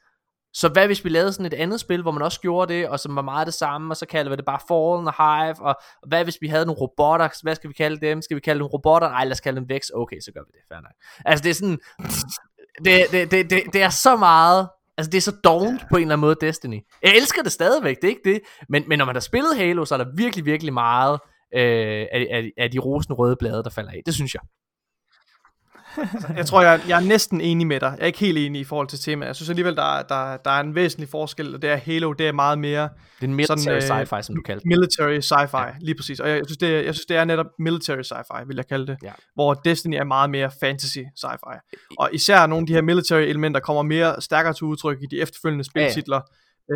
[0.54, 3.00] Så hvad hvis vi lavede sådan et andet spil, hvor man også gjorde det, og
[3.00, 5.74] som var meget det samme, og så kaldte vi det bare Fallen og Hive, og
[6.06, 8.22] hvad hvis vi havde nogle robotter, hvad skal vi kalde dem?
[8.22, 9.08] Skal vi kalde dem robotter?
[9.08, 9.82] Nej, lad os kalde dem Vex.
[9.94, 10.92] Okay, så gør vi det, fair nok.
[11.24, 11.78] Altså det er sådan,
[12.84, 16.02] det, det, det, det, det er så meget, altså det er så dovent på en
[16.02, 16.80] eller anden måde Destiny.
[17.02, 19.84] Jeg elsker det stadigvæk, det er ikke det, men, men når man har spillet Halo,
[19.84, 21.18] så er der virkelig, virkelig meget
[21.54, 24.02] øh, af, af, af de rosende røde blade, der falder af.
[24.06, 24.42] Det synes jeg.
[26.36, 27.94] Jeg tror, jeg, jeg er næsten enig med dig.
[27.96, 29.28] Jeg er ikke helt enig i forhold til temaet.
[29.28, 32.28] Jeg synes alligevel, der, der, der er en væsentlig forskel, og det er Halo, det
[32.28, 32.88] er meget mere...
[33.20, 34.66] Det er military Sådan, øh, sci-fi, som du kalder det.
[34.68, 35.70] Military sci-fi, ja.
[35.80, 36.20] lige præcis.
[36.20, 38.66] Og jeg, jeg, synes, det, er- jeg synes, det er netop military sci-fi, vil jeg
[38.66, 38.96] kalde det.
[39.02, 39.12] Ja.
[39.34, 41.70] Hvor Destiny er meget mere fantasy sci-fi.
[41.98, 45.20] Og især nogle af de her military elementer kommer mere stærkere til udtryk i de
[45.20, 46.20] efterfølgende Ja, ja.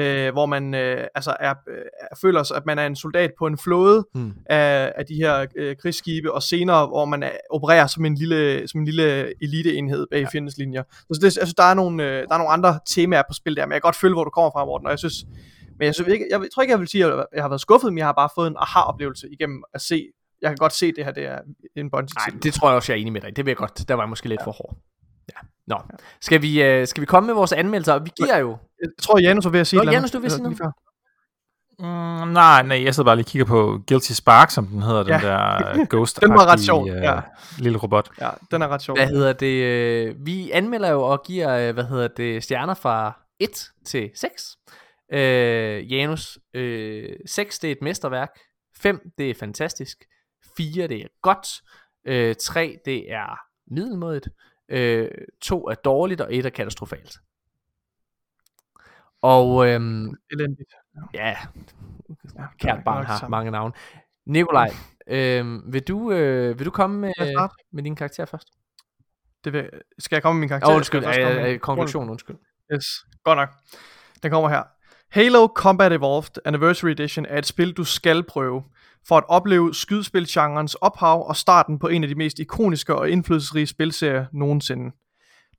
[0.01, 1.83] Øh, hvor man øh, altså er, øh,
[2.21, 4.33] føler sig, at man er en soldat på en flåde Hmm.
[4.47, 8.69] af, af de her øh, krigsskibe, og senere, hvor man er, opererer som en lille,
[8.69, 10.29] som en lille eliteenhed bag ja.
[10.33, 10.83] fjendens linjer.
[10.91, 13.57] Så det, jeg synes, der er, nogle, øh, der er nogle andre temaer på spil
[13.57, 15.25] der, men jeg kan godt følge, hvor du kommer fra, Morten, og jeg synes,
[15.79, 17.93] men jeg, synes ikke, jeg tror ikke, jeg vil sige, at jeg har været skuffet,
[17.93, 20.09] men jeg har bare fået en aha-oplevelse igennem at se,
[20.43, 21.39] jeg kan godt se, at det her det er
[21.77, 23.37] en bungie Nej, det tror jeg også, jeg er enig med dig.
[23.37, 23.89] Det vil jeg godt.
[23.89, 24.47] Der var jeg måske lidt ja.
[24.47, 24.77] for hård.
[25.29, 25.47] Ja.
[25.69, 25.77] Nå.
[26.21, 27.99] Skal vi, øh, skal vi komme med vores anmeldelser?
[27.99, 28.57] Vi giver jo...
[28.83, 30.71] Jeg tror, Janus var ved at sige Nå, Janus, du vil sige øh, før.
[31.81, 35.03] Mm, nej, nej, jeg sidder bare lige og kigger på Guilty Spark, som den hedder,
[35.03, 35.19] den Ja.
[35.21, 37.21] der ghost Den var ret sjov, ja.
[37.59, 38.11] lille robot.
[38.21, 38.97] Ja, den er ret sjov.
[38.97, 39.63] Hvad hedder det?
[39.65, 43.49] øh, Vi anmelder jo og giver, øh, hvad hedder det, stjerner fra 1
[43.87, 44.57] til 6.
[45.13, 48.31] Øh, Janus, øh, 6 det er et mesterværk.
[48.77, 50.05] 5 det er fantastisk.
[50.57, 51.49] 4 det er godt.
[52.07, 53.39] Øh, 3 det er
[53.75, 54.29] middelmådigt.
[54.69, 55.09] Øh,
[55.41, 57.17] 2 er dårligt, og 1 er katastrofalt.
[59.23, 60.73] Og øhm, Elendigt.
[61.15, 61.37] ja,
[62.59, 63.31] kært barn har sammen.
[63.31, 63.73] mange navne.
[64.27, 64.71] Nikolaj,
[65.07, 68.49] øhm, vil, du, øh, vil du komme med, jeg med din karakter først?
[69.45, 70.69] Det vil, skal jeg komme med min karakter?
[70.71, 72.37] Oh, undskyld, jeg øh, med- øh, konklusion, undskyld.
[72.75, 72.85] Yes,
[73.25, 73.49] godt nok.
[74.23, 74.63] Den kommer her.
[75.11, 78.65] Halo Combat Evolved Anniversary Edition er et spil, du skal prøve,
[79.09, 83.67] for at opleve skydespilgenrens ophav og starten på en af de mest ikoniske og indflydelsesrige
[83.67, 84.91] spilserier nogensinde.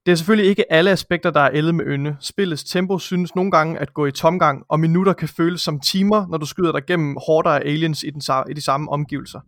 [0.06, 2.18] Det er selvfølgelig ikke alle aspekter, der er ældet med ynde.
[2.20, 6.28] Spillets tempo synes nogle gange at gå i tomgang, og minutter kan føles som timer,
[6.28, 9.40] når du skyder dig gennem horder af aliens i, den, i de samme omgivelser.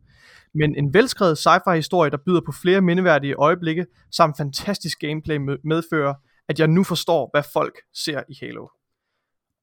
[0.53, 6.13] Men en velskrevet sci-fi historie, der byder på flere mindeværdige øjeblikke, samt fantastisk gameplay medfører,
[6.49, 8.67] at jeg nu forstår, hvad folk ser i Halo.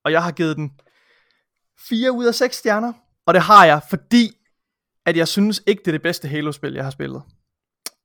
[0.05, 0.71] Og jeg har givet den
[1.89, 2.93] 4 ud af 6 stjerner,
[3.29, 4.31] og det har jeg, fordi
[5.07, 7.23] at jeg synes ikke, det er det bedste Halo-spil, jeg har spillet.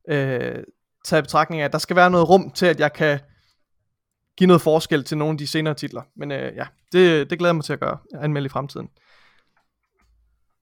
[0.10, 0.64] Øh,
[1.06, 3.20] taget i betragtning af, at der skal være noget rum til, at jeg kan
[4.38, 6.02] give noget forskel til nogle af de senere titler.
[6.16, 8.90] Men øh, ja, det, det glæder jeg mig til at gøre, anmelde i fremtiden.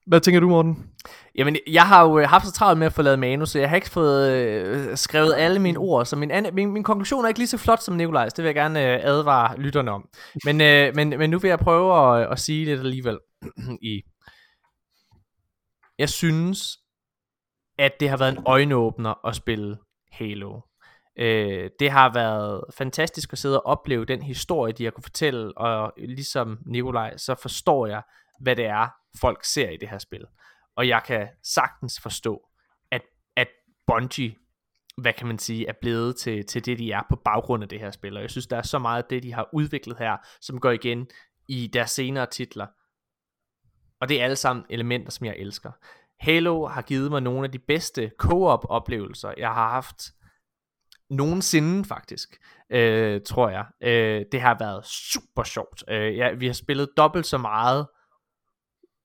[0.08, 0.90] Hvad tænker du, Morten?
[1.36, 3.70] Jamen, jeg har jo øh, haft så travlt med at få lavet manus, så jeg
[3.70, 7.28] har ikke fået øh, skrevet alle mine ord, så min, an- min, min konklusion er
[7.28, 10.10] ikke lige så flot som Nikolajs, det vil jeg gerne øh, advare lytterne om.
[10.46, 13.20] Men, øh, men, men nu vil jeg prøve at, at sige lidt alligevel.
[13.82, 14.02] i.
[16.02, 16.80] Jeg synes,
[17.78, 19.78] at det har været en øjenåbner at spille
[20.12, 20.62] Halo.
[21.18, 25.58] Øh, det har været fantastisk at sidde og opleve den historie, de har kunne fortælle,
[25.58, 28.02] og ligesom Nikolaj, så forstår jeg,
[28.40, 28.88] hvad det er,
[29.22, 30.26] folk ser i det her spil.
[30.76, 32.42] Og jeg kan sagtens forstå,
[32.92, 33.02] at,
[33.36, 33.48] at
[33.88, 34.36] Bungie,
[34.98, 37.80] hvad kan man sige, er blevet til, til det, de er på baggrund af det
[37.80, 38.18] her spil.
[38.18, 40.72] Og jeg synes, der er så meget af det, de har udviklet her, som går
[40.72, 41.08] igen
[41.48, 42.68] i deres senere titler.
[44.02, 45.72] Og det er alle sammen elementer, som jeg elsker.
[46.20, 50.12] Halo har givet mig nogle af de bedste co-op oplevelser, jeg har haft
[51.10, 52.38] nogensinde faktisk,
[52.70, 53.66] øh, tror jeg.
[53.84, 55.84] Øh, det har været super sjovt.
[55.90, 57.88] Øh, ja, vi har spillet dobbelt så meget,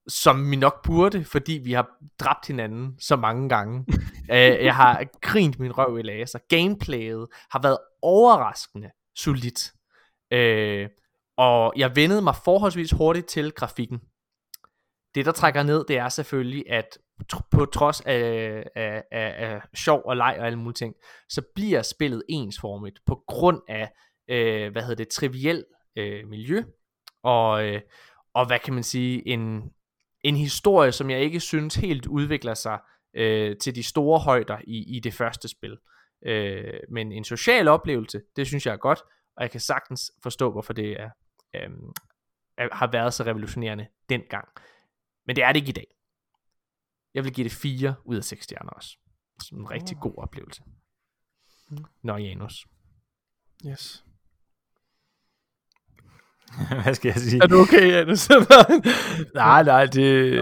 [0.08, 1.89] som vi nok burde, fordi vi har
[2.20, 3.84] dræbt hinanden så mange gange.
[4.33, 6.39] øh, jeg har grint min røv i laser.
[6.49, 9.73] Gameplayet har været overraskende solidt.
[10.33, 10.89] Øh,
[11.36, 14.00] og jeg vendede mig forholdsvis hurtigt til grafikken.
[15.17, 16.99] Det, der trækker ned, det er selvfølgelig, at
[17.51, 20.95] på trods af, af, af, af sjov og leg og alle mulige ting,
[21.28, 23.91] så bliver spillet ensformigt på grund af,
[24.28, 25.65] øh, hvad hedder det, triviel
[25.97, 26.62] øh, miljø,
[27.23, 27.81] og, øh,
[28.35, 29.73] og hvad kan man sige, en,
[30.25, 32.78] en historie, som jeg ikke synes helt udvikler sig
[33.15, 35.77] øh, til de store højder i, i det første spil.
[36.27, 38.99] Øh, men en social oplevelse, det synes jeg er godt,
[39.36, 41.11] og jeg kan sagtens forstå, hvorfor det er,
[41.55, 41.70] øh,
[42.73, 44.49] har været så revolutionerende dengang.
[45.27, 45.87] Men det er det ikke i dag.
[47.15, 48.97] Jeg vil give det 4 ud af 6 stjerner også.
[49.43, 50.63] Som en rigtig god oplevelse.
[52.03, 52.67] Nå, Janus.
[53.67, 54.05] Yes.
[56.83, 57.43] Hvad skal jeg sige?
[57.43, 58.29] Er du okay, Janus?
[59.35, 60.33] Nej, nej, det,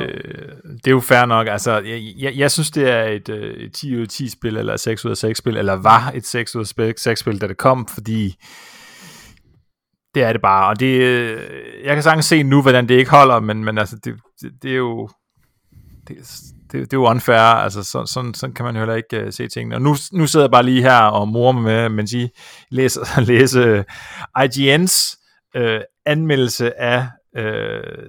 [0.65, 1.49] det er jo fair nok.
[1.49, 4.57] Altså, jeg, jeg, jeg synes, det er et, øh, et 10 ud af 10 spil,
[4.57, 7.41] eller et 6 ud af 6 spil, eller var et 6 ud af 6 spil,
[7.41, 8.37] da det kom, fordi
[10.15, 10.69] det er det bare.
[10.69, 11.41] Og det, øh,
[11.85, 14.71] jeg kan sagtens se nu, hvordan det ikke holder, men, men altså, det, det, det
[14.71, 15.09] er jo...
[16.09, 16.17] Det,
[16.73, 19.33] det, det er jo unfair, altså så, sådan, sådan kan man jo heller ikke uh,
[19.33, 19.77] se tingene.
[19.77, 22.29] Og nu, nu sidder jeg bare lige her og morer mig med, mens I
[22.71, 23.83] læser, læser
[24.39, 25.17] IGN's
[25.61, 27.07] uh, anmeldelse af
[27.39, 28.05] uh,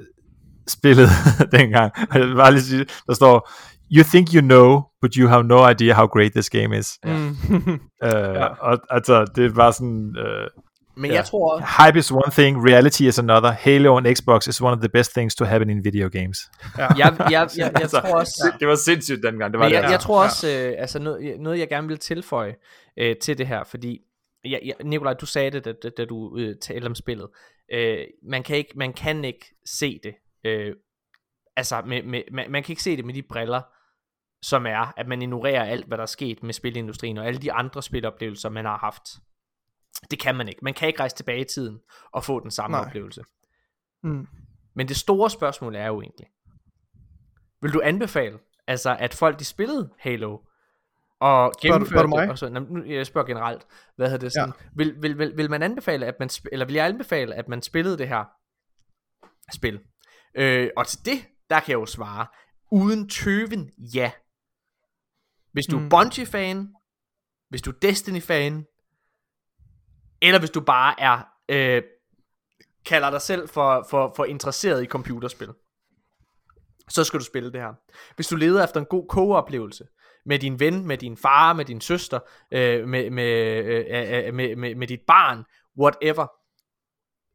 [0.67, 1.09] spillet
[1.57, 1.91] dengang.
[2.09, 3.49] Og jeg vil bare lige sige, der står,
[3.91, 6.87] You think you know, but you have no idea how great this game is.
[7.03, 7.37] mm.
[7.49, 8.09] Uh,
[8.39, 8.45] ja.
[8.45, 10.15] Og altså, det er bare sådan...
[10.19, 10.63] Uh,
[10.97, 11.15] Men Ja.
[11.17, 13.51] jeg tror, Hype is one thing, reality is another.
[13.51, 16.37] Halo on Xbox is one of the best things to happen in video games.
[16.77, 16.83] ja.
[16.87, 19.73] jeg, jeg, jeg, jeg, jeg Altså, tror også, Det var sindssygt dengang, det var Men
[19.73, 19.89] jeg, det.
[19.91, 20.25] jeg tror Ja.
[20.27, 22.55] også, øh, altså noget, noget jeg gerne vil tilføje
[22.99, 23.99] øh, til det her, fordi
[24.45, 27.27] jeg, jeg, Nikolaj, du sagde det, da, da, da du øh, talte om spillet.
[27.73, 27.97] Øh,
[28.29, 30.13] man, kan ikke, man kan ikke se det.
[30.45, 30.73] Øh,
[31.57, 33.61] altså, med, med, man, man kan ikke se det med de briller,
[34.43, 37.51] som er, at man ignorerer alt, hvad der er sket med spilindustrien, og alle de
[37.53, 39.01] andre spiloplevelser, man har haft.
[40.11, 40.59] Det kan man ikke.
[40.63, 41.79] Man kan ikke rejse tilbage i tiden
[42.11, 42.85] og få den samme Nej.
[42.85, 43.23] oplevelse.
[44.03, 44.27] Mm.
[44.75, 46.27] Men det store spørgsmål er jo egentlig,
[47.61, 50.41] vil du anbefale, altså at folk de spillede Halo, og
[51.19, 52.21] spørger gennemførte du mig?
[52.21, 54.65] det, og så, nu, jeg spørger generelt, hvad hedder det sådan, ja.
[54.75, 57.61] vil, vil, vil, vil man anbefale, at man, sp- eller vil jeg anbefale, at man
[57.61, 58.23] spillede det her
[59.53, 59.79] spil?
[60.35, 62.27] Øh, og til det, der kan jeg jo svare,
[62.71, 64.11] uden tøven, ja.
[65.51, 65.89] Hvis du er Mm.
[65.89, 66.73] Bungie-fan,
[67.49, 68.65] hvis du er Destiny-fan,
[70.21, 71.83] eller hvis du bare er, øh,
[72.85, 75.49] kalder dig selv for, for, for interesseret i computerspil,
[76.89, 77.73] så skal du spille det her.
[78.15, 79.83] Hvis du leder efter en god co-oplevelse,
[80.25, 82.19] med din ven, med din far, med din søster,
[82.51, 83.25] øh, med, med,
[83.65, 85.43] øh, øh, med, med, med dit barn,
[85.79, 86.27] whatever,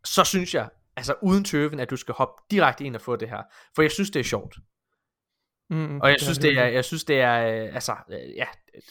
[0.05, 3.29] så synes jeg, altså uden tøven, at du skal hoppe direkte ind og få det
[3.29, 3.43] her.
[3.75, 4.57] For jeg synes, det er sjovt.
[5.71, 6.01] Mm.
[6.01, 8.83] Og jeg synes, det er, jeg synes, det er, øh, altså, øh, ja, øh,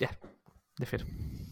[0.00, 0.08] ja,
[0.76, 1.04] det er fedt.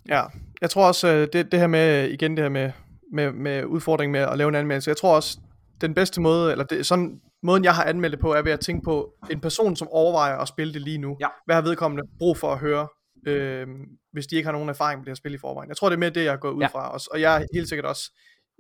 [0.08, 0.22] Ja,
[0.60, 2.70] jeg tror også, øh, det, det her med, igen det her med,
[3.12, 5.38] med, med udfordringen med at lave en anmeldelse, jeg tror også,
[5.80, 8.60] den bedste måde, eller det, sådan, måden jeg har anmeldt det på, er ved at
[8.60, 11.16] tænke på en person, som overvejer at spille det lige nu.
[11.20, 11.26] Ja.
[11.46, 12.88] Hvad har vedkommende brug for at høre,
[13.26, 13.66] øh,
[14.12, 15.68] hvis de ikke har nogen erfaring med det her spil i forvejen.
[15.68, 16.66] Jeg tror, det er mere det, jeg gået ud Ja.
[16.66, 17.08] fra også.
[17.12, 18.10] Og jeg er helt sikkert også,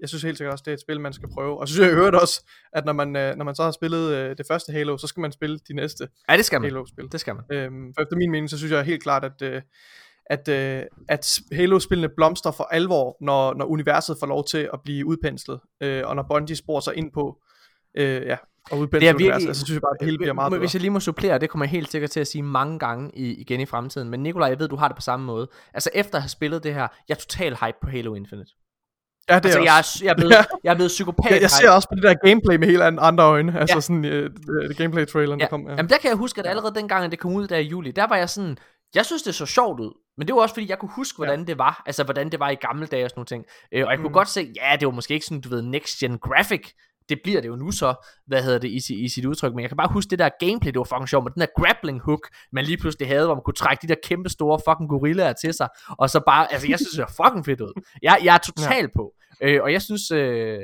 [0.00, 1.60] jeg synes helt sikkert også, det er et spil, man skal prøve.
[1.60, 4.14] Og så synes jeg øvrigt også, at når man, øh, når man så har spillet
[4.14, 6.70] øh, det første Halo, så skal man spille de næste Ja, det skal man.
[6.70, 7.04] Halo-spil.
[7.12, 7.44] Det skal man.
[7.52, 9.62] Øhm, for efter min mening, så synes jeg helt klart, at, øh,
[10.30, 15.06] at, øh, at Halo-spillene blomster for alvor, når, når universet får lov til at blive
[15.06, 17.38] udpenslet, øh, og når Bungie sporer sig ind på,
[17.94, 18.36] øh, ja,
[18.70, 20.32] og udpensle Det er universet, virkelig- altså, så synes jeg bare, at det hele bliver
[20.32, 20.58] meget bedre.
[20.60, 23.10] Hvis jeg lige må supplere, det kommer jeg helt sikkert til at sige mange gange
[23.14, 24.08] i, igen i fremtiden.
[24.10, 25.48] Men Nikolaj, jeg ved, du har det på samme måde.
[25.74, 28.50] Altså efter at have spillet det her, jeg er total hype på Halo Infinite.
[29.30, 30.44] Ja, det Altså er jeg er, jeg, er blevet, Ja.
[30.64, 32.98] jeg er blevet psykopat Jeg, jeg ser også på det der gameplay med helt an-
[33.00, 33.80] andre øjne, altså Ja.
[33.80, 35.44] sådan det gameplay-traileren, Ja.
[35.44, 35.66] der kom.
[35.68, 35.70] Ja.
[35.76, 37.90] Jamen der kan jeg huske, at allerede dengang, at det kom ud der i juli,
[37.90, 38.58] der var jeg sådan,
[38.94, 41.38] jeg synes det så sjovt ud, men det var også fordi, jeg kunne huske, hvordan
[41.40, 41.44] ja.
[41.44, 43.44] det var, altså hvordan det var i gamle dage og sådan nogle ting.
[43.72, 44.12] Øh, og jeg kunne Mm.
[44.12, 46.72] godt se, ja, det var måske ikke sådan, du ved, next gen graphic,
[47.08, 47.94] det bliver det jo nu så,
[48.26, 50.72] hvad hedder det, i, i sit udtryk, men jeg kan bare huske det der gameplay,
[50.72, 53.42] det var fucking sjovt, med den der grappling hook, man lige pludselig havde, hvor man
[53.44, 55.68] kunne trække de der kæmpe store fucking gorillaer til sig,
[55.98, 57.82] og så bare, altså jeg synes, det var fucking fedt ud.
[58.02, 58.86] Jeg, jeg er total ja.
[58.96, 60.58] på, øh, og jeg synes, øh,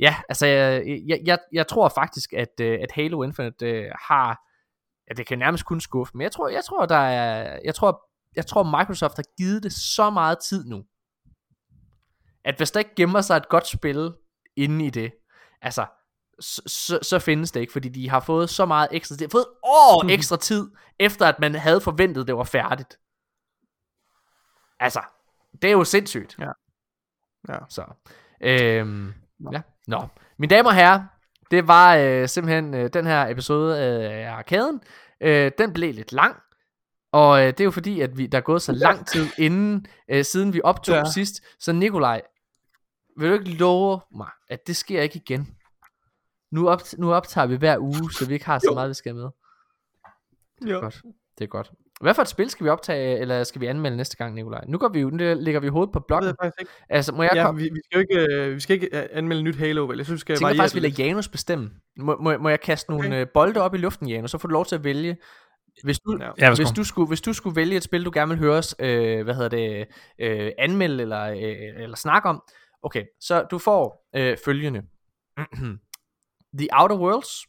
[0.00, 4.38] ja, altså jeg, jeg, jeg, jeg tror faktisk, at, øh, at Halo Infinite øh, har,
[5.08, 8.08] ja, det kan nærmest kun skuffe, men jeg tror, jeg tror, der er, jeg tror,
[8.36, 10.84] jeg tror, Microsoft har givet det så meget tid nu,
[12.44, 14.12] at hvis der ikke gemmer sig et godt spil
[14.56, 15.12] inde i det,
[15.62, 15.86] altså,
[16.40, 19.24] så, så, så findes det ikke, fordi de har fået så meget ekstra tid, de
[19.24, 20.10] har fået et år Mhm.
[20.10, 22.98] ekstra tid, efter at man havde forventet, det var færdigt.
[24.80, 25.00] Altså,
[25.62, 26.36] det er jo sindssygt.
[26.38, 26.50] Ja.
[27.48, 27.58] Ja.
[27.68, 27.84] Så,
[28.40, 29.14] øhm,
[29.52, 29.62] ja.
[29.86, 31.04] Nå, mine damer og herrer,
[31.50, 34.80] det var øh, simpelthen øh, den her episode af Arkaden.
[35.20, 36.36] Øh, den blev lidt lang,
[37.12, 39.86] og øh, det er jo fordi, at vi, der er gået så lang tid inden,
[40.10, 41.04] øh, siden vi optog ja.
[41.14, 41.42] Sidst.
[41.58, 42.22] Så Nikolaj,
[43.18, 45.56] vil du ikke love mig, at det sker ikke igen?
[46.50, 48.74] Nu, op, nu optager vi hver uge, så vi ikke har så Jo.
[48.74, 49.28] meget, vi skal med.
[50.66, 50.78] Jo.
[50.80, 51.02] Godt.
[51.38, 51.72] Det er godt.
[52.00, 54.64] Hvad for et spil skal vi optage, eller skal vi anmelde næste gang, Nikolaj?
[54.68, 56.34] Nu går vi jo, nu lægger vi hovedet på Det ved blokken.
[56.42, 56.72] faktisk ikke.
[56.88, 57.60] Altså, må jeg Ja, komme?
[57.60, 59.96] vi, vi, skal jo ikke, øh, vi skal ikke øh, anmelde nyt Halo, vel?
[59.96, 61.70] Jeg synes, vi skal tænker faktisk, vi det lader Janus bestemme.
[61.98, 63.22] Må, må, må jeg kaste nogle Okay.
[63.22, 63.30] okay.
[63.34, 65.16] bolde op i luften, Janus, så får du lov til at vælge.
[65.84, 66.54] Hvis du, Ja.
[66.54, 69.24] hvis, du skulle, hvis du skulle vælge et spil, du gerne vil høre os, øh,
[69.24, 69.86] hvad hedder det,
[70.18, 72.42] øh, anmelde eller, øh, eller snakke om.
[72.82, 74.82] Okay, så du får øh, følgende.
[76.58, 77.46] The Outer Worlds.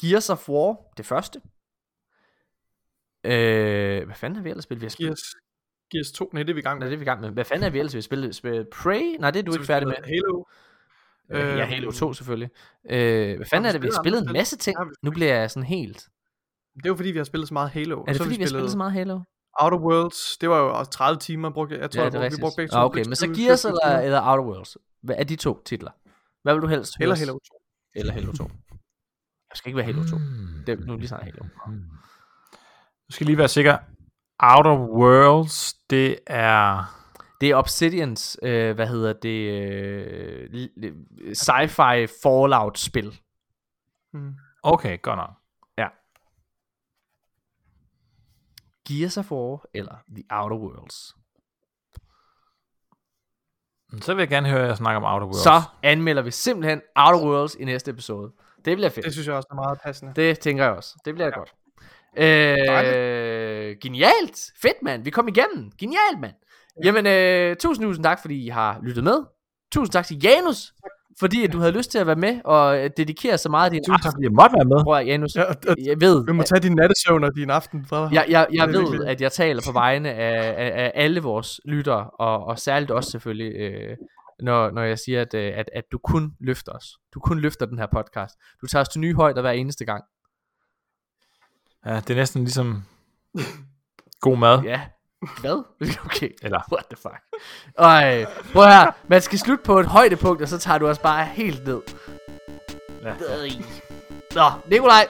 [0.00, 1.40] Gears of War, det første.
[3.24, 4.80] Øh, hvad fanden har vi ellers spillet?
[4.80, 5.34] Vi har spillet Gears,
[5.92, 6.90] Gears 2, nej, det er vi i gang Nå, med.
[6.90, 7.30] det er vi i gang med.
[7.30, 8.32] Hvad fanden er vi ellers ved at spille?
[8.32, 9.16] spille Prey?
[9.20, 9.96] Nej, det er du Så ikke vi færdig med.
[10.04, 10.44] Halo.
[11.32, 12.50] Øh, ja, Øhm, Halo 2 selvfølgelig.
[12.90, 14.78] Øh, hvad fanden vi er det, vi har spillet spillet andre en masse ting.
[14.78, 16.08] Har vi Nu bliver jeg sådan helt...
[16.76, 18.00] Det er jo fordi, vi har spillet så meget Halo.
[18.00, 19.20] Er det fordi, vi har spillet så meget Halo?
[19.60, 21.90] Outer Worlds, det var jo også 30 timer, brugte jeg.
[21.90, 22.40] Tror, Ja, jeg det er brugte, vi rigtigt.
[22.40, 22.76] brugte begge to.
[22.78, 24.76] Ah, okay, men så 20, Gears 20 eller, eller Outer Worlds?
[25.02, 25.90] Hvad er de to titler?
[26.42, 27.16] Hvad vil du helst Eller?
[27.16, 27.38] Halo 2.
[27.94, 28.44] Eller Halo 2.
[28.44, 30.16] Jeg skal ikke være Halo 2.
[30.16, 30.64] Hmm.
[30.66, 31.44] Det er nu lige snart Halo.
[33.08, 33.78] Du skal lige være sikker.
[34.38, 36.84] Outer Worlds, det er...
[37.40, 40.66] Det er Obsidians, øh, hvad hedder det, øh,
[41.32, 43.20] sci-fi Fallout-spil.
[44.12, 44.34] Mm.
[44.62, 45.30] Okay, godt nok.
[48.88, 51.14] Gears of War eller The Outer Worlds.
[54.04, 55.42] Så vil jeg gerne høre jer snakke om Outer Worlds.
[55.42, 58.32] Så anmelder vi simpelthen Outer Worlds i næste episode.
[58.64, 59.04] Det bliver fedt.
[59.04, 60.12] Det synes jeg også er meget passende.
[60.16, 60.98] Det tænker jeg også.
[61.04, 61.38] Det bliver ja.
[61.38, 61.54] godt.
[62.18, 64.38] Øh, genialt.
[64.62, 65.04] Fedt, mand.
[65.04, 65.70] Vi kom igennem.
[65.80, 66.34] Genialt, mand.
[66.84, 69.22] Jamen, øh, tusind, tusind tak, fordi I har lyttet med.
[69.72, 70.72] Tusind tak til Janus,
[71.20, 73.70] fordi at du havde lyst til at være med og øh, dedikere så meget af
[73.70, 74.84] din Tusind tak, fordi jeg måtte være med.
[74.84, 77.86] Prøv at, Janus, Ja, og, jeg ved, vi må tage din nattesøvn og din aften
[77.86, 78.12] fra dig.
[78.14, 81.60] jeg, jeg, jeg ved, virkelig- at jeg taler på vegne af, af, af alle vores
[81.64, 83.96] lyttere, og, og særligt også selvfølgelig, øh,
[84.42, 86.84] når, når jeg siger, at, øh, at, at du kun løfter os.
[87.14, 88.34] Du kun løfter den her podcast.
[88.60, 90.04] Du tager os til nye højder hver eneste gang.
[91.86, 92.84] Ja, det er næsten ligesom
[94.20, 94.62] god mad.
[94.62, 94.80] Ja.
[95.40, 95.62] Hvad?
[96.04, 96.30] Okay.
[96.42, 97.18] Eller- What the fuck?
[97.78, 98.90] Ej, prøv her.
[99.08, 101.80] Man skal slutte på et højdepunkt, og så tager du os bare helt ned.
[103.02, 103.08] Ja.
[103.40, 103.48] Øj.
[104.34, 105.06] Nå, Nikolaj.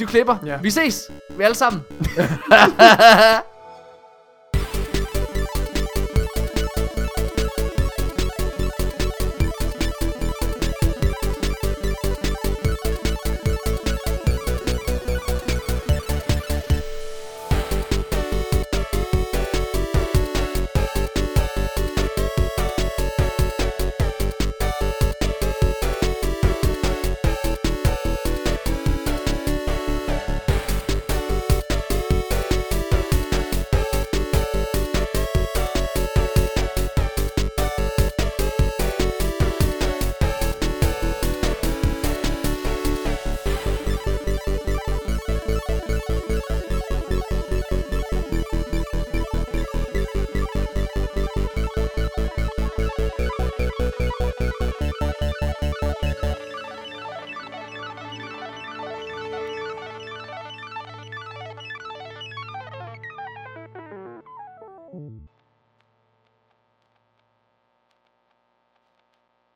[0.00, 0.36] Du klipper.
[0.46, 0.56] Ja.
[0.60, 1.10] Vi ses.
[1.36, 1.82] Vi alle sammen.